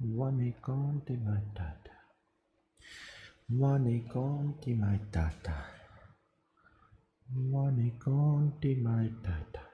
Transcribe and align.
Вани 0.00 0.54
конти 0.62 1.16
матата. 1.16 1.90
Вани 3.50 4.08
конти 4.08 4.74
матата. 4.74 5.66
Вани 7.52 7.98
конти 7.98 8.76
матата. 8.76 9.70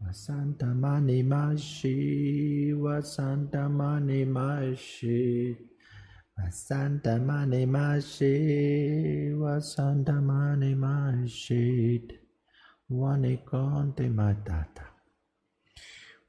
Vasanta 0.00 0.66
mani 0.74 1.22
mashi, 1.22 2.72
Vasanta 2.72 3.68
mani 3.68 4.24
mashi, 4.24 5.56
Vasanta 6.38 7.20
mani 7.20 7.66
mashi, 7.66 9.34
Vasanta 9.36 10.22
mani 10.22 10.74
mashi, 10.74 12.00
Vani 12.90 13.44
conti 13.44 14.08
matata, 14.08 14.89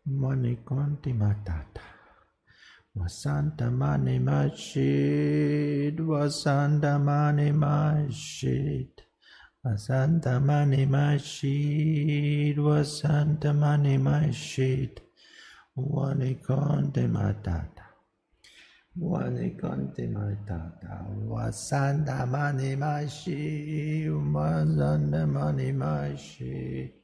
Mani 0.05 0.57
quanti 0.65 1.13
matata. 1.13 1.81
Wasanta 2.97 3.69
mani 3.71 4.17
mashid. 4.17 5.99
Wasanta 5.99 6.99
mani 6.99 7.51
mashid. 7.51 8.89
Wasanta 9.63 10.41
mani 10.41 10.87
mashid. 10.87 12.57
Wasanta 12.57 13.53
mani 13.55 13.97
mashid. 13.99 15.01
Mani 15.77 16.35
quanti 16.41 17.07
matata. 17.07 17.85
Mani 18.95 19.51
quanti 19.51 20.07
matata. 20.07 21.05
Wasanta 21.29 22.25
mani 22.27 22.75
mashid. 22.75 24.09
Wasanta 24.09 25.27
mani 25.29 25.71
mashid. 25.71 27.00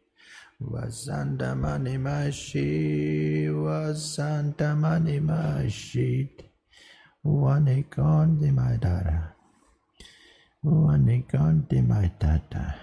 Vasantamani 0.60 1.98
Mashi, 2.02 3.46
Vasantamani 3.48 5.22
Mashi, 5.22 6.30
Vanikanti 7.24 8.52
my 8.52 8.76
Dara, 8.78 9.36
Vanikanti 10.66 11.86
my 11.88 12.12
Tata, 12.20 12.76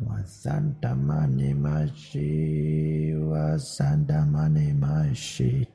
Vasantamani 0.00 1.54
Mashi, 1.58 3.14
Vasantamani 3.14 4.72
Mashi, 4.78 5.66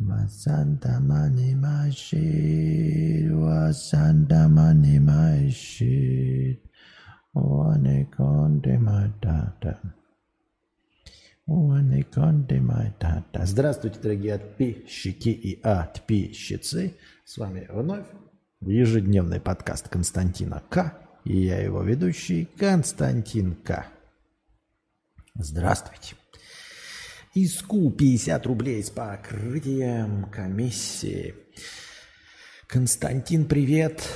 Vasantamani 0.00 1.54
Mashi, 1.60 3.28
Vasantamani 3.28 4.98
Mashi. 4.98 6.58
Ваниконте 7.34 8.78
матата. 8.78 9.80
Ваниконте 11.46 12.60
матата. 12.60 13.44
Здравствуйте, 13.44 13.98
дорогие 14.00 14.38
подписчики 14.38 15.30
и 15.30 15.56
подписчицы. 15.56 16.94
С 17.24 17.36
вами 17.36 17.66
вновь 17.68 18.06
ежедневный 18.60 19.40
подкаст 19.40 19.88
Константина 19.88 20.62
К. 20.70 20.94
И 21.24 21.36
я 21.36 21.58
его 21.58 21.82
ведущий 21.82 22.44
Константин 22.56 23.56
К. 23.56 23.86
Здравствуйте. 25.34 26.14
Иску 27.34 27.90
50 27.90 28.46
рублей 28.46 28.84
с 28.84 28.90
покрытием 28.90 30.30
комиссии. 30.30 31.34
Константин, 32.68 33.46
привет. 33.46 34.08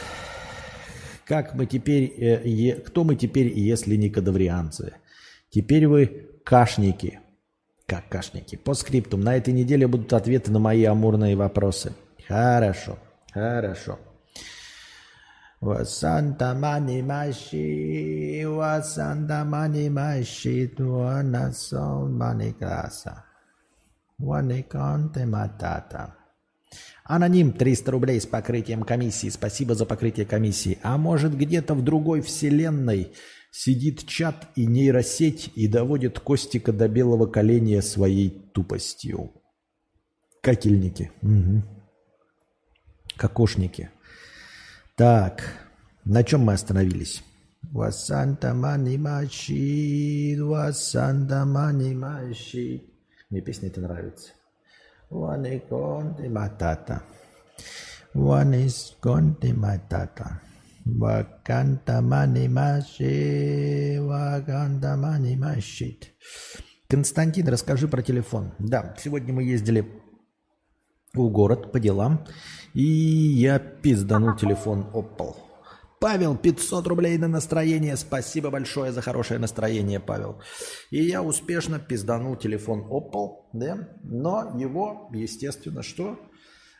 Как 1.28 1.54
мы 1.54 1.66
теперь, 1.66 2.04
э, 2.18 2.48
е- 2.48 2.76
кто 2.76 3.04
мы 3.04 3.14
теперь, 3.14 3.48
если 3.48 3.96
не 3.96 4.08
кадаврианцы? 4.08 4.94
Теперь 5.50 5.86
вы 5.86 6.26
кашники. 6.42 7.20
Как 7.86 8.08
кашники? 8.08 8.56
По 8.56 8.74
скриптум. 8.74 9.20
На 9.20 9.36
этой 9.36 9.52
неделе 9.52 9.86
будут 9.86 10.12
ответы 10.14 10.50
на 10.50 10.58
мои 10.58 10.84
амурные 10.84 11.36
вопросы. 11.36 11.92
Хорошо. 12.26 12.98
Хорошо. 13.32 13.98
Васанта 15.60 16.54
мани 16.54 17.02
маши, 17.02 18.44
васанта 18.46 19.44
мани 19.44 19.90
маши, 19.90 20.68
туанасон 20.68 22.16
мани 22.16 22.52
краса. 22.52 23.24
Ваниконте 24.18 25.26
матата. 25.26 26.14
Аноним 27.08 27.52
300 27.52 27.90
рублей 27.90 28.20
с 28.20 28.26
покрытием 28.26 28.82
комиссии. 28.82 29.30
Спасибо 29.30 29.74
за 29.74 29.86
покрытие 29.86 30.26
комиссии. 30.26 30.78
А 30.82 30.98
может 30.98 31.34
где-то 31.34 31.74
в 31.74 31.82
другой 31.82 32.20
вселенной 32.20 33.12
сидит 33.50 34.06
чат 34.06 34.46
и 34.56 34.66
нейросеть 34.66 35.50
и 35.54 35.68
доводит 35.68 36.20
Костика 36.20 36.70
до 36.70 36.86
белого 36.86 37.26
коленя 37.26 37.80
своей 37.80 38.28
тупостью. 38.52 39.32
Кокельники. 40.42 41.10
Мгм. 41.22 41.64
Кокошники. 43.16 43.90
Так, 44.94 45.44
на 46.04 46.22
чем 46.22 46.42
мы 46.42 46.52
остановились? 46.52 47.24
Васанта 47.62 48.52
мани 48.52 48.98
маши, 48.98 50.36
васанта 50.38 51.46
мани 51.46 51.94
маши. 51.94 52.82
Мне 53.30 53.40
песня 53.40 53.68
эта 53.68 53.80
нравится. 53.80 54.32
One 55.10 55.46
is 55.46 55.62
conte 55.70 56.28
matata. 56.28 57.02
One 58.14 58.54
is 58.54 58.94
conte 59.00 59.54
matata. 59.54 60.42
Ваканта 60.84 62.02
мани 62.02 62.48
маши, 62.48 63.98
ваканта 64.00 64.96
мани 64.96 65.36
машит. 65.36 66.14
Константин, 66.88 67.48
расскажи 67.48 67.88
про 67.88 68.02
телефон. 68.02 68.52
Да, 68.58 68.94
сегодня 68.98 69.32
мы 69.32 69.44
ездили 69.44 69.86
в 71.14 71.28
город 71.30 71.72
по 71.72 71.80
делам, 71.80 72.26
и 72.74 72.82
я 72.82 73.58
пизданул 73.58 74.36
телефон 74.36 74.90
Opel. 74.92 75.47
Павел, 76.00 76.36
500 76.36 76.86
рублей 76.86 77.18
на 77.18 77.26
настроение. 77.28 77.96
Спасибо 77.96 78.50
большое 78.50 78.92
за 78.92 79.02
хорошее 79.02 79.40
настроение, 79.40 79.98
Павел. 79.98 80.40
И 80.90 81.02
я 81.02 81.22
успешно 81.22 81.78
пизданул 81.80 82.36
телефон 82.36 82.86
Opel, 82.88 83.46
да, 83.52 83.88
но 84.04 84.56
его, 84.56 85.10
естественно, 85.12 85.82
что? 85.82 86.18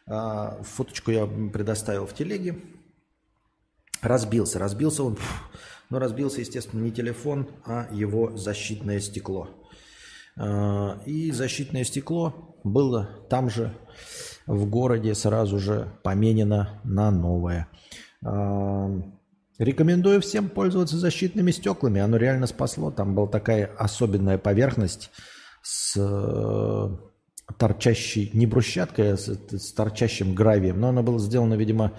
А, 0.07 0.63
фоточку 0.63 1.11
я 1.11 1.27
предоставил 1.27 2.07
в 2.07 2.15
телеге. 2.15 2.63
Разбился. 4.03 4.61
Разбился 4.61 5.03
он, 5.03 5.19
но 5.91 5.99
разбился, 5.99 6.41
естественно, 6.41 6.83
не 6.83 6.93
телефон, 6.93 7.49
а 7.67 7.89
его 7.91 8.37
защитное 8.37 9.01
стекло. 9.01 9.49
А, 10.37 11.01
И 11.07 11.33
защитное 11.33 11.83
стекло 11.83 12.57
было 12.63 13.27
там 13.29 13.51
же 13.51 13.77
в 14.47 14.65
городе 14.67 15.15
сразу 15.15 15.59
же 15.59 15.93
поменено 16.05 16.81
на 16.85 17.11
новое. 17.11 17.69
Рекомендую 18.23 20.21
всем 20.21 20.49
пользоваться 20.49 20.97
защитными 20.97 21.51
стеклами. 21.51 22.01
Оно 22.01 22.17
реально 22.17 22.47
спасло. 22.47 22.91
Там 22.93 23.15
была 23.15 23.27
такая 23.27 23.67
особенная 23.77 24.39
поверхность 24.39 25.11
с 25.63 25.97
э, 25.97 26.97
торчащей, 27.59 28.31
не 28.33 28.47
брусчаткой, 28.47 29.15
а 29.15 29.17
с, 29.17 29.29
с 29.29 29.73
торчащим 29.73 30.35
гравием. 30.35 30.81
Но 30.81 30.91
оно 30.91 31.03
было 31.03 31.19
сделано, 31.19 31.55
видимо, 31.55 31.93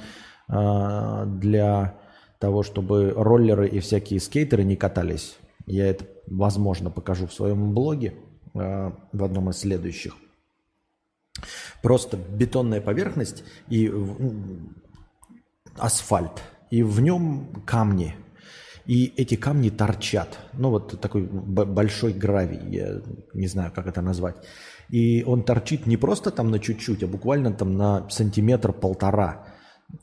э, 0.47 1.25
для 1.25 1.97
того, 2.39 2.63
чтобы 2.63 3.11
роллеры 3.11 3.67
и 3.67 3.81
всякие 3.81 4.21
скейтеры 4.21 4.63
не 4.63 4.77
катались. 4.77 5.37
Я 5.65 5.87
это, 5.87 6.05
возможно, 6.27 6.89
покажу 6.89 7.27
в 7.27 7.33
своем 7.33 7.73
блоге 7.73 8.15
э, 8.53 8.91
в 9.11 9.23
одном 9.23 9.49
из 9.49 9.57
следующих. 9.57 10.15
Просто 11.83 12.17
бетонная 12.17 12.79
поверхность 12.79 13.43
и 13.67 13.91
асфальт, 15.77 16.43
и 16.71 16.83
в 16.83 16.99
нем 17.01 17.63
камни. 17.65 18.15
И 18.85 19.13
эти 19.17 19.35
камни 19.35 19.69
торчат. 19.69 20.39
Ну, 20.53 20.71
вот 20.71 20.99
такой 20.99 21.21
большой 21.21 22.11
гравий, 22.11 22.75
я 22.75 23.01
не 23.33 23.47
знаю, 23.47 23.71
как 23.73 23.85
это 23.85 24.01
назвать. 24.01 24.35
И 24.89 25.23
он 25.27 25.43
торчит 25.43 25.85
не 25.85 25.97
просто 25.97 26.31
там 26.31 26.49
на 26.49 26.59
чуть-чуть, 26.59 27.03
а 27.03 27.07
буквально 27.07 27.53
там 27.53 27.77
на 27.77 28.09
сантиметр-полтора. 28.09 29.45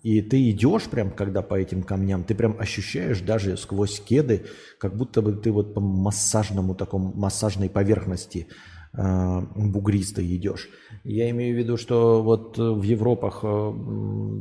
И 0.02 0.20
ты 0.20 0.50
идешь 0.50 0.84
прям, 0.84 1.10
когда 1.10 1.42
по 1.42 1.54
этим 1.54 1.82
камням, 1.82 2.24
ты 2.24 2.34
прям 2.34 2.56
ощущаешь 2.58 3.20
даже 3.20 3.56
сквозь 3.56 4.00
кеды, 4.00 4.46
как 4.78 4.96
будто 4.96 5.22
бы 5.22 5.32
ты 5.32 5.52
вот 5.52 5.74
по 5.74 5.80
массажному 5.80 6.74
такому, 6.74 7.12
массажной 7.14 7.68
поверхности 7.68 8.48
э, 8.96 9.40
бугристой 9.54 10.34
идешь. 10.36 10.68
Я 11.04 11.30
имею 11.30 11.54
в 11.54 11.58
виду, 11.58 11.76
что 11.76 12.22
вот 12.22 12.58
в 12.58 12.82
Европах 12.82 13.40
э, 13.42 13.72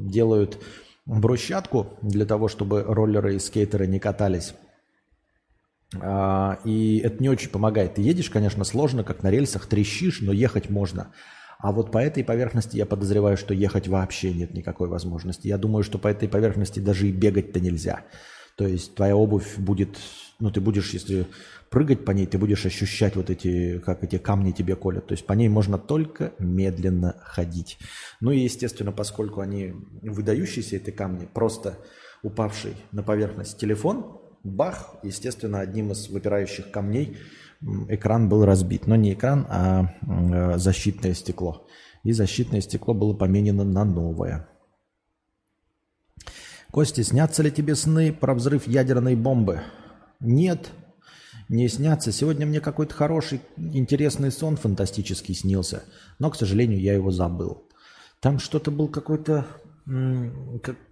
делают 0.08 0.60
брусчатку 1.06 1.98
для 2.02 2.26
того, 2.26 2.48
чтобы 2.48 2.84
роллеры 2.84 3.36
и 3.36 3.40
скейтеры 3.40 3.88
не 3.88 4.00
катались. 4.00 4.54
А, 6.02 6.60
И 6.66 7.00
это 7.00 7.22
не 7.22 7.30
очень 7.30 7.50
помогает. 7.50 7.96
Ты 7.96 8.02
едешь, 8.02 8.30
конечно, 8.30 8.64
сложно, 8.64 9.04
как 9.04 9.24
на 9.24 9.30
рельсах, 9.30 9.68
трещишь, 9.68 10.22
но 10.22 10.32
ехать 10.32 10.70
можно. 10.70 11.14
А 11.60 11.72
вот 11.72 11.92
по 11.92 12.00
этой 12.00 12.24
поверхности 12.24 12.78
я 12.78 12.86
подозреваю, 12.86 13.38
что 13.38 13.54
ехать 13.54 13.88
вообще 13.88 14.34
нет 14.34 14.54
никакой 14.54 14.88
возможности. 14.88 15.48
Я 15.48 15.58
думаю, 15.58 15.84
что 15.84 15.98
по 15.98 16.08
этой 16.08 16.28
поверхности 16.28 16.80
даже 16.80 17.08
и 17.08 17.12
бегать-то 17.12 17.60
нельзя. 17.60 18.04
То 18.58 18.68
есть 18.68 18.96
твоя 18.96 19.16
обувь 19.16 19.58
будет, 19.58 19.98
ну 20.40 20.52
ты 20.52 20.62
будешь, 20.62 20.92
если 20.92 21.28
прыгать 21.70 22.06
по 22.06 22.12
ней, 22.12 22.26
ты 22.26 22.38
будешь 22.38 22.66
ощущать 22.66 23.16
вот 23.16 23.30
эти, 23.30 23.80
как 23.80 24.04
эти 24.04 24.18
камни 24.18 24.52
тебе 24.52 24.76
колят. 24.76 25.08
То 25.08 25.14
есть 25.14 25.26
по 25.26 25.34
ней 25.34 25.50
можно 25.50 25.78
только 25.78 26.34
медленно 26.40 27.16
ходить. 27.22 27.78
Ну 28.22 28.32
и, 28.32 28.40
естественно, 28.40 28.92
поскольку 28.92 29.42
они 29.42 29.74
выдающиеся, 30.02 30.78
эти 30.78 30.92
камни, 30.92 31.28
просто 31.32 31.78
упавший 32.24 32.76
на 32.92 33.04
поверхность 33.04 33.58
телефон, 33.58 34.20
бах, 34.44 34.96
естественно, 35.04 35.60
одним 35.60 35.92
из 35.92 36.10
выпирающих 36.10 36.72
камней 36.72 37.18
экран 37.90 38.30
был 38.30 38.46
разбит. 38.46 38.88
Но 38.88 38.96
не 38.96 39.14
экран, 39.14 39.46
а 39.50 39.94
э, 40.02 40.58
защитное 40.58 41.14
стекло. 41.14 41.68
И 42.04 42.12
защитное 42.12 42.62
стекло 42.62 42.94
было 42.94 43.14
поменено 43.14 43.64
на 43.64 43.84
новое. 43.84 44.48
Кости, 46.72 47.02
снятся 47.02 47.42
ли 47.42 47.52
тебе 47.52 47.76
сны 47.76 48.12
про 48.12 48.36
взрыв 48.36 48.68
ядерной 48.68 49.16
бомбы? 49.16 49.62
Нет, 50.20 50.72
не 51.50 51.68
снятся. 51.68 52.12
Сегодня 52.12 52.46
мне 52.46 52.60
какой-то 52.60 52.94
хороший, 52.94 53.42
интересный 53.58 54.32
сон 54.32 54.58
фантастический 54.58 55.36
снился, 55.36 55.84
но, 56.20 56.30
к 56.30 56.36
сожалению, 56.36 56.80
я 56.80 56.94
его 56.94 57.12
забыл. 57.12 57.68
Там 58.20 58.40
что-то 58.40 58.72
был 58.72 58.88
какой-то 58.88 59.46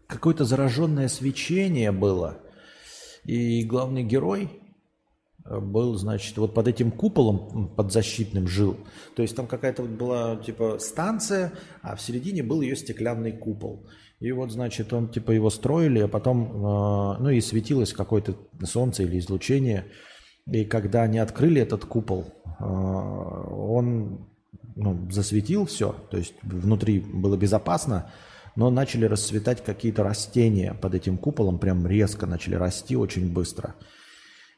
какое-то 0.08 0.46
зараженное 0.46 1.08
свечение 1.08 1.92
было, 1.92 2.38
и 3.24 3.64
главный 3.64 4.04
герой 4.04 4.50
э, 5.46 5.60
был, 5.60 5.96
значит, 5.96 6.38
вот 6.38 6.54
под 6.54 6.68
этим 6.68 6.92
куполом 6.92 7.70
подзащитным 7.70 8.48
жил. 8.48 8.78
То 9.16 9.24
есть 9.24 9.36
там 9.36 9.48
какая-то 9.48 9.84
вот 9.84 9.92
была 9.92 10.36
типа 10.36 10.78
станция, 10.80 11.54
а 11.82 11.96
в 11.96 12.02
середине 12.02 12.44
был 12.44 12.62
ее 12.62 12.76
стеклянный 12.76 13.32
купол. 13.32 13.88
И 14.20 14.32
вот, 14.32 14.52
значит, 14.52 14.94
он 14.94 15.10
типа 15.10 15.32
его 15.32 15.50
строили, 15.50 16.00
а 16.00 16.08
потом, 16.08 16.44
э, 16.44 17.18
ну 17.20 17.30
и 17.30 17.42
светилось 17.42 17.94
какое-то 17.94 18.36
солнце 18.64 19.04
или 19.04 19.18
излучение. 19.18 19.86
И 20.52 20.66
когда 20.66 21.04
они 21.04 21.20
открыли 21.20 21.62
этот 21.62 21.86
купол, 21.86 22.26
э, 22.60 22.64
он 22.64 24.28
ну, 24.76 25.10
засветил 25.10 25.66
все, 25.66 25.96
то 26.10 26.18
есть 26.18 26.34
внутри 26.42 27.00
было 27.00 27.38
безопасно, 27.38 28.12
но 28.56 28.70
начали 28.70 29.06
расцветать 29.06 29.64
какие-то 29.64 30.04
растения 30.04 30.74
под 30.74 30.96
этим 30.96 31.18
куполом, 31.18 31.60
прям 31.60 31.88
резко 31.88 32.26
начали 32.26 32.56
расти 32.56 32.96
очень 32.96 33.32
быстро. 33.32 33.76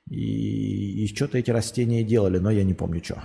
И, 0.09 1.03
и 1.03 1.07
что-то 1.15 1.37
эти 1.37 1.51
растения 1.51 2.03
делали, 2.03 2.37
но 2.37 2.51
я 2.51 2.63
не 2.63 2.73
помню, 2.73 3.03
что. 3.03 3.23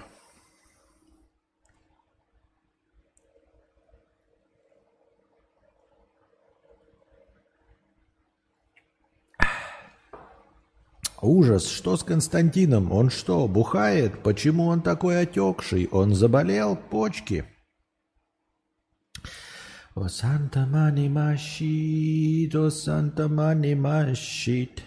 Ужас, 11.22 11.68
что 11.68 11.96
с 11.96 12.02
Константином? 12.02 12.90
Он 12.92 13.10
что, 13.10 13.46
бухает? 13.46 14.22
Почему 14.22 14.66
он 14.66 14.80
такой 14.80 15.20
отекший? 15.20 15.86
Он 15.92 16.14
заболел? 16.14 16.76
Почки? 16.76 17.44
О 19.94 20.08
Санта 20.08 20.64
Мани 20.66 21.10
Машит, 21.10 22.54
о 22.54 22.70
Санта 22.70 23.28
Мани 23.28 23.74
Машит. 23.74 24.82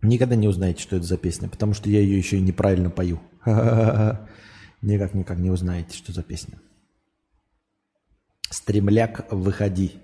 Никогда 0.00 0.36
не 0.36 0.48
узнаете, 0.48 0.82
что 0.82 0.96
это 0.96 1.04
за 1.04 1.18
песня, 1.18 1.48
потому 1.50 1.74
что 1.74 1.90
я 1.90 2.00
ее 2.00 2.16
еще 2.16 2.38
и 2.38 2.40
неправильно 2.40 2.88
пою. 2.88 3.20
Никак-никак 4.82 5.38
не 5.38 5.50
узнаете, 5.50 5.94
что 5.94 6.12
за 6.12 6.22
песня. 6.22 6.58
Стремляк, 8.48 9.26
выходи. 9.30 10.00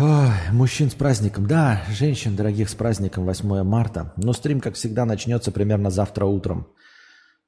Ой, 0.00 0.30
мужчин 0.52 0.90
с 0.90 0.94
праздником. 0.94 1.48
Да, 1.48 1.82
женщин, 1.90 2.36
дорогих, 2.36 2.68
с 2.68 2.74
праздником 2.76 3.24
8 3.24 3.64
марта. 3.64 4.12
Но 4.16 4.32
стрим, 4.32 4.60
как 4.60 4.74
всегда, 4.74 5.04
начнется 5.04 5.50
примерно 5.50 5.90
завтра 5.90 6.24
утром. 6.24 6.68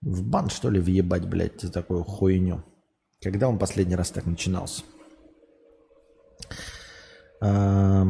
В 0.00 0.24
бан, 0.24 0.50
что 0.50 0.68
ли, 0.68 0.80
въебать, 0.80 1.28
блядь, 1.28 1.60
за 1.60 1.70
такую 1.70 2.02
хуйню? 2.02 2.64
Когда 3.22 3.48
он 3.48 3.56
последний 3.56 3.94
раз 3.94 4.10
так 4.10 4.26
начинался? 4.26 4.82
А, 7.40 8.04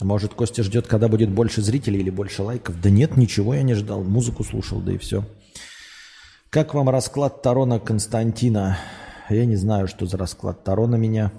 может, 0.00 0.34
Костя 0.34 0.62
ждет, 0.62 0.86
когда 0.86 1.08
будет 1.08 1.30
больше 1.30 1.60
зрителей 1.60 1.98
или 1.98 2.10
больше 2.10 2.44
лайков? 2.44 2.80
Да 2.80 2.88
нет, 2.88 3.16
ничего 3.16 3.52
я 3.52 3.62
не 3.62 3.74
ждал. 3.74 4.04
Музыку 4.04 4.44
слушал, 4.44 4.80
да 4.80 4.92
и 4.92 4.98
все. 4.98 5.24
Как 6.50 6.72
вам 6.72 6.88
расклад 6.88 7.42
Тарона 7.42 7.80
Константина? 7.80 8.78
Я 9.28 9.44
не 9.44 9.56
знаю, 9.56 9.88
что 9.88 10.06
за 10.06 10.16
расклад 10.18 10.62
Тарона 10.62 10.94
меня. 10.94 11.32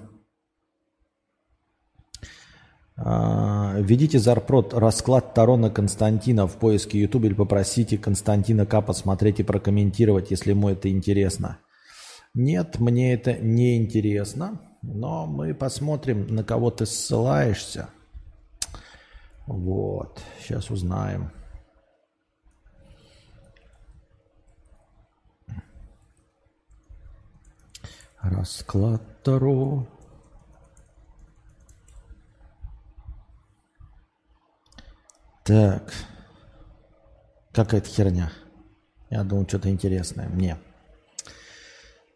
А, 3.01 3.75
введите 3.80 4.19
зарпрот 4.19 4.74
расклад 4.74 5.34
Тарона 5.34 5.69
Константина 5.69 6.48
в 6.48 6.57
поиске 6.57 7.00
YouTube 7.00 7.25
или 7.25 7.34
попросите 7.34 7.98
Константина 7.98 8.66
К 8.66 8.81
посмотреть 8.81 9.40
и 9.40 9.44
прокомментировать, 9.44 10.31
если 10.31 10.51
ему 10.51 10.68
это 10.68 10.90
интересно. 10.90 11.60
Нет, 12.34 12.80
мне 12.80 13.13
это 13.13 13.34
не 13.34 13.78
интересно, 13.78 14.62
но 14.81 15.25
мы 15.25 15.54
посмотрим, 15.54 16.28
на 16.28 16.44
кого 16.44 16.72
ты 16.72 16.86
ссылаешься. 16.86 17.90
Вот, 19.48 20.22
сейчас 20.42 20.69
узнаем. 20.69 21.31
Расклад 28.22 29.02
Таро. 29.24 29.88
Так. 35.50 35.92
Какая-то 37.54 37.90
херня. 37.90 38.31
Я 39.10 39.24
думал, 39.24 39.48
что-то 39.48 39.72
интересное 39.72 40.30
мне. 40.30 40.60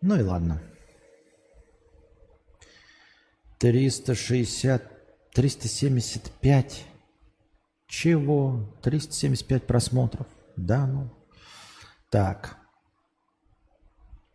Ну 0.01 0.19
и 0.19 0.21
ладно. 0.21 0.61
360, 3.57 4.83
375. 5.33 6.85
Чего? 7.87 8.71
375 8.83 9.65
просмотров. 9.65 10.27
Да, 10.55 10.85
ну. 10.85 11.09
Так. 12.11 12.57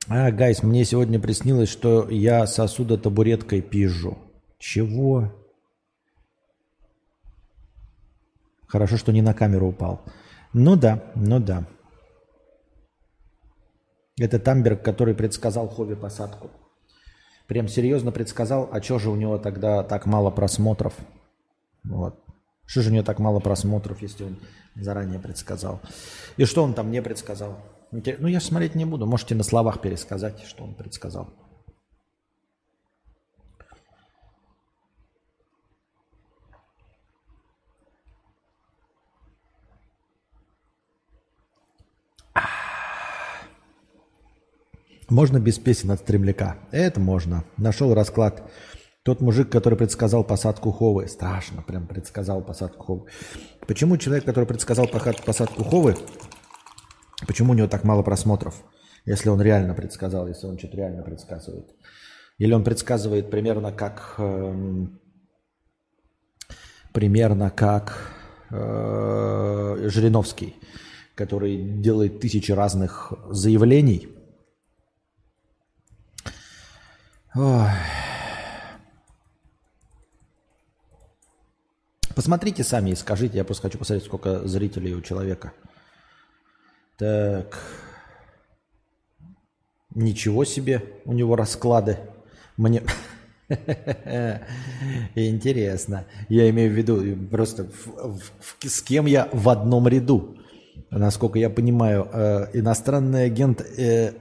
А, 0.09 0.33
гайс, 0.33 0.65
мне 0.65 0.85
сегодня 0.85 1.21
приснилось, 1.21 1.69
что 1.69 2.11
я 2.11 2.45
сосуда 2.49 2.99
табуреткой 2.99 3.63
пижу. 3.63 4.19
Чего? 4.59 5.38
Хорошо, 8.69 8.97
что 8.97 9.13
не 9.13 9.23
на 9.23 9.35
камеру 9.35 9.69
упал. 9.69 10.03
Ну 10.53 10.77
да, 10.77 11.03
ну 11.15 11.41
да. 11.41 11.67
Это 14.21 14.39
Тамберг, 14.39 14.83
который 14.83 15.15
предсказал 15.15 15.69
Хови 15.69 15.95
посадку. 15.95 16.51
Прям 17.47 17.67
серьезно 17.67 18.13
предсказал, 18.13 18.69
а 18.71 18.83
что 18.83 18.99
же 18.99 19.11
у 19.11 19.17
него 19.17 19.39
тогда 19.39 19.83
так 19.83 20.05
мало 20.07 20.31
просмотров? 20.31 20.95
Вот. 21.83 22.23
Что 22.67 22.83
же 22.83 22.91
у 22.91 22.93
него 22.93 23.05
так 23.05 23.19
мало 23.19 23.41
просмотров, 23.41 24.03
если 24.03 24.25
он 24.25 24.37
заранее 24.75 25.19
предсказал? 25.19 25.81
И 26.37 26.45
что 26.45 26.63
он 26.63 26.75
там 26.75 26.91
не 26.91 27.01
предсказал? 27.01 27.57
Ну, 27.91 28.27
я 28.27 28.41
смотреть 28.41 28.75
не 28.75 28.85
буду. 28.85 29.07
Можете 29.07 29.35
на 29.35 29.45
словах 29.45 29.81
пересказать, 29.81 30.43
что 30.43 30.65
он 30.65 30.75
предсказал. 30.75 31.31
Можно 45.11 45.41
без 45.41 45.59
песен 45.59 45.91
от 45.91 46.01
стремляка. 46.01 46.59
Это 46.71 47.01
можно. 47.01 47.45
Нашел 47.57 47.95
расклад. 47.95 48.43
Тот 49.05 49.23
мужик, 49.23 49.51
который 49.51 49.79
предсказал 49.79 50.23
посадку 50.23 50.71
Ховы. 50.71 51.09
Страшно, 51.09 51.63
прям 51.63 51.87
предсказал 51.87 52.43
посадку 52.43 52.85
Ховы. 52.85 53.11
Почему 53.67 53.97
человек, 53.97 54.27
который 54.27 54.45
предсказал 54.45 54.87
посадку 54.87 55.65
Ховы, 55.65 55.97
почему 57.27 57.53
у 57.53 57.55
него 57.55 57.69
так 57.69 57.85
мало 57.85 58.03
просмотров? 58.03 58.63
Если 59.07 59.31
он 59.31 59.41
реально 59.41 59.73
предсказал, 59.73 60.29
если 60.29 60.47
он 60.47 60.59
что-то 60.59 60.77
реально 60.77 61.03
предсказывает. 61.03 61.71
Или 62.37 62.53
он 62.53 62.63
предсказывает 62.63 63.31
примерно 63.31 63.73
как... 63.73 64.17
Эм, 64.19 65.01
примерно 66.93 67.49
как 67.49 68.13
э, 68.51 69.89
Жириновский, 69.89 70.57
который 71.15 71.57
делает 71.81 72.21
тысячи 72.21 72.53
разных 72.53 73.15
заявлений– 73.31 74.09
Ой. 77.35 77.71
Посмотрите 82.15 82.65
сами 82.65 82.91
и 82.91 82.95
скажите, 82.95 83.37
я 83.37 83.45
просто 83.45 83.63
хочу 83.63 83.79
посмотреть, 83.79 84.07
сколько 84.07 84.47
зрителей 84.49 84.95
у 84.95 85.01
человека. 85.01 85.53
Так. 86.97 87.59
Ничего 89.95 90.45
себе 90.45 90.83
у 91.05 91.13
него 91.13 91.37
расклады. 91.37 91.99
Мне, 92.57 92.83
Интересно. 95.15 96.05
Я 96.29 96.51
имею 96.51 96.71
в 96.71 96.75
виду 96.75 97.17
просто 97.31 97.65
в, 97.65 98.19
в, 98.19 98.69
с 98.69 98.83
кем 98.83 99.07
я 99.07 99.29
в 99.33 99.49
одном 99.49 99.89
ряду. 99.89 100.37
Насколько 100.91 101.39
я 101.39 101.51
понимаю, 101.51 102.09
э, 102.13 102.49
иностранный 102.55 103.25
агент 103.25 103.61
э, 103.61 104.13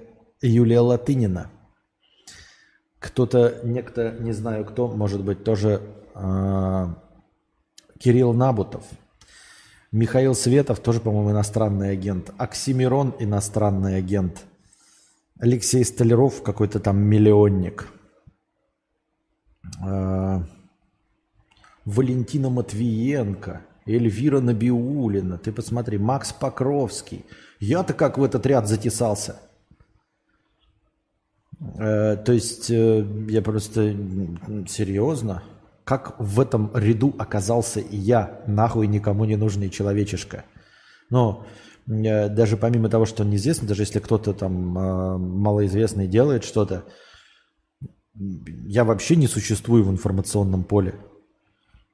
Юлия 0.41 0.79
Латынина. 0.79 1.51
Кто-то, 2.99 3.59
некто, 3.63 4.15
не 4.19 4.31
знаю 4.31 4.65
кто, 4.65 4.87
может 4.87 5.23
быть, 5.23 5.43
тоже 5.43 5.81
э, 6.15 6.87
Кирилл 7.99 8.33
Набутов. 8.33 8.83
Михаил 9.91 10.35
Светов 10.35 10.79
тоже, 10.79 10.99
по-моему, 10.99 11.31
иностранный 11.31 11.91
агент. 11.91 12.31
Оксимирон 12.37 13.15
иностранный 13.19 13.97
агент. 13.97 14.45
Алексей 15.39 15.85
Столяров 15.85 16.41
какой-то 16.41 16.79
там 16.79 16.97
миллионник. 16.97 17.87
Э, 19.85 20.41
Валентина 21.85 22.49
Матвиенко. 22.49 23.61
Эльвира 23.85 24.41
Набиулина. 24.41 25.37
Ты 25.37 25.51
посмотри. 25.51 25.97
Макс 25.97 26.33
Покровский. 26.33 27.25
Я-то 27.59 27.93
как 27.93 28.17
в 28.17 28.23
этот 28.23 28.45
ряд 28.45 28.67
затесался. 28.67 29.39
Э, 31.59 32.17
то 32.17 32.33
есть 32.33 32.69
э, 32.69 33.05
я 33.29 33.41
просто 33.41 33.95
серьезно, 34.67 35.43
как 35.83 36.19
в 36.19 36.39
этом 36.39 36.71
ряду 36.75 37.15
оказался 37.17 37.79
и 37.79 37.97
я, 37.97 38.41
нахуй 38.47 38.87
никому 38.87 39.25
не 39.25 39.35
нужный 39.35 39.69
человечишка. 39.69 40.45
Но 41.09 41.45
э, 41.87 42.29
даже 42.29 42.57
помимо 42.57 42.89
того, 42.89 43.05
что 43.05 43.23
он 43.23 43.31
неизвестный, 43.31 43.67
даже 43.67 43.83
если 43.83 43.99
кто-то 43.99 44.33
там 44.33 44.53
малоизвестный 44.53 46.07
делает 46.07 46.43
что-то, 46.43 46.85
я 48.13 48.83
вообще 48.83 49.15
не 49.15 49.27
существую 49.27 49.83
в 49.83 49.91
информационном 49.91 50.63
поле. 50.63 50.95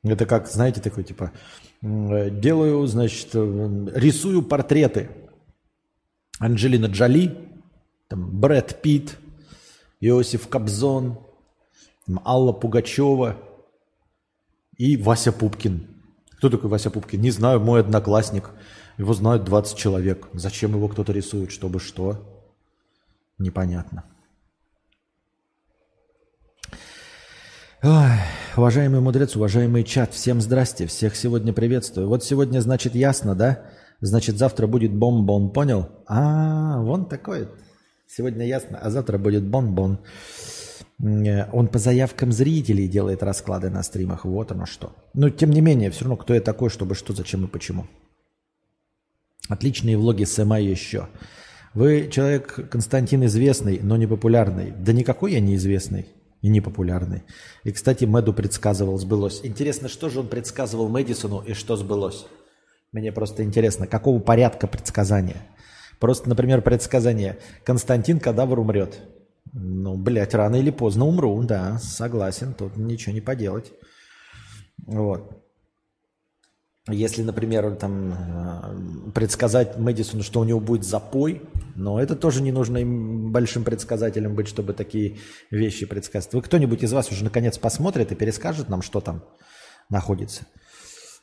Это 0.03 0.25
как, 0.25 0.47
знаете, 0.47 0.81
такой 0.81 1.03
типа, 1.03 1.31
делаю, 1.81 2.85
значит, 2.87 3.33
рисую 3.33 4.41
портреты. 4.41 5.09
Анджелина 6.39 6.87
Джоли, 6.87 7.37
там, 8.09 8.39
Брэд 8.39 8.81
Питт, 8.81 9.17
Иосиф 10.05 10.49
Кобзон, 10.49 11.17
Алла 12.25 12.51
Пугачева 12.51 13.37
и 14.77 14.97
Вася 14.97 15.31
Пупкин. 15.31 15.87
Кто 16.37 16.49
такой 16.49 16.69
Вася 16.69 16.91
Пупкин? 16.91 17.21
Не 17.21 17.31
знаю, 17.31 17.61
мой 17.61 17.79
одноклассник. 17.79 18.49
Его 18.97 19.13
знают 19.13 19.45
20 19.45 19.77
человек. 19.77 20.27
Зачем 20.33 20.71
его 20.75 20.89
кто-то 20.89 21.13
рисует? 21.13 21.51
Чтобы 21.51 21.79
что? 21.79 22.43
Непонятно. 23.37 24.03
Ой, 27.81 28.19
уважаемый 28.57 28.99
мудрец, 28.99 29.37
уважаемый 29.37 29.85
чат, 29.85 30.13
всем 30.13 30.41
здрасте, 30.41 30.85
всех 30.85 31.15
сегодня 31.15 31.53
приветствую. 31.53 32.09
Вот 32.09 32.25
сегодня, 32.25 32.59
значит, 32.59 32.93
ясно, 32.93 33.35
да? 33.35 33.69
Значит, 34.01 34.37
завтра 34.37 34.67
будет 34.67 34.93
бомбон, 34.93 35.53
понял? 35.53 35.89
А, 36.07 36.81
вон 36.81 37.07
такой 37.07 37.47
Сегодня 38.07 38.45
ясно, 38.45 38.77
а 38.81 38.89
завтра 38.89 39.17
будет 39.17 39.43
бон-бон. 39.43 39.99
Э, 41.03 41.49
он 41.51 41.67
по 41.67 41.79
заявкам 41.79 42.31
зрителей 42.31 42.87
делает 42.87 43.23
расклады 43.23 43.69
на 43.69 43.83
стримах. 43.83 44.25
Вот 44.25 44.51
оно 44.51 44.65
что. 44.65 44.93
Но 45.13 45.29
тем 45.29 45.51
не 45.51 45.61
менее, 45.61 45.91
все 45.91 46.05
равно, 46.05 46.17
кто 46.17 46.33
я 46.33 46.41
такой, 46.41 46.69
чтобы 46.69 46.95
что, 46.95 47.13
зачем 47.13 47.45
и 47.45 47.47
почему. 47.47 47.87
Отличные 49.49 49.97
влоги 49.97 50.23
Сэма 50.23 50.59
еще. 50.59 51.07
Вы 51.73 52.07
человек, 52.11 52.69
Константин, 52.69 53.25
известный, 53.25 53.79
но 53.81 53.97
не 53.97 54.07
популярный. 54.07 54.71
Да 54.71 54.93
никакой 54.93 55.33
я 55.33 55.39
не 55.39 55.55
известный 55.55 56.05
и 56.41 56.47
не 56.47 56.61
популярный. 56.61 57.23
И, 57.63 57.71
кстати, 57.71 58.05
Мэду 58.05 58.33
предсказывал, 58.33 58.97
сбылось. 58.99 59.41
Интересно, 59.43 59.89
что 59.89 60.09
же 60.09 60.19
он 60.19 60.27
предсказывал 60.27 60.87
Мэдисону 60.87 61.41
и 61.41 61.53
что 61.53 61.75
сбылось? 61.75 62.25
Мне 62.91 63.11
просто 63.11 63.43
интересно, 63.43 63.87
какого 63.87 64.19
порядка 64.19 64.67
предсказания? 64.67 65.41
Просто, 65.99 66.29
например, 66.29 66.61
предсказание. 66.61 67.39
Константин 67.63 68.19
Кадавр 68.19 68.59
умрет. 68.59 68.99
Ну, 69.53 69.95
блядь, 69.97 70.33
рано 70.33 70.55
или 70.55 70.71
поздно 70.71 71.05
умру, 71.05 71.41
да, 71.43 71.77
согласен, 71.77 72.53
тут 72.53 72.75
ничего 72.75 73.13
не 73.13 73.21
поделать. 73.21 73.71
Вот. 74.85 75.43
Если, 76.89 77.23
например, 77.23 77.75
там 77.75 78.11
э, 78.11 79.11
предсказать 79.11 79.77
Мэдисону, 79.77 80.21
что 80.21 80.41
у 80.41 80.43
него 80.43 80.59
будет 80.59 80.83
запой, 80.83 81.41
но 81.75 82.01
это 82.01 82.13
тоже 82.13 82.41
не 82.41 82.51
нужно 82.51 82.79
им 82.79 83.31
большим 83.31 83.63
предсказателем 83.63 84.35
быть, 84.35 84.49
чтобы 84.49 84.73
такие 84.73 85.19
вещи 85.49 85.85
предсказать. 85.85 86.33
Вы 86.33 86.41
кто-нибудь 86.41 86.83
из 86.83 86.91
вас 86.91 87.09
уже 87.09 87.23
наконец 87.23 87.57
посмотрит 87.57 88.11
и 88.11 88.15
перескажет 88.15 88.67
нам, 88.67 88.81
что 88.81 88.99
там 88.99 89.23
находится? 89.89 90.45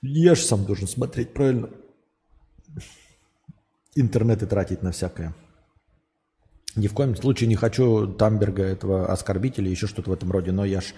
Я 0.01 0.35
же 0.35 0.41
сам 0.41 0.65
должен 0.65 0.89
смотреть, 0.89 1.35
правильно? 1.35 1.69
Интернеты 3.95 4.47
тратить 4.47 4.83
на 4.83 4.93
всякое. 4.93 5.35
Ни 6.77 6.87
в 6.87 6.95
коем 6.95 7.17
случае 7.17 7.49
не 7.49 7.57
хочу 7.57 8.07
Тамберга 8.07 8.63
этого 8.63 9.13
оскорбить 9.13 9.59
или 9.59 9.69
еще 9.69 9.87
что-то 9.87 10.11
в 10.11 10.13
этом 10.13 10.31
роде, 10.31 10.53
но 10.53 10.65
я 10.65 10.81
ж 10.81 10.95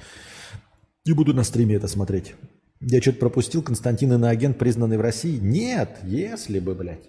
не 1.06 1.12
буду 1.12 1.34
на 1.34 1.44
стриме 1.44 1.76
это 1.76 1.88
смотреть. 1.88 2.34
Я 2.80 3.00
что-то 3.00 3.18
пропустил, 3.18 3.62
Константин 3.62 4.12
иноагент, 4.12 4.58
признанный 4.58 4.98
в 4.98 5.00
России? 5.00 5.38
Нет, 5.38 5.98
если 6.02 6.58
бы, 6.58 6.74
блядь. 6.74 7.08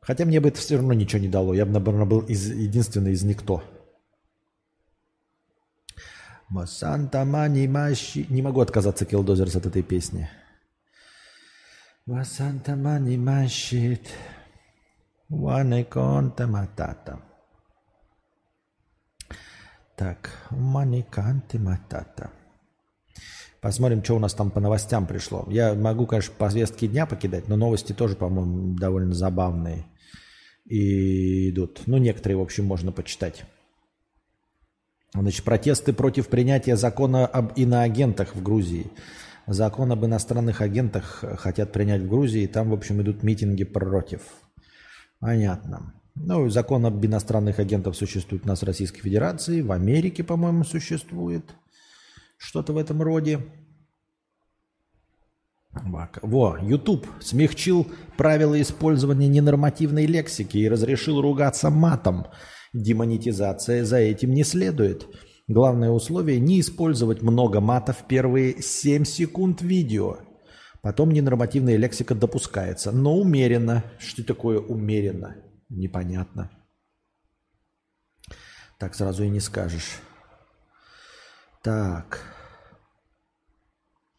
Хотя 0.00 0.24
мне 0.24 0.40
бы 0.40 0.48
это 0.48 0.58
все 0.58 0.76
равно 0.76 0.92
ничего 0.94 1.20
не 1.20 1.28
дало. 1.28 1.54
Я 1.54 1.66
бы, 1.66 1.72
наверное, 1.72 2.06
был 2.06 2.20
из, 2.20 2.50
единственный 2.50 3.12
из 3.12 3.22
никто. 3.22 3.62
Мани 7.24 7.68
Маши. 7.68 8.26
Не 8.28 8.42
могу 8.42 8.60
отказаться, 8.60 9.04
Килдозерс, 9.04 9.56
от 9.56 9.66
этой 9.66 9.82
песни. 9.82 10.28
Санта 12.24 12.76
Мани 12.76 13.16
Машит. 13.16 14.08
Ване 15.30 15.84
конте 15.84 16.46
матата. 16.46 17.18
Так, 19.96 20.30
маниканты 20.50 21.56
матата. 21.56 22.30
Посмотрим, 23.60 24.02
что 24.02 24.16
у 24.16 24.18
нас 24.18 24.34
там 24.34 24.50
по 24.50 24.58
новостям 24.58 25.06
пришло. 25.06 25.46
Я 25.48 25.74
могу, 25.74 26.06
конечно, 26.06 26.34
повестки 26.36 26.88
дня 26.88 27.06
покидать, 27.06 27.46
но 27.46 27.54
новости 27.54 27.92
тоже, 27.92 28.16
по-моему, 28.16 28.76
довольно 28.76 29.14
забавные 29.14 29.84
и 30.64 31.50
идут. 31.50 31.82
Ну, 31.86 31.98
некоторые, 31.98 32.38
в 32.38 32.42
общем, 32.42 32.64
можно 32.64 32.90
почитать. 32.90 33.44
Значит, 35.14 35.44
протесты 35.44 35.92
против 35.92 36.26
принятия 36.26 36.76
закона 36.76 37.24
об 37.24 37.52
иноагентах 37.56 38.34
в 38.34 38.42
Грузии. 38.42 38.90
Закон 39.46 39.92
об 39.92 40.04
иностранных 40.04 40.60
агентах 40.60 41.22
хотят 41.38 41.72
принять 41.72 42.02
в 42.02 42.08
Грузии, 42.08 42.42
и 42.42 42.48
там, 42.48 42.70
в 42.70 42.74
общем, 42.74 43.00
идут 43.00 43.22
митинги 43.22 43.62
против. 43.62 44.22
Понятно. 45.20 45.94
Ну, 46.14 46.48
закон 46.48 46.84
об 46.86 47.04
иностранных 47.04 47.58
агентах 47.58 47.94
существует 47.94 48.44
у 48.44 48.48
нас 48.48 48.62
в 48.62 48.66
Российской 48.66 49.00
Федерации, 49.02 49.60
в 49.60 49.70
Америке, 49.70 50.24
по-моему, 50.24 50.64
существует. 50.64 51.44
Что-то 52.36 52.72
в 52.72 52.78
этом 52.78 53.02
роде. 53.02 53.40
Во, 55.72 56.58
YouTube 56.60 57.06
смягчил 57.20 57.86
правила 58.16 58.60
использования 58.60 59.28
ненормативной 59.28 60.06
лексики 60.06 60.58
и 60.58 60.68
разрешил 60.68 61.20
ругаться 61.20 61.70
матом. 61.70 62.26
Демонетизация 62.72 63.84
за 63.84 63.98
этим 63.98 64.32
не 64.32 64.42
следует. 64.42 65.06
Главное 65.46 65.90
условие– 65.90 66.38
не 66.40 66.60
использовать 66.60 67.22
много 67.22 67.60
мата 67.60 67.92
в 67.92 68.06
первые 68.08 68.62
7 68.62 69.04
секунд 69.04 69.62
видео– 69.62 70.18
Потом 70.82 71.10
ненормативная 71.10 71.76
лексика 71.76 72.14
допускается, 72.14 72.92
но 72.92 73.16
умеренно. 73.16 73.84
Что 73.98 74.24
такое 74.24 74.58
умеренно? 74.58 75.36
Непонятно. 75.68 76.50
Так 78.78 78.94
сразу 78.94 79.24
и 79.24 79.28
не 79.28 79.40
скажешь. 79.40 80.00
Так. 81.62 82.20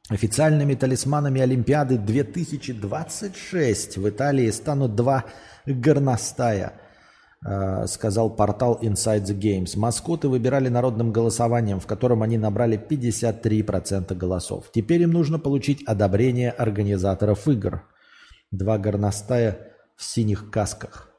Официальными 0.09 0.75
талисманами 0.75 1.41
Олимпиады 1.41 1.97
2026 1.97 3.97
в 3.97 4.09
Италии 4.09 4.51
станут 4.51 4.95
два 4.95 5.25
горностая– 5.65 6.79
сказал 7.43 8.29
портал 8.29 8.77
Inside 8.81 9.23
the 9.23 9.37
Games. 9.37 9.77
Маскоты 9.77 10.27
выбирали 10.27 10.69
народным 10.69 11.11
голосованием, 11.11 11.79
в 11.79 11.87
котором 11.87 12.21
они 12.21 12.37
набрали 12.37 12.77
53% 12.77 14.13
голосов. 14.15 14.65
Теперь 14.71 15.01
им 15.01 15.11
нужно 15.11 15.39
получить 15.39 15.83
одобрение 15.87 16.51
организаторов 16.51 17.47
игр. 17.47 17.83
Два 18.51 18.77
горностая 18.77 19.73
в 19.95 20.03
синих 20.03 20.51
касках. 20.51 21.09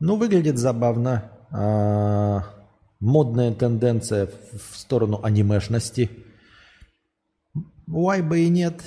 Ну, 0.00 0.16
выглядит 0.16 0.58
забавно. 0.58 1.30
А, 1.50 2.42
модная 3.00 3.54
тенденция 3.54 4.28
в 4.52 4.76
сторону 4.76 5.20
анимешности. 5.22 6.10
Why 7.88 8.22
бы 8.22 8.40
и 8.40 8.48
нет. 8.48 8.82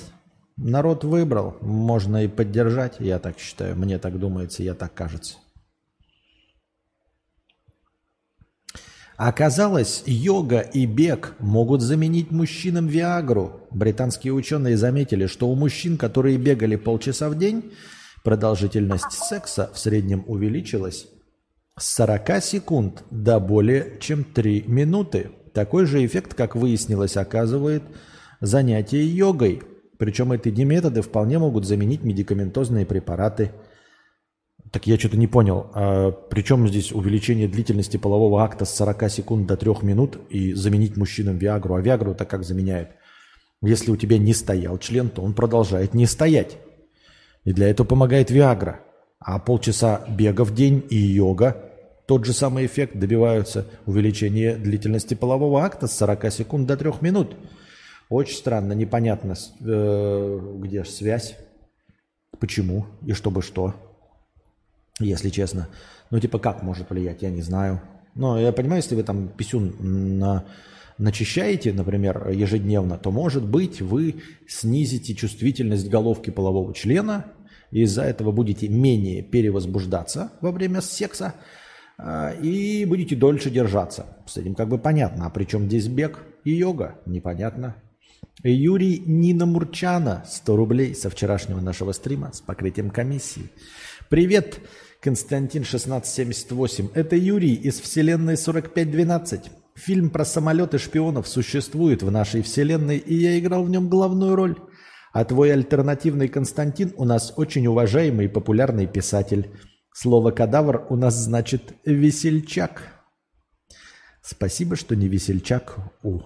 Народ 0.56 1.02
выбрал. 1.02 1.56
Можно 1.60 2.24
и 2.24 2.28
поддержать, 2.28 2.96
я 2.98 3.18
так 3.18 3.38
считаю. 3.38 3.74
Мне 3.76 3.98
так 3.98 4.18
думается, 4.18 4.62
я 4.62 4.74
так 4.74 4.92
кажется. 4.92 5.38
Оказалось, 9.18 10.04
йога 10.06 10.60
и 10.60 10.86
бег 10.86 11.34
могут 11.40 11.82
заменить 11.82 12.30
мужчинам 12.30 12.86
Виагру. 12.86 13.66
Британские 13.72 14.32
ученые 14.32 14.76
заметили, 14.76 15.26
что 15.26 15.48
у 15.48 15.56
мужчин, 15.56 15.98
которые 15.98 16.38
бегали 16.38 16.76
полчаса 16.76 17.28
в 17.28 17.36
день, 17.36 17.72
продолжительность 18.22 19.10
секса 19.10 19.72
в 19.74 19.78
среднем 19.80 20.22
увеличилась 20.28 21.08
с 21.76 21.96
40 21.96 22.40
секунд 22.44 23.02
до 23.10 23.40
более 23.40 23.98
чем 23.98 24.22
3 24.22 24.66
минуты. 24.68 25.32
Такой 25.52 25.86
же 25.86 26.06
эффект, 26.06 26.34
как 26.34 26.54
выяснилось, 26.54 27.16
оказывает 27.16 27.82
занятие 28.40 29.04
йогой. 29.04 29.62
Причем 29.98 30.30
эти 30.30 30.50
методы 30.60 31.02
вполне 31.02 31.40
могут 31.40 31.66
заменить 31.66 32.04
медикаментозные 32.04 32.86
препараты– 32.86 33.50
так 34.72 34.86
я 34.86 34.98
что-то 34.98 35.16
не 35.16 35.26
понял. 35.26 35.70
А 35.74 36.10
при 36.10 36.42
здесь 36.68 36.92
увеличение 36.92 37.48
длительности 37.48 37.96
полового 37.96 38.42
акта 38.42 38.64
с 38.64 38.74
40 38.74 39.10
секунд 39.10 39.46
до 39.46 39.56
3 39.56 39.72
минут 39.82 40.18
и 40.30 40.52
заменить 40.52 40.96
мужчинам 40.96 41.38
Виагру? 41.38 41.74
А 41.74 41.80
Виагру-то 41.80 42.24
как 42.24 42.44
заменяет? 42.44 42.90
Если 43.62 43.90
у 43.90 43.96
тебя 43.96 44.18
не 44.18 44.34
стоял 44.34 44.78
член, 44.78 45.08
то 45.10 45.22
он 45.22 45.34
продолжает 45.34 45.94
не 45.94 46.06
стоять. 46.06 46.58
И 47.44 47.52
для 47.52 47.68
этого 47.68 47.86
помогает 47.86 48.30
Виагра. 48.30 48.80
А 49.20 49.38
полчаса 49.38 50.04
бега 50.08 50.44
в 50.44 50.54
день 50.54 50.84
и 50.90 50.96
йога 50.96 51.64
тот 52.06 52.24
же 52.24 52.32
самый 52.32 52.64
эффект 52.64 52.98
добиваются 52.98 53.66
увеличения 53.84 54.56
длительности 54.56 55.14
полового 55.14 55.62
акта 55.62 55.86
с 55.86 55.96
40 55.96 56.32
секунд 56.32 56.66
до 56.66 56.76
3 56.76 56.92
минут. 57.02 57.36
Очень 58.08 58.36
странно, 58.36 58.72
непонятно, 58.72 59.34
э, 59.60 60.40
где 60.56 60.84
же 60.84 60.90
связь, 60.90 61.36
почему 62.38 62.86
и 63.04 63.12
чтобы 63.12 63.42
что 63.42 63.74
если 65.00 65.30
честно. 65.30 65.68
Ну, 66.10 66.20
типа, 66.20 66.38
как 66.38 66.62
может 66.62 66.90
влиять, 66.90 67.22
я 67.22 67.30
не 67.30 67.42
знаю. 67.42 67.80
Но 68.14 68.38
я 68.38 68.52
понимаю, 68.52 68.82
если 68.82 68.94
вы 68.94 69.02
там 69.02 69.28
писюн 69.28 69.74
на, 70.18 70.44
начищаете, 70.98 71.72
например, 71.72 72.28
ежедневно, 72.30 72.98
то, 72.98 73.10
может 73.10 73.46
быть, 73.46 73.80
вы 73.80 74.16
снизите 74.46 75.14
чувствительность 75.14 75.88
головки 75.88 76.30
полового 76.30 76.74
члена, 76.74 77.26
и 77.70 77.82
из-за 77.82 78.02
этого 78.02 78.32
будете 78.32 78.68
менее 78.68 79.22
перевозбуждаться 79.22 80.32
во 80.40 80.50
время 80.50 80.80
секса, 80.80 81.34
а, 81.98 82.30
и 82.30 82.84
будете 82.84 83.16
дольше 83.16 83.50
держаться. 83.50 84.06
С 84.26 84.36
этим 84.36 84.54
как 84.54 84.68
бы 84.68 84.78
понятно. 84.78 85.26
А 85.26 85.30
причем 85.30 85.66
здесь 85.66 85.88
бег 85.88 86.24
и 86.44 86.52
йога? 86.52 86.98
Непонятно. 87.06 87.76
Юрий 88.42 89.02
Нина 89.04 89.46
Мурчана, 89.46 90.24
100 90.26 90.56
рублей 90.56 90.94
со 90.94 91.10
вчерашнего 91.10 91.60
нашего 91.60 91.92
стрима 91.92 92.32
с 92.32 92.40
покрытием 92.40 92.90
комиссии. 92.90 93.50
Привет, 94.08 94.60
Константин 95.00 95.62
1678. 95.62 96.88
Это 96.92 97.14
Юрий 97.14 97.54
из 97.54 97.78
вселенной 97.78 98.36
4512. 98.36 99.50
Фильм 99.76 100.10
про 100.10 100.24
самолеты 100.24 100.78
шпионов 100.78 101.28
существует 101.28 102.02
в 102.02 102.10
нашей 102.10 102.42
вселенной, 102.42 102.98
и 102.98 103.14
я 103.14 103.38
играл 103.38 103.62
в 103.62 103.70
нем 103.70 103.88
главную 103.88 104.34
роль. 104.34 104.56
А 105.12 105.24
твой 105.24 105.52
альтернативный 105.52 106.26
Константин 106.26 106.92
у 106.96 107.04
нас 107.04 107.32
очень 107.36 107.68
уважаемый 107.68 108.26
и 108.26 108.28
популярный 108.28 108.88
писатель. 108.88 109.52
Слово 109.94 110.32
«кадавр» 110.32 110.86
у 110.90 110.96
нас 110.96 111.14
значит 111.14 111.74
«весельчак». 111.84 112.82
Спасибо, 114.20 114.74
что 114.74 114.96
не 114.96 115.06
весельчак. 115.06 115.76
У. 116.02 116.22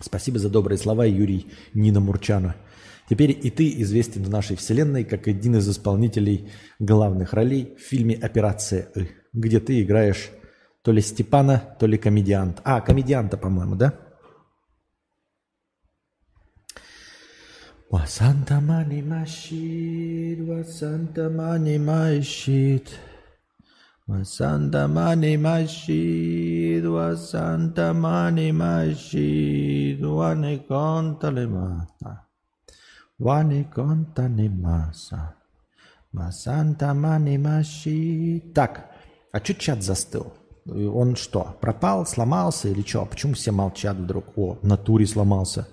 Спасибо 0.00 0.38
за 0.38 0.48
добрые 0.48 0.78
слова, 0.78 1.04
Юрий 1.04 1.52
Нина 1.74 2.00
Мурчана. 2.00 2.56
Теперь 3.08 3.30
и 3.30 3.50
ты 3.50 3.80
известен 3.82 4.24
в 4.24 4.30
нашей 4.30 4.56
вселенной 4.56 5.04
как 5.04 5.28
один 5.28 5.56
из 5.56 5.68
исполнителей 5.68 6.50
главных 6.78 7.32
ролей 7.32 7.76
в 7.76 7.80
фильме 7.80 8.16
«Операция 8.16 8.88
И», 8.96 9.08
где 9.32 9.60
ты 9.60 9.82
играешь 9.82 10.30
то 10.82 10.92
ли 10.92 11.00
Степана, 11.00 11.76
то 11.78 11.86
ли 11.86 11.98
комедиант. 11.98 12.60
А, 12.64 12.80
комедианта, 12.80 13.36
по-моему, 13.36 13.76
да? 13.76 13.94
Wasanta 17.88 18.60
mani 18.60 19.00
mashid, 19.00 20.42
wasanta 20.42 21.30
mani 21.30 21.78
mashid, 21.78 22.82
wasanta 24.08 24.88
mani 27.94 28.50
mashid, 28.50 30.02
wane 30.02 30.66
kontale 30.66 31.46
mata. 31.46 32.25
Вани 32.25 32.25
конта 32.25 32.25
маса. 34.48 35.34
Масанта 36.12 36.94
мани 36.94 37.38
маши. 37.38 38.40
Так, 38.54 38.90
а 39.32 39.38
что 39.38 39.54
чат 39.54 39.82
застыл? 39.82 40.32
Он 40.66 41.14
что, 41.16 41.56
пропал, 41.60 42.06
сломался 42.06 42.68
или 42.68 42.82
что? 42.82 43.06
Почему 43.06 43.34
все 43.34 43.52
молчат 43.52 43.96
вдруг? 43.96 44.36
О, 44.36 44.54
в 44.54 44.66
натуре 44.66 45.06
сломался. 45.06 45.68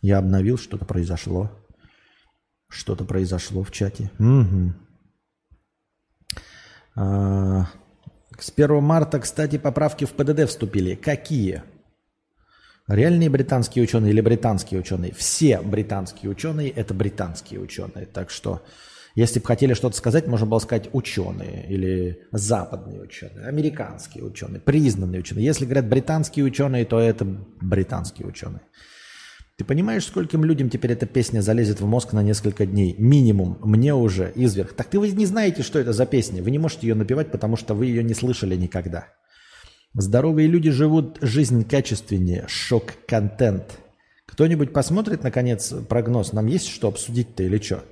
Я 0.00 0.18
обновил, 0.18 0.56
что-то 0.56 0.84
произошло. 0.84 1.50
Что-то 2.68 3.04
произошло 3.04 3.62
в 3.62 3.70
чате. 3.70 4.10
Угу. 4.18 4.72
А, 6.96 7.66
с 8.38 8.50
1 8.54 8.82
марта, 8.82 9.20
кстати, 9.20 9.58
поправки 9.58 10.04
в 10.04 10.12
ПДД 10.12 10.48
вступили. 10.48 10.94
Какие? 10.94 11.62
Реальные 12.88 13.28
британские 13.28 13.84
ученые 13.84 14.12
или 14.12 14.22
британские 14.22 14.80
ученые? 14.80 15.12
Все 15.12 15.60
британские 15.60 16.30
ученые– 16.30 16.70
это 16.76 16.94
британские 16.94 17.60
ученые. 17.60 18.06
Так 18.06 18.30
что, 18.30 18.62
если 19.14 19.40
бы 19.40 19.46
хотели 19.46 19.74
что-то 19.74 19.94
сказать, 19.94 20.26
можно 20.26 20.46
было 20.46 20.58
сказать 20.58 20.88
ученые 20.94 21.66
или 21.68 22.22
западные 22.32 23.02
ученые, 23.02 23.46
американские 23.46 24.24
ученые, 24.24 24.60
признанные 24.60 25.20
ученые. 25.20 25.44
Если 25.44 25.66
говорят 25.66 25.86
британские 25.86 26.46
ученые, 26.46 26.86
то 26.86 26.98
это 26.98 27.26
британские 27.60 28.26
ученые. 28.26 28.62
Ты 29.58 29.66
понимаешь, 29.66 30.06
скольким 30.06 30.44
людям 30.44 30.70
теперь 30.70 30.92
эта 30.92 31.04
песня 31.04 31.42
залезет 31.42 31.82
в 31.82 31.86
мозг 31.86 32.14
на 32.14 32.22
несколько 32.22 32.64
дней? 32.64 32.94
Минимум. 32.96 33.58
Мне 33.60 33.92
уже 33.92 34.32
изверх. 34.34 34.72
Так 34.72 34.86
ты 34.86 34.98
вы 34.98 35.10
не 35.10 35.26
знаете, 35.26 35.62
что 35.62 35.78
это 35.78 35.92
за 35.92 36.06
песня. 36.06 36.42
Вы 36.42 36.52
не 36.52 36.58
можете 36.58 36.86
ее 36.86 36.94
напевать, 36.94 37.30
потому 37.32 37.56
что 37.56 37.74
вы 37.74 37.86
ее 37.86 38.02
не 38.02 38.14
слышали 38.14 38.56
никогда. 38.56 39.08
Здоровые 39.94 40.48
люди 40.48 40.70
живут 40.70 41.18
жизнь 41.20 41.64
качественнее. 41.64 42.44
Шок-контент. 42.46 43.80
Кто-нибудь 44.26 44.72
посмотрит, 44.72 45.22
наконец, 45.22 45.72
прогноз? 45.88 46.32
Нам 46.32 46.46
есть 46.46 46.68
что 46.68 46.88
обсудить-то 46.88 47.42
или 47.42 47.58
что? 47.58 47.82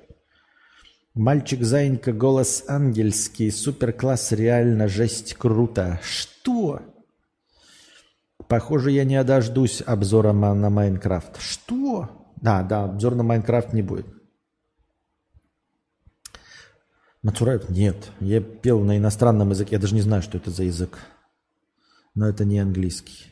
Мальчик-заинька, 1.14 2.12
голос 2.12 2.64
ангельский, 2.68 3.50
супер-класс, 3.50 4.32
реально 4.32 4.86
жесть, 4.86 5.34
круто. 5.34 5.98
Что? 6.02 6.82
Похоже, 8.48 8.90
я 8.90 9.04
не 9.04 9.22
дождусь 9.24 9.82
обзора 9.84 10.32
на 10.32 10.68
Майнкрафт. 10.68 11.40
Что? 11.40 12.30
Да, 12.36 12.62
да, 12.62 12.84
обзор 12.84 13.14
на 13.14 13.22
Майнкрафт 13.22 13.72
не 13.72 13.80
будет. 13.80 14.06
Мацураев? 17.22 17.68
Нет. 17.70 18.12
Я 18.20 18.42
пел 18.42 18.80
на 18.80 18.98
иностранном 18.98 19.50
языке. 19.50 19.76
Я 19.76 19.80
даже 19.80 19.94
не 19.94 20.02
знаю, 20.02 20.22
что 20.22 20.36
это 20.36 20.50
за 20.50 20.64
язык 20.64 20.98
но 22.16 22.28
это 22.28 22.44
не 22.44 22.58
английский. 22.58 23.26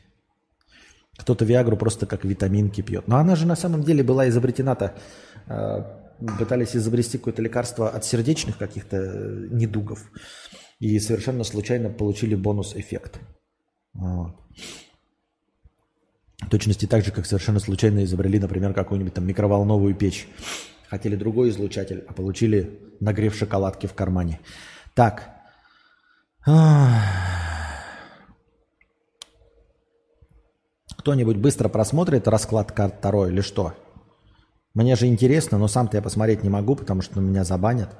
Кто-то 1.16 1.44
Виагру 1.44 1.76
просто 1.76 2.06
как 2.06 2.24
витаминки 2.24 2.82
пьет. 2.82 3.08
Но 3.08 3.16
она 3.16 3.34
же 3.34 3.46
на 3.46 3.56
самом 3.56 3.82
деле 3.82 4.02
была 4.02 4.28
изобретена-то. 4.28 4.94
Э, 5.46 5.82
пытались 6.38 6.76
изобрести 6.76 7.18
какое-то 7.18 7.42
лекарство 7.42 7.88
от 7.88 8.04
сердечных 8.04 8.58
каких-то 8.58 8.96
э, 8.96 9.48
недугов. 9.50 10.10
И 10.80 10.98
совершенно 10.98 11.44
случайно 11.44 11.88
получили 11.88 12.34
бонус-эффект. 12.34 13.20
Вот. 13.94 14.36
В 16.40 16.48
точности 16.50 16.86
так 16.86 17.04
же, 17.04 17.12
как 17.12 17.26
совершенно 17.26 17.60
случайно 17.60 18.04
изобрели, 18.04 18.38
например, 18.38 18.74
какую-нибудь 18.74 19.14
там 19.14 19.26
микроволновую 19.26 19.94
печь. 19.94 20.28
Хотели 20.88 21.16
другой 21.16 21.50
излучатель, 21.50 22.04
а 22.08 22.12
получили 22.12 22.80
нагрев 23.00 23.34
шоколадки 23.34 23.86
в 23.86 23.94
кармане. 23.94 24.40
Так. 24.94 25.30
Кто-нибудь 31.04 31.36
быстро 31.36 31.68
просмотрит 31.68 32.26
расклад 32.26 32.72
карт 32.72 33.02
Таро 33.02 33.26
или 33.26 33.42
что? 33.42 33.74
Мне 34.72 34.96
же 34.96 35.06
интересно, 35.06 35.58
но 35.58 35.68
сам-то 35.68 35.98
я 35.98 36.02
посмотреть 36.02 36.42
не 36.42 36.48
могу, 36.48 36.76
потому 36.76 37.02
что 37.02 37.20
меня 37.20 37.44
забанят. 37.44 37.90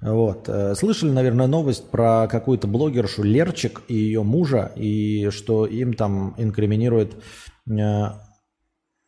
Вот. 0.00 0.48
Э, 0.48 0.74
слышали, 0.74 1.12
наверное, 1.12 1.46
новость 1.46 1.88
про 1.88 2.26
какую-то 2.26 2.66
блогершу 2.66 3.22
Лерчик 3.22 3.82
и 3.86 3.94
ее 3.94 4.24
мужа, 4.24 4.72
и 4.74 5.30
что 5.30 5.64
им 5.64 5.94
там 5.94 6.34
инкриминирует 6.38 7.22
э, 7.70 8.06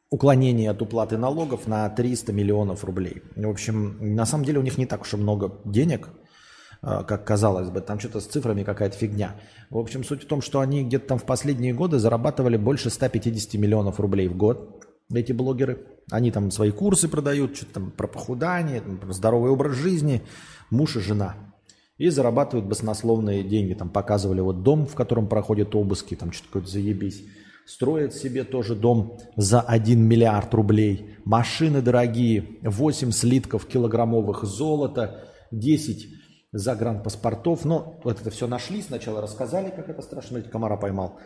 уклонение 0.09 0.71
от 0.71 0.81
уплаты 0.81 1.19
налогов 1.19 1.67
на 1.67 1.91
300 1.91 2.33
миллионов 2.33 2.85
рублей. 2.85 3.25
В 3.35 3.51
общем, 3.51 4.14
на 4.14 4.25
самом 4.25 4.45
деле 4.45 4.61
у 4.61 4.62
них 4.62 4.79
не 4.79 4.87
так 4.87 5.03
уж 5.03 5.14
и 5.14 5.17
много 5.17 5.53
денег– 5.64 6.11
как 6.81 7.25
казалось 7.25 7.71
бы. 7.71 7.81
Там 7.81 7.99
что-то 7.99 8.21
с 8.21 8.27
цифрами 8.27 8.62
какая-то 8.62 8.97
фигня. 8.97 9.35
В 9.71 9.79
общем, 9.79 10.05
суть 10.05 10.25
в 10.25 10.27
том, 10.27 10.43
что 10.43 10.61
они 10.61 10.85
где-то 10.85 11.09
там 11.09 11.19
в 11.19 11.25
последние 11.25 11.75
годы 11.75 11.99
зарабатывали 11.99 12.57
больше 12.57 12.91
150 12.91 13.55
миллионов 13.55 14.01
рублей 14.01 14.29
в 14.29 14.37
год, 14.37 14.85
эти 15.12 15.33
блогеры. 15.33 15.87
Они 16.11 16.31
там 16.31 16.51
свои 16.51 16.71
курсы 16.71 17.09
продают, 17.09 17.57
что-то 17.57 17.75
там 17.75 17.91
про 17.91 18.07
похудание, 18.07 18.81
там, 18.81 18.99
про 18.99 19.12
здоровый 19.12 19.51
образ 19.51 19.77
жизни, 19.77 20.23
муж 20.71 20.97
и 20.97 21.01
жена. 21.01 21.35
и 21.99 22.09
зарабатывают 22.09 22.69
баснословные 22.69 23.43
деньги. 23.43 23.75
Там 23.75 23.91
показывали 23.91 24.41
вот 24.41 24.62
дом, 24.62 24.87
в 24.87 24.95
котором 24.95 25.29
проходят 25.29 25.75
обыски, 25.75 26.14
там 26.14 26.33
что-то 26.33 26.49
какое-то 26.49 26.69
заебись. 26.71 27.25
Строят 27.67 28.14
себе 28.14 28.45
тоже 28.45 28.75
дом 28.75 29.19
за 29.37 29.61
1 29.61 30.01
миллиард 30.01 30.55
рублей. 30.55 31.17
Машины 31.25 31.83
дорогие, 31.83 32.59
8 32.62 33.11
слитков 33.11 33.67
килограммовых 33.67 34.45
золота, 34.45 35.29
10 35.51 36.07
загранпаспортов. 36.53 37.65
Но 37.65 38.01
вот 38.05 38.21
это 38.21 38.31
все 38.31 38.47
нашли, 38.47 38.83
сначала 38.83 39.21
рассказали, 39.21 39.71
как 39.71 39.89
это 39.89 40.03
страшно, 40.03 40.39
эти 40.39 40.49
комара 40.49 40.77
поймал. 40.77 41.19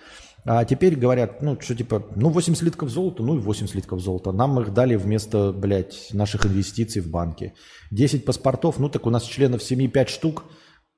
А 0.44 0.64
теперь 0.64 0.96
говорят, 0.96 1.42
ну, 1.42 1.60
что 1.60 1.74
типа, 1.74 2.04
ну, 2.16 2.30
8 2.30 2.54
слитков 2.54 2.88
золота, 2.88 3.22
ну 3.22 3.36
и 3.36 3.38
8 3.38 3.66
слитков 3.68 4.00
золота. 4.00 4.32
Нам 4.32 4.60
их 4.60 4.72
дали 4.72 4.96
вместо, 4.96 5.52
блядь, 5.52 6.08
наших 6.12 6.46
инвестиций 6.46 7.02
в 7.02 7.10
банке. 7.10 7.54
10 7.90 8.24
паспортов, 8.24 8.78
ну, 8.78 8.88
так 8.88 9.06
у 9.06 9.10
нас 9.10 9.24
членов 9.24 9.62
семьи 9.62 9.88
5 9.88 10.08
штук. 10.08 10.44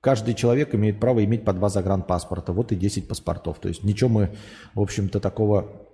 Каждый 0.00 0.34
человек 0.34 0.74
имеет 0.74 1.00
право 1.00 1.24
иметь 1.24 1.44
по 1.44 1.52
два 1.52 1.68
загранпаспорта. 1.68 2.52
Вот 2.52 2.72
и 2.72 2.76
10 2.76 3.08
паспортов. 3.08 3.58
То 3.58 3.68
есть 3.68 3.84
ничего 3.84 4.10
мы, 4.10 4.36
в 4.74 4.80
общем-то, 4.80 5.20
такого 5.20 5.88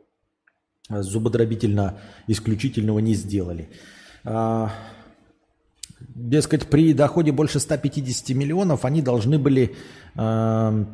зубодробительно 0.88 2.00
исключительного 2.26 2.98
не 2.98 3.14
сделали. 3.14 3.70
Дескать, 6.08 6.66
при 6.66 6.92
доходе 6.94 7.32
больше 7.32 7.60
150 7.60 8.30
миллионов 8.30 8.84
они 8.84 9.02
должны 9.02 9.38
были 9.38 9.74
а, 10.16 10.86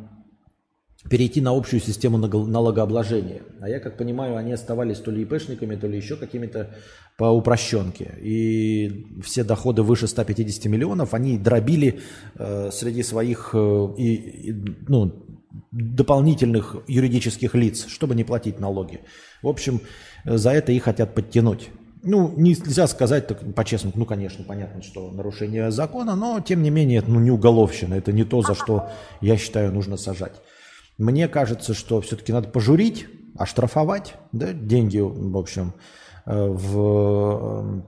перейти 1.09 1.41
на 1.41 1.57
общую 1.57 1.81
систему 1.81 2.19
налогообложения. 2.19 3.43
А 3.61 3.69
я, 3.69 3.81
как 3.81 3.97
понимаю, 3.97 4.37
они 4.37 4.53
оставались 4.53 4.99
то 4.99 5.11
ли 5.11 5.23
ИПшниками, 5.23 5.77
то 5.77 5.87
ли 5.87 5.97
еще 5.97 6.17
какими-то 6.17 6.75
по 7.19 7.31
упрощенке. 7.31 8.15
И 8.21 9.07
все 9.23 9.45
доходы 9.45 9.83
выше 9.83 10.07
150 10.07 10.67
миллионов 10.67 11.15
они 11.15 11.39
дробили 11.39 12.01
э, 12.35 12.71
среди 12.73 13.03
своих 13.03 13.51
э, 13.55 13.89
и, 13.99 14.15
и, 14.51 14.53
ну, 14.89 15.27
дополнительных 15.71 16.77
юридических 16.89 17.55
лиц, 17.55 17.87
чтобы 17.87 18.15
не 18.15 18.25
платить 18.25 18.61
налоги. 18.61 19.01
В 19.43 19.49
общем, 19.49 19.81
за 20.25 20.51
это 20.51 20.73
их 20.73 20.85
хотят 20.85 21.15
подтянуть. 21.15 21.71
Ну, 22.09 22.33
нельзя 22.37 22.87
сказать 22.87 23.27
так 23.27 23.55
по-честному, 23.55 23.95
ну, 23.97 24.07
конечно, 24.07 24.45
понятно, 24.45 24.81
что 24.81 25.11
нарушение 25.11 25.73
закона, 25.73 26.15
но, 26.15 26.39
тем 26.41 26.63
не 26.63 26.71
менее, 26.71 27.01
это 27.01 27.11
ну, 27.11 27.19
не 27.19 27.33
уголовщина, 27.33 27.95
это 27.95 28.13
не 28.13 28.23
то, 28.23 28.43
за 28.43 28.55
что, 28.55 28.89
я 29.21 29.37
считаю, 29.37 29.73
нужно 29.73 29.97
сажать. 29.97 30.41
Мне 30.99 31.27
кажется, 31.27 31.75
что 31.75 32.01
все-таки 32.01 32.33
надо 32.33 32.49
пожурить, 32.49 33.07
оштрафовать, 33.37 34.15
да, 34.31 34.53
деньги, 34.53 34.99
в 34.99 35.37
общем, 35.37 35.75
э, 36.27 36.47
в, 36.49 37.83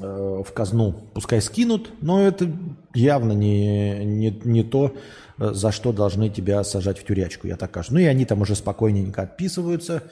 э, 0.00 0.42
в 0.44 0.52
казну 0.52 0.94
пускай 1.14 1.40
скинут, 1.40 1.92
но 2.00 2.26
это 2.26 2.50
явно 2.92 3.32
не, 3.32 4.04
не, 4.04 4.30
не 4.44 4.64
то, 4.64 4.96
за 5.38 5.70
что 5.70 5.92
должны 5.92 6.28
тебя 6.28 6.64
сажать 6.64 6.98
в 6.98 7.04
тюрячку, 7.04 7.46
я 7.46 7.56
так 7.56 7.70
кажу. 7.70 7.94
Ну 7.94 8.00
и 8.00 8.04
они 8.04 8.24
там 8.24 8.40
уже 8.42 8.56
спокойненько 8.56 9.22
отписываются, 9.22 10.02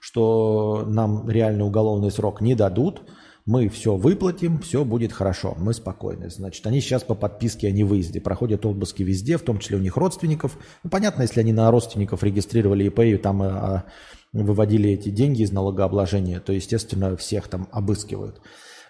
что 0.00 0.84
нам 0.88 1.30
реальный 1.30 1.64
уголовный 1.64 2.10
срок 2.10 2.40
не 2.40 2.56
дадут– 2.56 3.02
мы 3.46 3.68
все 3.68 3.96
выплатим, 3.96 4.60
все 4.60 4.84
будет 4.84 5.12
хорошо, 5.12 5.56
мы 5.58 5.72
спокойны. 5.74 6.30
Значит, 6.30 6.64
они 6.66 6.80
сейчас 6.80 7.02
по 7.02 7.14
подписке 7.14 7.68
о 7.68 7.72
невыезде 7.72 8.20
проходят 8.20 8.66
обыски 8.66 9.02
везде, 9.02 9.38
в 9.38 9.42
том 9.42 9.58
числе 9.58 9.76
у 9.76 9.80
них 9.80 9.96
родственников. 9.96 10.56
Ну, 10.84 10.90
понятно, 10.90 11.22
если 11.22 11.40
они 11.40 11.52
на 11.52 11.70
родственников 11.70 12.22
регистрировали 12.22 12.84
ИП 12.84 13.00
и 13.00 13.16
там 13.16 13.42
а, 13.42 13.84
выводили 14.32 14.90
эти 14.90 15.08
деньги 15.08 15.42
из 15.42 15.52
налогообложения, 15.52 16.38
то, 16.40 16.52
естественно, 16.52 17.16
всех 17.16 17.48
там 17.48 17.66
обыскивают. 17.72 18.40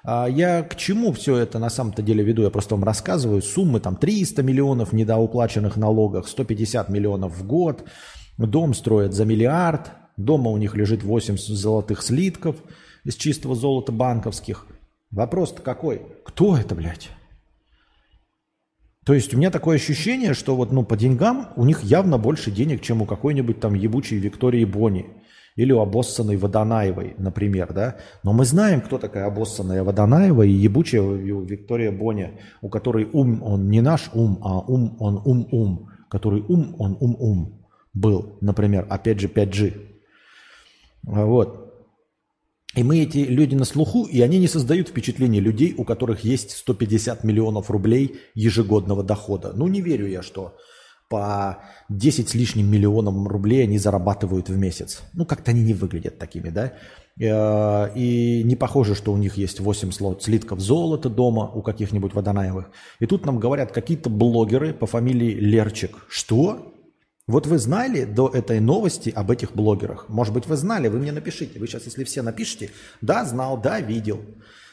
А 0.03 0.27
я 0.27 0.62
к 0.62 0.77
чему 0.77 1.12
все 1.12 1.37
это 1.37 1.59
на 1.59 1.70
самом-то 1.70 2.03
деле 2.03 2.25
веду? 2.25 2.42
Я 2.42 2.51
просто 2.51 2.75
вам 2.75 2.85
рассказываю. 2.85 3.42
Суммы 3.42 3.81
там 3.81 3.96
300 3.96 4.42
миллионов 4.42 4.92
недоуплаченных 4.92 5.77
налогах, 5.77 6.27
150 6.27 6.88
миллионов 6.88 7.38
в 7.38 7.46
год. 7.46 7.85
Дом 8.37 8.75
строят 8.75 9.14
за 9.14 9.25
миллиард. 9.25 9.92
Дома 10.16 10.51
у 10.51 10.57
них 10.57 10.75
лежит 10.75 11.03
8 11.03 11.37
золотых 11.37 12.03
слитков– 12.03 12.57
из 13.05 13.14
чистого 13.16 13.55
золота 13.55 13.92
банковских. 13.92 14.66
Вопрос-то 15.11 15.62
какой? 15.62 16.03
Кто 16.25 16.57
это, 16.57 16.75
блядь? 16.75 17.11
То 19.05 19.14
есть 19.14 19.35
у 19.35 19.38
меня 19.38 19.51
такое 19.51 19.77
ощущение, 19.77 20.35
что 20.35 20.55
вот 20.55 20.73
ну, 20.73 20.85
по 20.85 20.96
деньгам 20.96 21.49
у 21.57 21.64
них 21.64 21.83
явно 21.83 22.18
больше 22.18 22.51
денег, 22.51 22.83
чем 22.83 23.03
у 23.03 23.07
какой-нибудь 23.07 23.59
там 23.59 23.75
ебучей 23.75 24.18
Виктории 24.18 24.64
Бони 24.64 25.07
или 25.57 25.73
у 25.73 25.81
обоссанной 25.81 26.37
Водонаевой, 26.37 27.14
например, 27.18 27.73
да. 27.73 27.96
Но 28.23 28.33
мы 28.33 28.44
знаем, 28.44 28.81
кто 28.81 28.99
такая 28.99 29.27
обоссанная 29.27 29.83
Водонаева 29.83 30.42
и 30.42 30.51
ебучая 30.51 31.03
Виктория 31.03 31.90
Бони, 31.90 32.38
у 32.61 32.68
которой 32.68 33.09
ум, 33.12 33.42
он 33.42 33.68
не 33.68 33.81
наш 33.81 34.11
ум, 34.14 34.38
а 34.42 34.61
ум, 34.61 34.96
он 35.01 35.20
ум-ум, 35.25 35.90
который 36.09 36.42
ум, 36.42 36.77
он 36.79 36.96
ум-ум 37.01 37.66
был, 37.92 38.38
например, 38.40 38.87
опять 38.88 39.18
же 39.18 39.27
5G. 39.27 39.89
Вот. 41.03 41.71
И 42.77 42.85
мы 42.85 43.01
эти 43.01 43.19
люди 43.19 43.57
на 43.57 43.65
слуху, 43.65 44.05
и 44.05 44.21
они 44.21 44.39
не 44.39 44.47
создают 44.47 44.89
впечатление 44.89 45.41
людей, 45.41 45.75
у 45.77 45.85
которых 45.85 46.25
есть 46.25 46.53
150 46.53 47.25
миллионов 47.25 47.69
рублей 47.71 48.21
ежегодного 48.35 49.03
дохода. 49.03 49.53
Ну, 49.55 49.67
не 49.67 49.81
верю 49.81 50.07
я, 50.07 50.23
что 50.23 50.55
по 51.09 51.65
10 51.89 52.29
с 52.29 52.35
лишним 52.35 52.71
миллионам 52.71 53.27
рублей 53.27 53.65
они 53.65 53.79
зарабатывают 53.79 54.49
в 54.49 54.57
месяц. 54.57 55.03
Ну, 55.13 55.27
как-то 55.27 55.51
они 55.51 55.63
не 55.63 55.75
выглядят 55.75 56.19
такими, 56.19 56.51
да? 56.51 56.75
Э, 57.21 57.93
и 57.97 58.45
не 58.45 58.55
похоже, 58.55 58.95
что 58.95 59.13
у 59.13 59.17
них 59.17 59.37
есть 59.37 59.59
8 59.59 59.91
слот 59.91 60.23
слитков 60.23 60.61
золота 60.61 61.11
дома 61.11 61.51
у 61.53 61.63
каких-нибудь 61.63 62.15
Водонаевых. 62.15 62.71
И 63.01 63.07
тут 63.07 63.27
нам 63.27 63.41
говорят 63.41 63.73
какие-то 63.73 64.09
блогеры 64.09 64.73
по 64.73 64.87
фамилии 64.87 65.35
Лерчик. 65.35 66.07
Что? 66.09 66.73
Вот 67.31 67.47
вы 67.47 67.59
знали 67.59 68.05
до 68.05 68.29
этой 68.29 68.59
новости 68.59 69.11
об 69.11 69.31
этих 69.31 69.53
блогерах? 69.53 70.09
Может 70.09 70.35
быть, 70.35 70.47
вы 70.47 70.57
знали, 70.57 70.88
вы 70.88 70.99
мне 70.99 71.12
напишите. 71.12 71.61
Вы 71.61 71.69
сейчас, 71.69 71.85
если 71.85 72.03
все 72.03 72.23
напишите, 72.23 72.71
да, 73.01 73.25
знал, 73.25 73.57
да, 73.57 73.81
видел. 73.81 74.21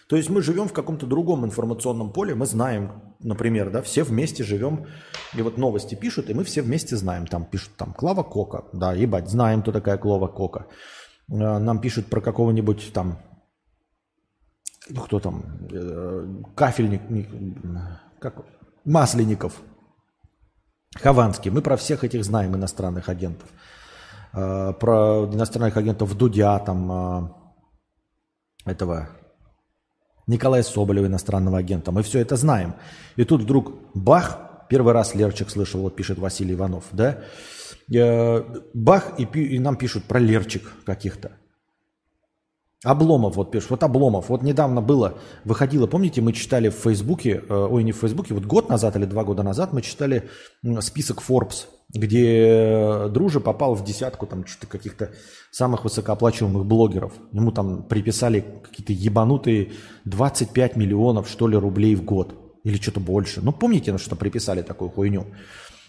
То 0.07 0.15
есть 0.15 0.29
мы 0.29 0.41
живем 0.41 0.67
в 0.67 0.73
каком-то 0.73 1.05
другом 1.05 1.45
информационном 1.45 2.11
поле, 2.11 2.33
мы 2.33 2.45
знаем, 2.45 3.03
например, 3.19 3.69
да, 3.69 3.81
все 3.81 4.03
вместе 4.03 4.43
живем, 4.43 4.87
и 5.35 5.41
вот 5.41 5.57
новости 5.57 5.95
пишут, 5.95 6.29
и 6.29 6.33
мы 6.33 6.45
все 6.45 6.61
вместе 6.61 6.95
знаем, 6.95 7.27
там 7.27 7.45
пишут 7.45 7.75
там 7.75 7.93
Клава 7.93 8.23
Кока, 8.23 8.63
да, 8.71 8.93
ебать, 8.93 9.29
знаем, 9.29 9.61
кто 9.61 9.71
такая 9.73 9.97
Клава 9.97 10.27
Кока. 10.27 10.65
Э, 11.29 11.59
нам 11.59 11.81
пишут 11.81 12.05
про 12.07 12.21
какого-нибудь 12.21 12.91
там, 12.93 13.19
ну 14.89 15.01
кто 15.01 15.19
там, 15.19 15.43
э, 15.73 16.43
кафельник, 16.55 17.01
как, 18.19 18.45
Масленников, 18.85 19.61
Хованский. 21.01 21.51
Мы 21.51 21.61
про 21.61 21.77
всех 21.77 22.03
этих 22.03 22.23
знаем 22.23 22.55
иностранных 22.55 23.09
агентов. 23.09 23.47
Э, 24.33 24.73
про 24.79 25.29
иностранных 25.31 25.77
агентов 25.77 26.15
Дудя, 26.15 26.59
там, 26.59 26.91
э, 26.91 28.71
этого 28.71 29.09
Николая 30.27 30.63
Соболева, 30.63 31.05
иностранного 31.05 31.57
агента. 31.57 31.91
Мы 31.91 32.03
все 32.03 32.19
это 32.19 32.35
знаем. 32.35 32.75
И 33.15 33.23
тут 33.23 33.41
вдруг 33.41 33.73
бах, 33.93 34.39
первый 34.69 34.93
раз 34.93 35.15
Лерчик 35.15 35.49
слышал, 35.49 35.81
вот 35.81 35.95
пишет 35.95 36.19
Василий 36.19 36.53
Иванов, 36.53 36.83
да, 36.91 37.19
э, 37.93 38.43
бах, 38.73 39.13
и, 39.17 39.23
и 39.23 39.59
нам 39.59 39.77
пишут 39.77 40.03
про 40.03 40.19
Лерчик 40.19 40.63
каких-то. 40.85 41.31
Обломов 42.83 43.35
вот 43.35 43.51
пишет, 43.51 43.71
вот 43.71 43.83
Обломов. 43.83 44.29
Вот 44.29 44.43
недавно 44.43 44.81
было, 44.81 45.15
выходило, 45.43 45.87
помните, 45.87 46.21
мы 46.21 46.31
читали 46.31 46.69
в 46.69 46.75
Фейсбуке, 46.75 47.41
э, 47.49 47.53
ой, 47.53 47.83
не 47.83 47.91
в 47.91 47.97
Фейсбуке, 47.97 48.35
вот 48.35 48.45
год 48.45 48.69
назад 48.69 48.95
или 48.95 49.05
два 49.05 49.23
года 49.23 49.41
назад 49.41 49.73
мы 49.73 49.81
читали 49.81 50.29
список 50.81 51.23
Forbes, 51.27 51.65
где 51.89 53.07
Дружа 53.09 53.39
попал 53.39 53.73
в 53.73 53.83
десятку 53.83 54.27
там 54.27 54.45
что-то 54.45 54.67
каких-то 54.67 55.09
самых 55.49 55.85
высокооплачиваемых 55.85 56.65
блогеров. 56.65 57.13
Ему 57.31 57.51
там 57.51 57.81
приписали 57.83 58.45
какие-то 58.63 58.93
ебанутые 58.93 59.71
25 60.05 60.75
миллионов, 60.75 61.27
что 61.27 61.47
ли, 61.47 61.57
рублей 61.57 61.95
в 61.95 62.03
год. 62.03 62.35
Или 62.63 62.77
что-то 62.77 62.99
больше. 62.99 63.41
Ну, 63.41 63.53
помните, 63.53 63.91
на 63.91 63.97
что 63.97 64.15
приписали 64.15 64.61
такую 64.61 64.91
хуйню? 64.91 65.25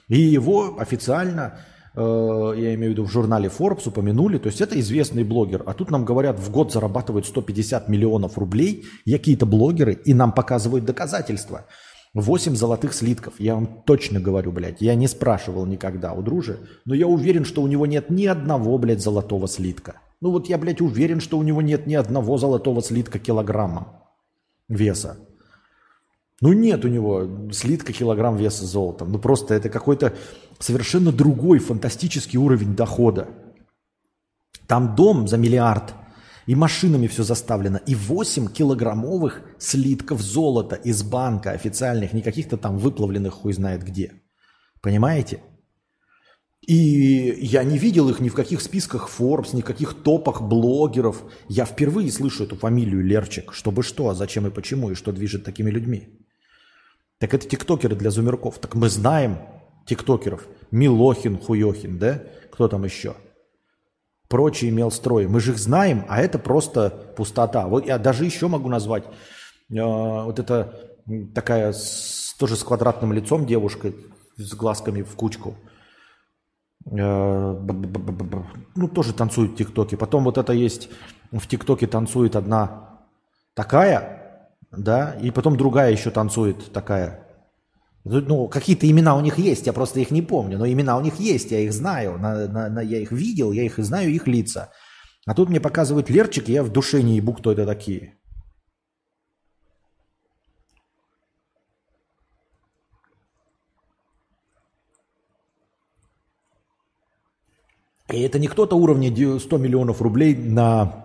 И 0.06 0.20
его 0.20 0.78
официально 0.78 1.58
Э, 1.58 1.77
я 1.98 2.74
имею 2.74 2.92
в 2.92 2.94
виду 2.94 3.04
в 3.04 3.10
журнале 3.10 3.48
Forbes 3.48 3.88
упомянули, 3.88 4.38
то 4.38 4.48
есть 4.48 4.60
это 4.60 4.78
известный 4.78 5.24
блогер, 5.24 5.62
а 5.66 5.74
тут 5.74 5.90
нам 5.90 6.04
говорят, 6.04 6.38
в 6.38 6.50
год 6.50 6.72
зарабатывают 6.72 7.26
150 7.26 7.88
миллионов 7.88 8.38
рублей 8.38 8.86
какие-то 9.04 9.46
блогеры, 9.46 9.94
и 10.04 10.14
нам 10.14 10.32
показывают 10.32 10.84
доказательства. 10.84 11.66
8 12.14 12.56
золотых 12.56 12.94
слитков, 12.94 13.34
я 13.38 13.54
вам 13.54 13.82
точно 13.84 14.20
говорю, 14.20 14.52
блядь, 14.52 14.80
я 14.80 14.94
не 14.94 15.08
спрашивал 15.08 15.66
никогда 15.66 16.12
у 16.12 16.22
дружи, 16.22 16.58
но 16.84 16.94
я 16.94 17.06
уверен, 17.06 17.44
что 17.44 17.62
у 17.62 17.66
него 17.66 17.84
нет 17.86 18.10
ни 18.10 18.26
одного, 18.26 18.78
блядь, 18.78 19.02
золотого 19.02 19.46
слитка. 19.46 20.00
Ну 20.20 20.30
вот 20.30 20.48
я, 20.48 20.58
блядь, 20.58 20.80
уверен, 20.80 21.20
что 21.20 21.38
у 21.38 21.42
него 21.42 21.62
нет 21.62 21.86
ни 21.86 21.94
одного 21.94 22.38
золотого 22.38 22.82
слитка 22.82 23.18
килограмма 23.18 24.02
веса. 24.68 25.18
Ну 26.40 26.52
нет 26.52 26.84
у 26.84 26.88
него 26.88 27.50
слитка 27.52 27.92
килограмм 27.92 28.36
веса 28.36 28.64
золотом. 28.64 29.10
Ну 29.10 29.18
просто 29.18 29.54
это 29.54 29.68
какой-то 29.68 30.14
совершенно 30.58 31.12
другой 31.12 31.58
фантастический 31.58 32.38
уровень 32.38 32.74
дохода. 32.74 33.28
Там 34.66 34.94
дом 34.94 35.28
за 35.28 35.38
миллиард 35.38 35.94
И 36.46 36.54
машинами 36.54 37.08
все 37.08 37.22
заставлено. 37.22 37.78
И 37.86 37.94
8 37.94 38.48
килограммовых 38.52 39.42
слитков 39.58 40.20
золота 40.20 40.76
из 40.76 41.02
банка 41.02 41.50
официальных, 41.50 42.12
не 42.12 42.22
каких-то 42.22 42.56
там 42.56 42.78
выплавленных 42.78 43.34
хуй 43.34 43.52
знает 43.52 43.84
где. 43.84 44.12
Понимаете? 44.80 45.40
И 46.66 46.74
я 47.40 47.64
не 47.64 47.78
видел 47.78 48.08
их 48.08 48.20
ни 48.20 48.28
в 48.28 48.34
каких 48.34 48.60
списках 48.60 49.08
Forbes, 49.08 49.54
ни 49.56 49.60
в 49.60 49.64
каких 49.64 49.94
топах 50.02 50.42
блогеров. 50.42 51.22
Я 51.48 51.64
впервые 51.66 52.10
слышу 52.10 52.44
эту 52.44 52.56
фамилию 52.56 53.04
Лерчик. 53.04 53.52
Чтобы 53.52 53.82
что, 53.82 54.08
а 54.08 54.14
зачем 54.14 54.46
и 54.46 54.50
почему, 54.50 54.90
и 54.90 54.94
что 54.94 55.12
движет 55.12 55.44
такими 55.44 55.70
людьми. 55.70 56.08
Так 57.18 57.34
это 57.34 57.48
тиктокеры 57.48 57.96
для 57.96 58.10
зумерков. 58.10 58.58
Так 58.58 58.74
мы 58.74 58.88
знаем 58.88 59.38
тиктокеров. 59.88 60.46
Милохин, 60.70 61.38
Хуехин, 61.38 61.98
да? 61.98 62.22
Кто 62.52 62.68
там 62.68 62.84
еще? 62.84 63.14
Прочие 64.28 64.70
имел 64.70 64.90
строй. 64.90 65.26
Мы 65.26 65.40
же 65.40 65.52
их 65.52 65.58
знаем, 65.58 66.04
а 66.08 66.20
это 66.20 66.38
просто 66.38 66.90
пустота. 67.16 67.66
Вот 67.66 67.86
я 67.86 67.98
даже 67.98 68.24
еще 68.24 68.48
могу 68.48 68.68
назвать 68.68 69.04
э, 69.04 69.74
вот 69.80 70.38
это 70.38 70.74
такая 71.34 71.72
с, 71.72 72.34
тоже 72.38 72.56
с 72.56 72.62
квадратным 72.62 73.12
лицом 73.12 73.46
девушка 73.46 73.92
с 74.36 74.54
глазками 74.54 75.02
в 75.02 75.14
кучку. 75.16 75.54
Э, 76.90 77.58
ну, 78.74 78.88
тоже 78.88 79.14
танцует 79.14 79.52
в 79.52 79.56
ТикТоке. 79.56 79.96
Потом 79.96 80.24
вот 80.24 80.36
это 80.36 80.52
есть, 80.52 80.90
в 81.32 81.46
ТикТоке 81.46 81.86
танцует 81.86 82.36
одна 82.36 83.00
такая, 83.54 84.50
да, 84.70 85.16
и 85.22 85.30
потом 85.30 85.56
другая 85.56 85.90
еще 85.90 86.10
танцует 86.10 86.72
такая. 86.72 87.27
Ну, 88.04 88.48
какие-то 88.48 88.90
имена 88.90 89.16
у 89.16 89.20
них 89.20 89.38
есть, 89.38 89.66
я 89.66 89.72
просто 89.72 90.00
их 90.00 90.10
не 90.10 90.22
помню, 90.22 90.58
но 90.58 90.66
имена 90.66 90.96
у 90.96 91.00
них 91.00 91.20
есть, 91.20 91.50
я 91.50 91.60
их 91.60 91.72
знаю, 91.72 92.18
на, 92.18 92.48
на, 92.48 92.68
на, 92.68 92.80
я 92.80 92.98
их 92.98 93.12
видел, 93.12 93.52
я 93.52 93.64
их 93.64 93.78
знаю, 93.78 94.10
их 94.10 94.26
лица. 94.26 94.70
А 95.26 95.34
тут 95.34 95.50
мне 95.50 95.60
показывают 95.60 96.08
Лерчик, 96.08 96.48
и 96.48 96.52
я 96.52 96.62
в 96.62 96.72
душе 96.72 97.02
не 97.02 97.16
ебу, 97.16 97.34
кто 97.34 97.52
это 97.52 97.66
такие. 97.66 98.14
И 108.10 108.20
это 108.22 108.38
не 108.38 108.48
кто-то 108.48 108.76
уровня 108.76 109.10
100 109.38 109.58
миллионов 109.58 110.00
рублей 110.00 110.34
на 110.34 111.04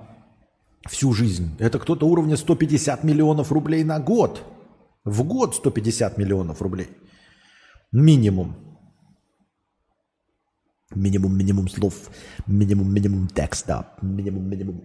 всю 0.87 1.13
жизнь. 1.13 1.51
Это 1.59 1.79
кто-то 1.79 2.07
уровня 2.07 2.37
150 2.37 3.03
миллионов 3.03 3.51
рублей 3.51 3.83
на 3.83 3.99
год. 3.99 4.41
В 5.05 5.23
год 5.23 5.55
150 5.55 6.17
миллионов 6.17 6.61
рублей. 6.61 6.89
Минимум. 7.91 8.55
Минимум, 10.95 11.37
минимум 11.37 11.67
слов. 11.67 12.09
Минимум, 12.47 12.93
минимум 12.93 13.27
текста. 13.27 13.95
Минимум, 14.01 14.49
минимум. 14.49 14.83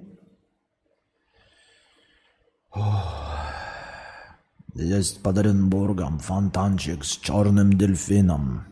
Есть 4.74 5.22
под 5.22 5.38
Оренбургом 5.38 6.18
фонтанчик 6.18 7.04
с 7.04 7.16
черным 7.16 7.72
дельфином. 7.72 8.64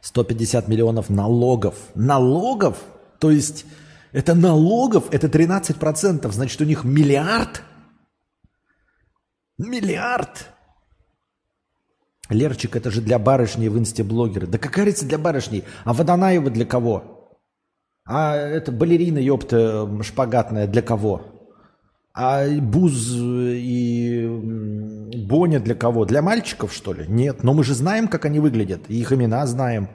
150 0.00 0.68
миллионов 0.68 1.10
налогов. 1.10 1.76
Налогов? 1.94 2.82
То 3.18 3.30
есть 3.30 3.64
это 4.14 4.34
налогов, 4.34 5.12
это 5.12 5.26
13%, 5.26 6.30
значит 6.30 6.60
у 6.60 6.64
них 6.64 6.84
миллиард? 6.84 7.62
Миллиард! 9.58 10.50
Лерчик, 12.30 12.76
это 12.76 12.90
же 12.90 13.02
для 13.02 13.18
барышни 13.18 13.68
в 13.68 13.76
инсте-блогеры. 13.76 14.46
Да 14.46 14.56
какая 14.56 14.86
разница 14.86 15.06
для 15.06 15.18
барышни? 15.18 15.64
А 15.84 15.92
Водонаева 15.92 16.48
для 16.48 16.64
кого? 16.64 17.38
А 18.06 18.36
это 18.36 18.70
балерина, 18.70 19.18
ёпта, 19.18 20.02
шпагатная 20.02 20.68
для 20.68 20.80
кого? 20.80 21.50
А 22.14 22.46
Буз 22.48 23.14
и 23.16 24.26
Боня 25.26 25.58
для 25.58 25.74
кого? 25.74 26.04
Для 26.04 26.22
мальчиков, 26.22 26.72
что 26.72 26.92
ли? 26.92 27.04
Нет. 27.08 27.42
Но 27.42 27.52
мы 27.52 27.64
же 27.64 27.74
знаем, 27.74 28.06
как 28.06 28.24
они 28.26 28.38
выглядят. 28.38 28.88
их 28.88 29.12
имена 29.12 29.44
знаем. 29.46 29.88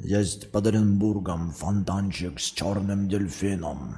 Есть 0.00 0.50
под 0.52 0.66
Оренбургом 0.66 1.52
фонтанчик 1.52 2.38
с 2.38 2.44
черным 2.44 3.08
дельфином. 3.08 3.96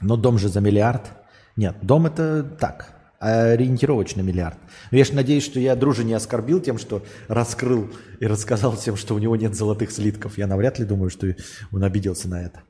Но 0.00 0.16
дом 0.16 0.38
же 0.38 0.48
за 0.48 0.60
миллиард. 0.60 1.12
Нет, 1.56 1.76
дом 1.82 2.06
это 2.06 2.42
так, 2.42 3.14
ориентировочно 3.20 4.20
миллиард. 4.22 4.58
Но 4.90 4.98
я 4.98 5.04
же 5.04 5.14
надеюсь, 5.14 5.44
что 5.44 5.60
я 5.60 5.76
дружи 5.76 6.02
не 6.02 6.14
оскорбил 6.14 6.60
тем, 6.60 6.78
что 6.78 7.04
раскрыл 7.28 7.90
и 8.18 8.26
рассказал 8.26 8.74
всем, 8.74 8.96
что 8.96 9.14
у 9.14 9.18
него 9.18 9.36
нет 9.36 9.54
золотых 9.54 9.92
слитков. 9.92 10.38
Я 10.38 10.46
навряд 10.46 10.78
ли 10.78 10.84
думаю, 10.84 11.10
что 11.10 11.36
он 11.70 11.84
обиделся 11.84 12.28
на 12.28 12.42
это. 12.42 12.62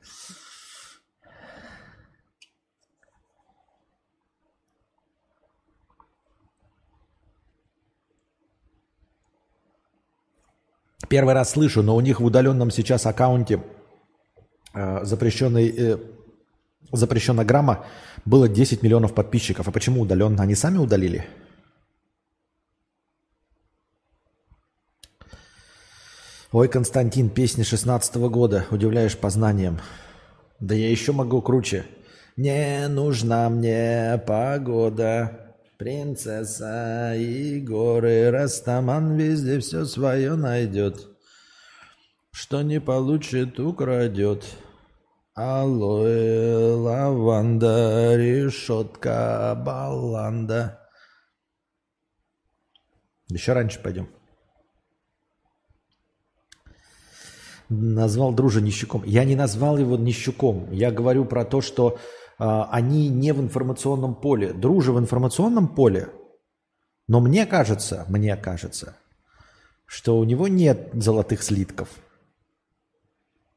Первый 11.13 11.35
раз 11.35 11.51
слышу, 11.51 11.83
но 11.83 11.95
у 11.95 12.01
них 12.01 12.21
в 12.21 12.25
удаленном 12.25 12.71
сейчас 12.71 13.05
аккаунте 13.05 13.63
э, 14.73 15.05
запрещенной, 15.05 15.69
э, 15.69 17.45
грамма 17.45 17.85
было 18.25 18.49
10 18.49 18.83
миллионов 18.83 19.15
подписчиков. 19.15 19.69
А 19.69 19.73
почему 19.73 20.01
удаленно? 20.01 20.43
Они 20.43 20.55
сами 20.55 20.79
удалили? 20.79 21.27
Ой, 26.51 26.69
Константин, 26.69 27.29
песни 27.29 27.63
16 27.63 28.17
-го 28.17 28.31
года. 28.31 28.65
Удивляешь 28.71 29.19
познанием. 29.19 29.81
Да 30.61 30.75
я 30.75 30.89
еще 30.89 31.13
могу 31.13 31.43
круче. 31.43 31.85
Не 32.39 32.89
нужна 32.89 33.51
мне 33.51 34.19
погода, 34.27 35.42
принцесса 35.83 37.13
и 37.17 37.59
горы, 37.59 38.31
Растаман 38.31 39.17
везде 39.17 39.59
все 39.59 39.85
свое 39.85 40.37
найдет. 40.37 41.09
Что 42.31 42.63
не 42.63 42.81
получит, 42.81 43.59
украдет. 43.59 44.45
Алоэ, 45.35 46.75
лаванда, 46.75 48.17
решетка, 48.17 49.61
баланда. 49.67 50.79
Еще 53.29 53.53
раньше 53.53 53.81
пойдем. 53.83 54.09
Назвал 57.69 58.33
дружа 58.33 58.61
нищуком. 58.61 59.03
Я 59.05 59.25
не 59.25 59.35
назвал 59.35 59.79
его 59.79 59.97
нищуком. 59.97 60.71
Я 60.71 60.93
говорю 60.93 61.25
про 61.25 61.45
то, 61.45 61.61
что 61.61 61.99
они 62.45 63.09
не 63.09 63.33
в 63.33 63.41
информационном 63.41 64.15
поле. 64.15 64.53
Дружа 64.53 64.93
в 64.93 64.99
информационном 64.99 65.69
поле. 65.69 66.09
Но 67.09 67.21
мне 67.21 67.47
кажется, 67.47 68.05
мне 68.09 68.37
кажется, 68.37 68.97
что 69.87 70.19
у 70.19 70.25
него 70.25 70.49
нет 70.49 70.91
золотых 70.95 71.43
слитков. 71.43 71.89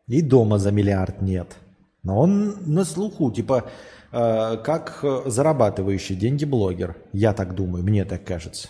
И 0.07 0.21
дома 0.21 0.59
за 0.59 0.71
миллиард 0.71 1.21
нет. 1.21 1.55
Но 2.03 2.19
он 2.19 2.57
на 2.71 2.85
слуху, 2.85 3.31
типа, 3.31 3.71
э, 4.11 4.57
как 4.57 5.03
зарабатывающий 5.25 6.15
деньги 6.15 6.45
блогер. 6.45 6.95
Я 7.13 7.33
так 7.33 7.55
думаю, 7.55 7.83
мне 7.83 8.05
так 8.05 8.23
кажется. 8.23 8.69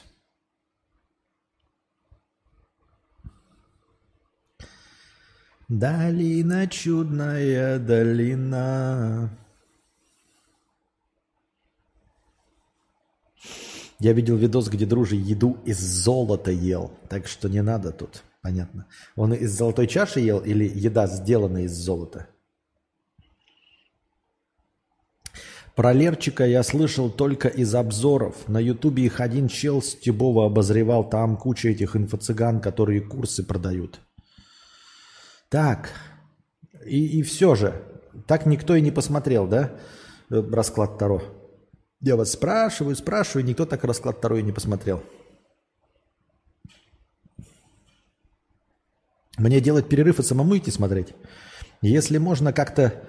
Долина 5.67 6.67
чудная, 6.67 7.80
долина. 7.80 9.30
Я 14.00 14.14
видел 14.14 14.36
видос, 14.36 14.68
где 14.68 14.86
дружи 14.86 15.16
еду 15.16 15.58
из 15.66 15.80
золота 15.80 16.52
ел. 16.52 16.92
Так 17.10 17.28
что 17.28 17.48
не 17.48 17.62
надо 17.62 17.92
тут. 17.92 18.24
Понятно. 18.42 18.86
Он 19.16 19.34
из 19.34 19.52
золотой 19.52 19.88
чаши 19.88 20.20
ел 20.20 20.40
или 20.40 20.66
еда 20.66 21.08
сделана 21.08 21.64
из 21.64 21.72
золота? 21.72 22.28
Про 25.76 25.92
Лерчика 25.92 26.46
я 26.46 26.64
слышал 26.64 27.10
только 27.10 27.48
из 27.48 27.74
обзоров. 27.76 28.48
На 28.48 28.60
ютубе 28.60 29.04
их 29.04 29.20
один 29.20 29.48
чел 29.48 29.82
с 29.82 29.96
Тюбова 29.96 30.46
обозревал. 30.46 31.10
Там 31.10 31.38
куча 31.38 31.70
этих 31.70 31.96
инфо-цыган, 31.96 32.62
которые 32.62 33.02
курсы 33.02 33.44
продают. 33.44 34.00
Так, 35.50 35.90
и, 36.86 37.20
и 37.20 37.24
все 37.24 37.56
же, 37.56 37.82
так 38.28 38.46
никто 38.46 38.76
и 38.76 38.82
не 38.82 38.92
посмотрел, 38.92 39.48
да, 39.48 39.72
э, 40.30 40.42
расклад 40.52 40.98
Таро? 40.98 41.22
Я 42.02 42.16
вас 42.16 42.32
спрашиваю, 42.32 42.96
спрашиваю, 42.96 43.46
никто 43.46 43.66
так 43.66 43.84
расклад 43.84 44.22
Таро 44.22 44.38
и 44.38 44.44
не 44.44 44.52
посмотрел. 44.52 45.04
Мне 49.38 49.60
делать 49.60 49.90
перерыв 49.90 50.20
и 50.20 50.24
самому 50.24 50.58
идти 50.58 50.72
смотреть? 50.72 51.14
Если 51.82 52.18
можно 52.18 52.54
как-то, 52.54 53.04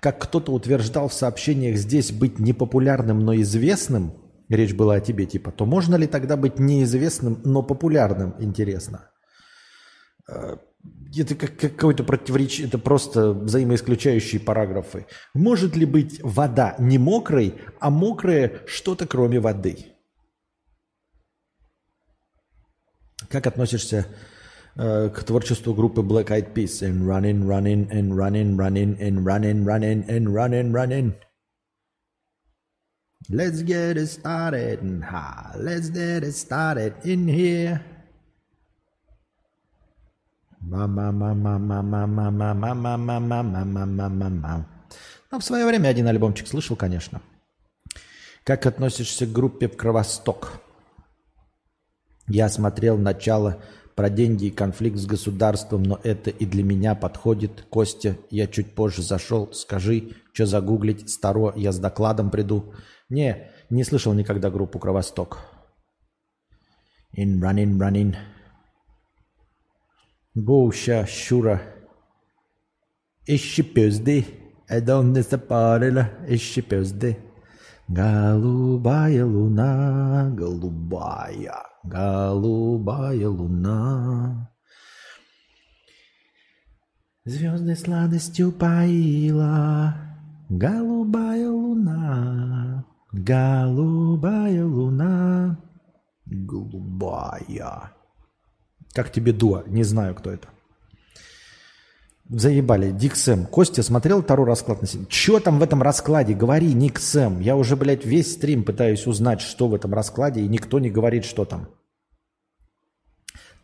как 0.00 0.20
кто-то 0.20 0.52
утверждал 0.52 1.08
в 1.08 1.14
сообщениях, 1.14 1.76
здесь 1.76 2.12
быть 2.12 2.38
непопулярным, 2.38 3.20
но 3.20 3.34
известным, 3.36 4.14
речь 4.48 4.74
была 4.74 4.96
о 4.96 5.00
тебе 5.00 5.26
типа, 5.26 5.52
то 5.52 5.66
можно 5.66 5.96
ли 5.96 6.06
тогда 6.06 6.36
быть 6.36 6.58
неизвестным, 6.58 7.40
но 7.44 7.62
популярным, 7.62 8.34
интересно? 8.38 9.10
Это 11.16 11.34
как 11.34 11.56
какое-то 11.56 12.04
противоречие, 12.04 12.66
это 12.66 12.78
просто 12.78 13.32
взаимоисключающие 13.32 14.40
параграфы. 14.40 15.06
Может 15.34 15.74
ли 15.76 15.86
быть 15.86 16.20
вода 16.22 16.76
не 16.78 16.98
мокрой, 16.98 17.54
а 17.80 17.90
мокрая 17.90 18.60
что-то 18.66 19.06
кроме 19.06 19.40
воды? 19.40 19.96
Как 23.30 23.46
относишься 23.46 24.06
э, 24.76 25.08
к 25.08 25.24
творчеству 25.24 25.74
группы 25.74 26.02
Black 26.02 26.28
Eyed 26.28 26.52
Peas? 26.52 26.82
And 26.82 27.06
running, 27.06 27.46
running, 27.46 27.90
and 27.90 28.14
running, 28.14 28.56
running, 28.56 29.00
and 29.00 29.24
running, 29.24 29.64
running, 29.64 30.04
and 30.08 30.34
running, 30.34 30.72
running. 30.72 31.14
Let's 33.28 33.62
get 33.62 33.96
it 33.96 34.08
started. 34.08 34.80
Let's 35.56 35.90
get 35.90 36.22
it 36.22 36.34
started 36.34 36.94
in 37.04 37.26
here. 37.26 37.95
Ну, 45.30 45.38
в 45.38 45.44
свое 45.44 45.64
время 45.64 45.88
один 45.88 46.08
альбомчик 46.08 46.48
слышал, 46.48 46.74
конечно. 46.74 47.20
Как 48.42 48.66
относишься 48.66 49.26
к 49.26 49.32
группе 49.32 49.68
«Кровосток»? 49.68 50.60
Я 52.26 52.48
смотрел 52.48 52.98
начало 52.98 53.62
про 53.94 54.10
деньги 54.10 54.46
и 54.46 54.50
конфликт 54.50 54.98
с 54.98 55.06
государством, 55.06 55.84
но 55.84 56.00
это 56.02 56.30
и 56.30 56.44
для 56.44 56.64
меня 56.64 56.96
подходит. 56.96 57.64
Костя, 57.70 58.16
я 58.30 58.48
чуть 58.48 58.74
позже 58.74 59.02
зашел. 59.02 59.52
Скажи, 59.52 60.16
что 60.32 60.46
загуглить? 60.46 61.08
Старо, 61.08 61.52
я 61.54 61.70
с 61.70 61.78
докладом 61.78 62.30
приду. 62.30 62.74
Не, 63.08 63.52
не 63.70 63.84
слышал 63.84 64.12
никогда 64.14 64.50
группу 64.50 64.80
«Кровосток». 64.80 65.38
In 67.16 67.40
running, 67.40 67.78
running. 67.78 68.16
Ищи 73.24 73.62
пизды. 73.62 74.26
Это 74.68 74.98
он 74.98 75.14
не 75.14 75.22
запарила. 75.22 76.10
Ищи 76.28 76.60
пизды. 76.60 77.16
Голубая 77.88 79.24
луна, 79.24 80.28
голубая, 80.36 81.62
голубая 81.84 83.28
луна. 83.28 84.50
Звезды 87.24 87.74
сладостью 87.74 88.52
поила, 88.52 89.94
голубая 90.50 91.48
луна, 91.48 92.84
голубая 93.12 94.66
луна, 94.66 95.58
голубая. 96.26 97.95
Как 98.96 99.12
тебе 99.12 99.32
Дуа? 99.32 99.62
Не 99.66 99.84
знаю, 99.84 100.14
кто 100.14 100.30
это. 100.30 100.48
Заебали. 102.30 102.92
Дик 102.92 103.14
Сэм. 103.14 103.44
Костя 103.44 103.82
смотрел 103.82 104.22
второй 104.22 104.46
расклад 104.46 104.80
на 104.80 104.86
себя? 104.86 105.04
Че 105.10 105.38
там 105.38 105.58
в 105.58 105.62
этом 105.62 105.82
раскладе? 105.82 106.32
Говори, 106.32 106.72
Ник 106.72 106.98
Сэм. 106.98 107.40
Я 107.40 107.56
уже, 107.56 107.76
блядь, 107.76 108.06
весь 108.06 108.32
стрим 108.32 108.64
пытаюсь 108.64 109.06
узнать, 109.06 109.42
что 109.42 109.68
в 109.68 109.74
этом 109.74 109.92
раскладе, 109.92 110.40
и 110.40 110.48
никто 110.48 110.78
не 110.78 110.88
говорит, 110.88 111.26
что 111.26 111.44
там. 111.44 111.68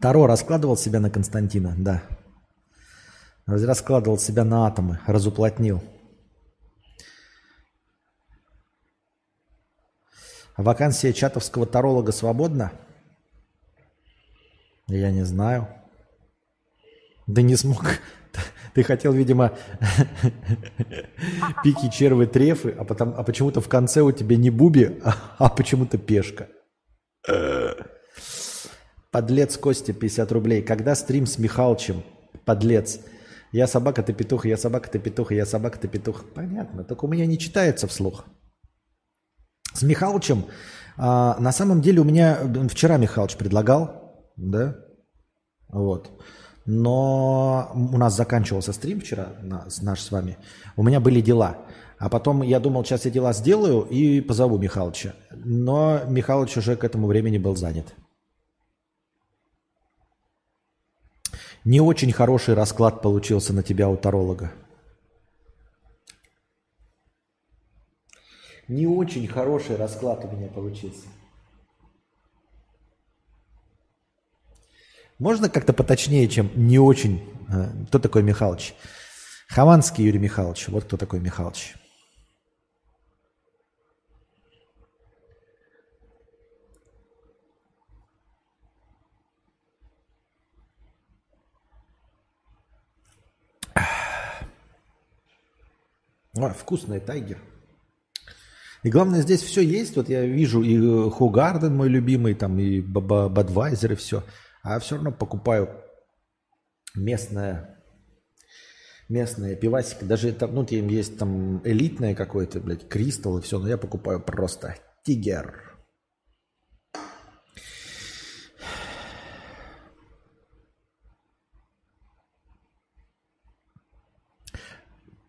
Таро 0.00 0.26
раскладывал 0.26 0.76
себя 0.76 1.00
на 1.00 1.08
Константина, 1.08 1.74
да. 1.78 2.02
Раскладывал 3.46 4.18
себя 4.18 4.44
на 4.44 4.66
атомы, 4.66 5.00
разуплотнил. 5.06 5.82
Вакансия 10.58 11.14
чатовского 11.14 11.64
таролога 11.64 12.12
свободна? 12.12 12.72
Я 14.88 15.10
не 15.10 15.24
знаю. 15.24 15.68
Да 17.26 17.42
не 17.42 17.56
смог. 17.56 17.84
Ты 18.74 18.82
хотел, 18.82 19.12
видимо, 19.12 19.52
пики, 21.62 21.90
червы, 21.90 22.26
трефы, 22.26 22.74
а, 22.78 22.84
потом, 22.84 23.14
а 23.16 23.22
почему-то 23.22 23.60
в 23.60 23.68
конце 23.68 24.00
у 24.00 24.12
тебя 24.12 24.36
не 24.36 24.50
буби, 24.50 24.98
а, 25.04 25.14
а 25.38 25.48
почему-то 25.50 25.98
пешка. 25.98 26.48
Подлец 29.10 29.58
Костя, 29.58 29.92
50 29.92 30.32
рублей. 30.32 30.62
Когда 30.62 30.94
стрим 30.94 31.26
с 31.26 31.38
Михалычем? 31.38 32.02
Подлец. 32.46 33.00
Я 33.52 33.66
собака, 33.66 34.02
ты 34.02 34.14
петух, 34.14 34.46
я 34.46 34.56
собака, 34.56 34.88
ты 34.88 34.98
петух, 34.98 35.30
я 35.32 35.44
собака, 35.44 35.78
ты 35.78 35.86
петух. 35.86 36.24
Понятно, 36.34 36.82
только 36.82 37.04
у 37.04 37.08
меня 37.08 37.26
не 37.26 37.38
читается 37.38 37.86
вслух. 37.86 38.24
С 39.74 39.82
Михалычем, 39.82 40.46
а, 40.96 41.36
на 41.38 41.52
самом 41.52 41.82
деле 41.82 42.00
у 42.00 42.04
меня 42.04 42.38
вчера 42.70 42.96
Михалыч 42.96 43.36
предлагал, 43.36 44.01
да, 44.36 44.76
вот. 45.68 46.10
Но 46.64 47.72
у 47.74 47.98
нас 47.98 48.16
заканчивался 48.16 48.72
стрим 48.72 49.00
вчера, 49.00 49.32
наш 49.42 50.00
с 50.00 50.10
вами. 50.10 50.38
У 50.76 50.82
меня 50.82 51.00
были 51.00 51.20
дела. 51.20 51.58
А 51.98 52.08
потом 52.08 52.42
я 52.42 52.60
думал, 52.60 52.84
сейчас 52.84 53.04
я 53.04 53.10
дела 53.10 53.32
сделаю 53.32 53.82
и 53.82 54.20
позову 54.20 54.58
Михалыча. 54.58 55.14
Но 55.30 56.00
Михалыч 56.08 56.56
уже 56.56 56.76
к 56.76 56.84
этому 56.84 57.06
времени 57.06 57.38
был 57.38 57.56
занят. 57.56 57.94
Не 61.64 61.80
очень 61.80 62.12
хороший 62.12 62.54
расклад 62.54 63.02
получился 63.02 63.52
на 63.52 63.62
тебя 63.62 63.88
у 63.88 63.96
таролога. 63.96 64.52
Не 68.68 68.86
очень 68.86 69.28
хороший 69.28 69.76
расклад 69.76 70.24
у 70.24 70.36
меня 70.36 70.48
получился. 70.48 71.06
Можно 75.22 75.48
как-то 75.48 75.72
поточнее, 75.72 76.26
чем 76.26 76.50
не 76.56 76.80
очень? 76.80 77.22
Э, 77.48 77.68
кто 77.86 78.00
такой 78.00 78.24
Михалыч? 78.24 78.74
Хованский 79.48 80.04
Юрий 80.04 80.18
Михайлович. 80.18 80.66
Вот 80.66 80.82
кто 80.82 80.96
такой 80.96 81.20
Михалыч. 81.20 81.74
О, 96.34 96.48
вкусный 96.48 96.98
тайгер. 96.98 97.38
И 98.82 98.90
главное, 98.90 99.22
здесь 99.22 99.42
все 99.42 99.60
есть. 99.60 99.94
Вот 99.94 100.08
я 100.08 100.26
вижу 100.26 100.62
и 100.62 101.10
Хугарден 101.10 101.76
мой 101.76 101.88
любимый, 101.88 102.34
там 102.34 102.58
и 102.58 102.80
Бадвайзер, 102.80 103.92
и 103.92 103.94
все. 103.94 104.24
А 104.62 104.78
все 104.78 104.94
равно 104.94 105.10
покупаю 105.10 105.68
местное, 106.94 107.82
местное 109.08 109.56
пивасик. 109.56 110.04
Даже 110.04 110.28
это, 110.28 110.46
ну, 110.46 110.64
там 110.64 110.88
есть 110.88 111.18
там 111.18 111.66
элитное 111.66 112.14
какое-то, 112.14 112.60
блядь, 112.60 112.88
кристалл 112.88 113.38
и 113.38 113.42
все, 113.42 113.58
но 113.58 113.68
я 113.68 113.76
покупаю 113.76 114.20
просто 114.20 114.76
тигер. 115.04 115.71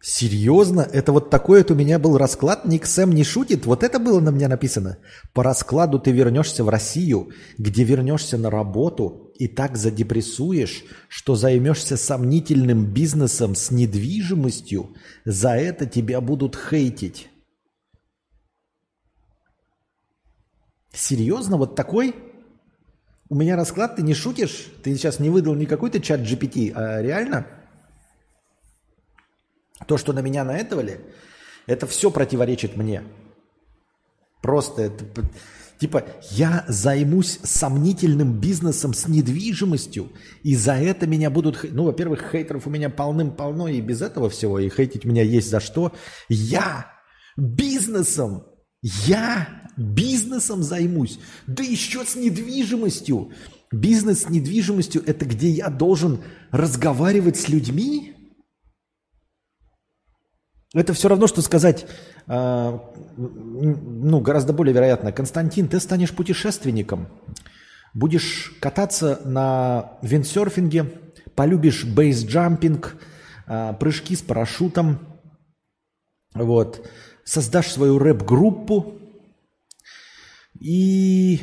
Серьезно? 0.06 0.82
Это 0.82 1.14
вот 1.14 1.30
такой 1.30 1.60
вот 1.60 1.72
у 1.72 1.76
меня 1.76 1.98
был 1.98 2.18
расклад? 2.18 2.66
Ник 2.66 2.86
Сэм 2.86 3.12
не 3.12 3.24
шутит? 3.24 3.66
Вот 3.66 3.84
это 3.84 4.00
было 4.00 4.20
на 4.20 4.32
меня 4.32 4.50
написано. 4.50 4.98
По 5.32 5.44
раскладу 5.44 5.98
ты 5.98 6.12
вернешься 6.12 6.66
в 6.66 6.68
Россию, 6.70 7.32
где 7.58 7.86
вернешься 7.86 8.38
на 8.38 8.50
работу 8.50 9.32
и 9.40 9.48
так 9.48 9.78
задепрессуешь, 9.78 10.84
что 11.08 11.36
займешься 11.36 11.96
сомнительным 11.96 12.94
бизнесом 12.94 13.56
с 13.56 13.72
недвижимостью. 13.72 14.94
За 15.24 15.52
это 15.52 15.86
тебя 15.86 16.20
будут 16.20 16.58
хейтить. 16.58 17.30
Серьезно? 20.92 21.56
Вот 21.56 21.76
такой? 21.78 22.14
У 23.30 23.36
меня 23.36 23.56
расклад, 23.56 23.96
ты 23.96 24.02
не 24.02 24.14
шутишь? 24.14 24.68
Ты 24.84 24.94
сейчас 24.96 25.20
не 25.20 25.30
выдал 25.30 25.56
не 25.56 25.66
какой-то 25.66 26.02
чат 26.02 26.20
GPT, 26.20 26.74
а 26.76 27.02
реально? 27.02 27.48
То, 29.88 29.98
что 29.98 30.14
на 30.14 30.20
меня 30.20 30.44
наэтовали, 30.44 31.02
это 31.68 31.88
все 31.88 32.12
противоречит 32.12 32.78
мне. 32.78 33.04
Просто 34.42 34.84
это... 34.84 35.06
Типа, 35.80 36.06
я 36.32 36.64
займусь 36.68 37.40
сомнительным 37.44 38.40
бизнесом 38.40 38.94
с 38.94 39.08
недвижимостью, 39.08 40.12
и 40.42 40.56
за 40.56 40.76
это 40.76 41.08
меня 41.08 41.30
будут... 41.30 41.66
Ну, 41.74 41.86
во-первых, 41.86 42.30
хейтеров 42.32 42.68
у 42.68 42.70
меня 42.70 42.90
полным-полно, 42.90 43.68
и 43.68 43.82
без 43.82 44.02
этого 44.02 44.30
всего, 44.30 44.60
и 44.60 44.70
хейтить 44.70 45.04
меня 45.04 45.24
есть 45.24 45.50
за 45.50 45.60
что. 45.60 45.92
Я 46.30 46.92
бизнесом, 47.36 48.46
я 48.82 49.64
бизнесом 49.76 50.64
займусь, 50.64 51.20
да 51.48 51.64
еще 51.64 52.06
с 52.06 52.16
недвижимостью. 52.16 53.32
Бизнес 53.72 54.24
с 54.24 54.30
недвижимостью– 54.30 55.04
это 55.06 55.26
где 55.26 55.50
я 55.50 55.70
должен 55.70 56.22
разговаривать 56.52 57.38
с 57.38 57.50
людьми, 57.50 58.13
это 60.74 60.94
все 60.94 61.08
равно, 61.08 61.28
что 61.28 61.42
сказать, 61.42 61.86
э, 62.28 62.80
ну, 63.18 64.20
гораздо 64.20 64.54
более 64.54 64.74
вероятно, 64.74 65.12
Константин, 65.12 65.68
ты 65.68 65.80
станешь 65.80 66.12
путешественником. 66.12 67.08
Будешь 67.94 68.56
кататься 68.60 69.22
на 69.24 69.98
виндсерфинге, 70.02 70.86
полюбишь 71.36 71.86
бейсджампинг, 71.86 72.96
а, 73.46 73.74
прыжки 73.74 74.16
с 74.16 74.22
парашютом, 74.22 75.00
вот, 76.34 76.88
создашь 77.24 77.68
свою 77.68 78.00
рэп-группу. 78.00 79.00
И 80.60 81.42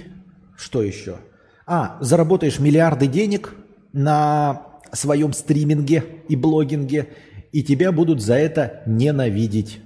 что 0.56 0.82
еще? 0.82 1.18
А, 1.66 1.98
заработаешь 2.00 2.58
миллиарды 2.58 3.06
денег 3.06 3.54
на 3.92 4.66
своем 4.92 5.32
стриминге 5.32 6.04
и 6.28 6.34
блогинге, 6.34 7.10
и 7.52 7.62
тебя 7.62 7.92
будут 7.92 8.20
за 8.20 8.34
это 8.34 8.82
ненавидеть 8.86 9.80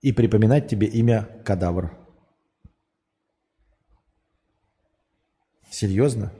и 0.00 0.12
припоминать 0.12 0.68
тебе 0.68 0.86
имя 0.86 1.28
Кадавр. 1.44 1.96
Серьезно? 5.70 6.32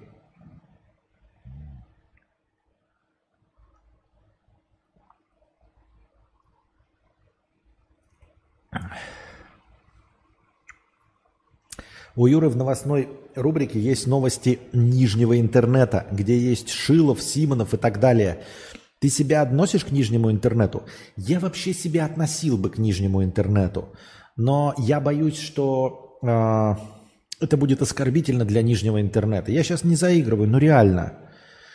У 12.17 12.27
Юры 12.27 12.49
в 12.49 12.57
новостной 12.57 13.09
рубрике 13.35 13.81
есть 13.81 14.07
новости 14.07 14.61
нижнего 14.73 15.41
интернета, 15.41 16.07
где 16.13 16.39
есть 16.39 16.69
Шилов, 16.71 17.21
Симонов 17.21 17.75
и 17.75 17.77
так 17.77 17.99
далее. 17.99 18.45
Ты 19.01 19.09
себя 19.11 19.43
относишь 19.43 19.85
к 19.85 19.91
нижнему 19.91 20.31
интернету? 20.31 20.85
Я 21.17 21.41
вообще 21.41 21.75
себя 21.75 22.07
относил 22.07 22.57
бы 22.57 22.71
к 22.71 22.79
нижнему 22.79 23.23
интернету. 23.23 23.93
Но 24.37 24.75
я 24.79 25.01
боюсь, 25.01 25.39
что 25.39 26.19
э, 26.23 26.75
это 27.41 27.57
будет 27.57 27.83
оскорбительно 27.83 28.45
для 28.45 28.63
нижнего 28.63 29.01
интернета. 29.01 29.53
Я 29.53 29.63
сейчас 29.63 29.85
не 29.85 29.97
заигрываю, 29.97 30.49
но 30.49 30.59
реально. 30.59 31.19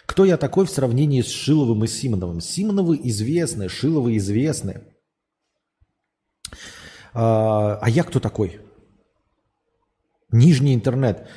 Кто 0.06 0.26
я 0.26 0.38
такой 0.38 0.66
в 0.66 0.72
сравнении 0.72 1.22
с 1.22 1.30
Шиловым 1.30 1.84
и 1.84 1.88
Симоновым? 1.88 2.42
Симоновы 2.42 3.00
известны, 3.04 3.70
Шиловы 3.70 4.18
известны. 4.18 4.82
А, 7.14 7.78
а 7.80 7.90
я 7.90 8.04
кто 8.04 8.20
такой? 8.20 8.60
Нижний 10.32 10.74
интернет. 10.74 11.28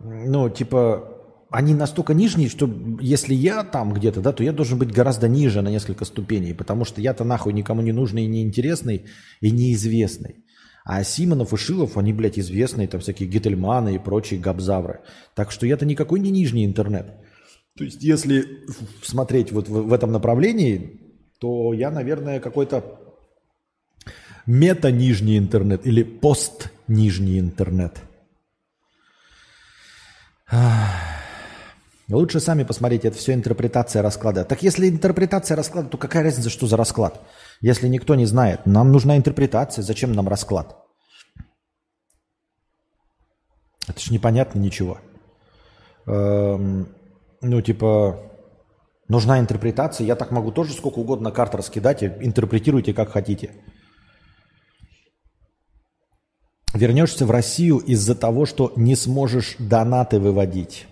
Ну, 0.00 0.48
типа, 0.48 1.11
они 1.52 1.74
настолько 1.74 2.14
нижние, 2.14 2.48
что 2.48 2.68
если 3.00 3.34
я 3.34 3.62
там 3.62 3.92
где-то, 3.92 4.20
да, 4.20 4.32
то 4.32 4.42
я 4.42 4.52
должен 4.52 4.78
быть 4.78 4.92
гораздо 4.92 5.28
ниже 5.28 5.62
на 5.62 5.68
несколько 5.68 6.04
ступеней, 6.04 6.54
потому 6.54 6.84
что 6.84 7.00
я-то 7.00 7.24
нахуй 7.24 7.52
никому 7.52 7.82
не 7.82 7.92
нужный 7.92 8.24
и 8.24 8.28
неинтересный 8.28 9.04
и 9.40 9.50
неизвестный. 9.50 10.44
А 10.84 11.04
Симонов 11.04 11.52
и 11.52 11.56
Шилов, 11.56 11.96
они, 11.96 12.12
блядь, 12.12 12.38
известные, 12.38 12.88
там 12.88 13.00
всякие 13.00 13.28
гительманы 13.28 13.94
и 13.94 13.98
прочие 13.98 14.40
габзавры. 14.40 15.00
Так 15.34 15.52
что 15.52 15.66
я-то 15.66 15.86
никакой 15.86 16.18
не 16.18 16.30
нижний 16.30 16.64
интернет. 16.64 17.06
То 17.76 17.84
есть, 17.84 18.02
если 18.02 18.44
смотреть 19.02 19.52
вот 19.52 19.68
в, 19.68 19.92
этом 19.92 20.10
направлении, 20.10 21.00
то 21.38 21.72
я, 21.72 21.90
наверное, 21.90 22.40
какой-то 22.40 22.98
мета-нижний 24.46 25.38
интернет 25.38 25.86
или 25.86 26.02
пост-нижний 26.02 27.38
интернет– 27.38 27.98
Лучше 32.12 32.40
сами 32.40 32.62
посмотрите, 32.62 33.08
это 33.08 33.16
все 33.16 33.32
интерпретация 33.32 34.02
расклада. 34.02 34.44
Так 34.44 34.62
если 34.62 34.88
интерпретация 34.88 35.56
расклада, 35.56 35.88
то 35.88 35.96
какая 35.96 36.22
разница, 36.22 36.50
что 36.50 36.66
за 36.66 36.76
расклад? 36.76 37.22
Если 37.62 37.88
никто 37.88 38.14
не 38.14 38.26
знает, 38.26 38.66
нам 38.66 38.92
нужна 38.92 39.16
интерпретация, 39.16 39.82
зачем 39.82 40.12
нам 40.12 40.28
расклад? 40.28 40.76
Это 43.88 43.98
же 43.98 44.12
непонятно 44.12 44.58
ничего. 44.58 44.98
Эм, 46.06 46.94
ну, 47.40 47.62
типа, 47.62 48.18
нужна 49.08 49.40
интерпретация. 49.40 50.06
Я 50.06 50.14
так 50.14 50.30
могу 50.32 50.52
тоже 50.52 50.74
сколько 50.74 50.98
угодно 50.98 51.32
карт 51.32 51.54
раскидать, 51.54 52.02
интерпретируйте 52.02 52.92
как 52.92 53.10
хотите. 53.10 53.52
Вернешься 56.74 57.24
в 57.24 57.30
Россию 57.30 57.78
из-за 57.78 58.14
того, 58.14 58.44
что 58.44 58.72
не 58.76 58.96
сможешь 58.96 59.56
донаты 59.58 60.20
выводить. 60.20 60.86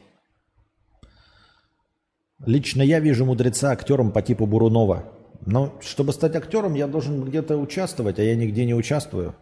Лично 2.47 2.82
я 2.82 3.01
вижу 3.01 3.24
мудреца 3.24 3.70
актером 3.70 4.12
по 4.12 4.22
типу 4.22 4.47
Бурунова. 4.47 5.12
Но 5.47 5.78
чтобы 5.80 6.12
стать 6.12 6.36
актером, 6.36 6.74
я 6.74 6.86
должен 6.86 7.24
где-то 7.24 7.57
участвовать, 7.57 8.18
а 8.18 8.22
я 8.22 8.34
нигде 8.34 8.64
не 8.64 8.74
участвую. 8.74 9.34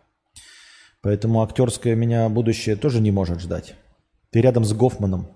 Поэтому 1.00 1.42
актерское 1.42 1.94
меня 1.94 2.28
будущее 2.28 2.76
тоже 2.76 3.00
не 3.00 3.10
может 3.10 3.40
ждать. 3.40 3.74
Ты 4.30 4.40
рядом 4.40 4.64
с 4.64 4.72
Гофманом. 4.72 5.28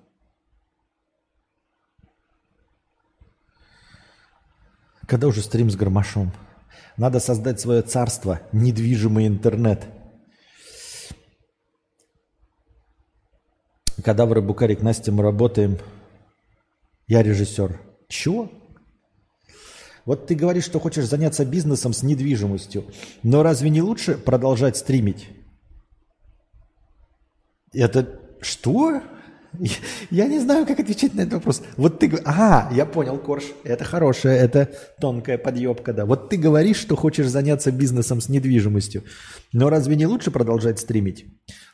Когда 5.06 5.26
уже 5.26 5.42
стрим 5.42 5.70
с 5.70 5.76
Гармашом? 5.76 6.32
Надо 6.96 7.20
создать 7.20 7.60
свое 7.60 7.82
царство, 7.82 8.40
недвижимый 8.52 9.26
интернет– 9.26 9.84
Кадавры, 14.02 14.40
Букарик, 14.40 14.82
Настя, 14.82 15.12
мы 15.12 15.22
работаем. 15.22 15.78
Я 17.12 17.22
режиссер. 17.22 17.78
Чего? 18.08 18.50
Вот 20.06 20.26
ты 20.26 20.34
говоришь, 20.34 20.64
что 20.64 20.80
хочешь 20.80 21.04
заняться 21.04 21.44
бизнесом 21.44 21.92
с 21.92 22.02
недвижимостью, 22.02 22.86
но 23.22 23.42
разве 23.42 23.68
не 23.68 23.82
лучше 23.82 24.14
продолжать 24.14 24.78
стримить? 24.78 25.28
Это 27.74 28.18
что? 28.40 29.02
Я 30.10 30.26
не 30.26 30.38
знаю, 30.38 30.64
как 30.64 30.80
отвечать 30.80 31.12
на 31.12 31.20
этот 31.20 31.34
вопрос. 31.34 31.62
Вот 31.76 31.98
ты... 31.98 32.10
А, 32.24 32.70
я 32.72 32.86
понял, 32.86 33.18
Корж. 33.18 33.44
Это 33.62 33.84
хорошая, 33.84 34.42
это 34.42 34.70
тонкая 34.98 35.36
подъебка, 35.36 35.92
да. 35.92 36.06
Вот 36.06 36.30
ты 36.30 36.38
говоришь, 36.38 36.78
что 36.78 36.96
хочешь 36.96 37.28
заняться 37.28 37.70
бизнесом 37.72 38.22
с 38.22 38.30
недвижимостью. 38.30 39.04
Но 39.52 39.68
разве 39.68 39.96
не 39.96 40.06
лучше 40.06 40.30
продолжать 40.30 40.78
стримить? 40.78 41.26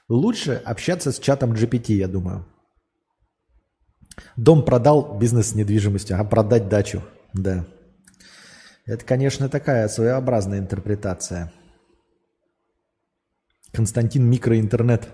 Лучше 0.08 0.60
общаться 0.64 1.12
с 1.12 1.20
чатом 1.20 1.52
GPT, 1.52 1.92
я 1.92 2.08
думаю. 2.08 2.44
Дом 4.38 4.64
продал, 4.64 5.18
бизнес 5.18 5.48
с 5.48 5.54
недвижимостью, 5.56 6.16
а 6.20 6.22
продать 6.22 6.68
дачу, 6.68 7.02
да. 7.32 7.66
Это, 8.86 9.04
конечно, 9.04 9.48
такая 9.48 9.88
своеобразная 9.88 10.60
интерпретация. 10.60 11.52
Константин 13.72 14.30
Микроинтернет. 14.30 15.08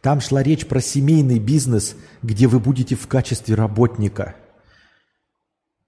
Там 0.00 0.20
шла 0.20 0.44
речь 0.44 0.68
про 0.68 0.80
семейный 0.80 1.40
бизнес, 1.40 1.96
где 2.22 2.46
вы 2.46 2.60
будете 2.60 2.94
в 2.94 3.08
качестве 3.08 3.56
работника. 3.56 4.36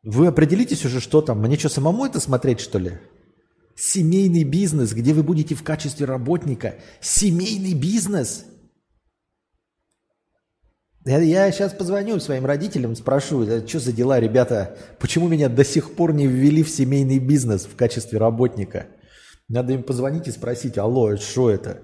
Вы 0.03 0.26
определитесь 0.26 0.85
уже, 0.85 0.99
что 0.99 1.22
там. 1.22 1.39
Мне 1.39 1.57
что, 1.57 1.68
самому 1.68 2.07
это 2.07 2.18
смотреть, 2.18 2.59
что 2.59 2.81
ли? 2.81 2.99
Семейный 3.76 4.43
бизнес, 4.43 4.93
где 4.93 5.12
вы 5.12 5.22
будете 5.22 5.55
в 5.55 5.62
качестве 5.62 6.07
работника. 6.07 6.74
Семейный 7.01 7.74
бизнес. 7.74 8.47
Я, 11.07 11.51
сейчас 11.51 11.72
позвоню 11.72 12.20
своим 12.20 12.44
родителям, 12.44 12.94
спрошу, 12.94 13.46
что 13.66 13.80
за 13.80 13.92
дела, 13.92 14.20
ребята, 14.20 14.76
почему 14.98 15.28
меня 15.28 15.48
до 15.48 15.64
сих 15.64 15.94
пор 15.94 16.12
не 16.12 16.26
ввели 16.26 16.62
в 16.62 16.68
семейный 16.68 17.18
бизнес 17.18 17.64
в 17.64 17.74
качестве 17.74 18.18
работника? 18.18 18.86
Надо 19.48 19.72
им 19.72 19.82
позвонить 19.82 20.28
и 20.28 20.30
спросить, 20.30 20.76
алло, 20.76 21.16
что 21.16 21.48
это? 21.48 21.80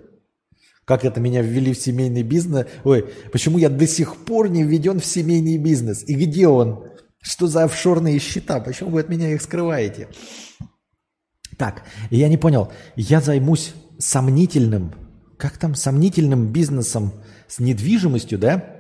Как 0.85 1.05
это 1.05 1.19
меня 1.19 1.41
ввели 1.41 1.73
в 1.73 1.79
семейный 1.79 2.23
бизнес? 2.23 2.67
Ой, 2.85 3.09
почему 3.33 3.57
я 3.59 3.71
до 3.71 3.87
сих 3.87 4.19
пор 4.19 4.51
не 4.51 4.63
введен 4.63 5.01
в 5.01 5.07
семейный 5.07 5.57
бизнес? 5.57 6.05
И 6.07 6.15
где 6.15 6.47
он? 6.47 6.85
Что 7.23 7.47
за 7.49 7.65
офшорные 7.65 8.19
счета? 8.19 8.61
Почему 8.61 8.91
вы 8.91 9.01
от 9.01 9.09
меня 9.09 9.33
их 9.33 9.41
скрываете? 9.41 10.09
Так, 11.57 11.85
я 12.11 12.29
не 12.29 12.37
понял. 12.37 12.71
Я 12.95 13.21
займусь 13.21 13.73
сомнительным, 13.99 14.95
как 15.39 15.57
там, 15.57 15.75
сомнительным 15.75 16.53
бизнесом 16.53 17.15
с 17.49 17.59
недвижимостью, 17.59 18.39
да? 18.39 18.76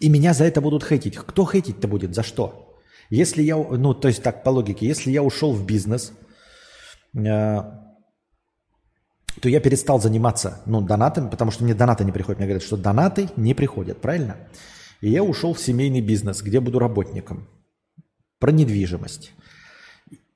И 0.00 0.08
меня 0.08 0.34
за 0.34 0.44
это 0.44 0.60
будут 0.60 0.84
хейтить. 0.84 1.16
Кто 1.16 1.44
хейтить-то 1.44 1.88
будет? 1.88 2.14
За 2.14 2.22
что? 2.22 2.76
Если 3.10 3.42
я, 3.42 3.56
ну, 3.56 3.94
то 3.94 4.08
есть 4.08 4.22
так, 4.22 4.44
по 4.44 4.50
логике, 4.50 4.86
если 4.86 5.10
я 5.10 5.22
ушел 5.22 5.52
в 5.52 5.64
бизнес, 5.64 6.12
э, 7.14 7.18
то 9.40 9.48
я 9.48 9.60
перестал 9.60 10.00
заниматься, 10.00 10.60
ну, 10.66 10.80
донатами, 10.80 11.30
потому 11.30 11.50
что 11.50 11.64
мне 11.64 11.74
донаты 11.74 12.04
не 12.04 12.12
приходят. 12.12 12.38
Мне 12.38 12.46
говорят, 12.46 12.62
что 12.62 12.76
донаты 12.76 13.28
не 13.36 13.54
приходят, 13.54 14.00
правильно? 14.00 14.36
И 15.00 15.10
я 15.10 15.22
ушел 15.22 15.54
в 15.54 15.60
семейный 15.60 16.00
бизнес, 16.00 16.42
где 16.42 16.60
буду 16.60 16.78
работником. 16.78 17.48
Про 18.38 18.52
недвижимость. 18.52 19.32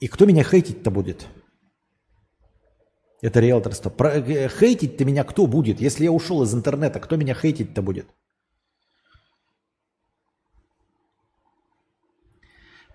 И 0.00 0.08
кто 0.08 0.24
меня 0.24 0.42
хейтить-то 0.42 0.90
будет? 0.90 1.26
Это 3.20 3.38
риэлторство. 3.38 3.90
Про, 3.90 4.10
э, 4.14 4.48
хейтить-то 4.48 5.04
меня 5.04 5.24
кто 5.24 5.46
будет? 5.46 5.80
Если 5.80 6.04
я 6.04 6.12
ушел 6.12 6.42
из 6.42 6.54
интернета, 6.54 6.98
кто 7.00 7.16
меня 7.16 7.34
хейтить-то 7.34 7.82
будет? 7.82 8.06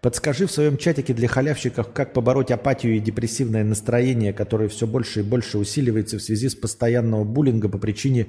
Подскажи 0.08 0.47
в 0.47 0.51
своем 0.53 0.78
чатике 0.78 1.14
для 1.14 1.28
халявщиков, 1.28 1.91
как 1.91 2.14
побороть 2.14 2.49
апатию 2.49 2.95
и 2.95 2.99
депрессивное 2.99 3.66
настроение, 3.66 4.32
которое 4.32 4.70
все 4.70 4.88
больше 4.88 5.20
и 5.20 5.24
больше 5.24 5.58
усиливается 5.58 6.18
в 6.18 6.22
связи 6.22 6.47
с 6.47 6.55
постоянного 6.55 7.26
буллинга 7.26 7.68
по 7.68 7.78
причине 7.78 8.28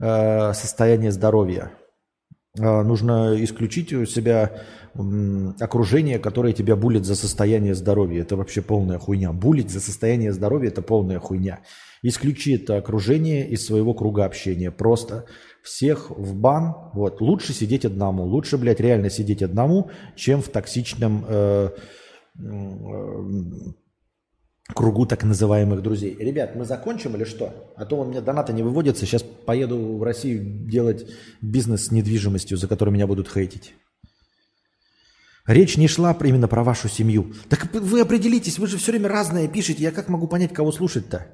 э, 0.00 0.52
состояния 0.54 1.12
здоровья. 1.12 1.70
А, 2.58 2.82
нужно 2.82 3.36
исключить 3.38 3.92
у 3.92 4.06
себя 4.06 4.64
окружение, 5.60 6.18
которое 6.18 6.52
тебя 6.52 6.74
булит 6.74 7.04
за 7.04 7.14
состояние 7.14 7.76
здоровья. 7.76 8.22
Это 8.22 8.34
вообще 8.34 8.60
полная 8.60 8.98
хуйня. 8.98 9.32
Булить 9.32 9.70
за 9.70 9.78
состояние 9.78 10.32
здоровья– 10.32 10.68
это 10.70 10.82
полная 10.82 11.20
хуйня. 11.20 11.60
Исключи 12.02 12.56
это 12.56 12.76
окружение 12.76 13.48
из 13.48 13.64
своего 13.64 13.94
круга 13.94 14.24
общения. 14.24 14.72
Просто 14.72 15.26
всех 15.64 16.10
в 16.10 16.34
бан. 16.34 16.74
Вот. 16.92 17.20
Лучше 17.20 17.52
сидеть 17.52 17.84
одному. 17.84 18.24
Лучше, 18.24 18.58
блядь, 18.58 18.80
реально 18.80 19.10
сидеть 19.10 19.42
одному, 19.42 19.90
чем 20.14 20.42
в 20.42 20.48
токсичном 20.48 21.24
э, 21.26 21.70
э, 22.38 22.42
кругу 24.74 25.06
так 25.06 25.24
называемых 25.24 25.82
друзей. 25.82 26.16
Ребят, 26.20 26.54
мы 26.54 26.66
закончим 26.66 27.16
или 27.16 27.24
что? 27.24 27.72
А 27.76 27.86
то 27.86 27.96
у 27.96 28.04
меня 28.04 28.20
донаты 28.20 28.52
не 28.52 28.62
выводятся. 28.62 29.06
Сейчас 29.06 29.22
поеду 29.22 29.96
в 29.96 30.02
Россию 30.02 30.68
делать 30.68 31.06
бизнес 31.40 31.86
с 31.86 31.90
недвижимостью, 31.90 32.58
за 32.58 32.68
который 32.68 32.90
меня 32.90 33.06
будут 33.06 33.28
хейтить. 33.32 33.74
Речь 35.46 35.76
не 35.78 35.88
шла 35.88 36.16
именно 36.22 36.48
про 36.48 36.62
вашу 36.62 36.88
семью. 36.88 37.32
Так 37.48 37.72
вы 37.72 38.00
определитесь, 38.00 38.58
вы 38.58 38.66
же 38.66 38.76
все 38.76 38.92
время 38.92 39.08
разное 39.08 39.48
пишете. 39.48 39.82
Я 39.82 39.92
как 39.92 40.08
могу 40.08 40.26
понять, 40.26 40.52
кого 40.52 40.72
слушать-то? 40.72 41.26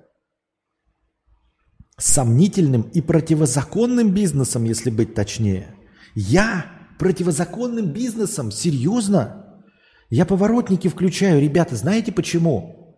Сомнительным 2.01 2.83
и 2.95 3.03
противозаконным 3.03 4.15
бизнесом, 4.15 4.65
если 4.65 4.89
быть 4.89 5.15
точнее. 5.15 5.75
Я 6.15 6.65
противозаконным 6.99 7.93
бизнесом? 7.93 8.51
Серьезно? 8.51 9.61
Я 10.09 10.25
поворотники 10.25 10.89
включаю, 10.89 11.43
ребята, 11.43 11.77
знаете 11.77 12.11
почему? 12.11 12.97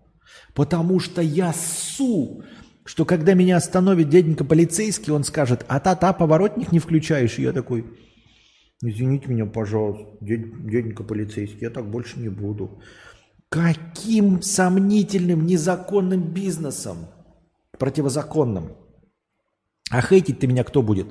Потому 0.54 1.00
что 1.00 1.20
я 1.20 1.52
су, 1.52 2.44
что 2.84 3.04
когда 3.04 3.34
меня 3.34 3.56
остановит 3.56 4.08
дяденька 4.08 4.44
полицейский, 4.44 5.12
он 5.12 5.24
скажет, 5.24 5.64
а 5.66 5.80
та-та, 5.80 6.12
поворотник 6.12 6.70
не 6.70 6.78
включаешь. 6.78 7.40
И 7.40 7.42
я 7.42 7.52
такой, 7.52 7.84
извините 8.82 9.26
меня, 9.26 9.46
пожалуйста, 9.46 10.16
дяденька 10.20 11.02
полицейский, 11.02 11.62
я 11.62 11.70
так 11.70 11.90
больше 11.90 12.20
не 12.20 12.28
буду. 12.28 12.80
Каким 13.48 14.42
сомнительным, 14.42 15.44
незаконным 15.44 16.32
бизнесом? 16.32 17.08
Противозаконным. 17.76 18.76
А 19.92 20.02
хейтить 20.02 20.40
ты 20.40 20.48
меня 20.48 20.64
кто 20.64 20.82
будет? 20.82 21.06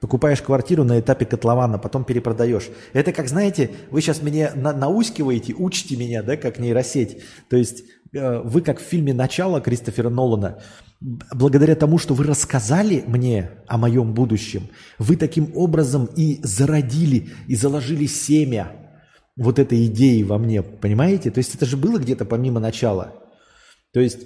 Покупаешь 0.00 0.40
квартиру 0.40 0.84
на 0.84 1.00
этапе 1.00 1.26
котлована, 1.26 1.78
потом 1.78 2.04
перепродаешь. 2.04 2.68
Это 2.92 3.12
как, 3.12 3.28
знаете, 3.28 3.70
вы 3.90 4.00
сейчас 4.00 4.22
меня 4.22 4.52
на 4.54 4.72
наускиваете, 4.72 5.54
учите 5.54 5.96
меня, 5.96 6.22
да, 6.22 6.36
как 6.36 6.58
нейросеть. 6.58 7.22
То 7.48 7.56
есть 7.56 7.84
Э, 8.16 8.40
вы 8.42 8.62
как 8.62 8.80
в 8.80 8.82
фильме 8.82 9.12
«Начало» 9.12 9.60
Кристофера 9.60 10.08
Нолана, 10.08 10.62
благодаря 11.00 11.74
тому, 11.74 11.98
что 11.98 12.14
вы 12.14 12.24
рассказали 12.24 13.04
мне 13.06 13.50
о 13.66 13.78
моем 13.78 14.14
будущем, 14.14 14.68
вы 14.98 15.16
таким 15.16 15.52
образом 15.54 16.06
и 16.16 16.40
зародили, 16.42 17.30
и 17.46 17.54
заложили 17.54 18.06
семя 18.06 18.72
вот 19.36 19.58
этой 19.58 19.86
идеи 19.86 20.22
во 20.22 20.38
мне, 20.38 20.62
понимаете? 20.62 21.30
То 21.30 21.38
есть 21.38 21.54
это 21.54 21.66
же 21.66 21.76
было 21.76 21.98
где-то 21.98 22.24
помимо 22.24 22.60
начала. 22.60 23.12
То 23.92 24.00
есть 24.00 24.20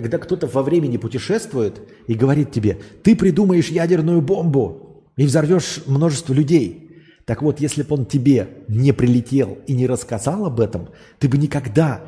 когда 0.00 0.18
кто-то 0.18 0.46
во 0.46 0.62
времени 0.62 0.96
путешествует 0.96 1.80
и 2.06 2.14
говорит 2.14 2.52
тебе, 2.52 2.78
ты 3.02 3.16
придумаешь 3.16 3.68
ядерную 3.68 4.20
бомбу 4.20 5.04
и 5.16 5.24
взорвешь 5.24 5.80
множество 5.86 6.32
людей– 6.32 6.80
так 7.26 7.40
вот, 7.40 7.60
если 7.60 7.82
бы 7.82 7.94
он 7.94 8.06
тебе 8.06 8.48
не 8.68 8.92
прилетел 8.92 9.58
и 9.66 9.74
не 9.74 9.86
рассказал 9.86 10.44
об 10.44 10.60
этом, 10.60 10.90
ты 11.18 11.28
бы 11.28 11.38
никогда 11.38 12.02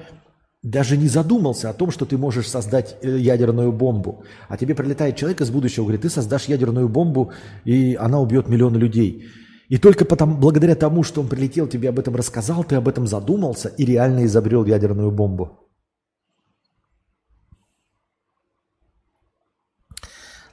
даже 0.62 0.96
не 0.96 1.08
задумался 1.08 1.70
о 1.70 1.72
том, 1.72 1.90
что 1.90 2.04
ты 2.04 2.18
можешь 2.18 2.48
создать 2.48 2.96
э, 3.00 3.16
ядерную 3.18 3.72
бомбу. 3.72 4.24
А 4.48 4.56
тебе 4.56 4.74
прилетает 4.74 5.16
человек 5.16 5.40
из 5.40 5.50
будущего, 5.50 5.84
говорит, 5.84 6.02
ты 6.02 6.10
создашь 6.10 6.46
ядерную 6.46 6.88
бомбу, 6.88 7.32
и 7.64 7.94
она 7.94 8.20
убьет 8.20 8.48
миллионы 8.48 8.76
людей. 8.76 9.26
И 9.68 9.78
только 9.78 10.04
потому, 10.04 10.36
благодаря 10.36 10.74
тому, 10.74 11.02
что 11.02 11.20
он 11.20 11.28
прилетел, 11.28 11.66
тебе 11.66 11.88
об 11.88 11.98
этом 11.98 12.14
рассказал, 12.14 12.64
ты 12.64 12.74
об 12.74 12.88
этом 12.88 13.06
задумался 13.06 13.68
и 13.68 13.84
реально 13.84 14.26
изобрел 14.26 14.64
ядерную 14.64 15.10
бомбу. 15.10 15.65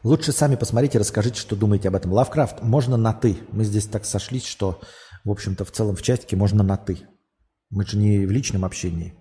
Лучше 0.04 0.34
сами 0.34 0.56
посмотрите, 0.56 1.00
расскажите, 1.00 1.40
что 1.40 1.56
думаете 1.56 1.88
об 1.88 1.96
этом. 1.96 2.12
Лавкрафт, 2.12 2.62
можно 2.62 2.98
на 2.98 3.14
«ты». 3.14 3.38
Мы 3.52 3.64
здесь 3.64 3.86
так 3.86 4.04
сошлись, 4.04 4.46
что, 4.46 4.82
в 5.24 5.32
общем-то, 5.32 5.64
в 5.64 5.72
целом 5.72 5.96
в 5.96 6.02
чатике 6.02 6.36
можно 6.36 6.62
на 6.62 6.76
«ты». 6.76 7.08
Мы 7.70 7.86
же 7.86 7.98
не 7.98 8.26
в 8.26 8.32
личном 8.32 8.66
общении. 8.66 9.16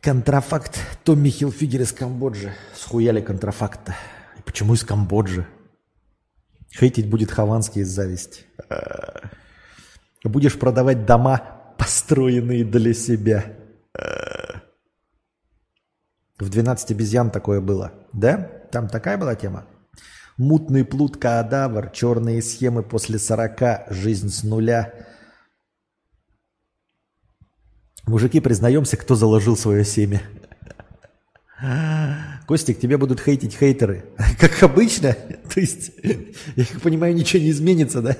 Контрафакт 0.00 0.78
Томми 1.02 1.30
Хилфигер 1.30 1.80
из 1.80 1.92
Камбоджи. 1.92 2.54
Схуяли 2.76 3.20
контрафакт-то. 3.20 3.96
И 4.38 4.42
почему 4.42 4.74
из 4.74 4.84
Камбоджи? 4.84 5.44
Хейтить 6.70 7.10
будет 7.10 7.32
Хованский 7.32 7.82
из 7.82 7.88
зависти. 7.88 8.44
Будешь 10.22 10.56
продавать 10.56 11.06
дома, 11.06 11.74
построенные 11.76 12.64
для 12.64 12.94
себя. 12.94 13.56
В 16.38 16.48
12 16.48 16.90
обезьян 16.92 17.30
такое 17.30 17.60
было. 17.60 17.92
Да? 18.12 18.36
Там 18.70 18.88
такая 18.88 19.18
была 19.18 19.34
тема? 19.34 19.66
Мутный 20.36 20.84
плут 20.84 21.16
кадавр, 21.16 21.90
черные 21.90 22.42
схемы 22.42 22.82
после 22.82 23.18
40, 23.18 23.90
жизнь 23.90 24.30
с 24.30 24.42
нуля– 24.44 24.92
Мужики, 28.08 28.40
признаемся, 28.40 28.96
кто 28.96 29.14
заложил 29.14 29.54
свое 29.54 29.84
семя. 29.84 30.22
Костик, 32.46 32.80
тебе 32.80 32.96
будут 32.96 33.20
хейтить 33.20 33.54
хейтеры. 33.54 34.06
Как 34.40 34.62
обычно. 34.62 35.12
То 35.54 35.60
есть, 35.60 35.90
я 36.02 36.64
понимаю, 36.82 37.14
ничего 37.14 37.42
не 37.42 37.50
изменится, 37.50 38.00
да? 38.00 38.16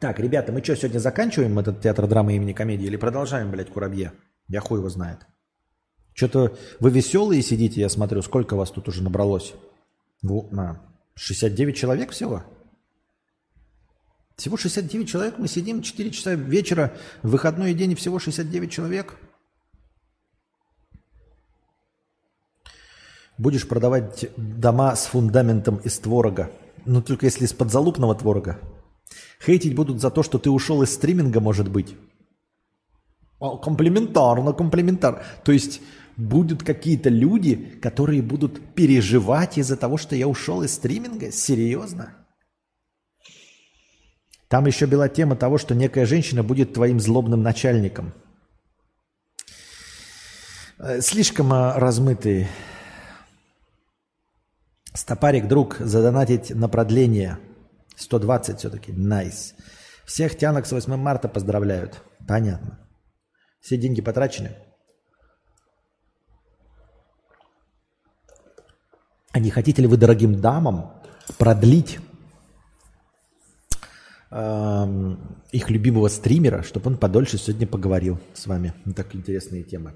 Так, 0.00 0.20
ребята, 0.20 0.52
мы 0.52 0.62
что, 0.62 0.76
сегодня 0.76 0.98
заканчиваем 0.98 1.58
этот 1.58 1.80
театр 1.80 2.06
драмы 2.06 2.36
имени 2.36 2.52
комедии 2.52 2.86
или 2.86 2.96
продолжаем, 2.96 3.50
блядь, 3.50 3.70
Курабье? 3.70 4.12
Я 4.48 4.60
хуй 4.60 4.78
его 4.78 4.88
знает. 4.88 5.26
Что-то 6.12 6.56
вы 6.80 6.90
веселые 6.90 7.42
сидите, 7.42 7.80
я 7.80 7.88
смотрю, 7.88 8.22
сколько 8.22 8.56
вас 8.56 8.70
тут 8.70 8.88
уже 8.88 9.02
набралось? 9.02 9.54
69 11.14 11.76
человек 11.76 12.10
всего? 12.10 12.42
Всего 14.36 14.58
69 14.58 15.08
человек, 15.08 15.38
мы 15.38 15.48
сидим 15.48 15.80
4 15.80 16.10
часа 16.10 16.34
вечера, 16.34 16.92
выходной 17.22 17.72
день 17.72 17.92
и 17.92 17.94
всего 17.94 18.18
69 18.18 18.70
человек. 18.70 19.16
Будешь 23.38 23.66
продавать 23.66 24.30
дома 24.36 24.94
с 24.94 25.06
фундаментом 25.06 25.76
из 25.76 25.98
творога. 25.98 26.50
Ну, 26.84 27.02
только 27.02 27.26
если 27.26 27.44
из 27.44 27.52
подзалупного 27.52 28.14
творога. 28.14 28.58
Хейтить 29.44 29.74
будут 29.74 30.00
за 30.00 30.10
то, 30.10 30.22
что 30.22 30.38
ты 30.38 30.50
ушел 30.50 30.82
из 30.82 30.92
стриминга, 30.92 31.40
может 31.40 31.70
быть. 31.70 31.94
Комплиментарно, 33.38 34.52
комплиментар. 34.52 35.24
То 35.44 35.52
есть 35.52 35.80
будут 36.16 36.62
какие-то 36.62 37.10
люди, 37.10 37.56
которые 37.82 38.22
будут 38.22 38.74
переживать 38.74 39.58
из-за 39.58 39.76
того, 39.76 39.98
что 39.98 40.16
я 40.16 40.26
ушел 40.26 40.62
из 40.62 40.74
стриминга? 40.74 41.30
Серьезно? 41.30 42.14
Там 44.48 44.66
еще 44.66 44.86
была 44.86 45.08
тема 45.08 45.36
того, 45.36 45.58
что 45.58 45.74
некая 45.74 46.06
женщина 46.06 46.42
будет 46.42 46.72
твоим 46.72 47.00
злобным 47.00 47.42
начальником. 47.42 48.12
Э, 50.78 51.00
слишком 51.00 51.52
э, 51.52 51.72
размытый. 51.76 52.48
Стопарик, 54.94 55.48
друг, 55.48 55.76
задонатить 55.78 56.50
на 56.50 56.68
продление. 56.68 57.38
120 57.96 58.58
все-таки. 58.58 58.92
Nice. 58.92 59.54
Nice. 59.54 59.62
Всех 60.06 60.38
тянок 60.38 60.66
с 60.66 60.72
8 60.72 60.96
марта 60.96 61.28
поздравляют. 61.28 62.02
Понятно. 62.26 62.78
Все 63.60 63.76
деньги 63.76 64.00
потрачены. 64.00 64.56
А 69.32 69.40
не 69.40 69.50
хотите 69.50 69.82
ли 69.82 69.88
вы 69.88 69.96
дорогим 69.96 70.40
дамам 70.40 71.02
продлить 71.38 71.98
их 74.30 75.70
любимого 75.70 76.08
стримера, 76.08 76.62
чтобы 76.62 76.90
он 76.90 76.98
подольше 76.98 77.36
сегодня 77.38 77.66
поговорил 77.66 78.20
с 78.32 78.46
вами. 78.46 78.74
Ну, 78.84 78.94
так 78.94 79.14
интересные 79.14 79.64
темы. 79.64 79.94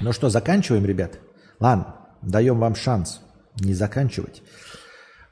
Ну 0.00 0.12
что, 0.12 0.30
заканчиваем, 0.30 0.86
ребят? 0.86 1.18
Ладно, 1.58 2.16
даем 2.22 2.58
вам 2.58 2.74
шанс 2.74 3.20
не 3.60 3.74
заканчивать. 3.74 4.42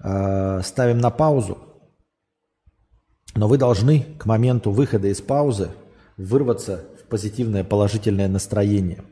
А, 0.00 0.62
ставим 0.62 0.98
на 0.98 1.10
паузу. 1.10 1.58
Но 3.34 3.48
вы 3.48 3.58
должны 3.58 4.02
к 4.18 4.26
моменту 4.26 4.70
выхода 4.70 5.08
из 5.08 5.20
паузы 5.20 5.70
вырваться 6.16 6.84
в 7.00 7.08
позитивное, 7.08 7.64
положительное 7.64 8.28
настроение. 8.28 9.04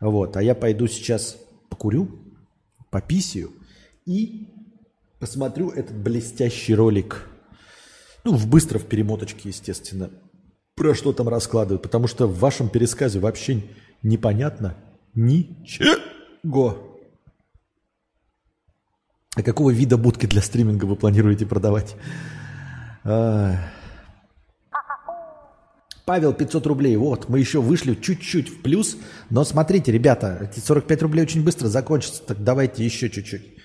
Вот. 0.00 0.36
А 0.36 0.42
я 0.42 0.54
пойду 0.54 0.86
сейчас 0.86 1.36
покурю, 1.70 2.08
пописью 2.90 3.52
и 4.04 4.48
посмотрю 5.18 5.70
этот 5.70 5.96
блестящий 5.96 6.74
ролик 6.74 7.28
ну, 8.26 8.34
в 8.34 8.48
быстро 8.48 8.80
в 8.80 8.86
перемоточке, 8.86 9.50
естественно, 9.50 10.10
про 10.74 10.94
что 10.94 11.12
там 11.12 11.28
раскладывают, 11.28 11.82
потому 11.82 12.08
что 12.08 12.26
в 12.26 12.40
вашем 12.40 12.68
пересказе 12.68 13.20
вообще 13.20 13.62
непонятно 14.02 14.76
ничего. 15.14 15.94
А 19.36 19.42
какого 19.42 19.70
вида 19.70 19.98
будки 19.98 20.24
для 20.24 20.40
стриминга 20.40 20.86
вы 20.86 20.96
планируете 20.96 21.44
продавать? 21.44 21.94
А. 23.04 23.56
Павел, 26.06 26.32
500 26.32 26.66
рублей. 26.66 26.96
Вот, 26.96 27.28
мы 27.28 27.38
еще 27.38 27.60
вышли 27.60 27.94
чуть-чуть 27.94 28.48
в 28.48 28.62
плюс. 28.62 28.96
Но 29.28 29.44
смотрите, 29.44 29.92
ребята, 29.92 30.38
эти 30.50 30.60
45 30.60 31.02
рублей 31.02 31.22
очень 31.22 31.44
быстро 31.44 31.68
закончатся. 31.68 32.22
Так 32.22 32.42
давайте 32.42 32.82
еще 32.82 33.10
чуть-чуть. 33.10 33.56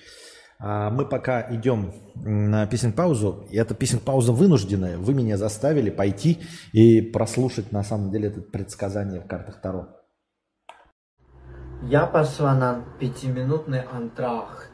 А 0.58 0.90
мы 0.90 1.06
пока 1.06 1.54
идем 1.54 1.94
на 2.16 2.66
песен-паузу. 2.66 3.46
И 3.50 3.56
эта 3.56 3.74
песен-пауза 3.74 4.32
вынужденная. 4.32 4.98
Вы 4.98 5.14
меня 5.14 5.38
заставили 5.38 5.88
пойти 5.88 6.40
и 6.72 7.00
прослушать 7.00 7.72
на 7.72 7.82
самом 7.82 8.10
деле 8.10 8.28
это 8.28 8.42
предсказание 8.42 9.20
в 9.20 9.26
картах 9.26 9.62
Таро. 9.62 9.88
Я 11.84 12.06
пошла 12.06 12.54
на 12.54 12.84
пятиминутный 13.00 13.80
антрахт. 13.80 14.71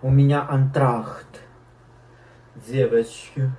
У 0.00 0.10
меня 0.10 0.46
антрахт. 0.48 1.42
Девочки. 2.54 3.50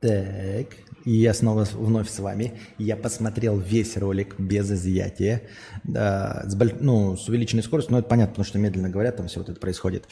Так, 0.00 0.68
и 1.04 1.12
я 1.12 1.34
снова 1.34 1.64
вновь 1.72 2.08
с 2.08 2.18
вами. 2.18 2.58
Я 2.78 2.96
посмотрел 2.96 3.58
весь 3.58 3.96
ролик 3.96 4.38
без 4.38 4.70
изъятия, 4.70 5.42
да, 5.84 6.44
с, 6.46 6.56
ну, 6.80 7.16
с 7.16 7.28
увеличенной 7.28 7.62
скоростью, 7.62 7.92
но 7.92 7.98
это 7.98 8.08
понятно, 8.08 8.32
потому 8.32 8.46
что 8.46 8.58
медленно 8.58 8.88
говорят, 8.88 9.16
там 9.16 9.28
все 9.28 9.40
вот 9.40 9.48
это 9.48 9.60
происходит. 9.60 10.08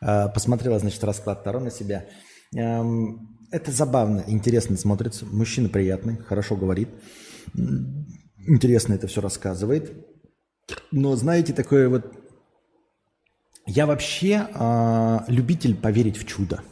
А, 0.00 0.28
посмотрела, 0.28 0.78
значит, 0.78 1.02
расклад 1.04 1.44
Таро 1.44 1.60
на 1.60 1.70
себя. 1.70 2.06
Эм, 2.54 3.38
это 3.50 3.72
забавно, 3.72 4.24
интересно 4.26 4.76
смотрится. 4.76 5.26
Мужчина 5.26 5.68
приятный, 5.68 6.16
хорошо 6.16 6.56
говорит. 6.56 6.88
Интересно 8.46 8.94
это 8.94 9.06
все 9.06 9.20
рассказывает. 9.20 10.06
Но 10.92 11.16
знаете, 11.16 11.52
такое 11.52 11.88
вот... 11.88 12.12
Я 13.66 13.86
вообще 13.86 14.48
э, 14.48 15.18
любитель 15.28 15.74
поверить 15.74 16.16
в 16.16 16.26
чудо. 16.26 16.62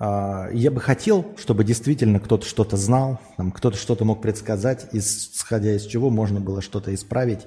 А, 0.00 0.48
я 0.52 0.70
бы 0.70 0.80
хотел, 0.80 1.34
чтобы 1.36 1.64
действительно 1.64 2.20
кто-то 2.20 2.46
что-то 2.46 2.76
знал, 2.76 3.20
кто-то 3.54 3.76
что-то 3.76 4.04
мог 4.04 4.22
предсказать, 4.22 4.88
исходя 4.92 5.74
из 5.74 5.86
чего 5.86 6.10
можно 6.10 6.40
было 6.40 6.62
что-то 6.62 6.94
исправить. 6.94 7.46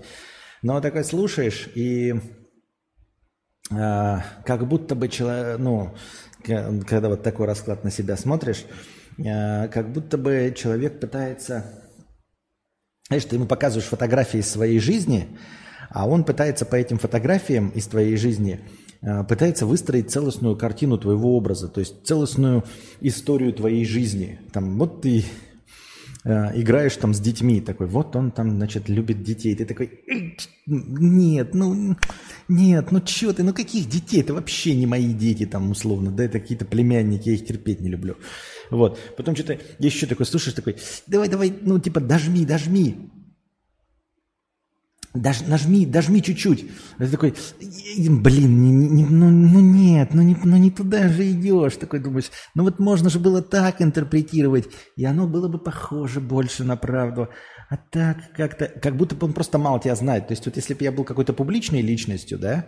Но 0.62 0.82
такой 0.82 1.04
слушаешь, 1.04 1.70
и 1.76 2.14
э, 3.72 4.18
как 4.46 4.68
будто 4.68 4.96
бы 4.96 5.08
человек, 5.08 5.60
ну, 5.60 5.96
когда 6.44 7.10
вот 7.10 7.24
такой 7.24 7.48
расклад 7.48 7.84
на 7.84 7.90
себя 7.90 8.16
смотришь, 8.16 8.66
э, 9.18 9.70
как 9.70 9.92
будто 9.92 10.18
бы 10.18 10.54
человек 10.56 11.00
пытается, 11.00 11.66
знаешь, 13.08 13.26
ты 13.26 13.38
ему 13.38 13.48
показываешь 13.48 13.88
фотографии 13.88 14.40
из 14.40 14.50
своей 14.50 14.80
жизни, 14.80 15.36
а 15.90 16.08
он 16.08 16.26
пытается 16.26 16.66
по 16.66 16.76
этим 16.76 17.00
фотографиям 17.00 17.70
из 17.70 17.88
твоей 17.88 18.18
жизни 18.18 18.60
пытается 19.02 19.66
выстроить 19.66 20.12
целостную 20.12 20.56
картину 20.56 20.98
твоего 20.98 21.36
образа, 21.36 21.68
то 21.68 21.80
есть 21.80 22.06
целостную 22.06 22.64
историю 23.00 23.54
твоей 23.54 23.86
жизни. 23.86 24.40
Там, 24.54 24.78
вот 24.78 25.02
ты 25.02 25.26
э, 26.24 26.60
играешь 26.60 26.96
там 26.98 27.14
с 27.14 27.20
детьми, 27.20 27.62
такой, 27.62 27.88
вот 27.88 28.16
он 28.16 28.32
там, 28.32 28.52
значит, 28.52 28.90
любит 28.90 29.24
детей. 29.24 29.56
Ты 29.56 29.66
такой, 29.66 30.04
нет, 30.68 31.54
ну, 31.54 31.96
нет, 32.48 32.92
ну 32.92 33.02
что 33.06 33.34
ты, 33.34 33.44
ну 33.44 33.54
каких 33.54 33.90
детей? 33.90 34.22
Это 34.22 34.34
вообще 34.34 34.76
не 34.76 34.86
мои 34.86 35.14
дети 35.14 35.46
там 35.46 35.72
условно, 35.72 36.12
да, 36.12 36.26
это 36.26 36.40
какие-то 36.40 36.66
племянники, 36.66 37.30
я 37.30 37.36
их 37.36 37.46
терпеть 37.46 37.82
не 37.82 37.90
люблю. 37.90 38.18
Вот, 38.70 39.00
потом 39.18 39.36
что-то 39.36 39.60
еще 39.80 40.06
такой 40.06 40.26
слушаешь, 40.26 40.56
такой, 40.56 40.78
давай, 41.08 41.28
давай, 41.28 41.54
ну 41.62 41.80
типа 41.80 42.00
дожми, 42.00 42.46
дожми. 42.46 43.10
Даж, 45.14 45.42
нажми, 45.42 45.86
дожми 45.86 46.22
чуть-чуть. 46.22 46.72
Ты 46.98 47.08
такой, 47.10 47.34
блин, 47.98 48.62
не, 48.62 48.72
не, 48.72 49.06
ну, 49.06 49.30
ну 49.30 49.60
нет, 49.60 50.14
ну 50.14 50.22
не, 50.22 50.38
ну 50.42 50.56
не 50.56 50.72
туда 50.72 51.10
же 51.10 51.30
идешь. 51.32 51.76
Такой 51.76 52.00
думаешь, 52.00 52.32
ну 52.56 52.64
вот 52.64 52.80
можно 52.80 53.10
же 53.10 53.20
было 53.20 53.42
так 53.42 53.82
интерпретировать, 53.82 54.70
и 54.96 55.04
оно 55.04 55.28
было 55.28 55.50
бы 55.50 55.60
похоже 55.60 56.22
больше 56.22 56.64
на 56.64 56.78
правду. 56.78 57.28
А 57.70 57.76
так 57.76 58.32
как-то, 58.34 58.68
как 58.68 58.96
будто 58.96 59.16
бы 59.16 59.28
он 59.28 59.34
просто 59.34 59.58
мало 59.58 59.82
тебя 59.82 59.96
знает. 59.96 60.28
То 60.28 60.32
есть 60.32 60.46
вот 60.46 60.56
если 60.56 60.74
бы 60.74 60.84
я 60.86 60.94
был 60.94 61.04
какой-то 61.04 61.34
публичной 61.34 61.82
личностью, 61.82 62.40
да, 62.40 62.68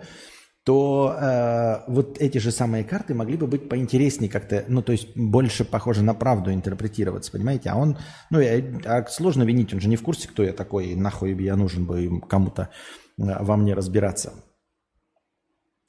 то 0.63 1.15
э, 1.19 1.91
вот 1.91 2.21
эти 2.21 2.37
же 2.37 2.51
самые 2.51 2.85
карты 2.85 3.13
могли 3.13 3.35
бы 3.35 3.47
быть 3.47 3.67
поинтереснее 3.67 4.31
как-то, 4.31 4.63
ну, 4.67 4.81
то 4.81 4.93
есть 4.93 5.15
больше 5.15 5.65
похоже 5.65 6.03
на 6.03 6.13
правду 6.13 6.53
интерпретироваться, 6.53 7.31
понимаете? 7.31 7.69
А 7.69 7.75
он, 7.75 7.97
ну, 8.29 8.39
я, 8.39 8.63
а 8.85 9.05
сложно 9.07 9.43
винить, 9.43 9.73
он 9.73 9.81
же 9.81 9.89
не 9.89 9.97
в 9.97 10.03
курсе, 10.03 10.27
кто 10.27 10.41
я 10.41 10.53
такой, 10.53 10.95
нахуй 10.95 11.35
я 11.43 11.57
нужен 11.57 11.85
бы 11.85 12.21
кому-то 12.21 12.69
э, 13.17 13.23
во 13.43 13.57
мне 13.57 13.73
разбираться. 13.73 14.33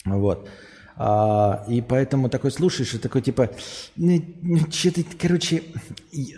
Вот. 0.05 0.49
А, 0.97 1.64
и 1.68 1.81
поэтому 1.81 2.29
такой 2.29 2.53
слушаешь 2.53 2.95
и 2.95 2.99
такой 2.99 3.22
типа, 3.22 3.51
ну, 3.97 4.22
ну 4.43 4.59
что 4.70 4.93
ты, 4.93 5.05
короче, 5.20 5.62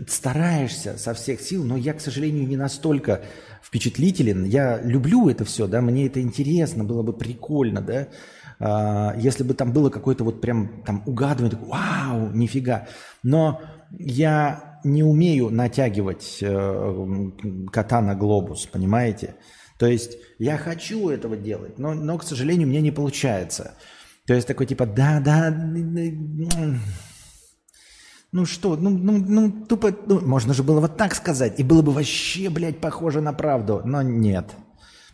стараешься 0.09 0.97
со 0.97 1.13
всех 1.15 1.41
сил, 1.41 1.65
но 1.65 1.77
я, 1.77 1.93
к 1.93 2.01
сожалению, 2.01 2.47
не 2.47 2.57
настолько 2.57 3.23
впечатлителен. 3.67 4.45
Я 4.45 4.81
люблю 4.81 5.29
это 5.29 5.45
все, 5.45 5.67
да, 5.67 5.81
мне 5.81 6.07
это 6.07 6.21
интересно, 6.21 6.85
было 6.85 7.03
бы 7.03 7.13
прикольно, 7.13 7.81
да. 7.81 8.09
А, 8.59 9.15
если 9.19 9.43
бы 9.43 9.55
там 9.55 9.73
было 9.73 9.91
какое-то 9.91 10.25
вот 10.25 10.41
прям 10.41 10.83
там 10.85 11.03
угадывание, 11.07 11.51
такой, 11.51 11.69
вау, 11.69 12.31
нифига. 12.31 12.87
Но 13.23 13.61
я 13.99 14.81
не 14.85 15.03
умею 15.03 15.51
натягивать 15.51 16.39
э, 16.41 17.31
кота 17.73 18.01
на 18.01 18.15
глобус, 18.15 18.67
понимаете? 18.67 19.35
То 19.79 19.87
есть 19.87 20.17
я 20.39 20.57
хочу 20.57 21.09
этого 21.09 21.37
делать, 21.37 21.79
но, 21.79 21.93
но, 21.93 22.17
к 22.19 22.23
сожалению, 22.23 22.69
мне 22.69 22.81
не 22.81 22.93
получается. 22.93 23.75
То 24.27 24.35
есть 24.35 24.47
такой 24.47 24.67
типа, 24.67 24.87
да, 24.87 25.21
да, 25.21 25.51
ну 28.33 28.45
что, 28.45 28.77
ну, 28.77 28.91
ну, 28.91 29.19
ну 29.19 29.51
тупо, 29.51 29.95
ну, 30.07 30.21
можно 30.21 30.53
же 30.53 30.63
было 30.63 30.81
вот 30.81 30.97
так 30.97 31.15
сказать, 31.15 31.59
и 31.59 31.63
было 31.63 31.83
бы 31.83 31.93
вообще, 31.93 32.51
блядь, 32.51 32.81
похоже 32.81 33.21
на 33.21 33.33
правду, 33.33 33.83
но 33.85 34.03
нет. 34.03 34.51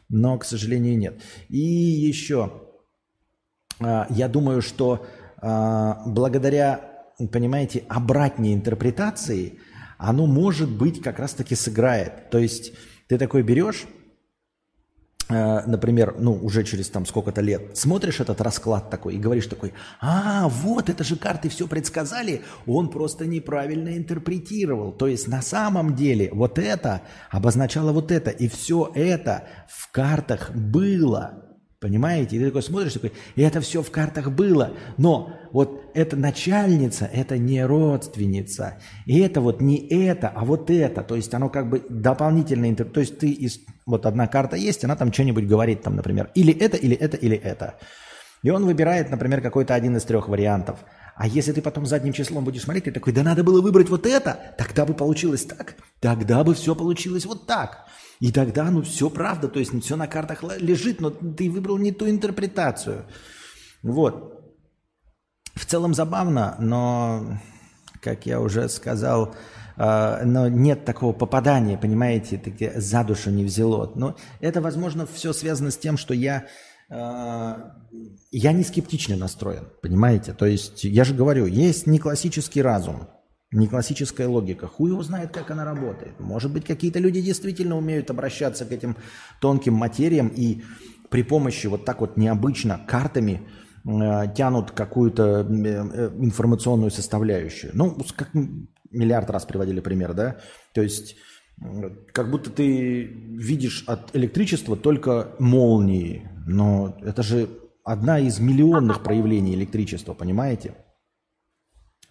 Но, 0.09 0.39
к 0.39 0.45
сожалению, 0.45 0.99
нет. 0.99 1.23
И 1.49 1.59
еще, 1.59 2.53
а, 3.81 4.07
я 4.11 4.29
думаю, 4.29 4.61
что 4.63 5.07
а, 5.39 6.03
благодаря, 6.07 7.07
понимаете, 7.33 7.85
обратней 7.89 8.55
интерпретации, 8.55 9.59
оно, 9.99 10.27
может 10.27 10.71
быть, 10.71 11.01
как 11.01 11.19
раз-таки 11.19 11.55
сыграет. 11.55 12.31
То 12.31 12.39
есть 12.39 12.73
ты 13.09 13.19
такой 13.19 13.43
берешь 13.43 13.87
например, 15.67 16.17
ну, 16.19 16.35
уже 16.35 16.65
через 16.65 16.89
там 16.89 17.07
сколько-то 17.07 17.41
лет, 17.41 17.77
смотришь 17.77 18.21
этот 18.21 18.41
расклад 18.41 18.91
такой 18.91 19.15
и 19.15 19.19
говоришь 19.19 19.47
такой, 19.47 19.73
а, 20.01 20.49
вот, 20.49 20.89
это 20.89 21.05
же 21.05 21.17
карты 21.17 21.49
все 21.49 21.67
предсказали, 21.67 22.43
он 22.67 22.89
просто 22.89 23.27
неправильно 23.27 23.97
интерпретировал. 23.97 24.93
То 24.93 25.07
есть 25.07 25.29
на 25.29 25.43
самом 25.43 25.95
деле 25.95 26.31
вот 26.33 26.59
это 26.59 27.03
обозначало 27.31 27.93
вот 27.93 28.11
это, 28.11 28.31
и 28.31 28.49
все 28.49 28.91
это 28.95 29.45
в 29.69 29.91
картах 29.91 30.53
было. 30.55 31.43
Понимаете? 31.83 32.37
И 32.37 32.39
ты 32.39 32.47
такой 32.47 32.63
смотришь, 32.63 32.93
такой, 32.93 33.13
и 33.35 33.43
это 33.43 33.61
все 33.61 33.83
в 33.83 33.91
картах 33.91 34.31
было. 34.31 34.71
Но 34.99 35.33
вот 35.51 35.91
эта 35.95 36.17
начальница, 36.17 37.07
это 37.13 37.39
не 37.39 37.67
родственница. 37.67 38.79
И 39.05 39.19
это 39.19 39.41
вот 39.41 39.61
не 39.61 39.89
это, 39.89 40.29
а 40.29 40.45
вот 40.45 40.71
это. 40.71 41.03
То 41.03 41.17
есть 41.17 41.35
оно 41.35 41.49
как 41.49 41.69
бы 41.69 41.85
дополнительно... 41.89 42.73
То 42.77 43.01
есть 43.01 43.19
ты 43.19 43.31
из... 43.31 43.59
Вот 43.87 44.07
одна 44.07 44.27
карта 44.29 44.57
есть, 44.57 44.85
она 44.85 44.97
там 44.97 45.13
что-нибудь 45.13 45.47
говорит, 45.47 45.83
там, 45.83 45.97
например, 45.97 46.31
или 46.35 46.53
это, 46.53 46.77
или 46.77 46.97
это, 46.97 47.17
или 47.17 47.37
это. 47.37 47.75
И 48.43 48.51
он 48.51 48.65
выбирает, 48.65 49.11
например, 49.11 49.41
какой-то 49.41 49.75
один 49.75 49.97
из 49.97 50.05
трех 50.05 50.29
вариантов. 50.29 50.79
А 51.15 51.27
если 51.27 51.53
ты 51.53 51.63
потом 51.63 51.87
задним 51.87 52.13
числом 52.13 52.45
будешь 52.45 52.63
смотреть, 52.63 52.85
ты 52.85 52.93
такой, 52.93 53.13
да 53.13 53.23
надо 53.23 53.45
было 53.45 53.61
выбрать 53.61 53.89
вот 53.89 54.07
это, 54.07 54.55
тогда 54.57 54.87
бы 54.87 54.95
получилось 54.95 55.45
так, 55.45 55.77
тогда 56.01 56.43
бы 56.43 56.55
все 56.55 56.75
получилось 56.75 57.27
вот 57.27 57.47
так. 57.47 57.87
И 58.19 58.33
тогда, 58.33 58.71
ну, 58.71 58.83
все 58.83 59.11
правда, 59.11 59.49
то 59.49 59.59
есть 59.59 59.73
все 59.83 59.97
на 59.97 60.07
картах 60.07 60.43
лежит, 60.59 61.01
но 61.01 61.11
ты 61.11 61.51
выбрал 61.51 61.77
не 61.79 61.93
ту 61.93 62.09
интерпретацию. 62.09 63.05
Вот. 63.83 64.55
В 65.55 65.67
целом 65.67 65.93
забавно, 65.93 66.57
но, 66.59 67.39
как 68.01 68.27
я 68.27 68.41
уже 68.41 68.69
сказал, 68.69 69.35
но 69.85 70.47
нет 70.47 70.85
такого 70.85 71.13
попадания, 71.13 71.77
понимаете, 71.77 72.39
таки 72.39 72.71
за 72.77 73.03
душу 73.03 73.31
не 73.31 73.45
взяло. 73.45 73.91
Но 73.97 74.17
это, 74.41 74.61
возможно, 74.61 75.07
все 75.07 75.33
связано 75.33 75.73
с 75.73 75.77
тем, 75.77 75.97
что 75.97 76.15
я, 76.15 76.47
э, 76.89 77.55
я 78.31 78.53
не 78.53 78.63
скептично 78.63 79.17
настроен, 79.17 79.69
понимаете? 79.83 80.35
То 80.35 80.47
есть, 80.47 80.85
я 80.85 81.03
же 81.03 81.15
говорю, 81.15 81.47
есть 81.47 81.89
не 81.89 81.99
классический 81.99 82.63
разум, 82.63 83.09
не 83.51 83.67
классическая 83.67 84.29
логика. 84.29 84.69
Хуй 84.69 84.91
его 84.91 85.03
знает, 85.03 85.33
как 85.33 85.51
она 85.51 85.65
работает. 85.65 86.21
Может 86.21 86.53
быть, 86.53 86.65
какие-то 86.65 87.01
люди 87.01 87.21
действительно 87.21 87.77
умеют 87.77 88.09
обращаться 88.09 88.65
к 88.65 88.71
этим 88.71 88.97
тонким 89.41 89.75
материям 89.75 90.29
и 90.29 90.63
при 91.11 91.25
помощи 91.25 91.67
вот 91.67 91.85
так 91.85 92.01
вот 92.01 92.17
необычно 92.17 92.81
картами 92.87 93.43
э, 93.85 94.35
тянут 94.37 94.71
какую-то 94.71 95.41
э, 95.41 95.45
э, 95.45 96.11
информационную 96.21 96.93
составляющую. 96.93 97.73
Ну, 97.75 97.99
как 98.17 98.31
миллиард 98.93 99.31
раз 99.31 99.45
приводили 99.45 99.81
пример, 99.81 100.15
да? 100.15 100.39
То 100.75 100.83
есть 100.83 101.17
как 102.13 102.31
будто 102.31 102.51
ты 102.51 103.05
видишь 103.05 103.85
от 103.87 104.15
электричества 104.17 104.77
только 104.77 105.35
молнии, 105.39 106.29
но 106.47 106.97
это 107.03 107.23
же 107.23 107.49
одна 107.85 108.19
из 108.19 108.39
миллионных 108.41 109.03
проявлений 109.03 109.55
электричества, 109.55 110.15
понимаете? 110.15 110.75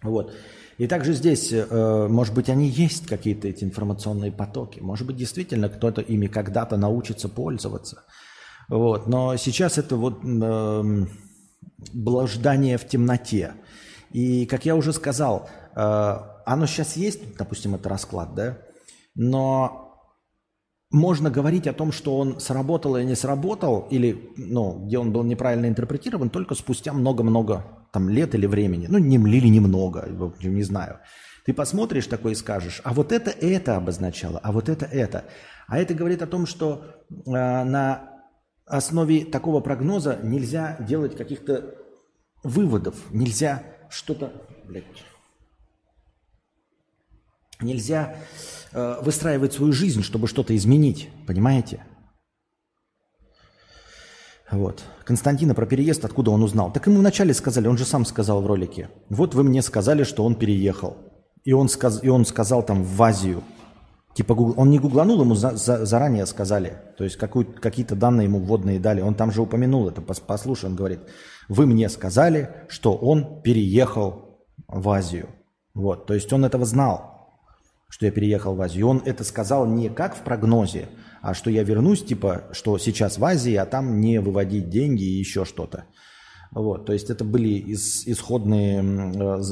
Вот. 0.02 0.34
И 0.78 0.86
также 0.86 1.12
здесь, 1.12 1.52
э, 1.52 2.08
может 2.08 2.34
быть, 2.34 2.48
они 2.48 2.68
есть 2.68 3.06
какие-то 3.06 3.46
эти 3.48 3.62
информационные 3.62 4.32
потоки. 4.32 4.80
Может 4.80 5.06
быть, 5.06 5.16
действительно 5.16 5.68
кто-то 5.68 6.00
ими 6.00 6.26
когда-то 6.26 6.76
научится 6.76 7.28
пользоваться. 7.28 8.04
Вот. 8.68 9.06
Но 9.06 9.36
сейчас 9.36 9.78
это 9.78 9.96
вот 9.96 10.22
э, 10.24 11.06
блуждание 11.92 12.78
в 12.78 12.88
темноте. 12.88 13.54
И, 14.12 14.46
как 14.46 14.66
я 14.66 14.74
уже 14.74 14.92
сказал, 14.92 15.48
э, 15.76 16.16
оно 16.46 16.66
сейчас 16.66 16.96
есть, 16.96 17.36
допустим, 17.36 17.74
это 17.74 17.88
расклад, 17.88 18.34
да? 18.34 18.58
Но 19.14 19.82
можно 20.90 21.30
говорить 21.30 21.66
о 21.66 21.72
том, 21.72 21.90
что 21.90 22.18
он 22.18 22.38
сработал 22.38 22.96
или 22.96 23.04
не 23.04 23.14
сработал, 23.14 23.86
или 23.90 24.30
ну, 24.36 24.84
где 24.86 24.98
он 24.98 25.12
был 25.12 25.24
неправильно 25.24 25.66
интерпретирован, 25.66 26.28
только 26.30 26.54
спустя 26.54 26.92
много-много 26.92 27.64
там, 27.92 28.08
лет 28.08 28.34
или 28.34 28.46
времени. 28.46 28.86
Ну, 28.88 28.98
не, 28.98 29.16
или 29.16 29.48
немного, 29.48 30.06
не 30.42 30.62
знаю. 30.62 31.00
Ты 31.44 31.54
посмотришь 31.54 32.06
такой 32.06 32.32
и 32.32 32.36
скажешь, 32.36 32.80
а 32.84 32.92
вот 32.92 33.10
это 33.10 33.30
это 33.30 33.76
обозначало, 33.76 34.38
а 34.42 34.52
вот 34.52 34.68
это 34.68 34.84
это. 34.86 35.24
А 35.66 35.78
это 35.78 35.94
говорит 35.94 36.22
о 36.22 36.26
том, 36.26 36.46
что 36.46 36.84
э, 37.08 37.30
на 37.30 38.20
основе 38.66 39.24
такого 39.24 39.60
прогноза 39.60 40.18
нельзя 40.22 40.76
делать 40.80 41.16
каких-то 41.16 41.74
выводов, 42.44 42.96
нельзя 43.10 43.62
что-то... 43.88 44.32
Блядь, 44.68 44.84
Нельзя 47.62 48.16
э, 48.72 48.96
выстраивать 49.02 49.52
свою 49.52 49.72
жизнь, 49.72 50.02
чтобы 50.02 50.26
что-то 50.28 50.54
изменить, 50.56 51.08
понимаете? 51.26 51.84
Вот. 54.50 54.84
Константина 55.04 55.54
про 55.54 55.64
переезд, 55.66 56.04
откуда 56.04 56.30
он 56.30 56.42
узнал? 56.42 56.70
Так 56.72 56.86
ему 56.86 56.98
вначале 56.98 57.32
сказали, 57.32 57.68
он 57.68 57.78
же 57.78 57.86
сам 57.86 58.04
сказал 58.04 58.42
в 58.42 58.46
ролике. 58.46 58.90
Вот 59.08 59.34
вы 59.34 59.44
мне 59.44 59.62
сказали, 59.62 60.04
что 60.04 60.24
он 60.24 60.34
переехал. 60.34 60.96
И 61.42 61.52
он, 61.52 61.68
сказ, 61.68 62.04
и 62.04 62.08
он 62.08 62.26
сказал 62.26 62.62
там 62.62 62.82
в 62.84 63.02
Азию. 63.02 63.42
Типа 64.14 64.34
он 64.34 64.68
не 64.68 64.78
гугланул, 64.78 65.22
ему 65.22 65.34
за, 65.34 65.56
за, 65.56 65.86
заранее 65.86 66.26
сказали. 66.26 66.74
То 66.98 67.04
есть 67.04 67.16
какие-то 67.16 67.96
данные 67.96 68.26
ему 68.26 68.40
вводные 68.40 68.78
дали. 68.78 69.00
Он 69.00 69.14
там 69.14 69.32
же 69.32 69.40
упомянул 69.40 69.88
это. 69.88 70.02
Послушай, 70.02 70.66
он 70.66 70.76
говорит, 70.76 71.00
вы 71.48 71.66
мне 71.66 71.88
сказали, 71.88 72.50
что 72.68 72.94
он 72.94 73.40
переехал 73.42 74.44
в 74.68 74.86
Азию. 74.90 75.28
Вот. 75.72 76.06
То 76.06 76.12
есть 76.12 76.30
он 76.30 76.44
этого 76.44 76.66
знал 76.66 77.11
что 77.92 78.06
я 78.06 78.10
переехал 78.10 78.54
в 78.54 78.62
Азию. 78.62 78.80
И 78.80 78.84
он 78.84 79.02
это 79.04 79.22
сказал 79.22 79.66
не 79.66 79.90
как 79.90 80.16
в 80.16 80.22
прогнозе, 80.22 80.88
а 81.20 81.34
что 81.34 81.50
я 81.50 81.62
вернусь, 81.62 82.02
типа, 82.02 82.44
что 82.52 82.78
сейчас 82.78 83.18
в 83.18 83.24
Азии, 83.24 83.54
а 83.54 83.66
там 83.66 84.00
не 84.00 84.18
выводить 84.18 84.70
деньги 84.70 85.02
и 85.02 85.18
еще 85.18 85.44
что-то. 85.44 85.84
Вот, 86.52 86.86
то 86.86 86.94
есть 86.94 87.10
это 87.10 87.22
были 87.22 87.72
исходные 87.72 88.78
э, 88.78 88.80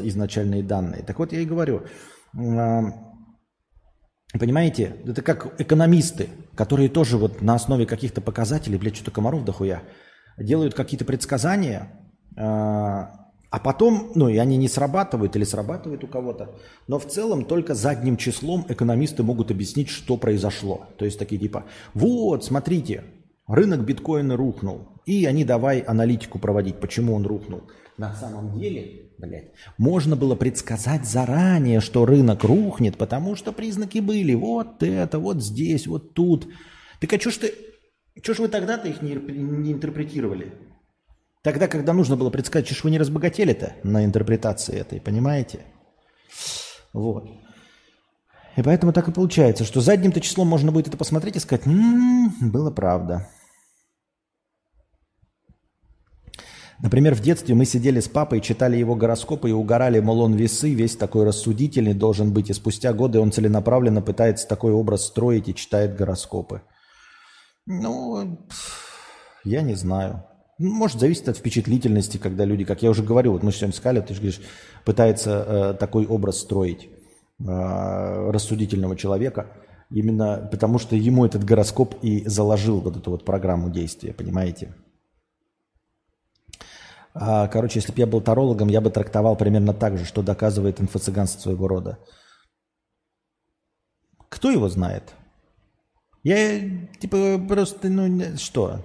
изначальные 0.09 0.63
данные. 0.63 1.03
Так 1.03 1.19
вот 1.19 1.33
я 1.33 1.41
и 1.41 1.45
говорю, 1.45 1.83
а, 2.35 2.83
понимаете, 4.33 4.97
это 5.05 5.21
как 5.21 5.61
экономисты, 5.61 6.31
которые 6.55 6.89
тоже 6.89 7.19
вот 7.19 7.43
на 7.43 7.55
основе 7.55 7.85
каких-то 7.85 8.23
показателей, 8.23 8.79
блядь, 8.79 8.97
что-то 8.97 9.11
комаров 9.11 9.45
дохуя, 9.45 9.83
делают 10.39 10.73
какие-то 10.73 11.05
предсказания, 11.05 11.91
а, 13.51 13.59
потом, 13.59 14.13
ну 14.15 14.29
и 14.29 14.37
они 14.37 14.57
не 14.57 14.69
срабатывают 14.69 15.35
или 15.35 15.43
срабатывают 15.43 16.05
у 16.05 16.07
кого-то, 16.07 16.55
но 16.87 17.01
в 17.01 17.07
целом 17.07 17.45
только 17.45 17.75
задним 17.75 18.17
числом 18.17 18.65
экономисты 18.69 19.25
могут 19.25 19.51
объяснить, 19.51 19.89
что 19.89 20.17
произошло. 20.17 20.87
То 20.97 21.05
есть 21.05 21.19
такие 21.19 21.41
типа, 21.41 21.65
вот, 21.93 22.45
смотрите, 22.45 23.03
рынок 23.49 23.81
биткоина 23.81 24.37
рухнул. 24.37 24.89
И 25.05 25.25
они 25.25 25.45
давай 25.45 25.81
аналитику 25.81 26.39
проводить, 26.39 26.77
почему 26.79 27.15
он 27.15 27.27
рухнул. 27.27 27.63
На 27.99 28.15
самом 28.15 28.57
деле, 28.57 29.11
блядь, 29.19 29.51
можно 29.77 30.15
было 30.15 30.37
предсказать 30.37 31.05
заранее, 31.05 31.81
что 31.81 32.07
рынок 32.07 32.45
рухнет, 32.45 32.97
потому 32.97 33.35
что 33.35 33.53
признаки 33.53 33.99
были 33.99 34.35
вот 34.35 34.83
это, 34.85 35.19
вот 35.19 35.43
здесь, 35.43 35.89
вот 35.89 36.15
тут. 36.15 36.47
Так 37.01 37.13
а 37.13 37.21
что 37.21 37.31
ж 37.31 37.37
ты, 37.39 37.55
что 38.23 38.35
ж 38.35 38.39
вы 38.39 38.49
тогда-то 38.49 38.89
их 38.89 39.03
не, 39.03 39.15
не 39.15 39.73
интерпретировали? 39.73 40.53
Тогда, 41.43 41.69
когда 41.69 41.93
нужно 41.93 42.17
было 42.17 42.31
предсказать, 42.31 42.69
что 42.69 42.85
вы 42.85 42.91
не 42.91 42.99
разбогатели-то 42.99 43.77
на 43.83 44.05
интерпретации 44.05 44.77
этой, 44.77 45.01
понимаете? 45.01 45.61
Вот. 46.93 47.25
И 48.57 48.63
поэтому 48.63 48.93
так 48.93 49.09
и 49.09 49.13
получается, 49.13 49.65
что 49.65 49.81
задним-то 49.81 50.21
числом 50.21 50.49
можно 50.49 50.71
будет 50.71 50.89
это 50.89 50.99
посмотреть 50.99 51.37
и 51.37 51.41
сказать, 51.41 51.67
м-м, 51.67 52.51
было 52.51 52.71
правда. 52.71 53.31
Например, 56.83 57.15
в 57.15 57.21
детстве 57.21 57.55
мы 57.55 57.67
сидели 57.67 58.01
с 58.01 58.09
папой, 58.09 58.41
читали 58.41 58.77
его 58.77 58.95
гороскопы 58.95 59.51
и 59.51 59.53
угорали, 59.53 60.01
мол, 60.01 60.21
он 60.21 60.35
весы, 60.35 60.75
весь 60.75 60.97
такой 60.97 61.25
рассудительный 61.25 61.95
должен 61.95 62.33
быть. 62.33 62.51
И 62.51 62.55
спустя 62.55 62.93
годы 62.93 63.21
он 63.21 63.33
целенаправленно 63.33 64.01
пытается 64.01 64.49
такой 64.49 64.73
образ 64.73 65.07
строить 65.07 65.49
и 65.49 65.55
читает 65.55 65.95
гороскопы. 65.95 66.63
Ну, 67.67 68.49
я 69.45 69.63
не 69.63 69.75
знаю. 69.75 70.25
Может, 70.61 71.01
зависит 71.01 71.27
от 71.27 71.39
впечатлительности, 71.39 72.19
когда 72.19 72.45
люди, 72.45 72.67
как 72.67 72.83
я 72.83 72.91
уже 72.91 73.03
говорил, 73.03 73.33
вот 73.33 73.43
мы 73.43 73.51
сегодня 73.51 73.75
сказали, 73.75 74.03
ты 74.03 74.13
же 74.13 74.21
говоришь, 74.21 74.43
пытается 74.85 75.31
э, 75.31 75.75
такой 75.75 76.07
образ 76.07 76.41
строить 76.41 76.85
э, 76.85 78.31
рассудительного 78.31 78.95
человека, 78.95 79.47
именно 79.89 80.47
потому 80.53 80.79
что 80.79 80.97
ему 80.97 81.25
этот 81.25 81.45
гороскоп 81.45 81.95
и 82.03 82.29
заложил 82.29 82.81
вот 82.83 82.95
эту 82.95 83.11
вот 83.11 83.25
программу 83.25 83.71
действия, 83.71 84.13
понимаете? 84.13 84.75
А, 87.15 87.49
короче, 87.49 87.79
если 87.79 87.93
бы 87.93 87.99
я 87.99 88.07
был 88.07 88.21
тарологом, 88.21 88.69
я 88.69 88.83
бы 88.83 88.91
трактовал 88.91 89.37
примерно 89.37 89.73
так 89.73 89.97
же, 89.97 90.05
что 90.05 90.21
доказывает 90.21 90.79
инфо-цыганство 90.79 91.41
своего 91.41 91.69
рода. 91.69 91.99
Кто 94.29 94.51
его 94.51 94.69
знает? 94.69 95.15
Я, 96.23 96.61
типа, 97.01 97.39
просто, 97.49 97.89
ну, 97.89 98.37
что? 98.37 98.81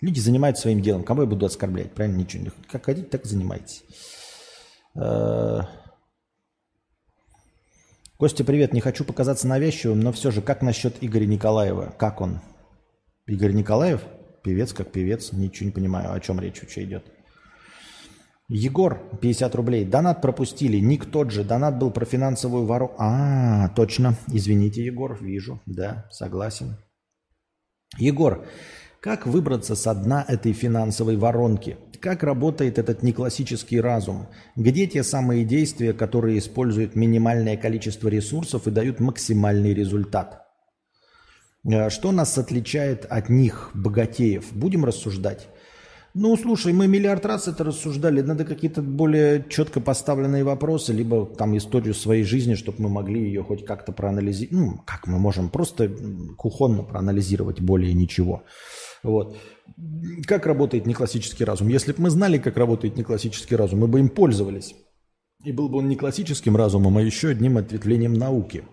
Люди 0.00 0.18
занимаются 0.18 0.62
своим 0.62 0.80
делом. 0.80 1.04
Кому 1.04 1.22
я 1.22 1.28
буду 1.28 1.46
оскорблять? 1.46 1.92
Правильно? 1.92 2.18
Ничего. 2.18 2.50
Как 2.70 2.86
хотите, 2.86 3.06
так 3.06 3.26
занимайтесь. 3.26 3.84
Э, 4.94 5.60
Костя, 8.16 8.44
привет. 8.44 8.72
Не 8.72 8.80
хочу 8.80 9.04
показаться 9.04 9.46
навязчивым, 9.46 10.00
но 10.00 10.12
все 10.12 10.30
же, 10.30 10.40
как 10.40 10.62
насчет 10.62 10.96
Игоря 11.02 11.26
Николаева? 11.26 11.94
Как 11.98 12.20
он? 12.20 12.40
Игорь 13.26 13.52
Николаев? 13.52 14.02
Певец 14.42 14.72
как 14.72 14.90
певец. 14.90 15.32
Ничего 15.32 15.66
не 15.66 15.72
понимаю, 15.72 16.12
о 16.12 16.20
чем 16.20 16.40
речь 16.40 16.62
вообще 16.62 16.84
идет. 16.84 17.04
Егор, 18.48 18.98
50 19.20 19.54
рублей. 19.54 19.84
Донат 19.84 20.22
пропустили. 20.22 20.78
Ник 20.78 21.04
тот 21.06 21.30
же. 21.30 21.44
Донат 21.44 21.78
был 21.78 21.90
про 21.90 22.04
финансовую 22.06 22.64
вору. 22.64 22.92
А, 22.98 23.68
точно. 23.68 24.16
Извините, 24.28 24.84
Егор, 24.84 25.16
вижу. 25.22 25.60
Да, 25.66 26.08
согласен. 26.10 26.76
Егор, 27.98 28.46
как 29.00 29.26
выбраться 29.26 29.74
со 29.74 29.94
дна 29.94 30.24
этой 30.28 30.52
финансовой 30.52 31.16
воронки? 31.16 31.78
Как 32.00 32.22
работает 32.22 32.78
этот 32.78 33.02
неклассический 33.02 33.80
разум? 33.80 34.28
Где 34.56 34.86
те 34.86 35.02
самые 35.02 35.44
действия, 35.44 35.94
которые 35.94 36.38
используют 36.38 36.96
минимальное 36.96 37.56
количество 37.56 38.08
ресурсов 38.08 38.66
и 38.66 38.70
дают 38.70 39.00
максимальный 39.00 39.72
результат? 39.72 40.46
Э, 41.64 41.88
что 41.88 42.12
нас 42.12 42.36
отличает 42.36 43.06
от 43.06 43.30
них, 43.30 43.70
богатеев? 43.72 44.52
Будем 44.52 44.84
рассуждать. 44.84 45.48
Ну, 46.12 46.36
слушай, 46.36 46.72
мы 46.72 46.86
миллиард 46.86 47.24
раз 47.24 47.48
это 47.48 47.64
рассуждали. 47.64 48.20
Надо 48.20 48.44
какие-то 48.44 48.82
более 48.82 49.46
четко 49.48 49.80
поставленные 49.80 50.42
вопросы, 50.44 50.92
либо 50.92 51.24
там 51.24 51.56
историю 51.56 51.94
своей 51.94 52.24
жизни, 52.24 52.54
чтобы 52.54 52.82
мы 52.82 52.88
могли 52.88 53.22
ее 53.22 53.44
хоть 53.44 53.64
как-то 53.64 53.92
проанализировать. 53.92 54.52
Ну, 54.52 54.82
как 54.84 55.06
мы 55.06 55.18
можем 55.18 55.48
просто 55.48 55.90
кухонно 56.36 56.82
проанализировать 56.82 57.60
более 57.60 57.94
ничего. 57.94 58.42
Вот. 59.02 59.36
Как 60.26 60.46
работает 60.46 60.86
неклассический 60.86 61.44
разум? 61.44 61.68
Если 61.68 61.92
бы 61.92 62.02
мы 62.02 62.10
знали, 62.10 62.38
как 62.38 62.56
работает 62.56 62.96
неклассический 62.96 63.56
разум, 63.56 63.80
мы 63.80 63.88
бы 63.88 63.98
им 63.98 64.08
пользовались. 64.08 64.74
И 65.44 65.52
был 65.52 65.68
бы 65.68 65.78
он 65.78 65.88
не 65.88 65.96
классическим 65.96 66.56
разумом, 66.56 66.98
а 66.98 67.02
еще 67.02 67.28
одним 67.28 67.56
ответвлением 67.56 68.12
науки. 68.12 68.64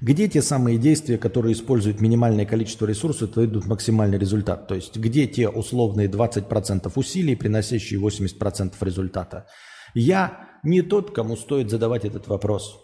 Где 0.00 0.26
те 0.26 0.42
самые 0.42 0.78
действия, 0.78 1.16
которые 1.16 1.52
используют 1.52 2.00
минимальное 2.00 2.44
количество 2.44 2.86
ресурсов 2.86 3.34
дают 3.34 3.66
максимальный 3.66 4.18
результат? 4.18 4.66
То 4.66 4.74
есть 4.74 4.96
где 4.96 5.28
те 5.28 5.48
условные 5.48 6.08
20% 6.08 6.90
усилий, 6.96 7.36
приносящие 7.36 8.00
80% 8.00 8.74
результата? 8.80 9.46
Я 9.94 10.58
не 10.64 10.82
тот, 10.82 11.14
кому 11.14 11.36
стоит 11.36 11.70
задавать 11.70 12.04
этот 12.04 12.26
вопрос. 12.26 12.80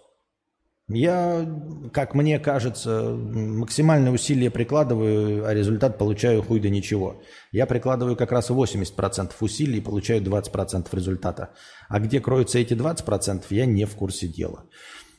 Я, 0.88 1.46
как 1.92 2.14
мне 2.14 2.38
кажется, 2.38 3.10
максимальное 3.10 4.10
усилие 4.10 4.50
прикладываю, 4.50 5.46
а 5.46 5.52
результат 5.52 5.98
получаю 5.98 6.42
хуй 6.42 6.60
да 6.60 6.70
ничего. 6.70 7.20
Я 7.52 7.66
прикладываю 7.66 8.16
как 8.16 8.32
раз 8.32 8.48
80% 8.48 9.32
усилий 9.40 9.78
и 9.78 9.82
получаю 9.82 10.22
20% 10.22 10.86
результата. 10.92 11.50
А 11.88 12.00
где 12.00 12.20
кроются 12.20 12.58
эти 12.58 12.72
20%, 12.72 13.44
я 13.50 13.66
не 13.66 13.84
в 13.84 13.96
курсе 13.96 14.28
дела. 14.28 14.64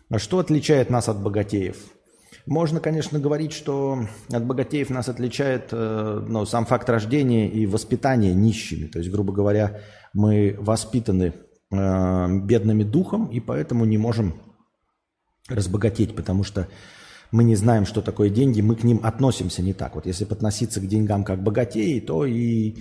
А 0.09 0.17
что 0.17 0.39
отличает 0.39 0.89
нас 0.89 1.07
от 1.07 1.21
богатеев? 1.21 1.77
Можно, 2.47 2.79
конечно, 2.79 3.19
говорить, 3.19 3.53
что 3.53 4.07
от 4.31 4.43
богатеев 4.43 4.89
нас 4.89 5.07
отличает 5.07 5.69
э, 5.71 6.25
ну, 6.27 6.47
сам 6.47 6.65
факт 6.65 6.89
рождения 6.89 7.47
и 7.47 7.67
воспитания 7.67 8.33
нищими. 8.33 8.87
То 8.87 8.97
есть, 8.97 9.11
грубо 9.11 9.33
говоря, 9.33 9.81
мы 10.13 10.55
воспитаны 10.57 11.33
э, 11.69 12.39
бедными 12.39 12.81
духом 12.81 13.27
и 13.27 13.39
поэтому 13.39 13.85
не 13.85 13.99
можем 13.99 14.33
разбогатеть, 15.49 16.15
потому 16.15 16.43
что 16.43 16.67
мы 17.31 17.43
не 17.43 17.55
знаем, 17.55 17.85
что 17.85 18.01
такое 18.01 18.29
деньги, 18.29 18.61
мы 18.61 18.75
к 18.75 18.83
ним 18.83 19.01
относимся 19.03 19.61
не 19.61 19.73
так. 19.73 19.95
Вот 19.95 20.05
если 20.05 20.25
относиться 20.25 20.79
к 20.79 20.87
деньгам 20.87 21.23
как 21.23 21.43
богатеи, 21.43 21.99
то 21.99 22.25
и 22.25 22.77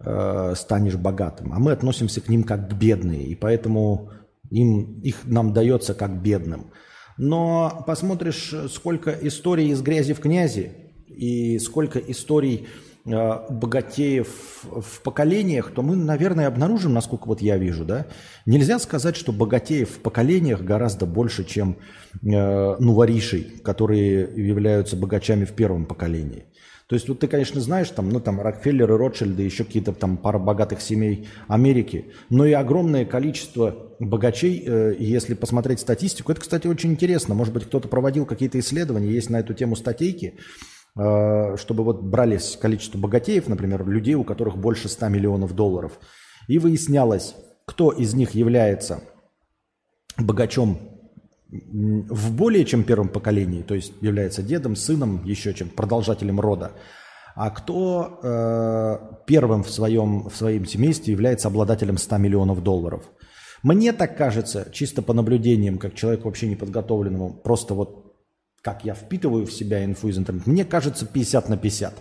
э, 0.00 0.54
станешь 0.56 0.96
богатым. 0.96 1.52
А 1.52 1.58
мы 1.58 1.72
относимся 1.72 2.20
к 2.20 2.28
ним 2.28 2.44
как 2.44 2.68
к 2.68 2.74
бедные, 2.74 3.24
и 3.24 3.34
поэтому 3.34 4.10
им, 4.50 5.00
их 5.00 5.24
нам 5.24 5.52
дается 5.52 5.94
как 5.94 6.22
бедным. 6.22 6.72
Но 7.16 7.84
посмотришь, 7.86 8.54
сколько 8.70 9.10
историй 9.10 9.70
из 9.70 9.80
грязи 9.80 10.12
в 10.12 10.20
князи 10.20 10.72
и 11.08 11.58
сколько 11.58 11.98
историй 11.98 12.66
богатеев 13.06 14.26
в 14.64 15.00
поколениях, 15.02 15.70
то 15.70 15.82
мы, 15.82 15.94
наверное, 15.94 16.48
обнаружим, 16.48 16.92
насколько 16.92 17.26
вот 17.26 17.40
я 17.40 17.56
вижу, 17.56 17.84
да, 17.84 18.06
нельзя 18.46 18.80
сказать, 18.80 19.16
что 19.16 19.32
богатеев 19.32 19.88
в 19.88 19.98
поколениях 20.00 20.62
гораздо 20.62 21.06
больше, 21.06 21.44
чем 21.44 21.76
э, 22.22 22.76
нуворишей, 22.80 23.60
которые 23.62 24.22
являются 24.34 24.96
богачами 24.96 25.44
в 25.44 25.52
первом 25.52 25.86
поколении. 25.86 26.46
То 26.88 26.94
есть 26.94 27.08
вот 27.08 27.20
ты, 27.20 27.26
конечно, 27.28 27.60
знаешь, 27.60 27.90
там, 27.90 28.10
ну, 28.10 28.20
там, 28.20 28.40
Рокфеллеры, 28.40 28.96
Ротшильды, 28.96 29.42
еще 29.42 29.64
какие-то 29.64 29.92
там 29.92 30.16
пара 30.16 30.38
богатых 30.38 30.80
семей 30.80 31.28
Америки, 31.48 32.06
но 32.30 32.46
и 32.46 32.52
огромное 32.52 33.04
количество 33.04 33.94
богачей, 34.00 34.64
э, 34.66 34.96
если 34.98 35.34
посмотреть 35.34 35.78
статистику, 35.78 36.32
это, 36.32 36.40
кстати, 36.40 36.66
очень 36.66 36.90
интересно, 36.90 37.36
может 37.36 37.54
быть, 37.54 37.66
кто-то 37.66 37.86
проводил 37.86 38.26
какие-то 38.26 38.58
исследования, 38.58 39.12
есть 39.12 39.30
на 39.30 39.38
эту 39.38 39.54
тему 39.54 39.76
статейки, 39.76 40.34
Э, 40.34 40.75
чтобы 40.96 41.84
вот 41.84 42.02
брались 42.02 42.56
количество 42.60 42.96
богатеев, 42.98 43.48
например, 43.48 43.86
людей, 43.86 44.14
у 44.14 44.24
которых 44.24 44.56
больше 44.56 44.88
100 44.88 45.08
миллионов 45.08 45.54
долларов, 45.54 45.98
и 46.48 46.58
выяснялось, 46.58 47.34
кто 47.66 47.90
из 47.90 48.14
них 48.14 48.30
является 48.30 49.00
богачом 50.16 50.78
в 51.48 52.34
более 52.34 52.64
чем 52.64 52.84
первом 52.84 53.08
поколении, 53.08 53.62
то 53.62 53.74
есть 53.74 53.92
является 54.00 54.42
дедом, 54.42 54.74
сыном, 54.74 55.24
еще 55.24 55.54
чем 55.54 55.68
продолжателем 55.68 56.40
рода, 56.40 56.72
а 57.34 57.50
кто 57.50 58.18
э, 58.22 58.98
первым 59.26 59.62
в 59.62 59.70
своем, 59.70 60.28
в 60.28 60.34
своем 60.34 60.64
семействе 60.64 61.12
является 61.12 61.48
обладателем 61.48 61.98
100 61.98 62.16
миллионов 62.16 62.62
долларов. 62.62 63.04
Мне 63.62 63.92
так 63.92 64.16
кажется, 64.16 64.68
чисто 64.72 65.02
по 65.02 65.12
наблюдениям, 65.12 65.78
как 65.78 65.94
человек 65.94 66.24
вообще 66.24 66.48
неподготовленному, 66.48 67.34
просто 67.34 67.74
вот 67.74 68.05
как 68.66 68.84
я 68.84 68.94
впитываю 68.94 69.46
в 69.46 69.52
себя 69.52 69.84
инфу 69.84 70.08
из 70.08 70.18
интернета, 70.18 70.50
мне 70.50 70.64
кажется 70.64 71.06
50 71.06 71.48
на 71.48 71.56
50. 71.56 71.94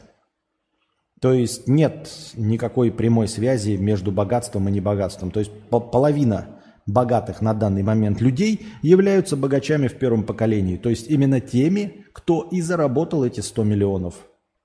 То 1.21 1.31
есть 1.31 1.67
нет 1.67 2.09
никакой 2.33 2.91
прямой 2.91 3.27
связи 3.27 3.77
между 3.77 4.11
богатством 4.11 4.67
и 4.67 4.71
небогатством. 4.71 5.29
То 5.29 5.41
есть 5.41 5.51
половина 5.69 6.59
богатых 6.87 7.41
на 7.41 7.53
данный 7.53 7.83
момент 7.83 8.19
людей 8.19 8.65
являются 8.81 9.37
богачами 9.37 9.87
в 9.87 9.99
первом 9.99 10.23
поколении. 10.23 10.77
То 10.77 10.89
есть 10.89 11.07
именно 11.07 11.39
теми, 11.39 12.07
кто 12.13 12.49
и 12.51 12.61
заработал 12.61 13.23
эти 13.23 13.41
100 13.41 13.63
миллионов. 13.63 14.15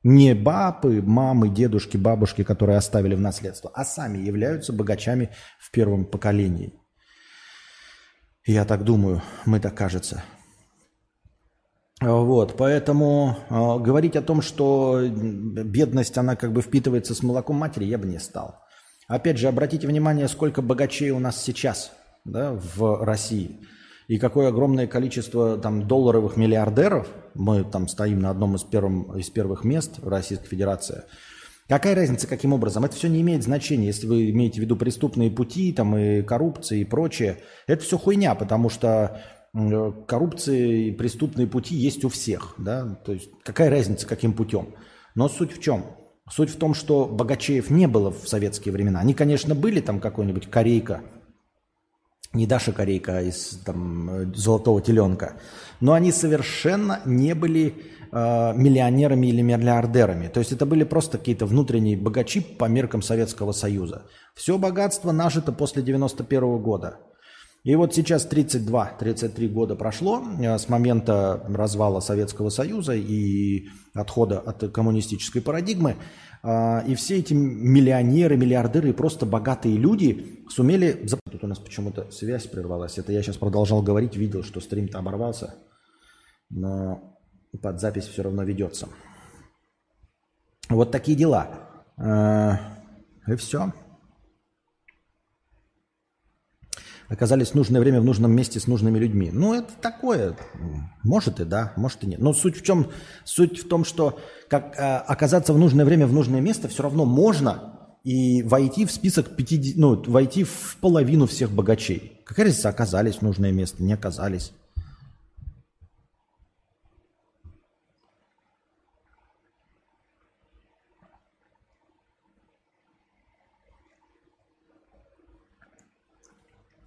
Не 0.02 0.34
бабы, 0.34 1.02
мамы, 1.02 1.50
дедушки, 1.50 1.98
бабушки, 1.98 2.44
которые 2.44 2.78
оставили 2.78 3.14
в 3.14 3.20
наследство, 3.20 3.70
а 3.74 3.84
сами 3.84 4.16
являются 4.16 4.72
богачами 4.72 5.28
в 5.58 5.70
первом 5.70 6.06
поколении. 6.06 6.72
Я 8.46 8.64
так 8.64 8.84
думаю, 8.84 9.20
мы 9.44 9.60
так 9.60 9.74
кажется. 9.74 10.24
Вот, 12.00 12.56
поэтому 12.56 13.36
э, 13.50 13.54
говорить 13.54 14.16
о 14.16 14.22
том, 14.22 14.40
что 14.40 15.02
бедность, 15.02 16.16
она 16.16 16.34
как 16.34 16.52
бы 16.52 16.62
впитывается 16.62 17.14
с 17.14 17.22
молоком 17.22 17.56
матери, 17.56 17.84
я 17.84 17.98
бы 17.98 18.06
не 18.06 18.18
стал. 18.18 18.62
Опять 19.06 19.36
же, 19.36 19.48
обратите 19.48 19.86
внимание, 19.86 20.26
сколько 20.28 20.62
богачей 20.62 21.10
у 21.10 21.18
нас 21.18 21.42
сейчас 21.42 21.92
да, 22.24 22.52
в 22.54 23.04
России. 23.04 23.60
И 24.08 24.18
какое 24.18 24.48
огромное 24.48 24.86
количество 24.86 25.58
там 25.58 25.86
долларовых 25.86 26.36
миллиардеров. 26.36 27.08
Мы 27.34 27.64
там 27.64 27.86
стоим 27.86 28.20
на 28.20 28.30
одном 28.30 28.56
из, 28.56 28.64
первым, 28.64 29.16
из 29.16 29.30
первых 29.30 29.64
мест 29.64 30.00
Российской 30.02 30.48
Федерации. 30.48 31.02
Какая 31.68 31.94
разница, 31.94 32.26
каким 32.26 32.52
образом? 32.52 32.84
Это 32.84 32.96
все 32.96 33.08
не 33.08 33.20
имеет 33.20 33.44
значения, 33.44 33.86
если 33.86 34.08
вы 34.08 34.30
имеете 34.30 34.58
в 34.58 34.64
виду 34.64 34.74
преступные 34.74 35.30
пути, 35.30 35.72
там 35.72 35.96
и 35.96 36.22
коррупция 36.22 36.78
и 36.78 36.84
прочее. 36.84 37.38
Это 37.68 37.84
все 37.84 37.98
хуйня, 37.98 38.34
потому 38.34 38.70
что 38.70 39.20
коррупции 39.52 40.88
и 40.88 40.92
преступные 40.92 41.46
пути 41.46 41.74
есть 41.74 42.04
у 42.04 42.08
всех. 42.08 42.54
Да? 42.58 42.94
То 43.04 43.12
есть 43.12 43.30
какая 43.42 43.70
разница, 43.70 44.06
каким 44.06 44.32
путем? 44.32 44.74
Но 45.14 45.28
суть 45.28 45.56
в 45.56 45.60
чем? 45.60 45.84
Суть 46.30 46.50
в 46.50 46.56
том, 46.56 46.74
что 46.74 47.06
богачеев 47.06 47.70
не 47.70 47.88
было 47.88 48.12
в 48.12 48.28
советские 48.28 48.72
времена. 48.72 49.00
Они, 49.00 49.14
конечно, 49.14 49.54
были 49.56 49.80
там 49.80 49.98
какой-нибудь 49.98 50.48
Корейка, 50.48 51.02
не 52.32 52.46
Даша 52.46 52.72
Корейка 52.72 53.18
а 53.18 53.22
из 53.22 53.60
там, 53.64 54.10
э, 54.10 54.32
«Золотого 54.34 54.80
теленка», 54.80 55.34
но 55.80 55.94
они 55.94 56.12
совершенно 56.12 57.00
не 57.04 57.34
были 57.34 57.74
э, 58.12 58.52
миллионерами 58.54 59.26
или 59.26 59.42
миллиардерами. 59.42 60.28
То 60.28 60.38
есть 60.38 60.52
это 60.52 60.66
были 60.66 60.84
просто 60.84 61.18
какие-то 61.18 61.46
внутренние 61.46 61.96
богачи 61.96 62.40
по 62.40 62.66
меркам 62.66 63.02
Советского 63.02 63.50
Союза. 63.50 64.06
Все 64.34 64.56
богатство 64.58 65.10
нажито 65.10 65.50
после 65.50 65.82
91 65.82 66.58
года. 66.58 66.98
И 67.62 67.74
вот 67.76 67.94
сейчас 67.94 68.26
32-33 68.26 69.48
года 69.48 69.76
прошло 69.76 70.24
э, 70.38 70.56
с 70.56 70.68
момента 70.68 71.44
развала 71.46 72.00
Советского 72.00 72.48
Союза 72.48 72.94
и 72.94 73.68
отхода 73.92 74.38
от 74.38 74.72
коммунистической 74.72 75.42
парадигмы. 75.42 75.96
А, 76.42 76.82
и 76.86 76.94
все 76.94 77.18
эти 77.18 77.34
миллионеры, 77.34 78.38
миллиардеры 78.38 78.90
и 78.90 78.94
просто 78.94 79.26
богатые 79.26 79.76
люди 79.76 80.42
сумели... 80.48 81.06
Тут 81.30 81.44
у 81.44 81.46
нас 81.46 81.58
почему-то 81.58 82.10
связь 82.10 82.46
прервалась. 82.46 82.96
Это 82.96 83.12
я 83.12 83.22
сейчас 83.22 83.36
продолжал 83.36 83.82
говорить, 83.82 84.16
видел, 84.16 84.42
что 84.42 84.60
стрим-то 84.60 84.98
оборвался. 84.98 85.54
Но 86.48 87.18
под 87.60 87.78
запись 87.78 88.06
все 88.06 88.22
равно 88.22 88.42
ведется. 88.42 88.88
Вот 90.70 90.90
такие 90.90 91.16
дела. 91.16 91.48
А, 91.98 92.58
и 93.26 93.36
все. 93.36 93.74
Оказались 97.10 97.48
в 97.48 97.54
нужное 97.56 97.80
время 97.80 98.00
в 98.00 98.04
нужном 98.04 98.30
месте 98.32 98.60
с 98.60 98.68
нужными 98.68 98.98
людьми. 98.98 99.30
Ну, 99.32 99.52
это 99.52 99.72
такое. 99.80 100.36
Может 101.02 101.40
и 101.40 101.44
да, 101.44 101.72
может 101.76 102.04
и 102.04 102.06
нет. 102.06 102.20
Но 102.20 102.32
суть 102.32 102.56
в 102.56 102.62
чем? 102.62 102.86
Суть 103.24 103.58
в 103.58 103.68
том, 103.68 103.84
что 103.84 104.18
как, 104.48 104.78
э, 104.78 104.96
оказаться 104.98 105.52
в 105.52 105.58
нужное 105.58 105.84
время 105.84 106.06
в 106.06 106.12
нужное 106.12 106.40
место 106.40 106.68
все 106.68 106.84
равно 106.84 107.04
можно 107.04 107.74
и 108.04 108.42
войти 108.44 108.86
в 108.86 108.92
список 108.92 109.36
50, 109.36 109.76
ну, 109.76 110.02
войти 110.06 110.44
в 110.44 110.76
половину 110.80 111.26
всех 111.26 111.50
богачей. 111.50 112.20
Какая 112.24 112.46
разница, 112.46 112.68
оказались 112.68 113.16
в 113.16 113.22
нужное 113.22 113.50
место, 113.50 113.82
не 113.82 113.92
оказались. 113.92 114.52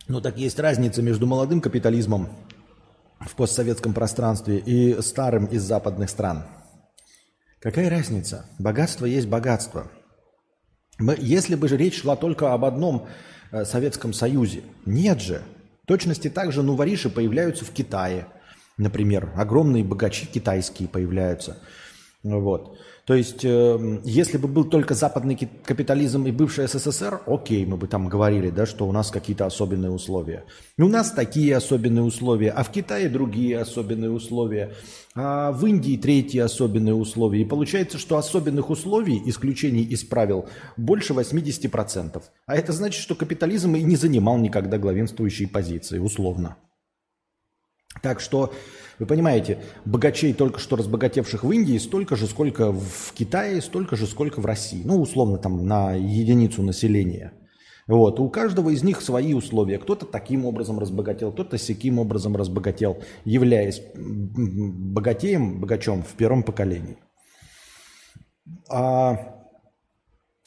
Ну 0.08 0.20
так 0.20 0.38
есть 0.38 0.60
разница 0.60 1.02
между 1.02 1.26
молодым 1.26 1.62
капитализмом 1.62 2.30
в 3.22 3.36
постсоветском 3.36 3.94
пространстве 3.94 4.58
и 4.58 5.02
старым 5.02 5.46
из 5.46 5.64
западных 5.64 6.10
стран. 6.10 6.44
Какая 7.62 7.90
разница? 7.90 8.46
Богатство 8.60 9.06
есть 9.06 9.28
богатство. 9.28 9.90
Мы, 11.00 11.16
если 11.18 11.56
бы 11.56 11.70
же 11.70 11.78
речь 11.78 12.02
шла 12.02 12.18
только 12.18 12.54
об 12.54 12.66
одном 12.66 13.08
э, 13.52 13.64
Советском 13.64 14.12
Союзе, 14.12 14.64
нет 14.86 15.22
же. 15.22 15.42
Точности 15.88 16.30
так 16.30 16.52
же 16.52 16.64
нувориши 16.64 17.10
появляются 17.10 17.64
в 17.64 17.72
Китае, 17.72 18.28
например. 18.78 19.32
Огромные 19.38 19.86
богачи 19.86 20.26
китайские 20.26 20.90
появляются. 20.90 21.58
Вот. 22.24 22.78
То 23.06 23.16
есть, 23.16 23.44
э, 23.44 24.00
если 24.06 24.38
бы 24.38 24.48
был 24.48 24.64
только 24.64 24.94
западный 24.94 25.36
капитализм 25.66 26.26
и 26.26 26.32
бывший 26.32 26.70
СССР, 26.70 27.22
окей, 27.28 27.66
мы 27.66 27.76
бы 27.76 27.88
там 27.88 28.08
говорили, 28.08 28.50
да, 28.50 28.66
что 28.66 28.88
у 28.88 28.94
нас 28.94 29.12
какие-то 29.12 29.46
особенные 29.46 29.92
условия. 29.92 30.46
У 30.78 30.88
нас 30.88 31.12
такие 31.12 31.54
особенные 31.58 32.04
условия, 32.04 32.52
а 32.52 32.64
в 32.64 32.72
Китае 32.72 33.10
другие 33.10 33.60
особенные 33.60 34.10
условия, 34.10 34.74
а 35.16 35.52
в 35.52 35.66
Индии 35.66 35.98
третьи 35.98 36.40
особенные 36.40 36.96
условия. 36.96 37.42
И 37.42 37.46
получается, 37.46 37.98
что 37.98 38.18
особенных 38.18 38.70
условий, 38.70 39.22
исключений 39.26 39.84
из 39.84 40.06
правил, 40.06 40.48
больше 40.78 41.12
80%. 41.12 42.24
А 42.46 42.56
это 42.56 42.72
значит, 42.72 43.02
что 43.02 43.16
капитализм 43.16 43.76
и 43.76 43.84
не 43.84 43.98
занимал 43.98 44.38
никогда 44.38 44.78
главенствующие 44.78 45.50
позиции, 45.50 46.00
условно. 46.00 46.56
Так 48.02 48.22
что, 48.22 48.54
вы 49.00 49.06
понимаете, 49.06 49.60
богачей, 49.86 50.34
только 50.34 50.60
что 50.60 50.76
разбогатевших 50.76 51.44
в 51.44 51.52
Индии, 51.52 51.78
столько 51.78 52.16
же, 52.16 52.28
сколько 52.28 52.72
в 52.72 53.14
Китае, 53.14 53.62
столько 53.62 53.96
же, 53.96 54.08
сколько 54.08 54.40
в 54.40 54.46
России. 54.46 54.82
Ну, 54.86 55.02
условно, 55.02 55.38
там, 55.38 55.66
на 55.66 55.94
единицу 55.94 56.62
населения. 56.64 57.34
Вот. 57.88 58.20
У 58.20 58.30
каждого 58.30 58.70
из 58.70 58.84
них 58.84 59.02
свои 59.02 59.34
условия. 59.34 59.78
Кто-то 59.78 60.06
таким 60.06 60.46
образом 60.46 60.80
разбогател, 60.80 61.32
кто-то 61.32 61.58
сяким 61.58 62.00
образом 62.00 62.36
разбогател, 62.36 62.98
являясь 63.26 63.82
богатеем, 63.96 65.60
богачом 65.60 66.04
в 66.04 66.14
первом 66.14 66.44
поколении. 66.44 66.98
А 68.70 69.18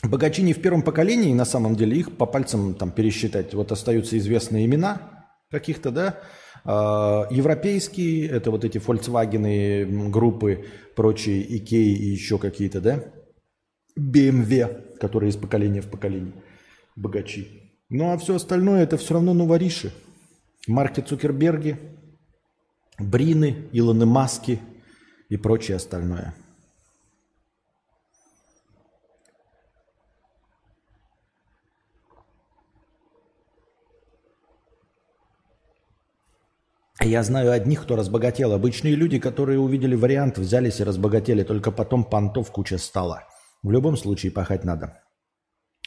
богачи 0.02 0.42
не 0.42 0.54
в 0.54 0.62
первом 0.62 0.82
поколении, 0.82 1.34
на 1.34 1.44
самом 1.44 1.76
деле, 1.76 1.98
их 1.98 2.16
по 2.16 2.26
пальцам 2.26 2.74
там 2.74 2.90
пересчитать. 2.90 3.54
Вот 3.54 3.72
остаются 3.72 4.16
известные 4.16 4.64
имена 4.66 5.26
каких-то, 5.50 5.90
да, 5.90 6.20
европейские, 6.66 8.28
это 8.28 8.50
вот 8.50 8.64
эти 8.64 8.78
Volkswagen 8.78 10.10
группы, 10.10 10.64
прочие, 10.94 11.44
Ikea 11.44 11.78
и 11.78 12.06
еще 12.06 12.38
какие-то, 12.38 12.80
да, 12.80 13.04
BMW, 13.98 14.96
которые 14.98 15.30
из 15.30 15.36
поколения 15.36 15.80
в 15.80 15.88
поколение 15.88 16.32
богачи. 16.96 17.48
Ну 17.88 18.12
а 18.12 18.18
все 18.18 18.34
остальное 18.34 18.82
это 18.82 18.96
все 18.96 19.14
равно 19.14 19.32
новориши. 19.32 19.92
Марки 20.66 21.00
Цукерберги, 21.00 21.78
Брины, 22.98 23.68
Илоны 23.72 24.06
Маски 24.06 24.60
и 25.28 25.36
прочее 25.36 25.76
остальное. 25.76 26.34
Я 37.00 37.22
знаю 37.22 37.52
одних, 37.52 37.82
кто 37.82 37.96
разбогател. 37.96 38.52
Обычные 38.52 38.94
люди, 38.94 39.18
которые 39.18 39.58
увидели 39.58 39.94
вариант, 39.94 40.38
взялись 40.38 40.80
и 40.80 40.84
разбогатели. 40.84 41.42
Только 41.42 41.70
потом 41.70 42.04
понтов 42.04 42.50
куча 42.50 42.78
стала. 42.78 43.24
В 43.62 43.70
любом 43.70 43.96
случае 43.96 44.32
пахать 44.32 44.64
надо. 44.64 45.02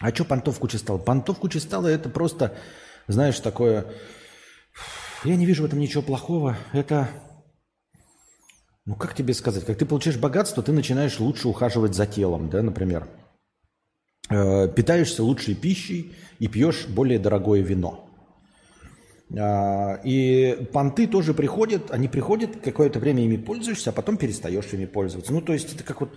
А 0.02 0.14
что 0.14 0.24
понтов 0.24 0.60
куча 0.60 0.78
стала? 0.78 0.98
Понтов 0.98 1.40
куча 1.40 1.60
стала 1.60 1.88
это 1.88 2.10
просто, 2.10 2.56
знаешь, 3.08 3.40
такое... 3.40 3.86
Я 5.26 5.36
не 5.36 5.46
вижу 5.46 5.64
в 5.64 5.66
этом 5.66 5.80
ничего 5.80 6.04
плохого. 6.04 6.58
Это... 6.74 7.10
Ну, 8.86 8.96
как 8.96 9.14
тебе 9.14 9.34
сказать? 9.34 9.66
Как 9.66 9.78
ты 9.78 9.86
получаешь 9.86 10.18
богатство, 10.18 10.64
ты 10.64 10.72
начинаешь 10.72 11.20
лучше 11.20 11.48
ухаживать 11.48 11.96
за 11.96 12.06
телом, 12.06 12.50
да, 12.50 12.62
например. 12.62 13.08
Э, 14.30 14.68
питаешься 14.68 15.24
лучшей 15.24 15.56
пищей 15.56 16.16
и 16.40 16.48
пьешь 16.48 16.88
более 16.88 17.20
дорогое 17.20 17.62
вино. 17.62 18.09
А, 19.38 20.00
и 20.04 20.68
понты 20.74 21.08
тоже 21.08 21.34
приходят, 21.34 21.92
они 21.92 22.08
приходят, 22.08 22.62
какое-то 22.62 23.00
время 23.00 23.24
ими 23.24 23.38
пользуешься, 23.38 23.92
а 23.92 23.94
потом 23.94 24.18
перестаешь 24.18 24.74
ими 24.74 24.86
пользоваться. 24.86 25.34
Ну, 25.34 25.42
то 25.42 25.54
есть 25.54 25.74
это 25.74 25.84
как 25.84 26.02
вот 26.02 26.10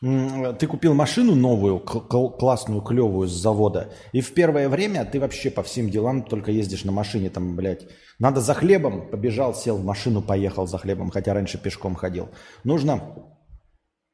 ты 0.00 0.66
купил 0.66 0.92
машину 0.92 1.34
новую, 1.34 1.80
классную, 1.80 2.82
клевую 2.82 3.28
с 3.28 3.32
завода, 3.32 3.94
и 4.12 4.20
в 4.20 4.34
первое 4.34 4.68
время 4.68 5.06
ты 5.06 5.18
вообще 5.18 5.50
по 5.50 5.62
всем 5.62 5.88
делам 5.88 6.22
только 6.22 6.50
ездишь 6.50 6.84
на 6.84 6.92
машине, 6.92 7.30
там, 7.30 7.56
блядь, 7.56 7.86
надо 8.18 8.42
за 8.42 8.52
хлебом, 8.52 9.08
побежал, 9.08 9.54
сел 9.54 9.78
в 9.78 9.84
машину, 9.84 10.20
поехал 10.20 10.66
за 10.66 10.76
хлебом, 10.76 11.10
хотя 11.10 11.32
раньше 11.32 11.56
пешком 11.56 11.94
ходил. 11.94 12.28
Нужно, 12.62 13.00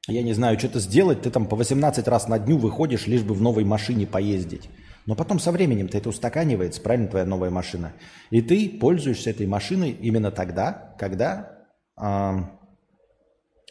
я 0.07 0.23
не 0.23 0.35
знаю, 0.35 0.57
что-то 0.57 0.79
сделать, 0.79 1.23
ты 1.23 1.31
там 1.31 1.47
по 1.47 1.57
18 1.57 2.07
раз 2.07 2.29
на 2.29 2.39
дню 2.39 2.59
выходишь, 2.59 3.09
лишь 3.09 3.23
бы 3.23 3.35
в 3.35 3.43
новой 3.43 3.65
машине 3.65 4.07
поездить. 4.07 4.71
Но 5.07 5.15
потом 5.15 5.39
со 5.39 5.51
временем-то 5.51 5.99
это 5.99 6.09
устаканивается, 6.09 6.81
правильно, 6.81 7.09
твоя 7.09 7.25
новая 7.25 7.51
машина. 7.51 7.93
И 8.31 8.41
ты 8.41 8.69
пользуешься 8.69 9.31
этой 9.31 9.47
машиной 9.47 9.91
именно 9.91 10.31
тогда, 10.31 10.95
когда 10.99 11.67
э, 12.01 12.33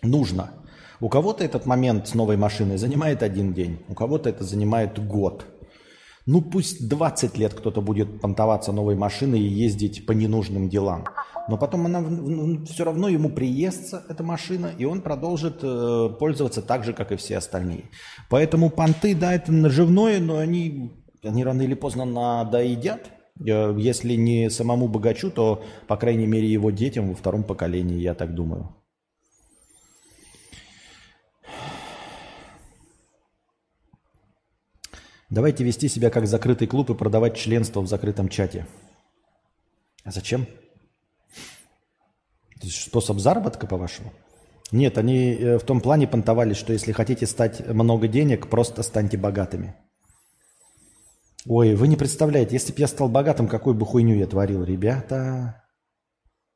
нужно. 0.03 0.51
У 0.99 1.09
кого-то 1.09 1.43
этот 1.43 1.65
момент 1.65 2.07
с 2.07 2.13
новой 2.13 2.38
машиной 2.38 2.77
занимает 2.77 3.23
один 3.23 3.53
день, 3.53 3.84
у 3.88 3.95
кого-то 3.95 4.29
это 4.29 4.43
занимает 4.43 5.03
год. 5.07 5.45
Ну 6.27 6.41
пусть 6.41 6.88
20 6.88 7.38
лет 7.38 7.53
кто-то 7.53 7.82
будет 7.82 8.21
понтоваться 8.21 8.71
новой 8.71 8.95
машиной 8.95 9.39
и 9.39 9.47
ездить 9.47 10.05
по 10.05 10.11
ненужным 10.11 10.69
делам. 10.69 11.05
Но 11.47 11.57
потом 11.57 11.88
она 11.88 12.65
все 12.65 12.84
равно 12.84 13.09
ему 13.09 13.29
приестся, 13.29 14.03
эта 14.07 14.23
машина, 14.23 14.71
и 14.77 14.86
он 14.86 15.01
продолжит 15.01 15.59
э, 15.63 16.09
пользоваться 16.19 16.61
так 16.61 16.84
же, 16.84 16.93
как 16.93 17.11
и 17.11 17.15
все 17.15 17.38
остальные. 17.38 17.86
Поэтому 18.29 18.69
понты, 18.69 19.15
да, 19.15 19.34
это 19.34 19.51
наживное, 19.51 20.19
но 20.19 20.38
они 20.38 21.01
они 21.24 21.43
рано 21.43 21.61
или 21.61 21.74
поздно 21.74 22.05
надоедят. 22.05 23.11
Э, 23.39 23.76
если 23.78 24.15
не 24.15 24.49
самому 24.49 24.88
богачу, 24.88 25.32
то, 25.32 25.63
по 25.88 25.97
крайней 25.97 26.28
мере, 26.28 26.51
его 26.51 26.72
детям 26.72 27.09
во 27.09 27.15
втором 27.15 27.43
поколении, 27.43 27.99
я 27.99 28.13
так 28.13 28.34
думаю. 28.34 28.76
Давайте 35.30 35.63
вести 35.63 35.88
себя 35.88 36.09
как 36.09 36.28
закрытый 36.28 36.67
клуб 36.67 36.89
и 36.89 36.93
продавать 36.93 37.38
членство 37.38 37.80
в 37.80 37.88
закрытом 37.88 38.28
чате. 38.28 38.67
А 40.03 40.11
зачем? 40.11 40.45
Это 42.57 42.67
способ 42.67 43.17
заработка, 43.19 43.65
по-вашему? 43.65 44.11
Нет, 44.72 44.97
они 44.97 45.34
э, 45.34 45.57
в 45.57 45.63
том 45.63 45.80
плане 45.80 46.07
понтовались, 46.07 46.57
что 46.57 46.74
если 46.74 46.91
хотите 46.91 47.26
стать 47.28 47.65
много 47.67 48.07
денег, 48.07 48.47
просто 48.47 48.84
станьте 48.84 49.17
богатыми. 49.17 49.76
Ой, 51.48 51.74
вы 51.74 51.88
не 51.88 51.96
представляете, 51.96 52.54
если 52.54 52.72
бы 52.72 52.80
я 52.80 52.88
стал 52.88 53.10
богатым, 53.10 53.48
какую 53.48 53.74
бы 53.74 53.86
хуйню 53.86 54.16
я 54.16 54.28
творил, 54.28 54.64
ребята. 54.64 55.64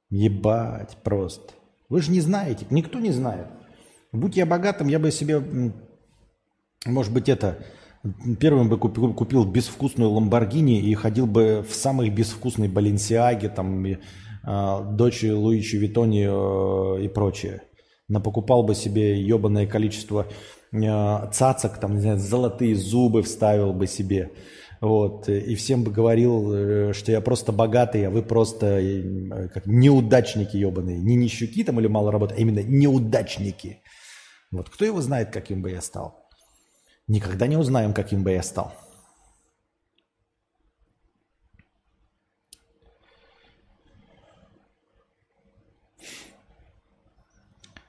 Ебать 0.09 0.97
просто. 1.03 1.53
Вы 1.89 2.01
же 2.01 2.11
не 2.11 2.21
знаете, 2.21 2.67
никто 2.69 2.99
не 2.99 3.11
знает. 3.11 3.47
Будь 4.11 4.37
я 4.37 4.45
богатым, 4.45 4.87
я 4.87 4.99
бы 4.99 5.11
себе, 5.11 5.43
может 6.85 7.11
быть, 7.11 7.29
это, 7.29 7.57
первым 8.39 8.69
бы 8.69 8.77
купил, 8.77 9.13
купил 9.13 9.43
безвкусную 9.45 10.11
Ламборгини 10.11 10.79
и 10.79 10.93
ходил 10.93 11.25
бы 11.25 11.65
в 11.67 11.73
самой 11.73 12.09
безвкусной 12.09 12.67
Баленсиаге, 12.67 13.49
там, 13.49 13.85
и, 13.85 13.97
э, 14.45 14.77
дочь 14.91 15.23
Луичи 15.23 15.77
Витони 15.77 16.27
э, 16.27 17.05
и 17.05 17.07
прочее. 17.07 17.63
Напокупал 18.07 18.63
бы 18.63 18.75
себе 18.75 19.19
ебаное 19.19 19.65
количество 19.65 20.27
э, 20.71 21.31
цацок, 21.31 21.79
там, 21.79 21.95
не 21.95 22.01
знаю, 22.01 22.19
золотые 22.19 22.75
зубы 22.75 23.23
вставил 23.23 23.73
бы 23.73 23.87
себе. 23.87 24.31
Вот, 24.81 25.29
и 25.29 25.55
всем 25.55 25.83
бы 25.83 25.91
говорил, 25.91 26.53
э, 26.53 26.93
что 26.93 27.11
я 27.11 27.21
просто 27.21 27.51
богатый, 27.51 28.05
а 28.05 28.09
вы 28.09 28.21
просто 28.21 28.79
э, 28.79 29.47
как 29.49 29.65
неудачники 29.65 30.57
ебаные. 30.57 30.99
Не 30.99 31.15
нищуки 31.15 31.63
там 31.63 31.79
или 31.79 31.87
мало 31.87 32.11
работы, 32.11 32.35
а 32.35 32.37
именно 32.37 32.59
неудачники. 32.59 33.81
Вот, 34.51 34.69
кто 34.69 34.85
его 34.85 35.01
знает, 35.01 35.31
каким 35.31 35.61
бы 35.61 35.71
я 35.71 35.81
стал? 35.81 36.27
Никогда 37.07 37.47
не 37.47 37.57
узнаем, 37.57 37.93
каким 37.93 38.23
бы 38.23 38.31
я 38.31 38.43
стал. 38.43 38.73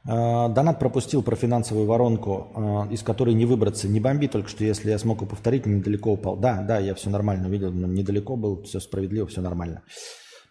Донат 0.06 0.78
пропустил 0.78 1.22
про 1.22 1.34
финансовую 1.34 1.86
воронку, 1.86 2.52
а, 2.54 2.88
из 2.90 3.02
которой 3.02 3.34
не 3.34 3.44
выбраться. 3.44 3.88
Не 3.88 3.98
бомби, 3.98 4.28
только 4.28 4.48
что 4.48 4.64
если 4.64 4.90
я 4.90 4.98
смог 4.98 5.28
повторить, 5.28 5.66
недалеко 5.66 6.12
упал. 6.12 6.36
Да, 6.36 6.62
да, 6.62 6.78
я 6.78 6.94
все 6.94 7.10
нормально 7.10 7.48
увидел, 7.48 7.72
недалеко 7.72 8.36
был, 8.36 8.62
все 8.62 8.78
справедливо, 8.78 9.26
все 9.26 9.40
нормально. 9.40 9.82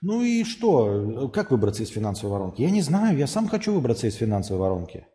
Ну 0.01 0.21
и 0.21 0.43
что? 0.43 1.29
Как 1.33 1.51
выбраться 1.51 1.83
из 1.83 1.89
финансовой 1.89 2.37
воронки? 2.37 2.61
Я 2.61 2.69
не 2.69 2.81
знаю, 2.81 3.17
я 3.17 3.27
сам 3.27 3.47
хочу 3.47 3.73
выбраться 3.73 4.07
из 4.07 4.15
финансовой 4.15 4.61
воронки. 4.61 5.07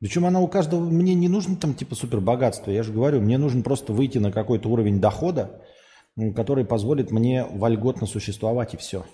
Причем 0.00 0.26
она 0.26 0.40
у 0.40 0.48
каждого, 0.48 0.80
мне 0.80 1.14
не 1.14 1.28
нужно 1.28 1.56
там 1.56 1.74
типа 1.74 1.94
супер 1.94 2.20
богатство. 2.20 2.70
Я 2.70 2.82
же 2.82 2.92
говорю, 2.92 3.20
мне 3.20 3.38
нужно 3.38 3.62
просто 3.62 3.92
выйти 3.92 4.18
на 4.18 4.30
какой-то 4.30 4.68
уровень 4.68 5.00
дохода, 5.00 5.62
который 6.36 6.64
позволит 6.64 7.10
мне 7.10 7.44
вольготно 7.44 8.06
существовать 8.06 8.74
и 8.74 8.76
все. 8.76 9.04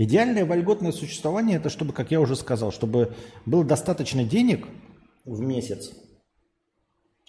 Идеальное 0.00 0.46
вольготное 0.46 0.92
существование– 0.92 1.56
это 1.58 1.68
чтобы, 1.68 1.92
как 1.92 2.10
я 2.10 2.22
уже 2.22 2.34
сказал, 2.34 2.72
чтобы 2.72 3.14
было 3.44 3.62
достаточно 3.64 4.24
денег 4.24 4.66
в 5.26 5.40
месяц, 5.40 5.90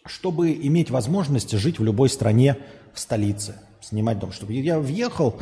чтобы 0.05 0.53
иметь 0.53 0.89
возможность 0.89 1.51
жить 1.51 1.79
в 1.79 1.83
любой 1.83 2.07
стране 2.07 2.55
в 2.93 2.99
столице, 3.01 3.55
снимать 3.81 4.19
дом. 4.19 4.31
Чтобы 4.31 4.53
я 4.53 4.79
въехал 4.79 5.35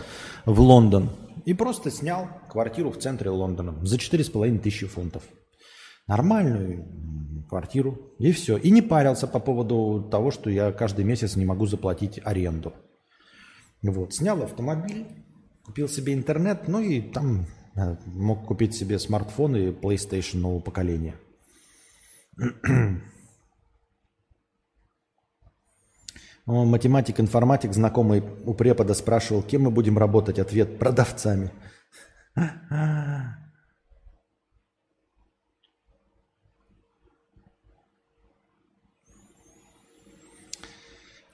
в 0.47 0.59
Лондон 0.59 1.11
и 1.45 1.53
просто 1.53 1.91
снял 1.91 2.27
квартиру 2.49 2.89
в 2.89 2.97
центре 2.97 3.30
Лондона 3.30 3.75
за 3.86 3.97
4,5 3.97 4.57
тысячи 4.57 4.88
фунтов. 4.88 5.21
Нормальную 6.07 7.45
квартиру. 7.47 8.11
И 8.17 8.32
все. 8.32 8.57
И 8.57 8.71
не 8.71 8.82
парился 8.82 9.27
по 9.27 9.39
поводу 9.39 10.01
того, 10.09 10.32
что 10.32 10.49
я 10.49 10.71
каждый 10.71 11.05
месяц 11.05 11.36
не 11.36 11.45
могу 11.45 11.67
заплатить 11.67 12.19
аренду. 12.23 12.73
Вот. 13.84 14.15
Снял 14.15 14.41
автомобиль, 14.41 15.05
Купил 15.70 15.88
себе 15.88 16.15
интернет, 16.15 16.67
ну 16.67 16.80
и 16.80 16.99
там 16.99 17.45
э, 17.76 17.95
мог 18.07 18.47
купить 18.47 18.74
себе 18.74 18.97
смартфон 18.97 19.55
и 19.55 19.70
PlayStation 19.70 20.38
нового 20.38 20.61
поколения. 20.61 21.13
Математик, 26.47 27.20
информатик, 27.20 27.74
знакомый 27.74 28.24
у 28.47 28.55
препода 28.55 28.95
спрашивал, 28.95 29.43
кем 29.43 29.61
мы 29.61 29.70
будем 29.70 29.99
работать. 29.99 30.39
Ответ– 30.39 30.80
продавцами. 30.80 31.51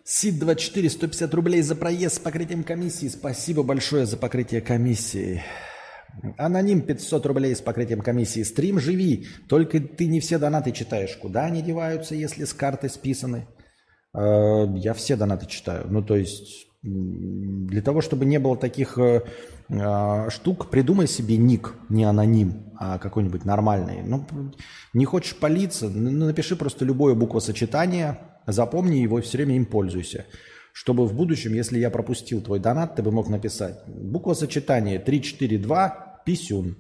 Сид24, 0.08 0.88
150 0.88 1.34
рублей 1.34 1.64
за 1.64 1.76
проезд 1.76 2.18
с 2.18 2.20
покрытием 2.20 2.64
комиссии. 2.64 3.08
Спасибо 3.08 3.64
большое 3.64 4.06
за 4.06 4.18
покрытие 4.18 4.62
комиссии. 4.62 5.44
Аноним 6.38 6.82
500 6.82 7.26
рублей 7.26 7.56
с 7.56 7.62
покрытием 7.62 8.02
комиссии. 8.02 8.44
Стрим 8.44 8.80
живи, 8.80 9.26
только 9.50 9.80
ты 9.80 10.06
не 10.06 10.20
все 10.20 10.38
донаты 10.38 10.74
читаешь. 10.74 11.16
Куда 11.16 11.46
они 11.46 11.64
деваются, 11.64 12.14
если 12.14 12.46
с 12.46 12.54
карты 12.54 12.88
списаны? 12.88 13.48
Э, 14.14 14.68
я 14.76 14.94
все 14.94 15.16
донаты 15.16 15.48
читаю. 15.48 15.88
Ну, 15.90 16.04
то 16.04 16.16
есть, 16.16 16.68
для 16.84 17.82
того, 17.82 18.02
чтобы 18.02 18.26
не 18.26 18.38
было 18.38 18.56
таких 18.56 19.00
э, 19.00 19.24
э, 19.70 20.30
штук, 20.30 20.70
придумай 20.70 21.08
себе 21.08 21.36
ник, 21.38 21.74
не 21.90 22.04
аноним, 22.04 22.72
а 22.80 23.00
какой-нибудь 23.00 23.44
нормальный. 23.44 24.04
Ну, 24.04 24.24
не 24.94 25.06
хочешь 25.06 25.36
палиться, 25.36 25.90
напиши 25.90 26.56
просто 26.56 26.86
любое 26.86 27.16
буквосочетание– 27.16 28.20
Запомни 28.48 28.98
его 28.98 29.20
и 29.20 29.22
все 29.22 29.38
время 29.38 29.56
им 29.56 29.66
пользуйся. 29.66 30.26
Чтобы 30.74 31.06
в 31.08 31.14
будущем, 31.14 31.54
если 31.54 31.80
я 31.80 31.90
пропустил 31.90 32.42
твой 32.42 32.60
донат, 32.60 32.96
ты 32.96 33.04
бы 33.04 33.12
мог 33.12 33.30
написать 33.30 33.80
буква 33.88 34.34
сочетания 34.34 35.00
342 35.00 36.22
писюн. 36.26 36.76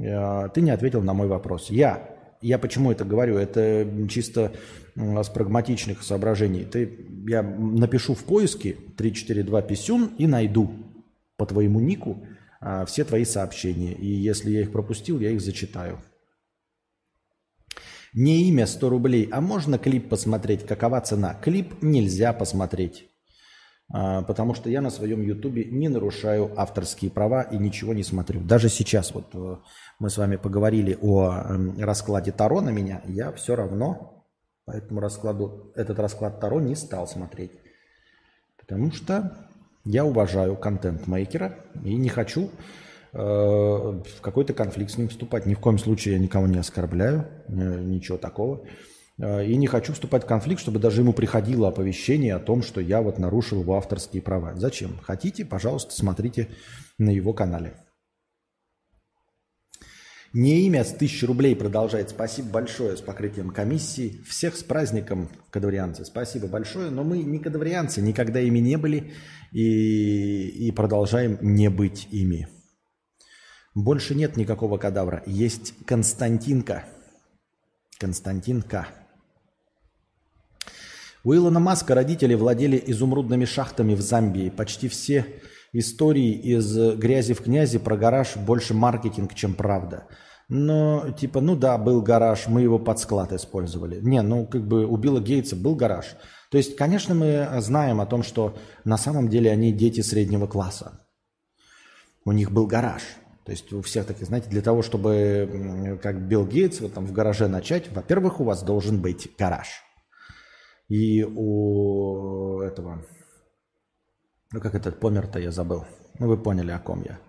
Э, 0.00 0.48
ты 0.52 0.60
не 0.60 0.70
ответил 0.70 1.02
на 1.02 1.14
мой 1.14 1.28
вопрос. 1.28 1.70
Я. 1.70 2.16
Я 2.40 2.58
почему 2.58 2.92
это 2.92 3.04
говорю? 3.04 3.36
Это 3.36 3.88
чисто 4.08 4.52
с 4.96 5.28
прагматичных 5.28 6.02
соображений. 6.02 6.64
Ты, 6.64 7.06
я 7.26 7.42
напишу 7.42 8.14
в 8.14 8.24
поиске 8.24 8.76
342 8.96 9.62
писюн 9.62 10.10
и 10.18 10.26
найду 10.26 10.70
по 11.36 11.46
твоему 11.46 11.80
нику 11.80 12.24
а, 12.60 12.84
все 12.84 13.04
твои 13.04 13.24
сообщения. 13.24 13.92
И 13.92 14.06
если 14.06 14.50
я 14.50 14.62
их 14.62 14.72
пропустил, 14.72 15.20
я 15.20 15.30
их 15.30 15.40
зачитаю. 15.40 16.00
Не 18.20 18.48
имя 18.48 18.66
100 18.66 18.88
рублей, 18.88 19.28
а 19.30 19.40
можно 19.40 19.78
клип 19.78 20.08
посмотреть? 20.08 20.66
Какова 20.66 21.00
цена? 21.00 21.34
Клип 21.34 21.80
нельзя 21.82 22.32
посмотреть. 22.32 23.08
А, 23.92 24.22
потому 24.22 24.54
что 24.54 24.68
я 24.68 24.80
на 24.80 24.90
своем 24.90 25.22
ютубе 25.22 25.66
не 25.66 25.88
нарушаю 25.88 26.52
авторские 26.60 27.12
права 27.12 27.42
и 27.42 27.56
ничего 27.56 27.94
не 27.94 28.02
смотрю. 28.02 28.40
Даже 28.40 28.70
сейчас 28.70 29.14
вот 29.14 29.26
э, 29.34 29.56
мы 30.00 30.10
с 30.10 30.18
вами 30.18 30.34
поговорили 30.34 30.98
о 31.00 31.30
эм, 31.30 31.78
раскладе 31.78 32.32
Таро 32.32 32.60
на 32.60 32.70
меня, 32.70 33.02
я 33.06 33.30
все 33.30 33.54
равно 33.54 34.26
по 34.64 34.72
этому 34.72 34.98
раскладу, 34.98 35.72
этот 35.76 36.00
расклад 36.00 36.40
Таро 36.40 36.58
не 36.58 36.74
стал 36.74 37.06
смотреть. 37.06 37.52
Потому 38.58 38.90
что 38.90 39.46
я 39.84 40.04
уважаю 40.04 40.56
контент-мейкера 40.56 41.54
и 41.84 41.94
не 41.94 42.08
хочу 42.08 42.50
в 43.12 44.20
какой-то 44.20 44.52
конфликт 44.52 44.90
с 44.90 44.98
ним 44.98 45.08
вступать. 45.08 45.46
Ни 45.46 45.54
в 45.54 45.60
коем 45.60 45.78
случае 45.78 46.14
я 46.14 46.20
никого 46.20 46.46
не 46.46 46.58
оскорбляю, 46.58 47.26
э, 47.48 47.80
ничего 47.80 48.18
такого. 48.18 48.64
Э, 49.18 49.44
и 49.44 49.56
не 49.56 49.66
хочу 49.66 49.92
вступать 49.92 50.24
в 50.24 50.26
конфликт, 50.26 50.60
чтобы 50.60 50.78
даже 50.78 51.00
ему 51.00 51.12
приходило 51.12 51.68
оповещение 51.68 52.34
о 52.34 52.40
том, 52.40 52.62
что 52.62 52.80
я 52.80 53.02
вот 53.02 53.18
нарушил 53.18 53.60
его 53.60 53.76
авторские 53.76 54.22
права. 54.22 54.54
Зачем? 54.56 54.98
Хотите, 55.02 55.44
пожалуйста, 55.44 55.94
смотрите 55.94 56.48
на 56.98 57.10
его 57.10 57.32
канале. 57.32 57.74
Не 60.34 60.66
имя 60.66 60.84
с 60.84 60.92
тысячи 60.92 61.24
рублей 61.24 61.56
продолжает. 61.56 62.10
Спасибо 62.10 62.50
большое 62.50 62.98
с 62.98 63.00
покрытием 63.00 63.48
комиссии. 63.48 64.20
Всех 64.28 64.56
с 64.56 64.62
праздником, 64.62 65.30
кадаврианцы. 65.50 66.04
Спасибо 66.04 66.48
большое. 66.48 66.90
Но 66.90 67.02
мы 67.02 67.18
не 67.18 67.38
кадаврианцы, 67.38 68.02
никогда 68.02 68.38
ими 68.38 68.58
не 68.58 68.76
были 68.76 69.14
и, 69.52 70.48
и 70.48 70.70
продолжаем 70.70 71.38
не 71.40 71.70
быть 71.70 72.08
ими. 72.10 72.46
Больше 73.78 74.16
нет 74.16 74.36
никакого 74.36 74.76
кадавра. 74.76 75.22
Есть 75.24 75.72
Константинка. 75.86 76.84
Константинка. 78.00 78.88
У 81.22 81.32
Илона 81.32 81.60
Маска 81.60 81.94
родители 81.94 82.34
владели 82.34 82.82
изумрудными 82.88 83.44
шахтами 83.44 83.94
в 83.94 84.00
Замбии. 84.00 84.50
Почти 84.50 84.88
все 84.88 85.26
истории 85.72 86.32
из 86.32 86.76
грязи 86.96 87.34
в 87.34 87.42
князи 87.42 87.78
про 87.78 87.96
гараж 87.96 88.36
больше 88.36 88.74
маркетинг, 88.74 89.34
чем 89.34 89.54
правда. 89.54 90.08
Но 90.48 91.12
типа, 91.12 91.40
ну 91.40 91.54
да, 91.54 91.78
был 91.78 92.02
гараж, 92.02 92.48
мы 92.48 92.62
его 92.62 92.80
под 92.80 92.98
склад 92.98 93.32
использовали. 93.32 94.00
Не, 94.00 94.22
ну 94.22 94.44
как 94.44 94.66
бы 94.66 94.86
у 94.86 94.96
Билла 94.96 95.20
Гейтса 95.20 95.54
был 95.54 95.76
гараж. 95.76 96.16
То 96.50 96.58
есть, 96.58 96.74
конечно, 96.74 97.14
мы 97.14 97.48
знаем 97.60 98.00
о 98.00 98.06
том, 98.06 98.24
что 98.24 98.58
на 98.84 98.98
самом 98.98 99.28
деле 99.28 99.52
они 99.52 99.72
дети 99.72 100.00
среднего 100.00 100.48
класса. 100.48 101.06
У 102.24 102.32
них 102.32 102.50
был 102.50 102.66
гараж. 102.66 103.02
То 103.48 103.52
есть 103.52 103.72
у 103.72 103.80
всех 103.80 104.04
таких, 104.04 104.26
знаете, 104.26 104.50
для 104.50 104.60
того, 104.60 104.82
чтобы 104.82 105.98
как 106.02 106.20
Билл 106.20 106.44
Гейтс 106.44 106.82
вот 106.82 106.92
там 106.92 107.06
в 107.06 107.12
гараже 107.12 107.48
начать, 107.48 107.90
во-первых, 107.90 108.40
у 108.40 108.44
вас 108.44 108.62
должен 108.62 109.00
быть 109.00 109.30
гараж. 109.38 109.68
И 110.88 111.24
у 111.24 112.60
этого, 112.60 113.06
ну 114.52 114.60
как 114.60 114.74
этот 114.74 115.00
помер-то 115.00 115.38
я 115.38 115.50
забыл. 115.50 115.86
Ну 116.18 116.28
вы 116.28 116.36
поняли, 116.36 116.72
о 116.72 116.78
ком 116.78 117.02
я. 117.08 117.20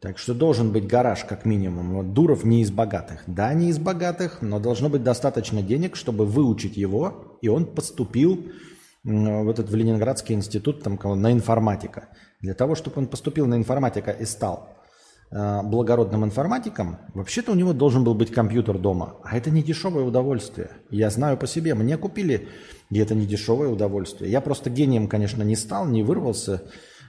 Так 0.00 0.18
что 0.18 0.34
должен 0.34 0.72
быть 0.72 0.88
гараж 0.88 1.24
как 1.24 1.44
минимум. 1.44 1.94
Вот 1.94 2.14
Дуров 2.14 2.42
не 2.42 2.62
из 2.62 2.72
богатых. 2.72 3.22
Да, 3.28 3.54
не 3.54 3.68
из 3.68 3.78
богатых, 3.78 4.42
но 4.42 4.58
должно 4.58 4.88
быть 4.88 5.04
достаточно 5.04 5.62
денег, 5.62 5.94
чтобы 5.94 6.26
выучить 6.26 6.76
его, 6.76 7.38
и 7.42 7.48
он 7.48 7.64
поступил 7.64 8.44
в 9.04 9.48
этот 9.48 9.70
в 9.70 9.76
Ленинградский 9.76 10.34
институт 10.34 10.82
там, 10.82 10.98
на 11.22 11.30
информатика. 11.30 12.08
Для 12.40 12.54
того, 12.54 12.74
чтобы 12.74 12.98
он 12.98 13.06
поступил 13.06 13.46
на 13.46 13.54
информатика 13.54 14.10
и 14.10 14.24
стал 14.24 14.77
благородным 15.30 16.24
информатиком, 16.24 16.98
вообще-то 17.14 17.52
у 17.52 17.54
него 17.54 17.72
должен 17.72 18.02
был 18.02 18.14
быть 18.14 18.30
компьютер 18.30 18.78
дома. 18.78 19.16
А 19.22 19.36
это 19.36 19.50
не 19.50 19.62
дешевое 19.62 20.04
удовольствие. 20.04 20.70
Я 20.90 21.10
знаю 21.10 21.36
по 21.36 21.46
себе. 21.46 21.74
Мне 21.74 21.98
купили, 21.98 22.48
и 22.90 22.98
это 22.98 23.14
не 23.14 23.26
дешевое 23.26 23.68
удовольствие. 23.68 24.30
Я 24.30 24.40
просто 24.40 24.70
гением, 24.70 25.06
конечно, 25.06 25.42
не 25.42 25.56
стал, 25.56 25.86
не 25.86 26.02
вырвался 26.02 26.62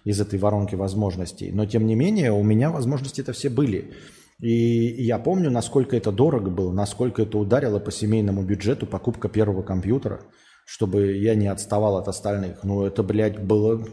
из 0.04 0.20
этой 0.20 0.40
воронки 0.40 0.76
возможностей. 0.76 1.52
Но, 1.52 1.66
тем 1.66 1.86
не 1.86 1.96
менее, 1.96 2.32
у 2.32 2.44
меня 2.44 2.72
возможности 2.72 3.22
это 3.22 3.32
все 3.32 3.50
были. 3.50 3.94
И 4.42 5.04
я 5.04 5.20
помню, 5.20 5.52
насколько 5.52 5.96
это 5.96 6.12
дорого 6.12 6.50
было, 6.50 6.72
насколько 6.72 7.22
это 7.22 7.38
ударило 7.38 7.80
по 7.80 7.92
семейному 7.92 8.44
бюджету 8.44 8.86
покупка 8.86 9.28
первого 9.28 9.64
компьютера, 9.64 10.22
чтобы 10.66 11.18
я 11.18 11.36
не 11.36 11.48
отставал 11.48 11.98
от 11.98 12.08
остальных. 12.08 12.64
Ну, 12.64 12.84
это, 12.84 13.04
блядь, 13.04 13.40
было 13.40 13.86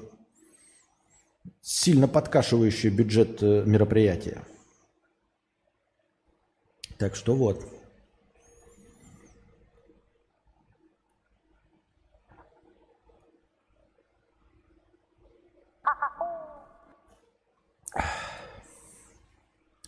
сильно 1.66 2.06
подкашивающее 2.06 2.92
бюджет 2.92 3.42
э, 3.42 3.64
мероприятия. 3.66 4.44
Так 6.96 7.16
что 7.16 7.34
вот. 7.34 7.60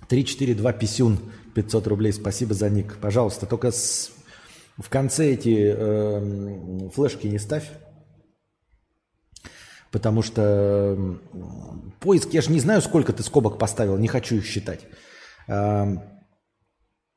Три, 0.08 0.24
четыре, 0.24 0.54
два 0.56 0.72
писюн, 0.72 1.20
500 1.54 1.86
рублей. 1.86 2.12
Спасибо 2.12 2.54
за 2.54 2.68
ник. 2.70 2.96
Пожалуйста, 3.00 3.46
только 3.46 3.70
с... 3.70 4.10
в 4.78 4.88
конце 4.88 5.32
эти 5.32 5.72
э, 5.76 6.88
флешки 6.90 7.28
не 7.28 7.38
ставь. 7.38 7.70
Потому 9.90 10.22
что 10.22 11.18
поиск, 12.00 12.34
я 12.34 12.42
же 12.42 12.52
не 12.52 12.60
знаю, 12.60 12.82
сколько 12.82 13.12
ты 13.12 13.22
скобок 13.22 13.58
поставил, 13.58 13.96
не 13.96 14.08
хочу 14.08 14.36
их 14.36 14.44
считать. 14.44 14.80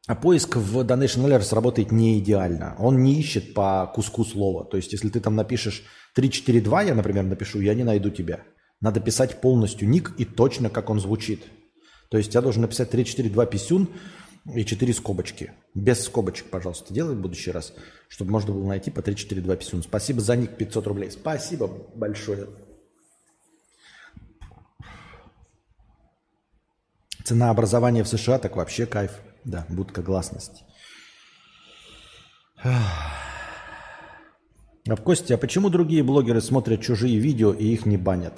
А 0.08 0.16
поиск 0.16 0.56
в 0.56 0.80
Donation 0.80 1.26
Alerts 1.28 1.54
работает 1.54 1.92
не 1.92 2.18
идеально. 2.20 2.76
Он 2.80 3.04
не 3.04 3.20
ищет 3.20 3.54
по 3.54 3.92
куску 3.94 4.26
слова. 4.26 4.66
То 4.66 4.78
есть, 4.78 4.94
если 4.94 5.10
ты 5.10 5.20
там 5.20 5.36
напишешь 5.36 5.84
342, 6.16 6.82
я, 6.84 6.96
например, 6.96 7.24
напишу, 7.26 7.62
я 7.62 7.74
не 7.76 7.84
найду 7.84 8.10
тебя. 8.10 8.40
Надо 8.80 9.00
писать 9.00 9.42
полностью 9.42 9.88
ник 9.88 10.14
и 10.18 10.26
точно, 10.26 10.70
как 10.70 10.90
он 10.90 11.00
звучит. 11.00 11.44
То 12.10 12.18
есть, 12.18 12.34
я 12.34 12.42
должен 12.42 12.64
написать 12.64 12.90
342 12.90 13.46
писюн 13.46 13.90
и 14.46 14.66
4 14.66 14.94
скобочки. 14.94 15.52
Без 15.74 16.04
скобочек, 16.04 16.50
пожалуйста, 16.50 16.94
делай 16.94 17.16
в 17.16 17.22
будущий 17.22 17.52
раз, 17.52 17.74
чтобы 18.10 18.32
можно 18.32 18.54
было 18.54 18.68
найти 18.68 18.92
по 18.92 19.02
342 19.02 19.56
писюн. 19.56 19.84
Спасибо 19.84 20.22
за 20.22 20.36
ник 20.36 20.58
500 20.58 20.88
рублей. 20.88 21.12
Спасибо 21.12 21.68
большое. 21.96 22.48
Цена 27.24 27.52
образования 27.52 28.04
в 28.04 28.08
США 28.08 28.40
так 28.40 28.56
вообще 28.56 28.86
кайф. 28.86 29.12
Да, 29.44 29.66
будка 29.70 30.02
гласности. 30.02 30.64
А 32.64 32.66
Костя, 35.04 35.36
а 35.36 35.38
почему 35.38 35.70
другие 35.70 36.04
блогеры 36.04 36.42
смотрят 36.42 36.82
чужие 36.82 37.20
видео 37.20 37.54
и 37.54 37.66
их 37.66 37.86
не 37.86 37.98
банят? 37.98 38.34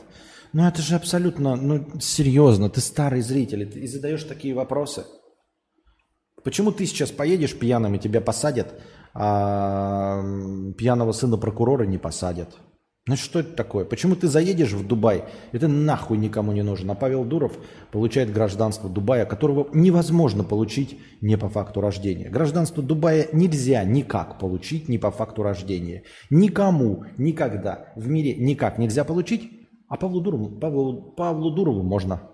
Ну 0.51 0.67
это 0.67 0.81
же 0.81 0.95
абсолютно, 0.95 1.55
ну 1.55 1.99
серьезно, 1.99 2.69
ты 2.69 2.79
старый 2.79 3.21
зритель 3.21 3.71
и 3.75 3.87
задаешь 3.87 4.23
такие 4.23 4.53
вопросы. 4.53 5.05
Почему 6.43 6.71
ты 6.71 6.85
сейчас 6.85 7.11
поедешь 7.11 7.57
пьяным 7.57 7.95
и 7.95 7.99
тебя 7.99 8.21
посадят, 8.21 8.73
а 9.13 10.21
пьяного 10.77 11.11
сына 11.11 11.37
прокурора 11.37 11.83
не 11.85 11.97
посадят? 11.97 12.57
Ну 13.05 13.17
что 13.17 13.39
это 13.39 13.53
такое? 13.53 13.83
Почему 13.83 14.15
ты 14.15 14.27
заедешь 14.29 14.71
в 14.71 14.87
Дубай, 14.87 15.25
и 15.51 15.57
ты 15.57 15.67
нахуй 15.67 16.17
никому 16.17 16.53
не 16.53 16.61
нужен? 16.61 16.89
А 16.89 16.95
Павел 16.95 17.25
Дуров 17.25 17.51
получает 17.91 18.31
гражданство 18.31 18.89
Дубая, 18.89 19.25
которого 19.25 19.67
невозможно 19.73 20.45
получить 20.45 20.97
не 21.19 21.37
по 21.37 21.49
факту 21.49 21.81
рождения. 21.81 22.29
Гражданство 22.29 22.81
Дубая 22.81 23.27
нельзя 23.33 23.83
никак 23.83 24.39
получить 24.39 24.87
не 24.87 24.97
по 24.99 25.11
факту 25.11 25.43
рождения. 25.43 26.03
Никому, 26.29 27.03
никогда 27.17 27.91
в 27.97 28.07
мире 28.07 28.35
никак 28.35 28.77
нельзя 28.77 29.03
получить, 29.03 29.51
а 29.89 29.97
Павлу 29.97 30.21
Дурову, 30.21 30.57
Павлу, 30.57 31.01
Павлу 31.11 31.51
Дурову 31.51 31.83
можно. 31.83 32.32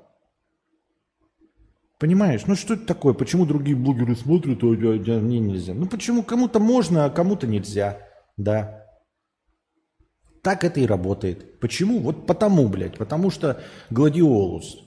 Понимаешь? 2.00 2.46
Ну 2.48 2.56
что 2.56 2.76
это 2.76 2.86
такое? 2.86 3.14
Почему 3.14 3.46
другие 3.46 3.76
блогеры 3.76 4.16
смотрят, 4.16 4.64
а 4.64 5.20
мне 5.20 5.40
нельзя? 5.40 5.74
Ну 5.74 5.86
почему 5.86 6.24
кому-то 6.24 6.60
можно, 6.60 7.06
а 7.06 7.10
кому-то 7.10 7.46
нельзя? 7.46 8.00
Да. 8.38 8.86
Так 10.42 10.64
это 10.64 10.80
и 10.80 10.86
работает. 10.86 11.60
Почему? 11.60 12.00
Вот 12.00 12.26
потому, 12.26 12.70
блядь. 12.70 12.98
Потому 12.98 13.30
что 13.30 13.62
гладиолус. 13.90 14.78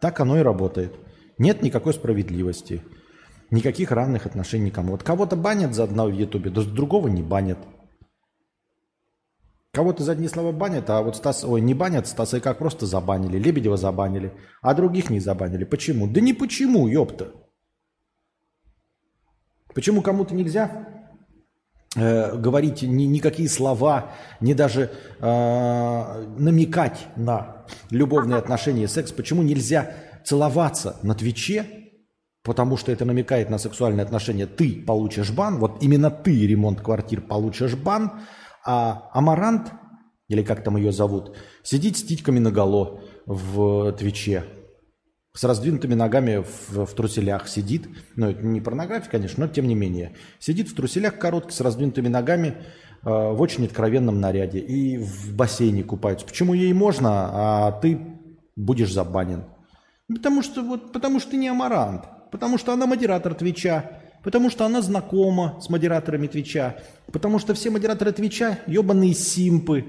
Так 0.00 0.20
оно 0.20 0.38
и 0.38 0.42
работает. 0.42 0.94
Нет 1.36 1.62
никакой 1.62 1.92
справедливости. 1.92 2.82
Никаких 3.50 3.90
равных 3.90 4.26
отношений 4.26 4.66
никому. 4.66 4.92
Вот 4.92 5.02
кого-то 5.02 5.34
банят 5.34 5.74
за 5.74 5.82
одного 5.82 6.10
в 6.10 6.14
Ютубе, 6.14 6.50
да 6.50 6.62
другого 6.62 7.08
не 7.08 7.24
банят. 7.24 7.58
Кого-то 9.76 10.02
за 10.02 10.12
одни 10.12 10.26
слова 10.26 10.52
банят, 10.52 10.88
а 10.88 11.02
вот 11.02 11.16
Стас, 11.16 11.44
ой, 11.44 11.60
не 11.60 11.74
банят, 11.74 12.06
Стаса 12.06 12.38
и 12.38 12.40
как 12.40 12.56
просто 12.56 12.86
забанили, 12.86 13.36
Лебедева 13.36 13.76
забанили, 13.76 14.32
а 14.62 14.72
других 14.72 15.10
не 15.10 15.20
забанили. 15.20 15.64
Почему? 15.64 16.08
Да 16.08 16.22
не 16.22 16.32
почему, 16.32 16.88
ёпта. 16.88 17.34
Почему 19.74 20.00
кому-то 20.00 20.34
нельзя? 20.34 20.96
э, 21.94 22.36
говорить 22.36 22.80
ни, 22.80 23.04
никакие 23.04 23.50
слова, 23.50 24.12
не 24.40 24.54
даже 24.54 24.90
э, 25.20 26.26
намекать 26.38 27.08
на 27.16 27.66
любовные 27.90 28.38
отношения, 28.38 28.88
секс. 28.88 29.12
Почему 29.12 29.42
нельзя 29.42 29.92
целоваться 30.24 30.96
на 31.02 31.14
Твиче, 31.14 31.66
потому 32.42 32.78
что 32.78 32.92
это 32.92 33.04
намекает 33.04 33.50
на 33.50 33.58
сексуальные 33.58 34.04
отношения. 34.04 34.46
Ты 34.46 34.82
получишь 34.86 35.32
бан, 35.32 35.58
вот 35.58 35.82
именно 35.82 36.10
ты, 36.10 36.46
ремонт 36.46 36.80
квартир, 36.80 37.20
получишь 37.20 37.74
бан, 37.74 38.22
а 38.66 39.10
Амарант, 39.12 39.72
или 40.28 40.42
как 40.42 40.64
там 40.64 40.76
ее 40.76 40.92
зовут, 40.92 41.36
сидит 41.62 41.96
с 41.96 42.02
титьками 42.02 42.38
наголо 42.38 43.00
в 43.26 43.92
Твиче 43.92 44.44
с 45.36 45.44
раздвинутыми 45.44 45.94
ногами 45.94 46.42
в, 46.42 46.86
в 46.86 46.94
труселях 46.94 47.46
сидит. 47.46 47.88
Ну, 48.16 48.30
это 48.30 48.44
не 48.44 48.60
порнография, 48.60 49.10
конечно, 49.10 49.46
но 49.46 49.52
тем 49.52 49.68
не 49.68 49.74
менее. 49.74 50.14
Сидит 50.38 50.68
в 50.68 50.74
труселях 50.74 51.18
коротких 51.18 51.52
с 51.52 51.60
раздвинутыми 51.60 52.08
ногами 52.08 52.48
э, 52.48 52.54
в 53.04 53.40
очень 53.40 53.66
откровенном 53.66 54.18
наряде. 54.18 54.60
И 54.60 54.96
в 54.96 55.34
бассейне 55.34 55.84
купаются. 55.84 56.26
Почему 56.26 56.54
ей 56.54 56.72
можно, 56.72 57.10
а 57.32 57.72
ты 57.72 58.00
будешь 58.56 58.92
забанен? 58.92 59.44
Потому 60.08 60.42
что, 60.42 60.62
вот, 60.62 60.92
потому 60.92 61.20
что 61.20 61.32
ты 61.32 61.36
не 61.36 61.48
амарант. 61.48 62.04
Потому 62.32 62.56
что 62.56 62.72
она 62.72 62.86
модератор 62.86 63.34
Твича. 63.34 63.90
Потому 64.26 64.50
что 64.50 64.66
она 64.66 64.82
знакома 64.82 65.56
с 65.60 65.68
модераторами 65.68 66.26
Твича. 66.26 66.78
Потому 67.12 67.38
что 67.38 67.54
все 67.54 67.70
модераторы 67.70 68.10
Твича 68.10 68.58
ебаные 68.66 69.14
simp 69.14 69.61
ы. 69.61 69.84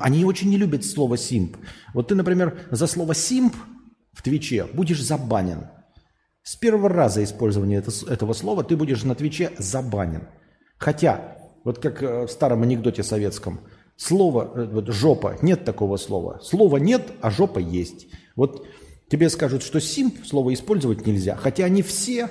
Они 0.00 0.24
очень 0.24 0.50
не 0.50 0.56
любят 0.56 0.84
слово 0.84 1.16
simp. 1.16 1.56
Вот 1.94 2.08
ты, 2.08 2.16
например, 2.16 2.58
за 2.72 2.88
слово 2.88 3.14
simp 3.14 3.54
в 4.12 4.22
Твиче, 4.22 4.66
будешь 4.72 5.00
забанен. 5.00 5.68
С 6.42 6.56
первого 6.56 6.88
раза 6.88 7.22
использования 7.22 7.76
это, 7.76 7.92
этого 8.10 8.32
слова 8.32 8.64
ты 8.64 8.76
будешь 8.76 9.04
на 9.04 9.14
Твиче 9.14 9.52
забанен. 9.56 10.26
Хотя, 10.78 11.36
вот 11.62 11.78
как 11.78 12.02
э, 12.02 12.26
в 12.26 12.28
старом 12.28 12.64
анекдоте 12.64 13.04
советском, 13.04 13.60
слово 13.94 14.50
э, 14.52 14.64
вот, 14.66 14.88
«жопа» 14.88 15.38
нет 15.42 15.64
такого 15.64 15.96
слова. 15.96 16.40
Слова 16.42 16.78
нет, 16.78 17.12
а 17.20 17.30
жопа 17.30 17.60
есть. 17.60 18.08
Вот 18.34 18.66
тебе 19.08 19.30
скажут, 19.30 19.62
что 19.62 19.80
симп 19.80 20.26
слово 20.26 20.54
использовать 20.54 21.06
нельзя, 21.06 21.36
хотя 21.36 21.66
они 21.66 21.82
все 21.82 22.28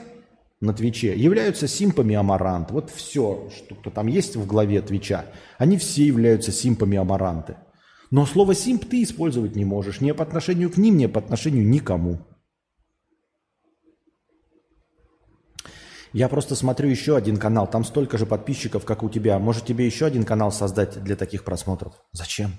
на 0.65 0.73
Твиче 0.73 1.15
являются 1.15 1.67
симпами 1.67 2.15
Амарант. 2.15 2.71
Вот 2.71 2.89
все, 2.89 3.49
что 3.49 3.89
там 3.89 4.07
есть 4.07 4.35
в 4.35 4.45
главе 4.45 4.81
Твича, 4.81 5.25
они 5.57 5.77
все 5.77 6.05
являются 6.05 6.51
симпами 6.51 6.97
Амаранты. 6.97 7.55
Но 8.11 8.25
слово 8.25 8.53
«симп» 8.53 8.85
ты 8.89 9.03
использовать 9.03 9.55
не 9.55 9.65
можешь. 9.65 10.01
Ни 10.01 10.11
по 10.11 10.23
отношению 10.23 10.69
к 10.69 10.77
ним, 10.77 10.97
ни 10.97 11.05
по 11.07 11.19
отношению 11.19 11.67
никому. 11.67 12.19
Я 16.13 16.29
просто 16.29 16.55
смотрю 16.55 16.87
еще 16.87 17.17
один 17.17 17.35
канал. 17.37 17.69
Там 17.69 17.83
столько 17.83 18.17
же 18.17 18.25
подписчиков, 18.25 18.85
как 18.85 19.03
у 19.03 19.09
тебя. 19.09 19.37
Может 19.37 19.65
тебе 19.65 19.85
еще 19.85 20.05
один 20.05 20.23
канал 20.23 20.51
создать 20.51 21.03
для 21.03 21.17
таких 21.17 21.43
просмотров? 21.43 21.93
Зачем? 22.13 22.53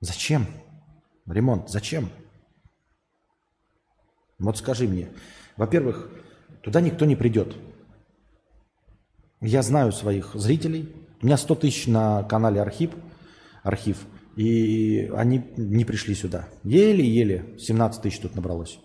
Зачем? 0.00 0.46
Ремонт, 1.26 1.70
зачем? 1.70 2.10
Вот 4.40 4.58
скажи 4.58 4.88
мне. 4.88 5.08
Во-первых, 5.56 6.10
туда 6.66 6.82
никто 6.82 7.06
не 7.06 7.16
придет. 7.16 7.56
Я 9.40 9.62
знаю 9.62 9.92
своих 9.92 10.34
зрителей. 10.34 10.94
У 11.22 11.26
меня 11.26 11.38
100 11.38 11.54
тысяч 11.54 11.86
на 11.86 12.22
канале 12.24 12.60
Архип– 12.60 12.94
архив. 13.66 14.06
И 14.36 15.10
они 15.14 15.42
не 15.56 15.84
пришли 15.84 16.14
сюда. 16.14 16.48
Еле-еле 16.62 17.58
17 17.58 18.02
тысяч 18.02 18.20
тут 18.20 18.34
набралось. 18.34 18.78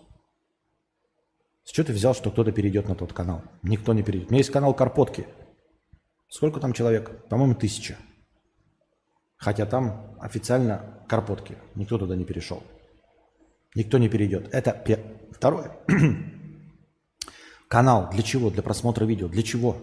С 1.64 1.70
чего 1.70 1.86
ты 1.86 1.92
взял, 1.92 2.14
что 2.14 2.30
кто-то 2.30 2.52
перейдет 2.52 2.88
на 2.88 2.94
тот 2.94 3.12
канал? 3.12 3.42
Никто 3.62 3.92
не 3.92 4.02
перейдет. 4.02 4.28
У 4.28 4.32
меня 4.32 4.38
есть 4.38 4.50
канал 4.50 4.74
Карпотки. 4.74 5.26
Сколько 6.28 6.58
там 6.58 6.72
человек? 6.72 7.28
По-моему, 7.28 7.54
тысяча. 7.54 7.96
Хотя 9.36 9.66
там 9.66 10.16
официально 10.20 11.04
Карпотки. 11.08 11.56
Никто 11.74 11.98
туда 11.98 12.16
не 12.16 12.24
перешел. 12.24 12.62
Никто 13.74 13.98
не 13.98 14.08
перейдет. 14.08 14.48
Это 14.52 14.72
пер... 14.72 15.00
второе. 15.30 15.76
Канал 17.72 18.10
для 18.12 18.22
чего? 18.22 18.50
Для 18.50 18.62
просмотра 18.62 19.06
видео. 19.06 19.28
Для 19.28 19.42
чего? 19.42 19.78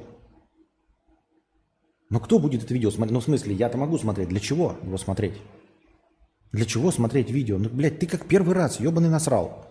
Но 2.11 2.19
кто 2.19 2.37
будет 2.37 2.63
это 2.63 2.71
видео 2.71 2.91
смотреть? 2.91 3.13
Ну, 3.13 3.19
в 3.19 3.23
смысле, 3.23 3.55
я-то 3.55 3.79
могу 3.79 3.97
смотреть. 3.97 4.29
Для 4.29 4.39
чего 4.39 4.75
его 4.83 4.99
смотреть? 4.99 5.41
Для 6.51 6.65
чего 6.65 6.91
смотреть 6.91 7.31
видео? 7.31 7.57
Ну, 7.57 7.67
блядь, 7.67 7.97
ты 7.97 8.05
как 8.05 8.27
первый 8.27 8.53
раз, 8.53 8.79
ебаный 8.79 9.09
насрал. 9.09 9.65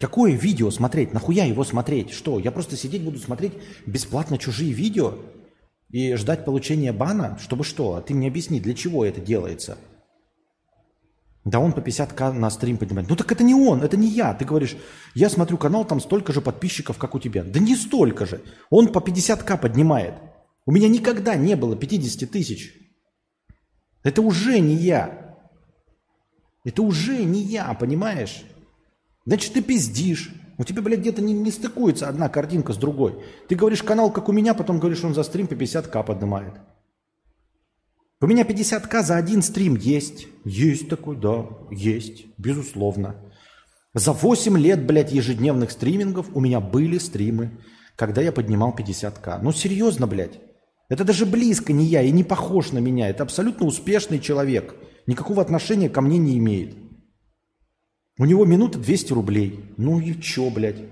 Какое 0.00 0.32
видео 0.32 0.68
смотреть? 0.72 1.14
Нахуя 1.14 1.44
его 1.44 1.62
смотреть? 1.62 2.10
Что, 2.10 2.40
я 2.40 2.50
просто 2.50 2.76
сидеть 2.76 3.04
буду 3.04 3.20
смотреть 3.20 3.52
бесплатно 3.86 4.36
чужие 4.36 4.72
видео 4.72 5.14
и 5.90 6.16
ждать 6.16 6.44
получения 6.44 6.92
бана? 6.92 7.38
Чтобы 7.40 7.62
что? 7.62 7.94
А 7.94 8.02
ты 8.02 8.14
мне 8.14 8.26
объясни, 8.26 8.58
для 8.58 8.74
чего 8.74 9.04
это 9.04 9.20
делается? 9.20 9.78
Да 11.44 11.58
он 11.58 11.72
по 11.72 11.80
50к 11.80 12.32
на 12.32 12.50
стрим 12.50 12.76
поднимает. 12.76 13.08
Ну 13.08 13.16
так 13.16 13.32
это 13.32 13.42
не 13.42 13.54
он, 13.54 13.82
это 13.82 13.96
не 13.96 14.08
я. 14.08 14.34
Ты 14.34 14.44
говоришь, 14.44 14.76
я 15.14 15.30
смотрю 15.30 15.56
канал, 15.56 15.86
там 15.86 16.00
столько 16.00 16.32
же 16.32 16.42
подписчиков, 16.42 16.98
как 16.98 17.14
у 17.14 17.18
тебя. 17.18 17.42
Да 17.42 17.58
не 17.60 17.76
столько 17.76 18.26
же. 18.26 18.42
Он 18.68 18.92
по 18.92 18.98
50к 18.98 19.58
поднимает. 19.58 20.14
У 20.66 20.72
меня 20.72 20.88
никогда 20.88 21.36
не 21.36 21.56
было 21.56 21.76
50 21.76 22.30
тысяч. 22.30 22.74
Это 24.02 24.20
уже 24.20 24.60
не 24.60 24.74
я. 24.74 25.38
Это 26.64 26.82
уже 26.82 27.24
не 27.24 27.42
я, 27.42 27.72
понимаешь? 27.72 28.44
Значит, 29.24 29.54
ты 29.54 29.62
пиздишь. 29.62 30.34
У 30.58 30.64
тебя, 30.64 30.82
блядь, 30.82 31.00
где-то 31.00 31.22
не, 31.22 31.32
не 31.32 31.50
стыкуется 31.50 32.06
одна 32.06 32.28
картинка 32.28 32.74
с 32.74 32.76
другой. 32.76 33.24
Ты 33.48 33.54
говоришь 33.54 33.82
канал, 33.82 34.12
как 34.12 34.28
у 34.28 34.32
меня, 34.32 34.52
потом 34.52 34.78
говоришь, 34.78 35.02
он 35.02 35.14
за 35.14 35.22
стрим 35.22 35.46
по 35.46 35.54
50к 35.54 36.04
поднимает. 36.04 36.52
У 38.22 38.26
меня 38.26 38.42
50к 38.42 39.02
за 39.02 39.16
один 39.16 39.40
стрим 39.40 39.76
есть. 39.76 40.28
Есть 40.44 40.90
такой, 40.90 41.16
да, 41.16 41.46
есть, 41.70 42.26
безусловно. 42.36 43.16
За 43.94 44.12
8 44.12 44.58
лет, 44.58 44.86
блядь, 44.86 45.10
ежедневных 45.10 45.70
стримингов 45.70 46.26
у 46.34 46.40
меня 46.40 46.60
были 46.60 46.98
стримы, 46.98 47.58
когда 47.96 48.20
я 48.20 48.30
поднимал 48.30 48.76
50к. 48.76 49.40
Ну, 49.42 49.52
серьезно, 49.52 50.06
блядь. 50.06 50.38
Это 50.90 51.04
даже 51.04 51.24
близко 51.24 51.72
не 51.72 51.86
я 51.86 52.02
и 52.02 52.10
не 52.10 52.22
похож 52.22 52.72
на 52.72 52.78
меня. 52.78 53.08
Это 53.08 53.22
абсолютно 53.22 53.66
успешный 53.66 54.18
человек. 54.18 54.74
Никакого 55.06 55.40
отношения 55.40 55.88
ко 55.88 56.02
мне 56.02 56.18
не 56.18 56.36
имеет. 56.36 56.76
У 58.18 58.26
него 58.26 58.44
минута 58.44 58.78
200 58.78 59.12
рублей. 59.14 59.64
Ну 59.78 59.98
и 59.98 60.20
чё, 60.20 60.50
блядь? 60.50 60.82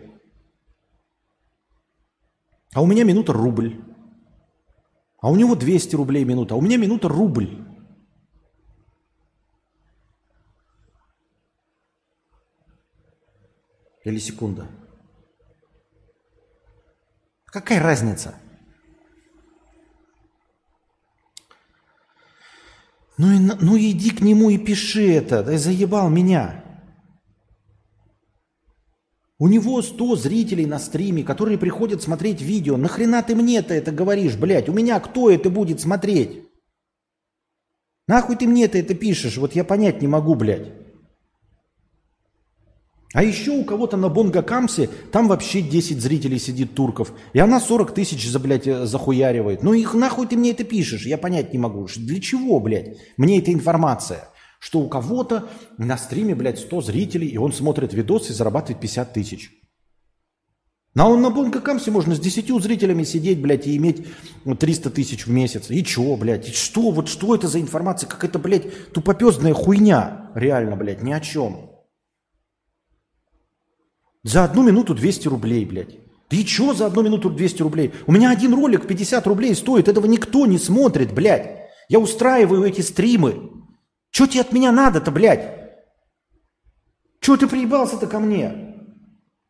А 2.73 2.81
у 2.81 2.87
меня 2.87 3.05
минута 3.05 3.35
рубль. 3.35 3.85
А 5.21 5.31
у 5.31 5.37
него 5.37 5.55
200 5.57 5.97
рублей 5.97 6.25
минута, 6.25 6.55
а 6.55 6.57
у 6.57 6.61
меня 6.61 6.77
минута 6.77 7.09
рубль. 7.09 7.65
Или 14.05 14.19
секунда. 14.19 14.69
Какая 17.47 17.83
разница? 17.83 18.35
Ну, 23.17 23.33
и, 23.33 23.39
ну 23.39 23.77
иди 23.77 24.11
к 24.11 24.21
нему 24.21 24.51
и 24.51 24.59
пиши 24.59 25.13
это. 25.13 25.43
Да 25.43 25.59
заебал 25.59 26.09
меня. 26.09 26.65
У 29.41 29.47
него 29.47 29.83
100 29.83 30.17
зрителей 30.17 30.67
на 30.67 30.81
стриме, 30.81 31.23
которые 31.23 31.59
приходят 31.59 32.03
смотреть 32.03 32.43
видео. 32.43 32.77
Нахрена 32.77 33.23
ты 33.23 33.37
мне-то 33.37 33.73
это 33.73 33.93
говоришь, 33.93 34.37
блядь? 34.37 34.69
У 34.69 34.73
меня 34.73 34.99
кто 34.99 35.31
это 35.31 35.49
будет 35.49 35.81
смотреть? 35.81 36.43
Нахуй 38.09 38.37
ты 38.37 38.49
мне-то 38.49 38.79
это 38.79 38.95
пишешь? 38.95 39.37
Вот 39.37 39.55
я 39.55 39.63
понять 39.63 40.03
не 40.03 40.09
могу, 40.09 40.35
блядь. 40.35 40.73
А 43.15 43.23
еще 43.23 43.53
у 43.53 43.65
кого-то 43.65 43.97
на 43.97 44.09
Бонго 44.09 44.43
Камсе 44.43 44.91
там 45.13 45.29
вообще 45.29 45.63
10 45.63 46.01
зрителей 46.01 46.39
сидит 46.39 46.75
турков. 46.75 47.13
И 47.33 47.39
она 47.39 47.61
40 47.61 47.95
тысяч, 47.95 48.29
за, 48.29 48.39
блядь, 48.39 48.67
э, 48.67 48.87
захуяривает. 48.87 49.63
Ну 49.63 49.73
их 49.73 49.95
нахуй 49.95 50.27
ты 50.27 50.37
мне 50.37 50.51
это 50.51 50.65
пишешь? 50.65 51.07
Я 51.07 51.17
понять 51.17 51.53
не 51.53 51.59
могу. 51.59 51.87
Для 51.97 52.21
чего, 52.21 52.61
блядь, 52.61 52.99
мне 53.17 53.39
эта 53.39 53.53
информация? 53.53 54.29
Что 54.59 54.81
у 54.81 54.89
кого-то 54.89 55.49
на 55.77 55.97
стриме, 55.97 56.35
блядь, 56.35 56.59
100 56.59 56.83
зрителей, 56.83 57.29
и 57.29 57.39
он 57.39 57.53
смотрит 57.53 57.93
видос 57.95 58.31
и 58.31 58.33
зарабатывает 58.33 58.81
50 58.81 59.13
тысяч. 59.13 59.51
А 60.97 61.09
он 61.09 61.23
на 61.23 61.31
Бонго 61.31 61.61
Камсе 61.61 61.93
можно 61.93 62.17
с 62.17 62.21
10 62.21 62.61
зрителями 62.61 63.05
сидеть, 63.05 63.41
блядь, 63.41 63.69
и 63.69 63.77
иметь 63.77 64.05
300 64.45 64.91
тысяч 64.91 65.27
в 65.27 65.31
месяц. 65.31 65.71
И 65.71 65.85
чё, 65.85 66.17
блядь? 66.17 66.49
И 66.49 66.53
что? 66.53 66.91
Вот 66.91 67.09
что 67.09 67.37
это 67.37 67.47
за 67.47 67.61
информация? 67.61 68.09
Как 68.09 68.25
это, 68.25 68.41
блядь, 68.41 68.93
тупопездная 68.93 69.55
хуйня. 69.55 70.33
Реально, 70.35 70.75
блядь, 70.75 71.03
ни 71.03 71.13
о 71.13 71.21
чем. 71.21 71.71
За 74.25 74.43
одну 74.43 74.65
минуту 74.65 74.95
200 74.95 75.29
рублей, 75.29 75.65
блядь. 75.65 75.99
Ты 76.29 76.43
чё 76.43 76.75
за 76.75 76.87
одну 76.87 77.03
минуту 77.03 77.31
200 77.31 77.63
рублей? 77.63 77.93
У 78.07 78.13
меня 78.13 78.31
один 78.31 78.53
ролик 78.55 78.87
50 78.87 79.25
рублей 79.29 79.55
стоит, 79.55 79.87
этого 79.87 80.07
никто 80.07 80.47
не 80.47 80.59
смотрит, 80.59 81.15
блядь. 81.15 81.71
Я 81.89 82.01
устраиваю 82.01 82.65
эти 82.65 82.81
стримы. 82.81 83.51
Чё 84.11 84.27
тебе 84.27 84.41
от 84.41 84.53
меня 84.53 84.73
надо-то, 84.73 85.11
блядь? 85.11 85.59
Чё 87.21 87.37
ты 87.37 87.47
приебался-то 87.47 88.07
ко 88.07 88.19
мне? 88.19 88.75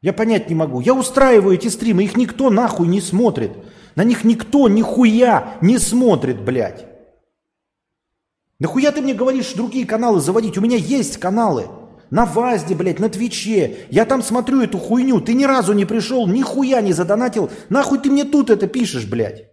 Я 0.01 0.13
понять 0.13 0.49
не 0.49 0.55
могу. 0.55 0.81
Я 0.81 0.95
устраиваю 0.95 1.55
эти 1.55 1.69
стримы, 1.69 2.05
их 2.05 2.17
никто 2.17 2.51
нахуй 2.51 2.87
не 2.87 3.01
смотрит. 3.01 3.53
На 3.97 4.05
них 4.05 4.25
никто 4.25 4.69
нихуя 4.69 5.59
не 5.61 5.79
смотрит, 5.79 6.41
блядь. 6.41 6.87
Нахуя 8.61 8.93
ты 8.93 9.01
мне 9.01 9.15
говоришь 9.15 9.53
другие 9.55 9.87
каналы 9.87 10.21
заводить? 10.21 10.59
У 10.59 10.61
меня 10.61 10.77
есть 10.77 11.19
каналы. 11.19 11.69
На 12.11 12.25
ВАЗде, 12.25 12.75
блядь, 12.75 13.01
на 13.01 13.09
Твиче. 13.09 13.87
Я 13.91 14.05
там 14.05 14.23
смотрю 14.23 14.63
эту 14.63 14.79
хуйню. 14.79 15.21
Ты 15.21 15.35
ни 15.35 15.45
разу 15.45 15.73
не 15.73 15.85
пришел, 15.85 16.27
нихуя 16.27 16.81
не 16.81 16.93
задонатил. 16.93 17.51
Нахуй 17.69 17.99
ты 17.99 18.11
мне 18.11 18.25
тут 18.25 18.51
это 18.51 18.67
пишешь, 18.67 19.07
блядь? 19.07 19.51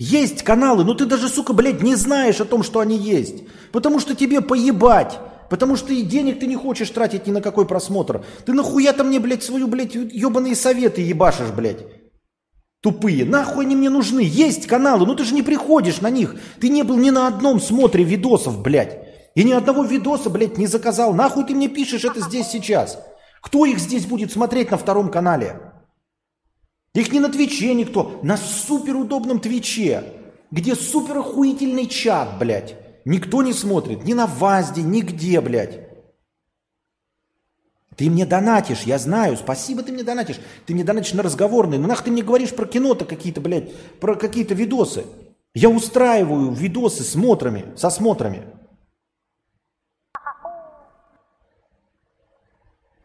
Есть 0.00 0.44
каналы, 0.44 0.82
но 0.82 0.94
ты 0.94 1.04
даже, 1.04 1.28
сука, 1.28 1.52
блядь, 1.52 1.82
не 1.82 1.94
знаешь 1.94 2.40
о 2.40 2.46
том, 2.46 2.62
что 2.62 2.80
они 2.80 2.96
есть. 2.96 3.44
Потому 3.70 4.00
что 4.00 4.16
тебе 4.16 4.40
поебать. 4.40 5.18
Потому 5.50 5.76
что 5.76 5.92
и 5.92 6.00
денег 6.00 6.40
ты 6.40 6.46
не 6.46 6.56
хочешь 6.56 6.88
тратить 6.88 7.26
ни 7.26 7.32
на 7.32 7.42
какой 7.42 7.66
просмотр. 7.66 8.24
Ты 8.46 8.54
нахуя-то 8.54 9.04
мне, 9.04 9.20
блядь, 9.20 9.42
свою, 9.42 9.68
блядь, 9.68 9.94
ебаные 9.94 10.54
советы 10.54 11.02
ебашишь, 11.02 11.50
блядь. 11.50 11.84
Тупые. 12.80 13.26
Нахуй 13.26 13.66
они 13.66 13.76
мне 13.76 13.90
нужны? 13.90 14.20
Есть 14.20 14.66
каналы, 14.66 15.04
но 15.04 15.14
ты 15.14 15.24
же 15.24 15.34
не 15.34 15.42
приходишь 15.42 16.00
на 16.00 16.08
них. 16.08 16.34
Ты 16.62 16.70
не 16.70 16.82
был 16.82 16.96
ни 16.96 17.10
на 17.10 17.26
одном 17.26 17.60
смотре 17.60 18.02
видосов, 18.02 18.62
блядь. 18.62 19.06
И 19.34 19.44
ни 19.44 19.52
одного 19.52 19.84
видоса, 19.84 20.30
блядь, 20.30 20.56
не 20.56 20.66
заказал. 20.66 21.12
Нахуй 21.12 21.44
ты 21.44 21.54
мне 21.54 21.68
пишешь 21.68 22.06
это 22.06 22.22
здесь 22.22 22.46
сейчас? 22.46 22.98
Кто 23.42 23.66
их 23.66 23.78
здесь 23.78 24.06
будет 24.06 24.32
смотреть 24.32 24.70
на 24.70 24.78
втором 24.78 25.10
канале? 25.10 25.69
Их 26.94 27.12
не 27.12 27.20
на 27.20 27.28
Твиче 27.28 27.72
никто, 27.74 28.20
на 28.22 28.36
суперудобном 28.36 29.40
Твиче, 29.40 30.04
где 30.50 30.74
супер 30.74 31.18
охуительный 31.18 31.86
чат, 31.86 32.38
блядь. 32.38 32.76
Никто 33.04 33.42
не 33.42 33.52
смотрит, 33.52 34.04
ни 34.04 34.12
на 34.12 34.26
ВАЗде, 34.26 34.82
нигде, 34.82 35.40
блядь. 35.40 35.90
Ты 37.96 38.08
мне 38.08 38.24
донатишь, 38.24 38.82
я 38.82 38.98
знаю, 38.98 39.36
спасибо 39.36 39.82
ты 39.82 39.92
мне 39.92 40.02
донатишь. 40.02 40.40
Ты 40.66 40.74
мне 40.74 40.84
донатишь 40.84 41.12
на 41.12 41.22
разговорные. 41.22 41.78
Ну 41.78 41.86
нах 41.86 42.02
ты 42.02 42.10
мне 42.10 42.22
говоришь 42.22 42.54
про 42.54 42.66
кино-то 42.66 43.04
какие-то, 43.04 43.40
блядь, 43.40 43.74
про 44.00 44.14
какие-то 44.14 44.54
видосы. 44.54 45.04
Я 45.54 45.68
устраиваю 45.68 46.50
видосы 46.52 47.02
с 47.02 47.10
смотрами, 47.10 47.66
со 47.76 47.90
смотрами. 47.90 48.44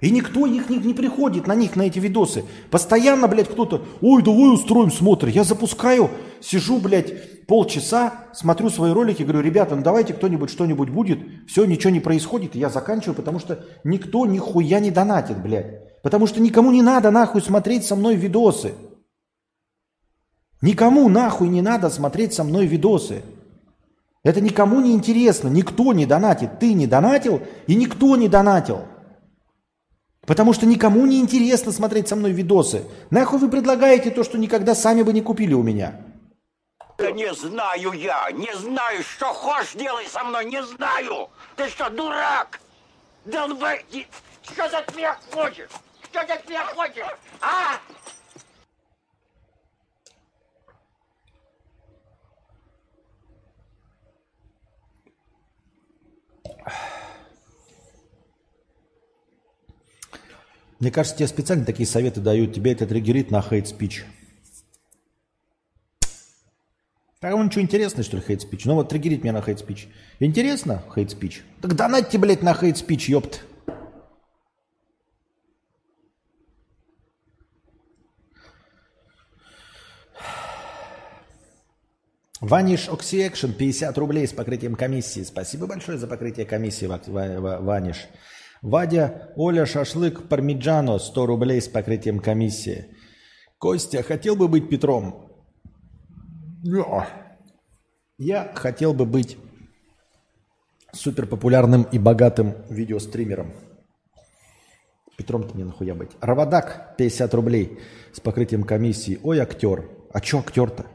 И 0.05 0.11
никто 0.11 0.45
их 0.45 0.69
не, 0.69 0.77
не 0.77 0.93
приходит 0.93 1.47
на 1.47 1.55
них, 1.55 1.75
на 1.75 1.81
эти 1.81 1.97
видосы. 1.97 2.45
Постоянно, 2.69 3.27
блядь, 3.27 3.49
кто-то, 3.49 3.81
ой, 4.01 4.21
давай 4.21 4.53
устроим 4.53 4.91
смотр. 4.91 5.29
Я 5.29 5.43
запускаю, 5.43 6.11
сижу, 6.41 6.77
блядь, 6.77 7.47
полчаса, 7.47 8.13
смотрю 8.31 8.69
свои 8.69 8.91
ролики, 8.91 9.23
говорю, 9.23 9.41
ребята, 9.41 9.75
ну 9.75 9.81
давайте 9.81 10.13
кто-нибудь 10.13 10.51
что-нибудь 10.51 10.89
будет. 10.89 11.17
Все, 11.47 11.65
ничего 11.65 11.89
не 11.89 12.01
происходит, 12.01 12.53
я 12.53 12.69
заканчиваю, 12.69 13.15
потому 13.15 13.39
что 13.39 13.65
никто 13.83 14.27
нихуя 14.27 14.79
не 14.79 14.91
донатит, 14.91 15.41
блядь. 15.41 16.01
Потому 16.03 16.27
что 16.27 16.39
никому 16.39 16.69
не 16.69 16.83
надо 16.83 17.09
нахуй 17.09 17.41
смотреть 17.41 17.83
со 17.83 17.95
мной 17.95 18.15
видосы. 18.15 18.75
Никому 20.61 21.09
нахуй 21.09 21.47
не 21.47 21.63
надо 21.63 21.89
смотреть 21.89 22.31
со 22.31 22.43
мной 22.43 22.67
видосы. 22.67 23.23
Это 24.21 24.39
никому 24.39 24.81
не 24.81 24.91
интересно, 24.91 25.47
никто 25.47 25.93
не 25.93 26.05
донатит. 26.05 26.59
Ты 26.59 26.73
не 26.73 26.85
донатил, 26.85 27.41
и 27.65 27.73
никто 27.73 28.15
не 28.15 28.27
донатил. 28.27 28.81
Потому 30.25 30.53
что 30.53 30.65
никому 30.65 31.05
не 31.05 31.19
интересно 31.19 31.71
смотреть 31.71 32.07
со 32.07 32.15
мной 32.15 32.31
видосы. 32.31 32.85
Нахуй 33.09 33.39
вы 33.39 33.49
предлагаете 33.49 34.09
то, 34.09 34.23
что 34.23 34.37
никогда 34.37 34.73
сами 34.73 35.03
бы 35.03 35.13
не 35.13 35.21
купили 35.21 35.53
у 35.53 35.63
меня? 35.63 36.01
Не 36.97 37.33
знаю 37.33 37.91
я, 37.91 38.31
не 38.31 38.53
знаю, 38.55 39.03
что 39.03 39.27
хочешь 39.33 39.73
делай 39.73 40.07
со 40.07 40.23
мной, 40.23 40.45
не 40.45 40.63
знаю. 40.63 41.29
Ты 41.55 41.67
что, 41.67 41.89
дурак? 41.89 42.59
Долбай, 43.25 43.85
что 44.43 44.65
от 44.65 44.95
меня 44.95 45.17
хочешь? 45.31 45.69
Что 46.09 46.21
от 46.21 46.49
меня 46.49 46.65
хочешь? 46.65 47.05
А? 47.41 47.79
Мне 60.85 60.91
кажется, 60.91 61.17
тебе 61.17 61.27
специально 61.27 61.65
такие 61.65 61.87
советы 61.87 62.21
дают. 62.21 62.53
Тебе 62.53 62.71
это 62.71 62.85
триггерит 62.85 63.31
на 63.31 63.41
hate 63.41 63.64
speech. 63.64 64.05
Так 67.19 67.33
он 67.33 67.49
что, 67.49 67.59
интересный, 67.59 68.03
что 68.03 68.17
ли, 68.17 68.23
hate 68.23 68.38
speech? 68.38 68.65
Ну 68.65 68.75
вот 68.75 68.89
триггерит 68.89 69.23
меня 69.23 69.33
на 69.33 69.41
hate 69.41 69.58
speech. 69.58 69.87
Интересно 70.19 70.83
hate 70.93 71.11
speech? 71.11 71.41
Так 71.59 71.75
донатьте, 71.75 72.19
блядь, 72.19 72.43
на 72.43 72.53
hate 72.53 72.73
speech, 72.73 73.09
ёпт. 73.09 73.41
Vanish 82.41 82.89
Oxi 82.89 83.27
50 83.27 83.97
рублей 83.97 84.27
с 84.27 84.33
покрытием 84.33 84.75
комиссии. 84.75 85.23
Спасибо 85.23 85.65
большое 85.65 85.97
за 85.97 86.05
покрытие 86.05 86.45
комиссии, 86.45 86.85
Vanish. 86.85 88.07
Вадя, 88.65 89.31
Оля, 89.35 89.67
шашлык, 89.67 90.27
пармиджано, 90.27 90.97
100 90.97 91.25
рублей 91.27 91.61
с 91.61 91.67
покрытием 91.67 92.19
комиссии. 92.19 92.87
Костя, 93.59 94.01
хотел 94.01 94.35
бы 94.35 94.47
быть 94.47 94.69
Петром? 94.69 95.29
Я 98.17 98.51
хотел 98.55 98.95
бы 98.95 99.05
быть 99.05 99.37
супер 100.93 101.27
популярным 101.27 101.83
и 101.83 101.99
богатым 101.99 102.55
видеостримером. 102.67 103.53
Петром-то 105.15 105.53
мне 105.53 105.63
нахуя 105.63 105.93
быть. 105.93 106.13
Равадак, 106.19 106.95
50 106.97 107.33
рублей 107.35 107.79
с 108.13 108.19
покрытием 108.19 108.63
комиссии. 108.63 109.19
Ой, 109.21 109.41
актер. 109.41 109.87
А 110.11 110.19
чё 110.21 110.39
актер-то? 110.39 110.87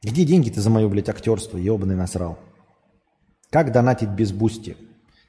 Где 0.00 0.24
деньги-то 0.24 0.60
за 0.60 0.70
мое, 0.70 0.88
блядь, 0.88 1.08
актерство? 1.08 1.58
Ебаный 1.58 1.96
насрал. 1.96 2.38
Как 3.50 3.72
донатить 3.72 4.10
без 4.10 4.30
Boosty? 4.30 4.76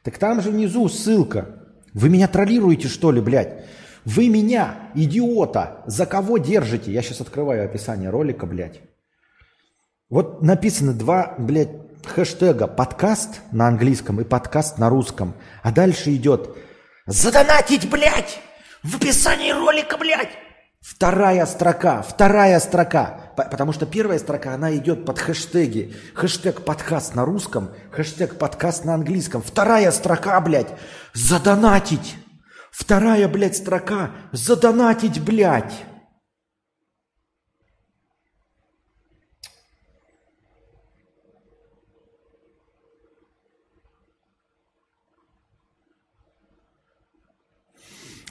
Так 0.03 0.17
там 0.17 0.41
же 0.41 0.51
внизу 0.51 0.89
ссылка. 0.89 1.47
Вы 1.93 2.09
меня 2.09 2.27
троллируете, 2.27 2.87
что 2.87 3.11
ли, 3.11 3.21
блядь? 3.21 3.65
Вы 4.03 4.27
меня, 4.27 4.89
идиота, 4.95 5.83
за 5.85 6.05
кого 6.05 6.37
держите? 6.37 6.91
Я 6.91 7.01
сейчас 7.01 7.21
открываю 7.21 7.63
описание 7.63 8.09
ролика, 8.09 8.45
блядь. 8.45 8.81
Вот 10.09 10.41
написано 10.41 10.93
два, 10.93 11.35
блядь, 11.37 11.71
хэштега 12.05 12.67
подкаст 12.67 13.41
на 13.51 13.67
английском 13.67 14.19
и 14.19 14.25
подкаст 14.25 14.77
на 14.77 14.89
русском. 14.89 15.35
А 15.61 15.71
дальше 15.71 16.13
идет 16.13 16.55
задонатить, 17.05 17.89
блядь, 17.89 18.41
в 18.83 18.97
описании 18.97 19.51
ролика, 19.51 19.97
блядь. 19.97 20.31
Вторая 20.81 21.45
строка, 21.45 22.01
вторая 22.01 22.59
строка. 22.59 23.22
Потому 23.35 23.73
что 23.73 23.85
первая 23.85 24.19
строка, 24.19 24.53
она 24.53 24.75
идет 24.75 25.05
под 25.05 25.19
хэштеги. 25.19 25.93
Хэштег 26.13 26.61
подкаст 26.63 27.15
на 27.15 27.25
русском, 27.25 27.69
хэштег 27.91 28.37
подкаст 28.37 28.85
на 28.85 28.93
английском. 28.93 29.41
Вторая 29.41 29.91
строка, 29.91 30.39
блядь, 30.41 30.73
задонатить. 31.13 32.15
Вторая, 32.71 33.27
блядь, 33.27 33.57
строка, 33.57 34.11
задонатить, 34.31 35.19
блядь. 35.21 35.73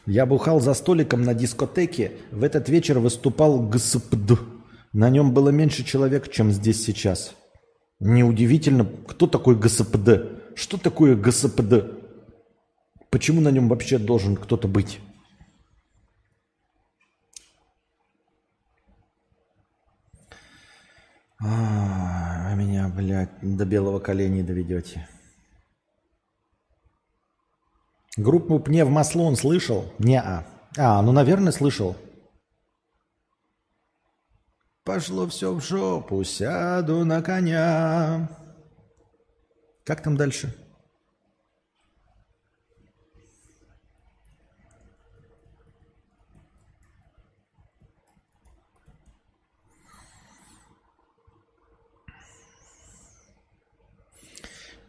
Я 0.06 0.26
бухал 0.26 0.60
за 0.60 0.74
столиком 0.74 1.22
на 1.22 1.32
дискотеке. 1.32 2.12
В 2.32 2.42
этот 2.42 2.68
вечер 2.68 2.98
выступал 2.98 3.60
ГСПД. 3.60 4.61
На 4.92 5.08
нем 5.08 5.32
было 5.32 5.48
меньше 5.48 5.84
человек, 5.84 6.30
чем 6.30 6.50
здесь 6.50 6.84
сейчас. 6.84 7.34
Неудивительно, 7.98 8.84
кто 8.84 9.26
такой 9.26 9.56
ГСПД? 9.56 10.54
Что 10.54 10.76
такое 10.76 11.16
ГСПД? 11.16 12.02
Почему 13.10 13.40
на 13.40 13.50
нем 13.50 13.68
вообще 13.68 13.98
должен 13.98 14.36
кто-то 14.36 14.68
быть? 14.68 15.00
А, 21.40 22.54
меня, 22.54 22.88
блядь, 22.88 23.30
до 23.40 23.64
белого 23.64 23.98
коленя 23.98 24.44
доведете. 24.44 25.08
Группу 28.16 28.58
Пневмослон 28.60 29.36
слышал? 29.36 29.86
Не-а. 29.98 30.44
А, 30.76 31.00
ну, 31.02 31.12
наверное, 31.12 31.52
слышал. 31.52 31.96
Пошло 34.84 35.28
все 35.28 35.52
в 35.54 35.60
жопу, 35.60 36.24
сяду 36.24 37.04
на 37.04 37.22
коня. 37.22 38.28
Как 39.84 40.02
там 40.02 40.16
дальше? 40.16 40.54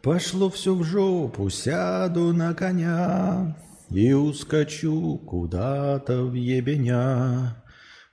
Пошло 0.02 0.50
все 0.50 0.74
в 0.74 0.84
жопу, 0.84 1.48
сяду 1.48 2.34
на 2.34 2.52
коня 2.52 3.56
и 3.88 4.12
ускочу 4.12 5.16
куда-то 5.18 6.24
в 6.24 6.34
ебеня, 6.34 7.63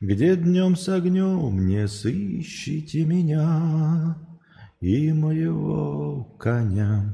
где 0.02 0.36
днем 0.36 0.76
с 0.76 0.90
огнем 0.90 1.68
не 1.68 1.88
сыщите 1.88 3.06
меня 3.06 4.18
и 4.80 5.14
моего 5.14 6.24
коня. 6.40 7.14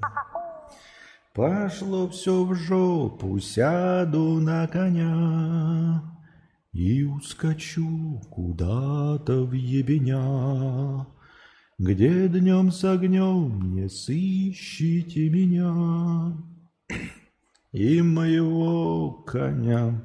Пошло 1.34 2.08
все 2.08 2.46
в 2.46 2.56
жопу, 2.56 3.40
сяду 3.40 4.40
на 4.40 4.66
коня 4.68 6.02
и 6.72 7.04
ускочу 7.04 8.22
куда-то 8.30 9.44
в 9.44 9.52
ебеня, 9.52 11.06
где 11.78 12.30
днем 12.30 12.72
с 12.72 12.86
огнем 12.86 13.76
не 13.76 13.90
сыщите 13.90 15.30
меня 15.30 16.38
и 17.74 18.02
моего 18.02 19.12
коня. 19.12 20.02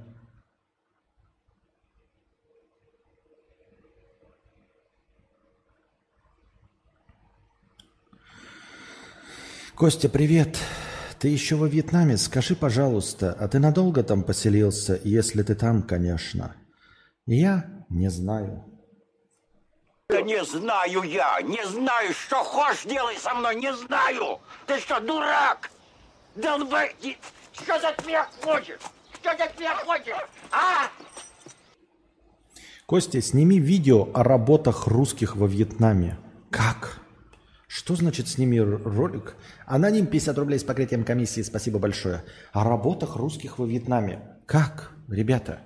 Костя, 9.82 10.08
привет. 10.08 10.58
Ты 11.18 11.26
еще 11.26 11.56
во 11.56 11.66
Вьетнаме? 11.66 12.16
Скажи, 12.16 12.54
пожалуйста, 12.54 13.36
а 13.36 13.48
ты 13.48 13.58
надолго 13.58 14.04
там 14.04 14.22
поселился, 14.22 15.00
если 15.02 15.42
ты 15.42 15.56
там, 15.56 15.82
конечно? 15.82 16.54
Я 17.26 17.68
не 17.88 18.08
знаю. 18.08 18.64
Да 20.08 20.22
не 20.22 20.44
знаю 20.44 21.02
я, 21.02 21.42
не 21.42 21.66
знаю, 21.66 22.14
что 22.14 22.44
хочешь 22.44 22.84
делай 22.84 23.16
со 23.16 23.34
мной, 23.34 23.56
не 23.56 23.74
знаю. 23.74 24.38
Ты 24.68 24.78
что, 24.78 25.00
дурак? 25.00 25.72
Долбай, 26.36 26.94
что 27.50 27.74
от 27.74 28.06
меня 28.06 28.28
хочешь? 28.40 28.78
Что 29.14 29.32
от 29.32 29.58
меня 29.58 29.74
хочешь? 29.84 30.14
А? 30.52 30.90
Костя, 32.86 33.20
сними 33.20 33.58
видео 33.58 34.10
о 34.14 34.22
работах 34.22 34.86
русских 34.86 35.34
во 35.34 35.48
Вьетнаме. 35.48 36.18
Как? 36.52 37.01
Что 37.74 37.96
значит 37.96 38.28
сними 38.28 38.60
ролик? 38.60 39.34
Аноним 39.64 40.04
50 40.04 40.36
рублей 40.36 40.58
с 40.58 40.62
покрытием 40.62 41.04
комиссии, 41.04 41.40
спасибо 41.40 41.78
большое. 41.78 42.22
О 42.52 42.64
работах 42.64 43.16
русских 43.16 43.58
во 43.58 43.64
Вьетнаме. 43.64 44.20
Как, 44.44 44.92
ребята? 45.08 45.60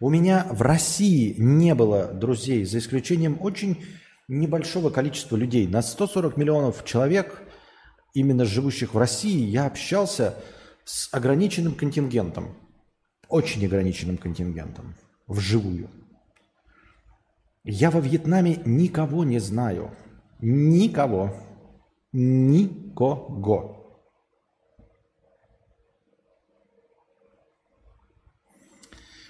У 0.00 0.10
меня 0.10 0.44
в 0.50 0.60
России 0.62 1.36
не 1.38 1.76
было 1.76 2.12
друзей, 2.12 2.64
за 2.64 2.78
исключением 2.78 3.38
очень 3.40 3.84
небольшого 4.26 4.90
количества 4.90 5.36
людей. 5.36 5.68
На 5.68 5.82
140 5.82 6.36
миллионов 6.36 6.84
человек, 6.84 7.40
именно 8.12 8.44
живущих 8.44 8.92
в 8.92 8.98
России, 8.98 9.46
я 9.46 9.66
общался 9.66 10.34
с 10.84 11.08
ограниченным 11.12 11.76
контингентом. 11.76 12.56
Очень 13.28 13.64
ограниченным 13.66 14.16
контингентом. 14.16 14.96
Вживую. 15.28 15.90
Я 17.62 17.92
во 17.92 18.00
Вьетнаме 18.00 18.60
никого 18.64 19.22
не 19.22 19.38
знаю. 19.38 19.92
Никого. 20.40 21.34
Никого. 22.12 23.76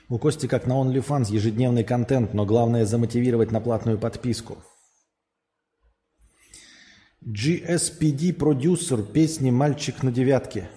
У 0.08 0.18
Кости 0.18 0.46
как 0.46 0.66
на 0.66 0.74
OnlyFans 0.74 1.32
ежедневный 1.32 1.82
контент, 1.82 2.32
но 2.32 2.46
главное 2.46 2.84
замотивировать 2.84 3.50
на 3.50 3.60
платную 3.60 3.98
подписку. 3.98 4.58
GSPD 7.24 8.32
продюсер 8.34 9.02
песни 9.02 9.50
«Мальчик 9.50 10.04
на 10.04 10.12
девятке». 10.12 10.68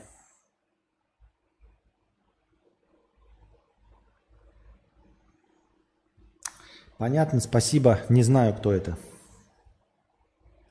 Понятно, 6.98 7.40
спасибо. 7.40 8.02
Не 8.10 8.24
знаю, 8.24 8.56
кто 8.56 8.74
это. 8.74 8.98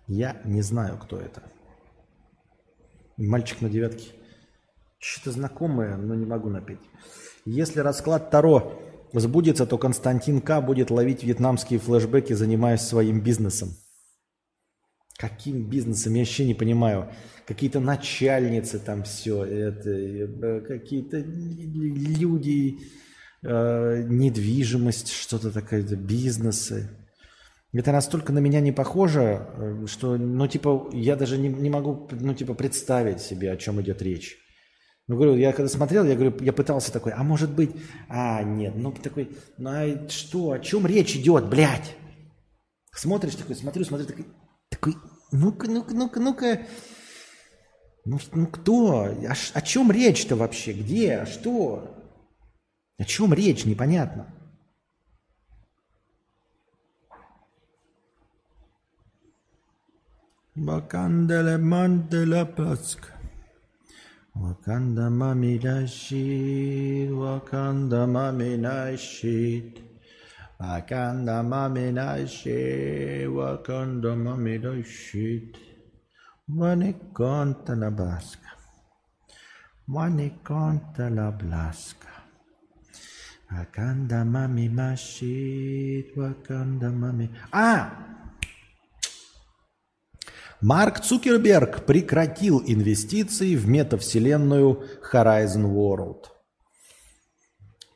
Я 0.08 0.40
не 0.44 0.62
знаю, 0.62 0.98
кто 0.98 1.18
это. 1.18 1.42
Мальчик 3.18 3.60
на 3.60 3.68
девятке. 3.68 4.12
Что-то 4.98 5.32
знакомое, 5.32 5.96
но 5.96 6.14
не 6.14 6.24
могу 6.24 6.48
напеть. 6.48 6.80
Если 7.44 7.80
расклад 7.80 8.30
Таро 8.30 8.80
сбудется, 9.12 9.66
то 9.66 9.78
Константин 9.78 10.40
К. 10.40 10.60
будет 10.60 10.90
ловить 10.90 11.22
вьетнамские 11.22 11.78
флешбеки, 11.78 12.32
занимаясь 12.32 12.80
своим 12.80 13.20
бизнесом. 13.20 13.68
Каким 15.18 15.68
бизнесом? 15.68 16.14
Я 16.14 16.20
вообще 16.20 16.46
не 16.46 16.54
понимаю. 16.54 17.12
Какие-то 17.46 17.80
начальницы 17.80 18.78
там 18.78 19.02
все, 19.02 19.44
это, 19.44 19.90
э, 19.90 20.60
какие-то 20.60 21.18
люди, 21.18 22.78
э, 23.42 24.02
недвижимость, 24.08 25.10
что-то 25.10 25.50
такое, 25.50 25.82
бизнесы. 25.82 26.88
Это 27.72 27.92
настолько 27.92 28.32
на 28.32 28.38
меня 28.38 28.60
не 28.60 28.72
похоже, 28.72 29.46
э, 29.56 29.86
что, 29.86 30.16
ну, 30.16 30.46
типа, 30.48 30.88
я 30.92 31.16
даже 31.16 31.36
не, 31.36 31.48
не 31.48 31.68
могу, 31.68 32.08
ну, 32.10 32.34
типа, 32.34 32.54
представить 32.54 33.20
себе, 33.20 33.52
о 33.52 33.56
чем 33.56 33.80
идет 33.82 34.00
речь. 34.00 34.38
Ну, 35.06 35.16
говорю, 35.16 35.36
я 35.36 35.52
когда 35.52 35.68
смотрел, 35.68 36.04
я 36.04 36.14
говорю, 36.14 36.34
я 36.40 36.52
пытался 36.52 36.92
такой, 36.92 37.12
а 37.12 37.22
может 37.22 37.50
быть, 37.50 37.70
а, 38.08 38.42
нет, 38.42 38.74
ну, 38.74 38.92
такой, 38.92 39.36
ну, 39.58 39.70
а 39.70 40.08
что, 40.08 40.52
о 40.52 40.58
чем 40.60 40.86
речь 40.86 41.14
идет, 41.16 41.48
блядь? 41.48 41.94
Смотришь 42.92 43.34
такой, 43.34 43.54
смотрю, 43.54 43.84
смотрю, 43.84 44.06
такой, 44.06 44.26
такой 44.70 44.94
ну-ка, 45.30 45.68
ну-ка, 45.68 45.94
ну-ка, 45.94 46.20
ну-ка, 46.20 46.66
ну, 48.04 48.18
ну 48.32 48.46
кто? 48.46 49.04
О, 49.04 49.34
о 49.52 49.60
чем 49.60 49.92
речь-то 49.92 50.36
вообще? 50.36 50.72
Где? 50.72 51.26
Что? 51.26 51.94
О 52.98 53.04
чем 53.04 53.34
речь? 53.34 53.66
Непонятно. 53.66 54.34
Wakandele 60.66 61.56
mandela 61.58 62.44
plask. 62.44 63.06
Wakanda 64.34 65.08
mami 65.10 65.58
nashid. 65.62 67.10
Wakanda 67.10 68.06
mami 68.06 68.58
nashid. 68.58 69.80
Wakanda 70.60 71.42
mami 71.46 71.92
nashid. 71.92 73.28
Wakanda 73.30 74.16
mami 74.16 74.58
nashid. 74.58 75.56
Wanikanta 76.50 77.76
la 77.78 77.90
blaska. 77.90 78.50
Wanikanta 79.88 81.10
la 81.14 81.30
blaska. 81.30 82.10
Wakanda 83.52 84.24
mami 84.24 84.68
mashit. 84.68 86.16
Wakanda 86.16 86.90
mami. 86.90 87.28
Ah! 87.52 88.17
Марк 90.60 90.98
Цукерберг 91.00 91.86
прекратил 91.86 92.60
инвестиции 92.66 93.54
в 93.54 93.68
метавселенную 93.68 94.82
Horizon 95.12 95.72
World. 95.72 96.24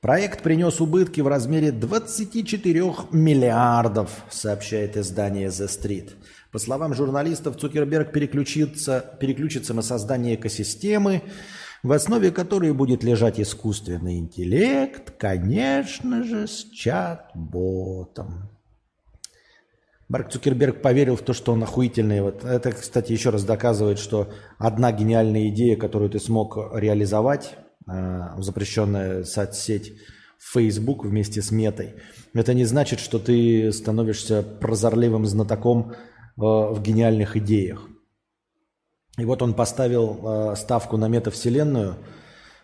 Проект 0.01 0.45
принес 0.45 0.81
убытки 0.81 1.21
в 1.21 1.27
размере 1.27 1.73
24 1.73 2.95
миллиардов, 3.11 4.11
сообщает 4.31 4.97
издание 4.97 5.49
The 5.49 5.67
Street. 5.67 6.11
По 6.53 6.61
словам 6.61 6.95
журналистов, 6.95 7.57
Цукерберг 7.57 8.13
переключится, 8.13 9.05
переключится 9.19 9.75
на 9.75 9.83
создание 9.83 10.37
экосистемы, 10.37 11.23
в 11.83 11.91
основе 11.91 12.31
которой 12.31 12.73
будет 12.73 13.03
лежать 13.03 13.41
искусственный 13.41 14.19
интеллект, 14.19 15.11
конечно 15.19 16.23
же, 16.23 16.47
с 16.47 16.65
чат-ботом. 16.71 18.52
Марк 20.13 20.29
Цукерберг 20.29 20.83
поверил 20.83 21.17
в 21.17 21.23
то, 21.23 21.33
что 21.33 21.53
он 21.53 21.63
охуительный. 21.63 22.21
Вот 22.21 22.45
это, 22.45 22.73
кстати, 22.73 23.13
еще 23.13 23.31
раз 23.31 23.45
доказывает, 23.45 23.99
что 23.99 24.29
одна 24.59 24.93
гениальная 24.93 25.49
идея, 25.49 25.75
которую 25.75 26.11
ты 26.11 26.21
смог 26.21 26.59
реализовать, 26.75 27.55
э, 27.91 28.21
запрещенная 28.37 29.25
соцсеть 29.25 29.95
Facebook 30.39 31.07
вместе 31.07 31.41
с 31.41 31.51
метой, 31.51 31.95
это 32.35 32.53
не 32.53 32.67
значит, 32.67 33.01
что 33.01 33.19
ты 33.19 33.73
становишься 33.73 34.43
прозорливым 34.43 35.25
знатоком 35.25 35.93
э, 35.93 35.95
в 36.37 36.83
гениальных 36.83 37.39
идеях. 37.39 37.89
И 39.17 39.25
вот 39.25 39.41
он 39.41 39.55
поставил 39.55 40.53
э, 40.53 40.57
ставку 40.57 40.99
на 40.99 41.09
метавселенную. 41.09 41.97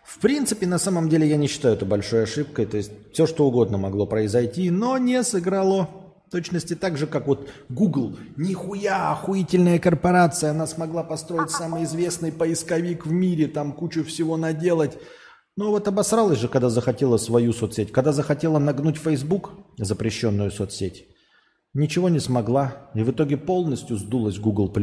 В 0.03 0.19
принципе, 0.19 0.67
на 0.67 0.77
самом 0.77 1.09
деле 1.09 1.27
я 1.27 1.35
не 1.35 1.47
считаю 1.47 1.73
это 1.73 1.87
большой 1.87 2.25
ошибкой. 2.25 2.67
То 2.67 2.77
есть 2.77 2.91
все, 3.11 3.25
что 3.25 3.47
угодно 3.47 3.79
могло 3.79 4.05
произойти, 4.05 4.69
но 4.69 4.99
не 4.99 5.23
сыграло 5.23 5.89
точности 6.29 6.75
так 6.75 6.97
же, 6.97 7.07
как 7.07 7.27
вот 7.27 7.49
Google. 7.69 8.17
Нихуя, 8.37 9.11
охуительная 9.11 9.79
корпорация. 9.79 10.51
Она 10.51 10.67
смогла 10.67 11.03
построить 11.03 11.51
самый 11.51 11.83
известный 11.83 12.31
поисковик 12.31 13.05
в 13.05 13.11
мире, 13.11 13.47
там 13.47 13.73
кучу 13.73 14.03
всего 14.03 14.37
наделать. 14.37 14.97
Но 15.55 15.71
вот 15.71 15.87
обосралась 15.87 16.39
же, 16.39 16.47
когда 16.47 16.69
захотела 16.69 17.17
свою 17.17 17.51
соцсеть. 17.51 17.91
Когда 17.91 18.13
захотела 18.13 18.59
нагнуть 18.59 18.97
Facebook, 18.97 19.51
запрещенную 19.77 20.51
соцсеть, 20.51 21.07
ничего 21.73 22.09
не 22.09 22.19
смогла. 22.19 22.89
И 22.93 23.03
в 23.03 23.11
итоге 23.11 23.37
полностью 23.37 23.97
сдулась 23.97 24.39
Google+. 24.39 24.73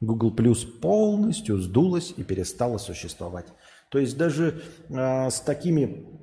Google 0.00 0.34
Plus 0.34 0.66
полностью 0.66 1.58
сдулась 1.58 2.12
и 2.16 2.22
перестала 2.22 2.78
существовать. 2.78 3.46
То 3.90 3.98
есть 3.98 4.16
даже 4.16 4.62
э, 4.88 5.30
с 5.30 5.40
такими 5.40 6.19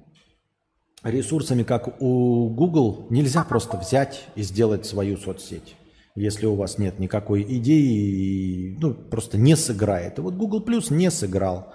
ресурсами, 1.09 1.63
как 1.63 2.01
у 2.01 2.49
Google, 2.49 3.07
нельзя 3.09 3.43
просто 3.43 3.77
взять 3.77 4.27
и 4.35 4.43
сделать 4.43 4.85
свою 4.85 5.17
соцсеть. 5.17 5.75
Если 6.15 6.47
у 6.47 6.55
вас 6.55 6.77
нет 6.79 6.99
никакой 6.99 7.43
идеи, 7.43 8.75
ну, 8.79 8.93
просто 8.93 9.37
не 9.37 9.55
сыграет. 9.55 10.17
И 10.17 10.21
вот 10.21 10.33
Google 10.33 10.63
Plus 10.65 10.91
не 10.91 11.11
сыграл. 11.11 11.73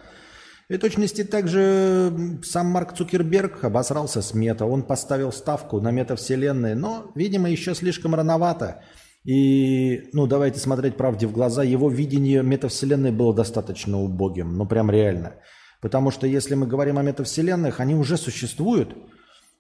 И 0.68 0.76
точности 0.78 1.22
также 1.22 2.40
сам 2.42 2.66
Марк 2.66 2.94
Цукерберг 2.94 3.62
обосрался 3.62 4.20
с 4.20 4.34
мета. 4.34 4.66
Он 4.66 4.82
поставил 4.82 5.30
ставку 5.32 5.80
на 5.80 5.90
метавселенные, 5.90 6.74
но, 6.74 7.12
видимо, 7.14 7.50
еще 7.50 7.74
слишком 7.74 8.14
рановато. 8.14 8.82
И, 9.24 10.08
ну, 10.12 10.26
давайте 10.26 10.58
смотреть 10.58 10.96
правде 10.96 11.28
в 11.28 11.32
глаза, 11.32 11.62
его 11.62 11.88
видение 11.88 12.42
метавселенной 12.42 13.12
было 13.12 13.32
достаточно 13.32 14.00
убогим, 14.00 14.56
ну, 14.56 14.66
прям 14.66 14.90
реально. 14.90 15.34
Потому 15.80 16.10
что 16.10 16.26
если 16.26 16.56
мы 16.56 16.66
говорим 16.66 16.98
о 16.98 17.02
метавселенных, 17.02 17.78
они 17.78 17.94
уже 17.94 18.16
существуют– 18.16 18.96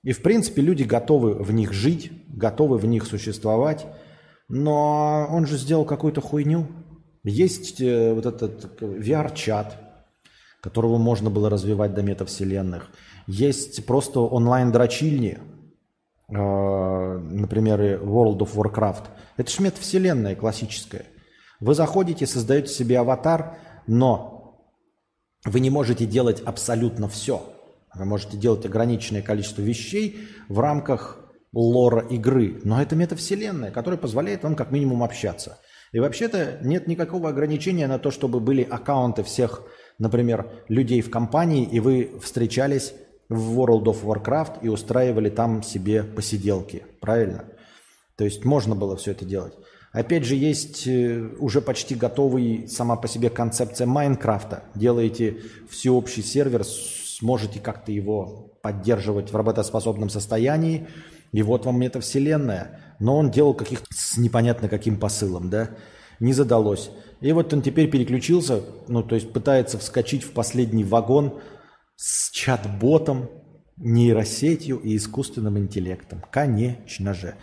и, 0.02 0.12
в 0.12 0.22
принципе, 0.22 0.62
люди 0.62 0.82
готовы 0.82 1.34
в 1.34 1.52
них 1.52 1.72
жить, 1.72 2.10
готовы 2.28 2.78
в 2.78 2.86
них 2.86 3.06
существовать. 3.06 3.86
Но 4.48 5.28
он 5.30 5.46
же 5.46 5.56
сделал 5.56 5.84
какую-то 5.84 6.20
хуйню. 6.20 6.66
Есть 7.22 7.80
э, 7.80 8.12
вот 8.12 8.26
этот 8.26 8.82
VR-чат, 8.82 9.76
которого 10.60 10.98
можно 10.98 11.30
было 11.30 11.48
развивать 11.48 11.94
до 11.94 12.02
метавселенных. 12.02 12.90
Есть 13.28 13.86
просто 13.86 14.20
онлайн-дрочильни, 14.20 15.38
э, 16.28 16.34
например, 16.34 17.80
World 18.02 18.38
of 18.38 18.54
Warcraft. 18.54 19.04
Это 19.36 19.50
же 19.50 19.62
метавселенная 19.62 20.34
классическая. 20.34 21.06
Вы 21.60 21.76
заходите, 21.76 22.26
создаете 22.26 22.74
себе 22.74 22.98
аватар, 22.98 23.56
но 23.86 24.66
вы 25.44 25.60
не 25.60 25.70
можете 25.70 26.06
делать 26.06 26.42
абсолютно 26.44 27.08
все– 27.08 27.48
вы 27.94 28.04
можете 28.04 28.36
делать 28.36 28.64
ограниченное 28.64 29.22
количество 29.22 29.62
вещей 29.62 30.28
в 30.48 30.60
рамках 30.60 31.18
лора 31.52 32.06
игры, 32.08 32.60
но 32.64 32.80
это 32.80 32.96
метавселенная, 32.96 33.70
которая 33.70 33.98
позволяет 33.98 34.42
вам 34.42 34.56
как 34.56 34.70
минимум 34.70 35.02
общаться. 35.02 35.58
И 35.92 36.00
вообще-то 36.00 36.58
нет 36.62 36.86
никакого 36.86 37.28
ограничения 37.28 37.86
на 37.86 37.98
то, 37.98 38.10
чтобы 38.10 38.40
были 38.40 38.62
аккаунты 38.62 39.22
всех, 39.22 39.62
например, 39.98 40.50
людей 40.68 41.02
в 41.02 41.10
компании, 41.10 41.68
и 41.70 41.80
вы 41.80 42.12
встречались 42.22 42.94
в 43.28 43.60
World 43.60 43.84
of 43.84 44.02
Warcraft 44.02 44.60
и 44.62 44.68
устраивали 44.68 45.28
там 45.28 45.62
себе 45.62 46.02
посиделки. 46.02 46.84
Правильно? 47.00 47.44
То 48.16 48.24
есть 48.24 48.44
можно 48.44 48.74
было 48.74 48.96
все 48.96 49.10
это 49.10 49.26
делать. 49.26 49.54
Опять 49.92 50.24
же, 50.24 50.34
есть 50.36 50.86
э, 50.86 51.20
уже 51.38 51.60
почти 51.60 51.94
готовый 51.94 52.66
сама 52.66 52.96
по 52.96 53.08
себе 53.08 53.28
концепция 53.28 53.86
Майнкрафта. 53.86 54.64
Делаете 54.74 55.42
всеобщий 55.68 56.22
сервер 56.22 56.64
сможете 57.22 57.60
как-то 57.60 57.92
его 57.92 58.50
поддерживать 58.62 59.32
в 59.32 59.36
работоспособном 59.36 60.10
состоянии. 60.10 60.88
И 61.30 61.42
вот 61.42 61.64
вам 61.64 61.80
эта 61.82 62.00
вселенная. 62.00 62.80
Но 62.98 63.16
он 63.16 63.30
делал 63.30 63.54
каких-то 63.54 63.86
с 63.90 64.16
непонятно 64.16 64.68
каким 64.68 64.98
посылом, 64.98 65.48
да? 65.48 65.70
Не 66.18 66.32
задалось. 66.32 66.90
И 67.20 67.30
вот 67.32 67.54
он 67.54 67.62
теперь 67.62 67.88
переключился, 67.88 68.62
ну, 68.88 69.04
то 69.04 69.14
есть 69.14 69.32
пытается 69.32 69.78
вскочить 69.78 70.24
в 70.24 70.32
последний 70.32 70.82
вагон 70.82 71.40
с 71.94 72.30
чат-ботом, 72.32 73.30
нейросетью 73.76 74.78
и 74.78 74.96
искусственным 74.96 75.58
интеллектом. 75.58 76.24
Конечно 76.32 77.14
же. 77.14 77.36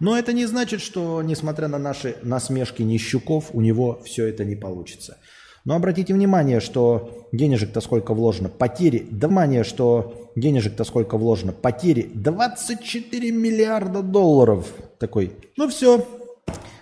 Но 0.00 0.18
это 0.18 0.32
не 0.32 0.46
значит, 0.46 0.80
что, 0.80 1.20
несмотря 1.22 1.68
на 1.68 1.78
наши 1.78 2.16
насмешки 2.22 2.82
нищуков, 2.82 3.50
у 3.52 3.60
него 3.60 4.00
все 4.04 4.26
это 4.26 4.46
не 4.46 4.56
получится. 4.56 5.18
Но 5.66 5.74
обратите 5.74 6.14
внимание, 6.14 6.60
что 6.60 7.28
денежек-то 7.32 7.80
сколько 7.80 8.14
вложено. 8.14 8.48
Потери. 8.48 9.08
Внимание, 9.10 9.64
что 9.64 10.30
денежек-то 10.36 10.84
сколько 10.84 11.18
вложено. 11.18 11.52
Потери. 11.52 12.08
24 12.14 13.32
миллиарда 13.32 14.02
долларов. 14.02 14.72
Такой. 15.00 15.32
Ну 15.56 15.68
все. 15.68 16.06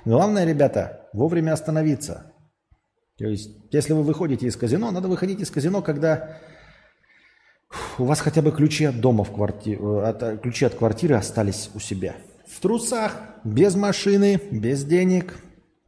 Главное, 0.05 0.45
ребята, 0.45 1.09
вовремя 1.15 1.55
остановиться. 1.55 2.31
То 3.17 3.27
есть, 3.27 3.57
если 3.73 3.95
вы 3.95 4.03
выходите 4.03 4.47
из 4.47 4.55
казино, 4.55 4.91
надо 4.91 5.09
выходить 5.09 5.41
из 5.41 5.51
казино, 5.51 5.81
когда 5.81 6.37
у 7.99 8.05
вас 8.05 8.21
хотя 8.21 8.43
бы 8.43 8.53
ключи 8.53 8.85
от 8.85 9.01
дома 9.01 9.25
в 9.25 9.33
квартиру, 9.33 10.01
от, 10.01 10.43
ключи 10.43 10.67
от 10.67 10.75
квартиры 10.75 11.15
остались 11.15 11.71
у 11.75 11.81
себя. 11.81 12.17
В 12.47 12.61
трусах, 12.61 13.17
без 13.45 13.77
машины, 13.77 14.39
без 14.51 14.85
денег, 14.85 15.39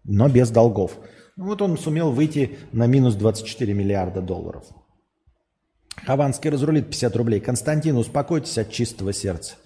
но 0.04 0.30
без 0.30 0.48
долгов. 0.48 0.96
Вот 1.36 1.60
он 1.60 1.76
сумел 1.76 2.12
выйти 2.12 2.58
на 2.72 2.86
минус 2.86 3.14
24 3.14 3.74
миллиарда 3.74 4.22
долларов. 4.22 4.64
Хованский 6.04 6.50
разрулит 6.50 6.86
50 6.86 7.16
рублей. 7.16 7.40
Константин, 7.40 7.96
успокойтесь 7.96 8.58
от 8.58 8.70
чистого 8.70 9.12
сердца. 9.12 9.56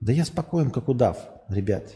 Да 0.00 0.12
я 0.12 0.24
спокоен, 0.24 0.70
как 0.70 0.88
удав, 0.88 1.18
ребят. 1.48 1.94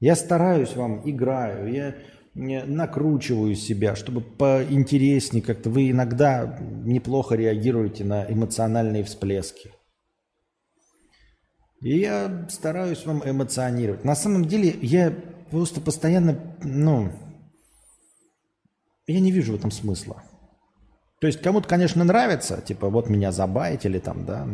Я 0.00 0.16
стараюсь 0.16 0.76
вам, 0.76 1.08
играю, 1.08 1.72
я 1.72 1.94
накручиваю 2.34 3.54
себя, 3.54 3.96
чтобы 3.96 4.20
поинтереснее 4.20 5.42
как-то. 5.42 5.70
Вы 5.70 5.90
иногда 5.90 6.58
неплохо 6.60 7.34
реагируете 7.34 8.04
на 8.04 8.30
эмоциональные 8.30 9.04
всплески. 9.04 9.70
И 11.80 11.98
я 11.98 12.46
стараюсь 12.50 13.06
вам 13.06 13.22
эмоционировать. 13.24 14.04
На 14.04 14.14
самом 14.14 14.44
деле 14.44 14.76
я 14.82 15.14
просто 15.50 15.80
постоянно, 15.80 16.38
ну, 16.62 17.10
я 19.12 19.20
не 19.20 19.32
вижу 19.32 19.52
в 19.52 19.56
этом 19.56 19.70
смысла. 19.70 20.22
То 21.20 21.26
есть 21.26 21.40
кому-то, 21.40 21.66
конечно, 21.66 22.04
нравится, 22.04 22.60
типа, 22.60 22.90
вот 22.90 23.08
меня 23.08 23.32
забайтили 23.32 23.98
там, 23.98 24.26
да. 24.26 24.46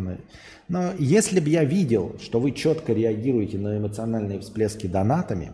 Но 0.68 0.92
если 0.98 1.40
бы 1.40 1.48
я 1.48 1.64
видел, 1.64 2.16
что 2.22 2.38
вы 2.38 2.52
четко 2.52 2.92
реагируете 2.92 3.58
на 3.58 3.78
эмоциональные 3.78 4.40
всплески 4.40 4.86
донатами, 4.86 5.52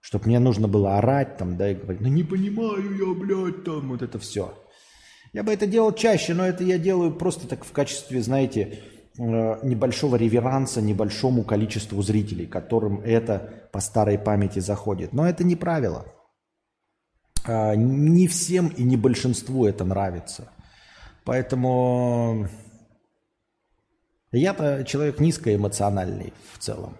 чтобы 0.00 0.26
мне 0.26 0.38
нужно 0.38 0.68
было 0.68 0.98
орать 0.98 1.36
там, 1.36 1.56
да, 1.56 1.70
и 1.70 1.74
говорить, 1.74 2.00
ну 2.00 2.08
не 2.08 2.22
понимаю 2.22 2.96
я, 2.96 3.14
блядь, 3.14 3.64
там, 3.64 3.88
вот 3.88 4.02
это 4.02 4.18
все. 4.18 4.54
Я 5.32 5.42
бы 5.42 5.52
это 5.52 5.66
делал 5.66 5.92
чаще, 5.92 6.32
но 6.34 6.46
это 6.46 6.64
я 6.64 6.78
делаю 6.78 7.12
просто 7.12 7.46
так 7.46 7.64
в 7.64 7.72
качестве, 7.72 8.22
знаете, 8.22 8.78
э, 9.18 9.22
небольшого 9.22 10.16
реверанса 10.16 10.80
небольшому 10.80 11.44
количеству 11.44 12.00
зрителей, 12.02 12.46
которым 12.46 13.00
это 13.00 13.68
по 13.72 13.80
старой 13.80 14.18
памяти 14.18 14.60
заходит. 14.60 15.12
Но 15.12 15.28
это 15.28 15.44
не 15.44 15.56
правило. 15.56 16.06
А, 17.44 17.74
не 17.74 18.28
всем 18.28 18.68
и 18.68 18.82
не 18.82 18.96
большинству 18.96 19.66
это 19.66 19.84
нравится. 19.84 20.50
Поэтому 21.24 22.48
я-то 24.32 24.84
человек 24.84 25.20
низкоэмоциональный 25.20 26.32
в 26.52 26.58
целом. 26.58 26.96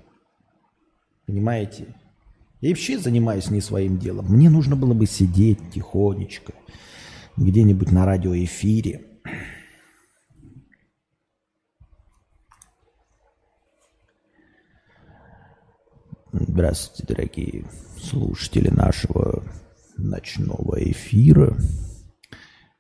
Понимаете? 1.27 1.95
Я 2.61 2.71
вообще 2.71 2.99
занимаюсь 2.99 3.51
не 3.51 3.61
своим 3.61 3.99
делом. 3.99 4.27
Мне 4.27 4.51
нужно 4.51 4.77
было 4.77 4.95
бы 4.95 5.07
сидеть 5.07 5.71
тихонечко 5.73 6.53
где-нибудь 7.37 7.91
на 7.91 8.05
радиоэфире. 8.05 9.07
Здравствуйте, 16.33 17.15
дорогие 17.15 17.65
слушатели 17.99 18.69
нашего 18.69 19.43
ночного 20.01 20.83
эфира. 20.83 21.57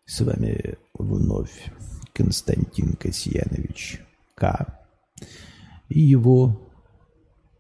С 0.05 0.21
вами 0.21 0.77
вновь 0.95 1.71
Константин 2.13 2.95
Касьянович 2.95 4.01
К. 4.35 4.81
и 5.89 6.01
его 6.01 6.61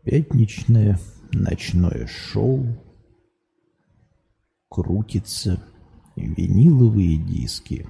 пятничное 0.04 0.98
ночное 1.32 2.06
шоу 2.06 2.66
крутится 4.68 5.62
виниловые 6.16 7.16
диски. 7.16 7.86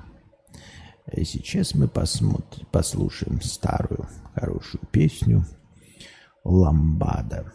А 1.06 1.24
сейчас 1.24 1.74
мы 1.74 1.88
посмотрим, 1.88 2.66
послушаем 2.70 3.40
старую 3.40 4.08
хорошую 4.34 4.82
песню 4.90 5.44
«Ламбада». 6.44 7.52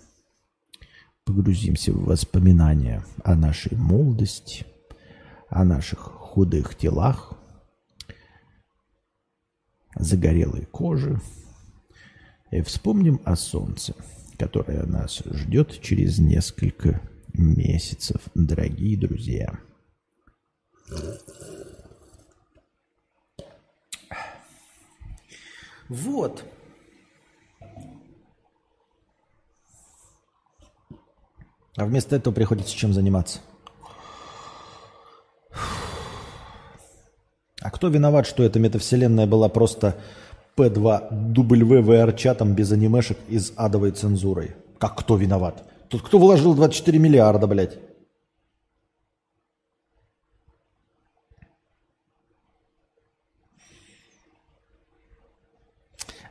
Погрузимся 1.25 1.91
в 1.91 2.05
воспоминания 2.05 3.03
о 3.23 3.35
нашей 3.35 3.75
молодости, 3.75 4.63
о 5.49 5.63
наших 5.65 5.99
худых 5.99 6.75
телах, 6.75 7.33
загорелой 9.95 10.65
коже 10.65 11.19
и 12.51 12.61
вспомним 12.61 13.19
о 13.25 13.35
солнце, 13.35 13.95
которое 14.37 14.83
нас 14.85 15.23
ждет 15.25 15.81
через 15.81 16.19
несколько 16.19 17.01
месяцев, 17.33 18.21
дорогие 18.35 18.95
друзья. 18.95 19.59
Вот. 25.89 26.45
А 31.77 31.85
вместо 31.85 32.15
этого 32.15 32.33
приходится 32.33 32.75
чем 32.75 32.93
заниматься? 32.93 33.39
А 37.61 37.71
кто 37.71 37.89
виноват, 37.89 38.27
что 38.27 38.43
эта 38.43 38.59
метавселенная 38.59 39.25
была 39.25 39.49
просто 39.49 39.95
P2 40.55 41.33
WVR 41.33 42.15
чатом 42.15 42.53
без 42.53 42.71
анимешек 42.71 43.17
и 43.27 43.39
с 43.39 43.51
адовой 43.55 43.91
цензурой? 43.91 44.55
Как 44.77 44.95
кто 44.95 45.17
виноват? 45.17 45.63
Тут 45.89 46.03
кто 46.03 46.19
вложил 46.19 46.53
24 46.53 46.97
миллиарда, 46.97 47.47
блядь? 47.47 47.77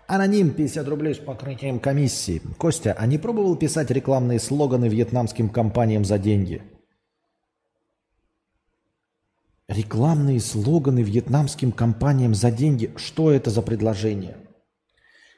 Аноним 0.07 0.53
50 0.53 0.87
рублей 0.89 1.15
с 1.15 1.19
покрытием 1.19 1.81
комиссии. 1.81 2.43
Костя, 2.59 2.95
а 2.99 3.07
не 3.07 3.17
пробовал 3.17 3.57
писать 3.57 3.91
рекламные 3.91 4.39
слоганы 4.39 4.89
вьетнамским 4.89 5.49
компаниям 5.49 6.05
за 6.05 6.19
деньги? 6.19 6.63
Рекламные 9.67 10.41
слоганы 10.41 11.03
вьетнамским 11.03 11.73
компаниям 11.73 12.35
за 12.35 12.51
деньги. 12.51 12.93
Что 12.97 13.31
это 13.31 13.49
за 13.49 13.63
предложение? 13.63 14.37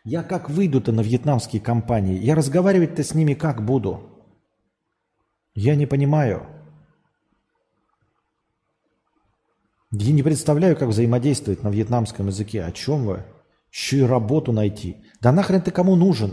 Я 0.05 0.25
как 0.25 0.51
выйду-то 0.51 0.91
на 0.91 1.01
вьетнамские 1.01 1.63
компании? 1.63 2.19
Я 2.19 2.35
разговаривать-то 2.35 3.05
с 3.05 3.15
ними 3.15 3.35
как 3.35 3.65
буду? 3.65 4.01
Я 5.55 5.77
не 5.77 5.87
понимаю. 5.87 6.45
Я 9.93 10.13
не 10.13 10.25
представляю, 10.25 10.77
как 10.77 10.89
взаимодействовать 10.89 11.63
на 11.63 11.69
вьетнамском 11.69 12.27
языке. 12.27 12.65
О 12.65 12.73
чем 12.73 13.07
вы? 13.07 13.25
Еще 13.77 13.99
и 13.99 14.03
работу 14.03 14.53
найти. 14.53 14.97
Да 15.21 15.33
нахрен 15.33 15.61
ты 15.61 15.71
кому 15.71 15.97
нужен? 15.97 16.31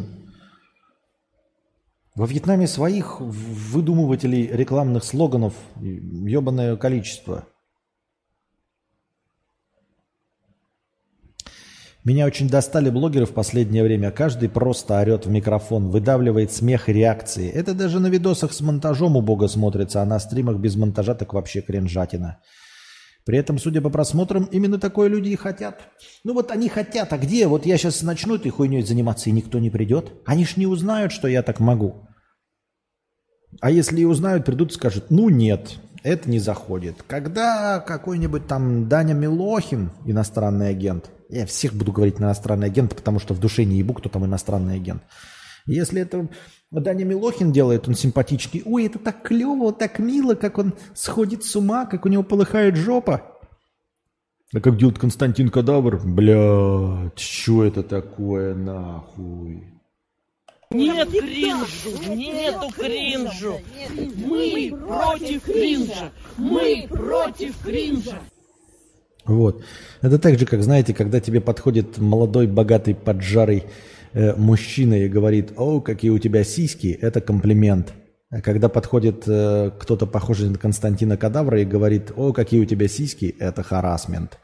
Во 2.15 2.25
Вьетнаме 2.25 2.67
своих 2.67 3.19
выдумывателей 3.19 4.47
рекламных 4.47 5.03
слоганов 5.03 5.53
ебаное 5.81 6.77
количество. 6.77 7.45
Меня 12.05 12.27
очень 12.27 12.47
достали 12.47 12.89
блогеры 12.89 13.25
в 13.25 13.33
последнее 13.33 13.83
время. 13.83 14.11
Каждый 14.11 14.47
просто 14.47 14.99
орет 14.99 15.25
в 15.25 15.29
микрофон, 15.29 15.89
выдавливает 15.89 16.53
смех 16.53 16.87
и 16.87 16.93
реакции. 16.93 17.49
Это 17.49 17.73
даже 17.73 17.99
на 17.99 18.07
видосах 18.07 18.53
с 18.53 18.61
монтажом 18.61 19.17
убого 19.17 19.47
смотрится, 19.47 20.01
а 20.01 20.05
на 20.05 20.17
стримах 20.19 20.59
без 20.59 20.77
монтажа 20.77 21.13
так 21.13 21.33
вообще 21.33 21.59
кринжатина. 21.59 22.39
При 23.25 23.37
этом, 23.37 23.57
судя 23.57 23.81
по 23.81 23.89
просмотрам, 23.89 24.43
именно 24.51 24.79
такое 24.79 25.07
люди 25.07 25.29
и 25.29 25.35
хотят. 25.35 25.81
Ну 26.23 26.33
вот 26.33 26.51
они 26.51 26.67
хотят, 26.67 27.13
а 27.13 27.17
где? 27.17 27.47
Вот 27.47 27.65
я 27.65 27.77
сейчас 27.77 28.01
начну 28.01 28.35
этой 28.35 28.51
хуйней 28.51 28.83
заниматься, 28.83 29.29
и 29.29 29.33
никто 29.33 29.59
не 29.59 29.69
придет. 29.69 30.11
Они 30.25 30.45
ж 30.45 30.57
не 30.57 30.67
узнают, 30.67 31.11
что 31.11 31.27
я 31.27 31.41
так 31.41 31.59
могу. 31.59 32.07
А 33.61 33.71
если 33.71 34.01
и 34.01 34.05
узнают, 34.05 34.45
придут 34.45 34.71
и 34.71 34.73
скажут, 34.73 35.05
ну 35.09 35.29
нет, 35.29 35.77
это 36.03 36.29
не 36.29 36.39
заходит. 36.39 37.03
Когда 37.07 37.79
какой-нибудь 37.79 38.47
там 38.47 38.89
Даня 38.89 39.13
Милохин, 39.13 39.91
иностранный 40.05 40.69
агент, 40.69 41.09
я 41.29 41.45
всех 41.45 41.73
буду 41.73 41.91
говорить 41.91 42.19
на 42.19 42.25
иностранный 42.25 42.67
агент, 42.67 42.95
потому 42.95 43.19
что 43.19 43.33
в 43.33 43.39
душе 43.39 43.63
не 43.63 43.77
ебу, 43.77 43.93
кто 43.93 44.09
там 44.09 44.25
иностранный 44.25 44.75
агент. 44.75 45.03
Если 45.65 46.01
это 46.01 46.27
Даня 46.81 47.05
Милохин 47.05 47.51
делает, 47.51 47.87
он 47.87 47.95
симпатичный. 47.95 48.63
Ой, 48.65 48.87
это 48.87 48.99
так 48.99 49.21
клево, 49.21 49.71
так 49.73 49.99
мило, 49.99 50.35
как 50.35 50.57
он 50.57 50.73
сходит 50.93 51.43
с 51.43 51.55
ума, 51.55 51.85
как 51.85 52.05
у 52.05 52.09
него 52.09 52.23
полыхает 52.23 52.75
жопа. 52.75 53.21
А 54.53 54.59
как 54.59 54.77
делает 54.77 54.99
Константин 54.99 55.49
Кадавр? 55.49 55.99
Блядь, 56.03 57.19
что 57.19 57.63
это 57.63 57.83
такое 57.83 58.53
нахуй? 58.53 59.73
Нет 60.69 61.09
кринжу, 61.09 62.15
нету 62.15 62.69
кринжу. 62.75 63.59
Мы 64.17 64.75
против 64.75 65.43
кринжа. 65.43 66.11
Мы 66.37 66.87
против 66.89 67.57
кринжа. 67.63 68.19
Вот. 69.25 69.63
Это 70.01 70.19
так 70.19 70.37
же, 70.37 70.45
как, 70.45 70.63
знаете, 70.63 70.93
когда 70.93 71.19
тебе 71.19 71.39
подходит 71.41 71.97
молодой, 71.97 72.47
богатый, 72.47 72.95
поджарый 72.95 73.63
э, 74.13 74.35
мужчина 74.35 74.93
и 74.95 75.09
говорит, 75.09 75.53
о, 75.57 75.81
какие 75.81 76.11
у 76.11 76.19
тебя 76.19 76.43
сиськи, 76.43 76.87
это 76.87 77.21
комплимент. 77.21 77.93
А 78.29 78.41
когда 78.41 78.69
подходит 78.69 79.23
э, 79.27 79.71
кто-то 79.79 80.07
похожий 80.07 80.49
на 80.49 80.57
Константина 80.57 81.17
Кадавра 81.17 81.61
и 81.61 81.65
говорит, 81.65 82.11
о, 82.15 82.33
какие 82.33 82.61
у 82.61 82.65
тебя 82.65 82.87
сиськи, 82.87 83.35
это 83.39 83.63
харасмент. 83.63 84.39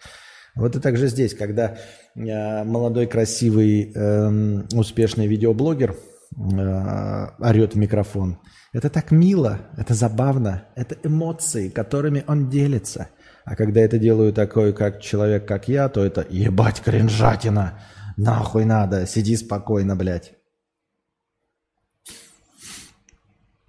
Вот 0.55 0.75
и 0.75 0.79
также 0.79 1.07
здесь, 1.07 1.33
когда 1.33 1.77
э, 2.15 2.63
молодой, 2.63 3.07
красивый, 3.07 3.91
э, 3.93 4.63
успешный 4.73 5.27
видеоблогер 5.27 5.91
э, 5.91 7.27
орет 7.39 7.73
в 7.73 7.77
микрофон, 7.77 8.39
это 8.73 8.89
так 8.89 9.09
мило, 9.11 9.59
это 9.77 9.93
забавно, 9.93 10.65
это 10.75 10.95
эмоции, 11.03 11.69
которыми 11.69 12.23
он 12.27 12.49
делится. 12.49 13.07
А 13.45 13.55
когда 13.55 13.81
это 13.81 13.97
делаю 13.97 14.31
такой, 14.31 14.73
как 14.73 15.01
человек, 15.01 15.47
как 15.47 15.67
я, 15.67 15.89
то 15.89 16.05
это 16.05 16.25
ебать 16.29 16.81
кринжатина. 16.81 17.79
Нахуй 18.21 18.65
надо, 18.65 19.07
сиди 19.07 19.37
спокойно, 19.37 19.95
блядь. 19.95 20.33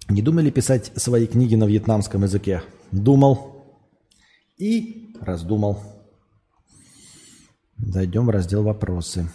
Не 0.09 0.21
думали 0.21 0.49
писать 0.49 0.91
свои 0.97 1.25
книги 1.25 1.55
на 1.55 1.63
вьетнамском 1.63 2.23
языке? 2.23 2.61
Думал 2.91 3.63
и 4.57 5.15
раздумал. 5.21 5.81
Зайдем 7.77 8.25
в 8.25 8.29
раздел 8.29 8.63
«Вопросы». 8.63 9.29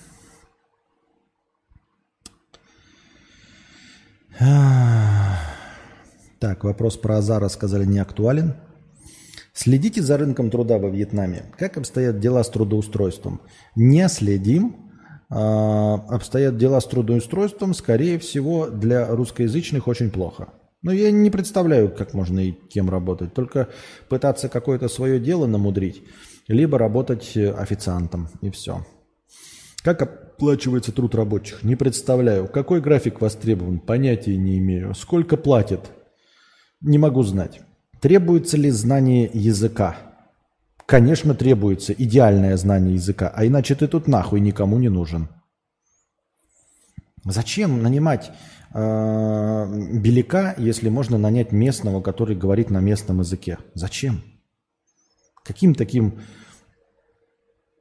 Так, 6.38 6.62
вопрос 6.62 6.98
про 6.98 7.16
Азара 7.16 7.48
сказали 7.48 7.86
не 7.86 8.01
актуален. 8.01 8.55
Следите 9.55 10.02
за 10.02 10.18
рынком 10.18 10.51
труда 10.51 10.76
во 10.76 10.90
Вьетнаме. 10.90 11.47
Как 11.56 11.78
обстоят 11.78 12.20
дела 12.20 12.44
с 12.44 12.51
трудоустройством? 12.51 13.40
Не 13.74 14.10
следим, 14.10 14.86
обстоят 15.28 16.57
дела 16.57 16.81
с 16.81 16.86
трудоустройством, 16.86 17.74
скорее 17.74 18.19
всего, 18.19 18.69
для 18.69 19.07
русскоязычных 19.09 19.89
очень 19.89 20.11
плохо. 20.11 20.48
Но 20.82 20.93
я 20.93 21.11
не 21.11 21.31
представляю, 21.31 21.90
как 21.90 22.15
можно 22.15 22.39
и 22.39 22.53
кем 22.53 22.89
работать. 22.89 23.35
Только 23.35 23.69
пытаться 24.09 24.48
какое-то 24.48 24.89
свое 24.89 25.19
дело 25.19 25.47
намудрить, 25.47 26.05
либо 26.47 26.78
работать 26.78 27.36
э, 27.36 27.51
официантом, 27.51 28.28
и 28.40 28.51
все. 28.51 28.86
Как 29.82 30.03
оплачивается 30.03 30.93
труд 30.93 31.15
рабочих? 31.15 31.65
Не 31.65 31.77
представляю. 31.77 32.47
Какой 32.47 32.81
график 32.81 33.20
востребован? 33.20 33.81
Понятия 33.81 34.36
не 34.36 34.59
имею. 34.59 34.94
Сколько 34.94 35.36
платят? 35.36 35.90
Не 36.81 36.98
могу 36.98 37.23
знать. 37.23 37.61
Требуется 38.01 38.57
ли 38.57 38.70
знание 38.70 39.31
языка? 39.32 39.97
Конечно, 40.87 41.35
требуется 41.35 41.93
идеальное 41.93 42.57
знание 42.57 42.95
языка, 42.95 43.33
а 43.35 43.45
иначе 43.45 43.75
ты 43.75 43.89
тут 43.89 44.07
нахуй 44.07 44.39
никому 44.39 44.79
не 44.79 44.89
нужен. 44.89 45.29
Зачем 47.25 47.83
нанимать 47.83 48.31
э, 48.73 49.99
беляка, 50.01 50.55
если 50.59 50.89
можно 50.89 51.19
нанять 51.19 51.51
местного, 51.51 52.01
который 52.01 52.37
говорит 52.37 52.71
на 52.71 52.79
местном 52.79 53.19
языке? 53.19 53.59
Зачем? 53.75 54.23
Каким 55.43 55.75
таким 55.75 56.21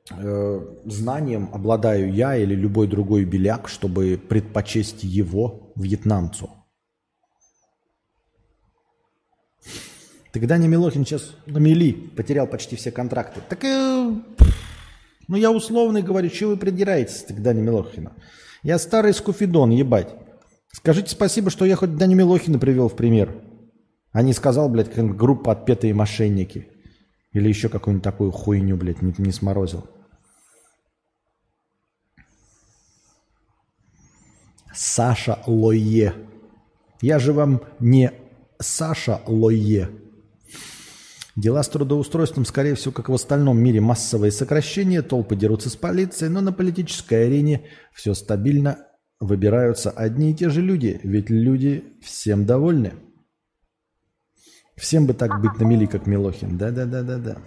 э, 0.09 0.59
знанием 0.85 1.51
обладаю 1.53 2.11
я 2.11 2.35
или 2.35 2.55
любой 2.55 2.87
другой 2.87 3.23
беляк, 3.25 3.67
чтобы 3.69 4.17
предпочесть 4.17 5.03
его 5.03 5.71
вьетнамцу? 5.75 6.49
Тогда 10.35 10.57
не 10.57 10.67
Милохин 10.67 11.05
сейчас 11.05 11.33
на 11.45 11.59
мели 11.59 11.93
потерял 11.93 12.45
почти 12.45 12.75
все 12.75 12.91
контракты. 12.91 13.39
Так 13.47 13.63
э, 13.63 14.11
Ну, 15.29 15.37
я 15.37 15.49
условный 15.49 16.01
говорю, 16.01 16.29
что 16.29 16.47
вы 16.47 16.57
придираетесь 16.57 17.23
к 17.29 17.41
Дане 17.41 17.61
Милохину? 17.61 18.11
Я 18.61 18.77
старый 18.77 19.13
скуфидон, 19.13 19.69
ебать. 19.69 20.13
Скажите 20.73 21.11
спасибо, 21.11 21.49
что 21.49 21.63
я 21.63 21.77
хоть 21.77 21.95
Дани 21.95 22.15
Милохина 22.15 22.59
привел 22.59 22.89
в 22.89 22.97
пример. 22.97 23.33
А 24.11 24.21
не 24.23 24.33
сказал, 24.33 24.67
блядь, 24.67 24.91
как 24.91 25.15
группа 25.15 25.53
отпетые 25.53 25.93
мошенники. 25.93 26.67
Или 27.31 27.47
еще 27.47 27.69
какую-нибудь 27.69 28.03
такую 28.03 28.31
хуйню, 28.31 28.75
блядь, 28.75 29.01
не, 29.01 29.13
не 29.17 29.31
сморозил. 29.31 29.85
Саша 34.73 35.39
Лое. 35.47 36.13
Я 36.99 37.19
же 37.19 37.31
вам 37.31 37.61
не 37.79 38.11
Саша 38.59 39.21
Лое. 39.27 39.89
Дела 41.35 41.63
с 41.63 41.69
трудоустройством, 41.69 42.45
скорее 42.45 42.75
всего, 42.75 42.93
как 42.93 43.09
в 43.09 43.13
остальном 43.13 43.59
мире, 43.59 43.81
массовые 43.81 44.31
сокращения, 44.31 45.01
толпы 45.01 45.35
дерутся 45.35 45.69
с 45.69 45.75
полицией, 45.75 46.31
но 46.31 46.39
на 46.39 46.53
политической 46.53 47.25
арене 47.25 47.65
все 47.93 48.13
стабильно, 48.13 48.87
выбираются 49.19 49.91
одни 49.91 50.31
и 50.31 50.33
те 50.33 50.49
же 50.49 50.61
люди, 50.61 50.99
ведь 51.03 51.29
люди 51.29 51.83
всем 52.01 52.45
довольны. 52.45 52.93
Всем 54.77 55.07
бы 55.07 55.13
так 55.13 55.41
быть 55.41 55.59
на 55.59 55.65
мели, 55.65 55.85
как 55.85 56.05
Милохин. 56.07 56.57
Да-да-да-да-да. 56.57 57.37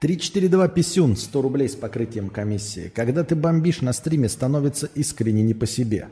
342 0.00 0.68
писюн, 0.68 1.16
100 1.16 1.42
рублей 1.42 1.68
с 1.68 1.76
покрытием 1.76 2.28
комиссии. 2.28 2.90
Когда 2.94 3.22
ты 3.22 3.36
бомбишь 3.36 3.82
на 3.82 3.92
стриме, 3.92 4.28
становится 4.28 4.86
искренне 4.94 5.42
не 5.42 5.54
по 5.54 5.66
себе. 5.66 6.08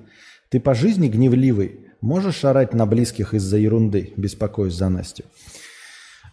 Ты 0.49 0.61
по 0.61 0.75
жизни 0.75 1.09
гневливый, 1.09 1.90
можешь 2.01 2.45
орать 2.45 2.75
на 2.75 2.87
близких 2.87 3.35
из-за 3.35 3.57
ерунды, 3.57 4.13
беспокоюсь 4.17 4.75
за 4.75 4.89
Настю. 4.89 5.25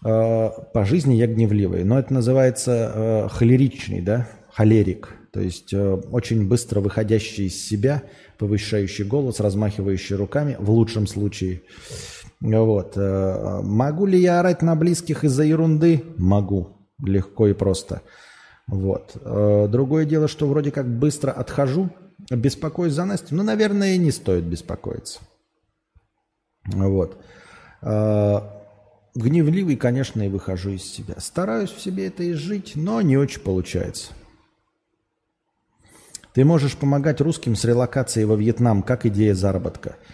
Э, 0.03 0.49
по 0.73 0.85
жизни 0.85 1.15
я 1.15 1.27
гневливый, 1.27 1.83
но 1.83 1.99
это 1.99 2.13
называется 2.13 2.91
э, 2.93 3.29
холеричный, 3.29 4.01
да, 4.01 4.27
холерик. 4.51 5.13
То 5.31 5.41
есть 5.41 5.73
э, 5.73 5.93
очень 6.11 6.47
быстро 6.47 6.79
выходящий 6.79 7.47
из 7.47 7.63
себя, 7.63 8.03
повышающий 8.37 9.03
голос, 9.03 9.39
размахивающий 9.39 10.15
руками, 10.15 10.55
в 10.59 10.69
лучшем 10.69 11.07
случае. 11.07 11.61
Вот. 12.39 12.95
Могу 12.95 14.05
ли 14.05 14.19
я 14.19 14.39
орать 14.39 14.61
на 14.61 14.75
близких 14.75 15.23
из-за 15.23 15.43
ерунды? 15.43 16.03
Могу 16.17 16.77
легко 17.03 17.47
и 17.47 17.53
просто. 17.53 18.03
Вот. 18.67 19.17
Другое 19.23 20.05
дело, 20.05 20.27
что 20.27 20.45
вроде 20.45 20.69
как 20.69 20.87
быстро 20.87 21.31
отхожу, 21.31 21.89
беспокоюсь 22.29 22.93
за 22.93 23.05
Настю. 23.05 23.33
Ну, 23.33 23.41
наверное, 23.41 23.97
не 23.97 24.11
стоит 24.11 24.43
беспокоиться. 24.43 25.19
Вот. 26.67 27.21
Э, 27.81 28.39
гневливый, 29.15 29.75
конечно, 29.75 30.21
и 30.21 30.29
выхожу 30.29 30.71
из 30.71 30.83
себя. 30.83 31.15
Стараюсь 31.17 31.71
в 31.71 31.81
себе 31.81 32.07
это 32.07 32.29
изжить, 32.31 32.73
но 32.75 33.01
не 33.01 33.17
очень 33.17 33.41
получается. 33.41 34.13
Ты 36.33 36.45
можешь 36.45 36.77
помогать 36.77 37.19
русским 37.19 37.55
с 37.55 37.65
релокацией 37.65 38.25
во 38.25 38.35
Вьетнам 38.35 38.83
как 38.83 39.05
идея 39.05 39.33
заработка– 39.33 39.95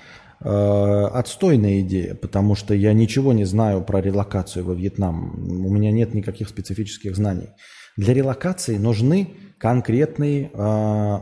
Э, 0.45 1.05
отстойная 1.13 1.80
идея, 1.81 2.15
потому 2.15 2.55
что 2.55 2.73
я 2.73 2.91
ничего 2.91 3.31
не 3.31 3.45
знаю 3.45 3.81
про 3.81 4.01
релокацию 4.01 4.65
во 4.65 4.73
Вьетнам. 4.73 5.65
У 5.65 5.73
меня 5.73 5.89
нет 5.91 6.13
никаких 6.13 6.49
специфических 6.49 7.15
знаний. 7.15 7.49
Для 7.95 8.13
релокации 8.13 8.77
нужны 8.77 9.30
конкретные 9.57 10.51
э, 10.53 11.19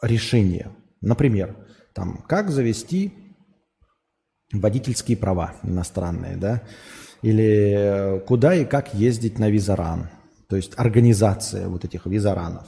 решения. 0.00 0.70
Например, 1.02 1.54
там, 1.92 2.24
как 2.26 2.50
завести 2.50 3.12
водительские 4.52 5.16
права 5.16 5.54
иностранные, 5.62 6.36
да, 6.36 6.62
или 7.22 7.74
э, 7.76 8.20
куда 8.20 8.54
и 8.54 8.64
как 8.64 8.94
ездить 8.94 9.38
на 9.38 9.50
визаран, 9.50 10.10
то 10.48 10.56
есть 10.56 10.72
организация 10.76 11.68
вот 11.68 11.84
этих 11.84 12.06
визаранов. 12.06 12.66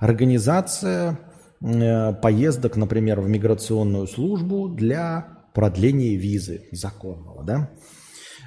Организация 0.00 1.18
Э, 1.64 2.12
поездок, 2.12 2.76
например, 2.76 3.20
в 3.20 3.28
миграционную 3.28 4.06
службу 4.06 4.68
для 4.68 5.38
продления 5.54 6.14
визы 6.14 6.68
законного. 6.72 7.42
Да? 7.42 7.70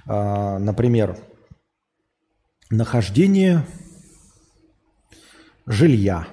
А, 0.05 0.59
например, 0.59 1.17
нахождение 2.69 3.65
жилья, 5.65 6.27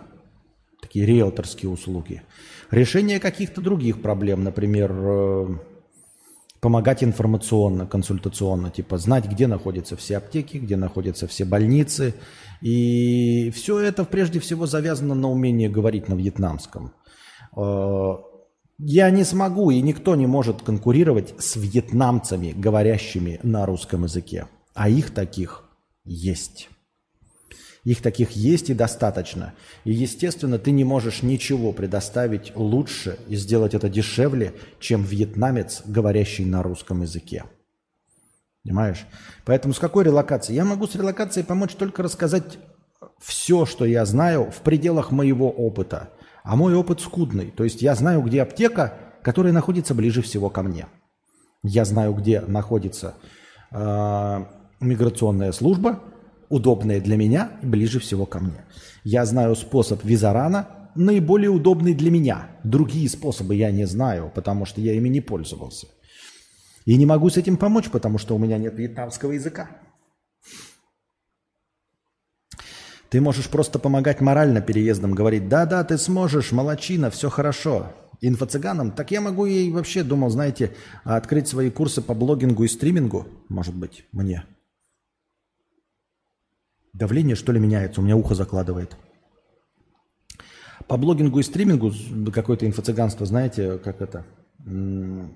такие 0.83 1.07
риэлторские 1.07 1.71
услуги, 1.71 2.23
решение 2.71 3.19
каких-то 3.19 3.63
других 3.63 4.03
проблем, 4.03 4.45
например, 4.45 4.93
э, 4.93 5.47
помогать 6.65 7.05
информационно, 7.05 7.87
консультационно, 7.87 8.71
типа 8.71 8.97
знать, 8.97 9.27
где 9.27 9.47
находятся 9.47 9.99
все 9.99 10.17
аптеки, 10.17 10.57
где 10.57 10.77
находятся 10.77 11.27
все 11.27 11.45
больницы. 11.45 12.15
И 12.63 13.53
все 13.55 13.81
это 13.81 14.07
прежде 14.07 14.41
всего 14.41 14.65
завязано 14.65 15.15
на 15.15 15.31
умении 15.31 15.69
говорить 15.69 16.09
на 16.09 16.15
вьетнамском. 16.15 16.95
Э, 17.55 18.15
я 18.79 19.11
не 19.11 19.25
смогу, 19.25 19.73
и 19.73 19.83
никто 19.83 20.17
не 20.17 20.27
может 20.27 20.63
конкурировать 20.63 21.35
с 21.39 21.57
вьетнамцами, 21.57 22.55
говорящими 22.57 23.41
на 23.43 23.67
русском 23.67 24.05
языке. 24.05 24.47
А 24.73 24.89
их 24.89 25.11
таких 25.11 25.65
есть. 26.07 26.71
Их 27.85 28.01
таких 28.01 28.31
есть 28.31 28.71
и 28.71 28.75
достаточно. 28.75 29.53
И, 29.85 29.93
естественно, 29.93 30.59
ты 30.59 30.71
не 30.71 30.85
можешь 30.85 31.23
ничего 31.23 31.73
предоставить 31.73 32.53
лучше 32.57 33.19
и 33.29 33.37
сделать 33.37 33.75
это 33.75 33.91
дешевле, 33.91 34.55
чем 34.81 35.03
вьетнамец, 35.03 35.83
говорящий 35.85 36.47
на 36.47 36.63
русском 36.63 37.03
языке. 37.03 37.45
Понимаешь? 38.65 39.07
Поэтому 39.45 39.75
с 39.75 39.79
какой 39.79 40.05
релокацией? 40.05 40.57
Я 40.57 40.65
могу 40.65 40.87
с 40.87 40.95
релокацией 40.95 41.45
помочь 41.45 41.75
только 41.75 42.03
рассказать 42.03 42.59
все, 43.21 43.67
что 43.67 43.85
я 43.85 44.07
знаю 44.07 44.51
в 44.51 44.63
пределах 44.63 45.11
моего 45.11 45.51
опыта. 45.51 46.11
А 46.43 46.57
мой 46.57 46.75
опыт 46.75 47.03
скудный. 47.03 47.51
То 47.51 47.65
есть 47.65 47.83
я 47.83 47.95
знаю, 47.95 48.23
где 48.23 48.41
аптека, 48.41 48.95
которая 49.23 49.53
находится 49.53 49.95
ближе 49.95 50.23
всего 50.23 50.49
ко 50.49 50.63
мне. 50.63 50.87
Я 51.63 51.85
знаю, 51.85 52.15
где 52.15 52.41
находится 52.41 53.15
э, 53.71 54.45
миграционная 54.81 55.53
служба, 55.53 56.01
удобное 56.49 57.01
для 57.01 57.17
меня 57.17 57.53
ближе 57.63 58.01
всего 58.01 58.27
ко 58.27 58.41
мне. 58.41 58.65
Я 59.05 59.25
знаю 59.25 59.57
способ 59.57 60.05
визарана, 60.05 60.91
наиболее 60.95 61.51
удобный 61.51 61.95
для 61.95 62.11
меня. 62.11 62.49
Другие 62.65 63.09
способы 63.09 63.55
я 63.55 63.71
не 63.71 63.87
знаю, 63.87 64.31
потому 64.35 64.65
что 64.65 64.81
я 64.81 64.95
ими 64.95 65.09
не 65.09 65.21
пользовался. 65.21 65.89
И 66.85 66.97
не 66.97 67.07
могу 67.07 67.31
с 67.31 67.37
этим 67.37 67.57
помочь, 67.57 67.91
потому 67.91 68.19
что 68.19 68.35
у 68.35 68.39
меня 68.39 68.59
нет 68.59 68.75
вьетнамского 68.79 69.33
языка. 69.33 69.71
Ты 73.09 73.21
можешь 73.21 73.49
просто 73.49 73.79
помогать 73.79 74.21
морально 74.21 74.61
переездам, 74.61 75.15
говорить, 75.15 75.49
да-да, 75.49 75.85
ты 75.85 75.99
сможешь, 75.99 76.53
молочина, 76.53 77.11
все 77.11 77.31
хорошо. 77.31 77.93
Инфо-цыганам, 78.21 78.91
так 78.91 79.11
я 79.11 79.21
могу 79.21 79.45
ей 79.45 79.71
вообще, 79.71 80.03
думал, 80.03 80.31
знаете, 80.31 80.75
открыть 81.05 81.47
свои 81.47 81.71
курсы 81.71 82.01
по 82.01 82.15
блогингу 82.15 82.65
и 82.65 82.69
стримингу, 82.69 83.27
может 83.49 83.75
быть, 83.75 84.07
мне. 84.13 84.45
Давление, 86.95 87.35
что 87.35 87.51
ли, 87.51 87.59
меняется? 87.59 88.01
У 88.01 88.05
меня 88.05 88.17
ухо 88.17 88.37
закладывает. 88.37 88.97
По 90.87 90.97
блогингу 90.97 91.41
и 91.41 91.43
стримингу 91.43 91.93
какое-то 92.33 92.67
инфо-цыганство, 92.67 93.27
знаете, 93.27 93.79
как 93.79 94.01
это? 94.01 94.25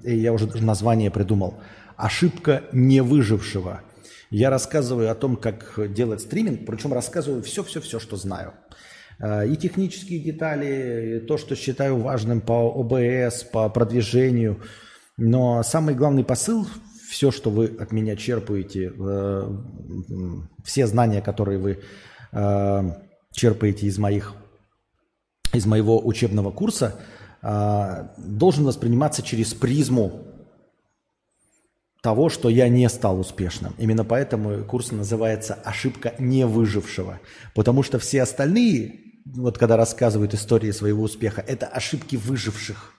Я 0.05 0.33
уже 0.33 0.47
даже 0.47 0.65
название 0.65 1.11
придумал. 1.11 1.55
Ошибка 1.97 2.63
невыжившего. 2.73 3.83
Я 4.31 4.51
рассказываю 4.51 5.11
о 5.11 5.15
том, 5.15 5.37
как 5.37 5.93
делать 5.93 6.21
стриминг, 6.21 6.65
причем 6.65 6.93
рассказываю 6.93 7.43
все-все-все, 7.43 7.99
что 7.99 8.17
знаю. 8.17 8.53
А, 9.19 9.45
и 9.45 9.57
технические 9.57 10.21
детали, 10.21 11.17
и 11.17 11.27
то, 11.27 11.39
что 11.39 11.57
считаю 11.57 11.97
важным 11.99 12.41
по 12.41 12.69
ОБС, 12.69 13.45
по 13.45 13.69
продвижению. 13.69 14.63
Но 15.17 15.63
самый 15.65 15.95
главный 15.95 16.25
посыл 16.25 16.69
все, 17.09 17.31
что 17.31 17.51
вы 17.51 17.67
от 17.81 17.91
меня 17.91 18.17
черпаете, 18.17 18.93
э, 18.97 19.51
все 20.63 20.87
знания, 20.87 21.23
которые 21.23 21.59
вы 21.59 21.81
э, 22.33 22.83
черпаете 23.33 23.87
из 23.87 23.99
моих, 23.99 24.35
из 25.55 25.65
моего 25.65 26.07
учебного 26.07 26.51
курса, 26.51 27.01
э, 27.43 28.09
должен 28.19 28.65
восприниматься 28.65 29.23
через 29.23 29.55
призму 29.55 30.25
того, 32.03 32.29
что 32.29 32.51
я 32.51 32.69
не 32.69 32.87
стал 32.91 33.19
успешным. 33.19 33.75
Именно 33.79 34.05
поэтому 34.05 34.65
курс 34.65 34.93
называется 34.93 35.55
«Ошибка 35.65 36.15
невыжившего». 36.19 37.21
Потому 37.55 37.83
что 37.83 37.99
все 37.99 38.23
остальные, 38.23 39.01
вот 39.25 39.57
когда 39.57 39.79
рассказывают 39.79 40.35
истории 40.35 40.71
своего 40.73 41.05
успеха, 41.05 41.41
это 41.41 41.67
ошибки 41.67 42.17
выживших. 42.17 42.98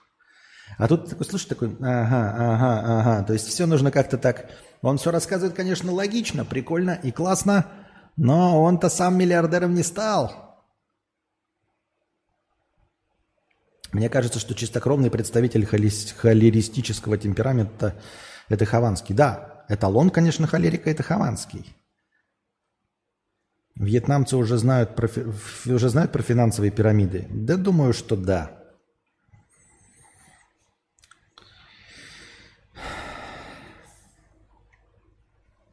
А 0.78 0.88
тут 0.88 1.10
такой, 1.10 1.26
слушай, 1.26 1.48
такой, 1.48 1.76
ага, 1.80 2.34
ага, 2.36 3.00
ага. 3.00 3.24
То 3.24 3.32
есть 3.32 3.48
все 3.48 3.66
нужно 3.66 3.90
как-то 3.90 4.18
так... 4.18 4.50
Он 4.82 4.96
все 4.96 5.10
рассказывает, 5.10 5.54
конечно, 5.54 5.92
логично, 5.92 6.44
прикольно 6.44 6.98
и 7.02 7.12
классно, 7.12 7.66
но 8.16 8.62
он-то 8.62 8.88
сам 8.88 9.18
миллиардером 9.18 9.74
не 9.74 9.82
стал. 9.82 10.64
Мне 13.92 14.08
кажется, 14.08 14.38
что 14.38 14.54
чистокровный 14.54 15.10
представитель 15.10 15.66
холеристического 15.66 17.18
темперамента– 17.18 18.00
это 18.48 18.64
Хованский. 18.64 19.14
Да, 19.14 19.64
эталон, 19.68 20.10
конечно, 20.10 20.46
холерика– 20.46 20.88
это 20.90 21.02
Хованский. 21.02 21.76
Вьетнамцы 23.74 24.36
уже 24.36 24.58
знают, 24.58 24.94
про, 24.94 25.08
уже 25.66 25.88
знают 25.88 26.12
про 26.12 26.22
финансовые 26.22 26.70
пирамиды? 26.70 27.26
Да 27.30 27.56
думаю, 27.56 27.92
что 27.92 28.16
да. 28.16 28.59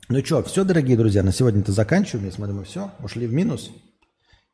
Ну 0.10 0.24
что, 0.24 0.42
все, 0.42 0.64
дорогие 0.64 0.96
друзья, 0.96 1.22
на 1.22 1.34
сегодня-то 1.34 1.74
заканчиваем. 1.74 2.28
Я 2.28 2.32
смотрю, 2.32 2.56
мы 2.56 2.64
все, 2.64 2.92
ушли 3.04 3.28
в 3.28 3.34
минус. 3.34 3.72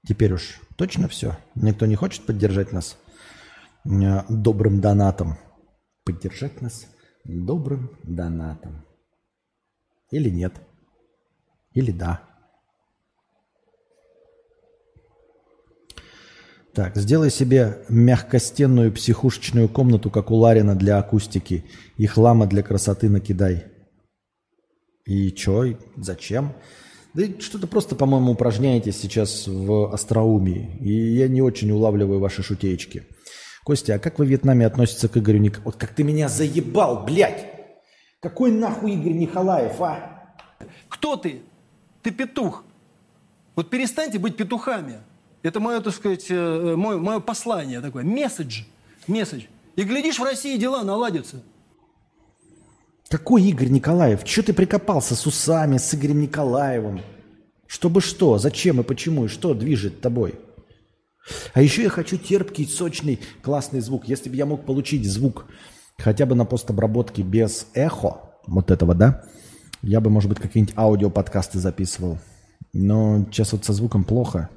Теперь 0.04 0.34
уж 0.34 0.60
точно 0.78 1.08
все. 1.08 1.38
Никто 1.54 1.86
не 1.86 1.94
хочет 1.96 2.26
поддержать 2.26 2.72
нас 2.72 2.98
э, 3.86 4.24
добрым 4.30 4.82
донатом. 4.82 5.38
Поддержать 6.06 6.60
нас 6.62 6.88
добрым 7.24 7.96
донатом. 8.02 8.84
Или 10.10 10.32
нет. 10.32 10.54
Или 11.74 11.92
да. 11.92 12.24
Так, 16.74 16.98
сделай 16.98 17.30
себе 17.30 17.86
мягкостенную 17.90 18.92
психушечную 18.92 19.70
комнату, 19.70 20.10
как 20.10 20.32
у 20.32 20.36
Ларина 20.36 20.76
для 20.76 20.98
акустики, 20.98 21.64
и 21.98 22.08
хлама 22.08 22.48
для 22.48 22.64
красоты 22.64 23.08
накидай. 23.08 23.73
И 25.06 25.32
чё? 25.32 25.78
Зачем? 25.98 26.54
Да 27.14 27.24
что-то 27.40 27.68
просто, 27.68 27.96
по-моему, 27.96 28.32
упражняетесь 28.32 29.00
сейчас 29.00 29.48
в 29.48 29.94
остроумии. 29.94 30.78
И 30.80 30.92
я 31.16 31.28
не 31.28 31.42
очень 31.42 31.72
улавливаю 31.72 32.20
ваши 32.20 32.42
шутеечки. 32.42 33.04
Костя, 33.64 33.96
а 33.96 34.00
как 34.00 34.20
вы 34.20 34.26
в 34.26 34.30
Вьетнаме 34.30 34.66
относитесь 34.66 35.10
к 35.10 35.18
Игорю 35.18 35.40
Ник... 35.40 35.62
Вот 35.64 35.76
как 35.76 35.94
ты 35.94 36.04
меня 36.04 36.28
заебал, 36.28 37.06
блядь! 37.06 37.46
Какой 38.20 38.52
нахуй 38.52 38.94
Игорь 38.94 39.14
Николаев, 39.14 39.80
а? 39.82 40.36
Кто 40.90 41.18
ты? 41.18 41.42
Ты 42.02 42.12
петух. 42.12 42.64
Вот 43.56 43.70
перестаньте 43.70 44.18
быть 44.18 44.36
петухами. 44.36 45.02
Это 45.44 45.60
мое, 45.60 45.82
так 45.82 45.94
сказать, 45.94 46.26
э, 46.30 46.76
мое, 46.76 46.98
мое 46.98 47.20
послание 47.20 47.82
такое. 47.82 48.04
Месседж. 48.04 48.64
Месседж. 49.08 49.44
И 49.76 49.84
глядишь, 49.84 50.20
в 50.20 50.24
России 50.24 50.58
дела 50.58 50.84
наладятся. 50.84 51.44
Какой 53.14 53.44
Игорь 53.44 53.70
Николаев? 53.70 54.24
Че 54.24 54.42
ты 54.42 54.54
прикопался 54.54 55.16
с 55.16 55.28
усами, 55.28 55.78
с 55.78 55.94
Игорем 55.94 56.20
Николаевым? 56.20 57.00
Чтобы 57.68 58.02
что? 58.02 58.40
Зачем 58.40 58.80
и 58.80 58.84
почему? 58.84 59.26
И 59.26 59.28
что 59.28 59.54
движет 59.54 60.02
тобой? 60.02 60.40
А 61.54 61.62
еще 61.62 61.84
я 61.84 61.90
хочу 61.90 62.18
терпкий, 62.18 62.66
сочный, 62.66 63.20
классный 63.44 63.82
звук. 63.82 64.08
Если 64.08 64.32
бы 64.32 64.36
я 64.36 64.48
мог 64.48 64.66
получить 64.66 65.06
звук 65.06 65.46
хотя 66.00 66.26
бы 66.26 66.34
на 66.34 66.44
постобработке 66.44 67.22
без 67.22 67.68
эхо, 67.76 68.18
вот 68.48 68.72
этого, 68.72 68.96
да, 68.96 69.24
я 69.84 70.02
бы, 70.02 70.10
может 70.10 70.28
быть, 70.28 70.40
какие-нибудь 70.40 70.76
аудиоподкасты 70.76 71.60
записывал. 71.60 72.18
Но 72.74 73.28
сейчас 73.30 73.52
вот 73.52 73.64
со 73.64 73.74
звуком 73.74 74.06
плохо. 74.06 74.50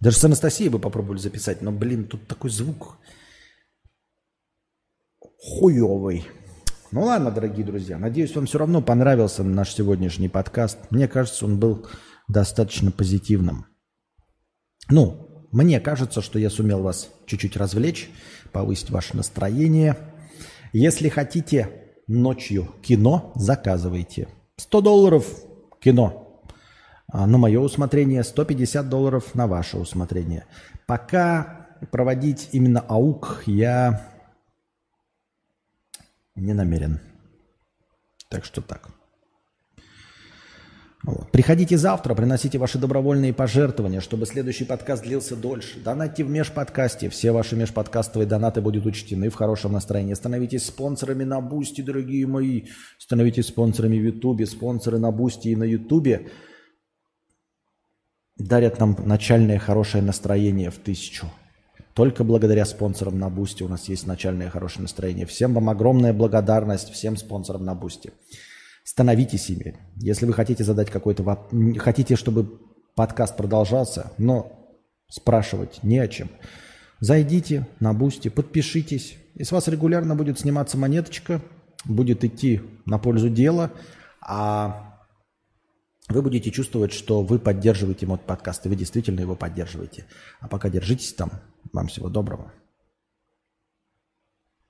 Даже 0.00 0.16
с 0.16 0.24
Анастасией 0.24 0.70
бы 0.70 0.78
попробовали 0.78 1.18
записать, 1.18 1.60
но, 1.60 1.70
блин, 1.70 2.06
тут 2.06 2.26
такой 2.26 2.48
звук 2.48 2.96
хуевый. 5.38 6.26
Ну 6.92 7.04
ладно, 7.04 7.30
дорогие 7.30 7.64
друзья, 7.64 7.98
надеюсь, 7.98 8.34
вам 8.34 8.46
все 8.46 8.58
равно 8.58 8.82
понравился 8.82 9.44
наш 9.44 9.72
сегодняшний 9.72 10.28
подкаст. 10.28 10.76
Мне 10.90 11.06
кажется, 11.06 11.44
он 11.44 11.60
был 11.60 11.86
достаточно 12.26 12.90
позитивным. 12.90 13.66
Ну, 14.88 15.46
мне 15.52 15.78
кажется, 15.78 16.20
что 16.20 16.40
я 16.40 16.50
сумел 16.50 16.82
вас 16.82 17.10
чуть-чуть 17.26 17.56
развлечь, 17.56 18.10
повысить 18.50 18.90
ваше 18.90 19.16
настроение. 19.16 19.96
Если 20.72 21.08
хотите 21.08 21.68
ночью 22.08 22.74
кино, 22.82 23.30
заказывайте. 23.36 24.26
100 24.56 24.80
долларов 24.80 25.26
кино. 25.80 26.42
А 27.06 27.24
на 27.28 27.38
мое 27.38 27.60
усмотрение, 27.60 28.24
150 28.24 28.88
долларов 28.88 29.36
на 29.36 29.46
ваше 29.46 29.76
усмотрение. 29.76 30.46
Пока 30.88 31.68
проводить 31.92 32.48
именно 32.50 32.80
АУК 32.80 33.44
я 33.46 34.10
не 36.34 36.54
намерен. 36.54 37.00
Так 38.28 38.44
что 38.44 38.60
так. 38.60 38.90
Вот. 41.02 41.32
Приходите 41.32 41.78
завтра, 41.78 42.14
приносите 42.14 42.58
ваши 42.58 42.78
добровольные 42.78 43.32
пожертвования, 43.32 44.00
чтобы 44.00 44.26
следующий 44.26 44.64
подкаст 44.64 45.02
длился 45.02 45.34
дольше. 45.34 45.80
Донатьте 45.82 46.24
в 46.24 46.30
межподкасте. 46.30 47.08
Все 47.08 47.32
ваши 47.32 47.56
межподкастовые 47.56 48.28
донаты 48.28 48.60
будут 48.60 48.84
учтены 48.84 49.30
в 49.30 49.34
хорошем 49.34 49.72
настроении. 49.72 50.12
Становитесь 50.12 50.66
спонсорами 50.66 51.24
на 51.24 51.40
Boosty, 51.40 51.80
дорогие 51.80 52.26
мои. 52.26 52.66
Становитесь 52.98 53.46
спонсорами 53.46 53.98
в 53.98 54.04
Ютубе. 54.04 54.44
Спонсоры 54.44 54.98
на 54.98 55.10
Бусти 55.10 55.48
и 55.48 55.56
на 55.56 55.64
Ютубе 55.64 56.28
дарят 58.36 58.78
нам 58.78 58.96
начальное 58.98 59.58
хорошее 59.58 60.04
настроение 60.04 60.70
в 60.70 60.76
тысячу. 60.76 61.26
Только 61.94 62.24
благодаря 62.24 62.64
спонсорам 62.64 63.18
на 63.18 63.28
Бусти 63.30 63.62
у 63.62 63.68
нас 63.68 63.88
есть 63.88 64.06
начальное 64.06 64.48
хорошее 64.48 64.82
настроение. 64.82 65.26
Всем 65.26 65.54
вам 65.54 65.68
огромная 65.68 66.12
благодарность, 66.12 66.90
всем 66.90 67.16
спонсорам 67.16 67.64
на 67.64 67.74
Бусти. 67.74 68.12
Становитесь 68.84 69.50
ими. 69.50 69.76
Если 69.96 70.24
вы 70.26 70.32
хотите 70.32 70.64
задать 70.64 70.90
какой-то 70.90 71.22
воп- 71.22 71.52
н- 71.52 71.78
хотите, 71.78 72.16
чтобы 72.16 72.60
подкаст 72.94 73.36
продолжался, 73.36 74.12
но 74.18 74.76
спрашивать 75.08 75.82
не 75.82 75.98
о 75.98 76.08
чем. 76.08 76.30
Зайдите 77.00 77.66
на 77.80 77.92
Бусти, 77.92 78.28
подпишитесь, 78.28 79.16
и 79.34 79.44
с 79.44 79.52
вас 79.52 79.68
регулярно 79.68 80.14
будет 80.14 80.38
сниматься 80.38 80.78
монеточка, 80.78 81.40
будет 81.84 82.24
идти 82.24 82.60
на 82.84 82.98
пользу 82.98 83.30
дела, 83.30 83.72
а 84.20 84.98
вы 86.08 86.22
будете 86.22 86.50
чувствовать, 86.50 86.92
что 86.92 87.22
вы 87.22 87.38
поддерживаете 87.38 88.06
мой 88.06 88.18
подкаст, 88.18 88.66
и 88.66 88.68
вы 88.68 88.76
действительно 88.76 89.20
его 89.20 89.34
поддерживаете. 89.36 90.06
А 90.40 90.48
пока 90.48 90.68
держитесь 90.68 91.14
там. 91.14 91.30
Вам 91.72 91.86
всего 91.86 92.08
доброго. 92.08 92.52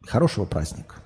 Хорошего 0.03 0.45
праздника. 0.47 0.97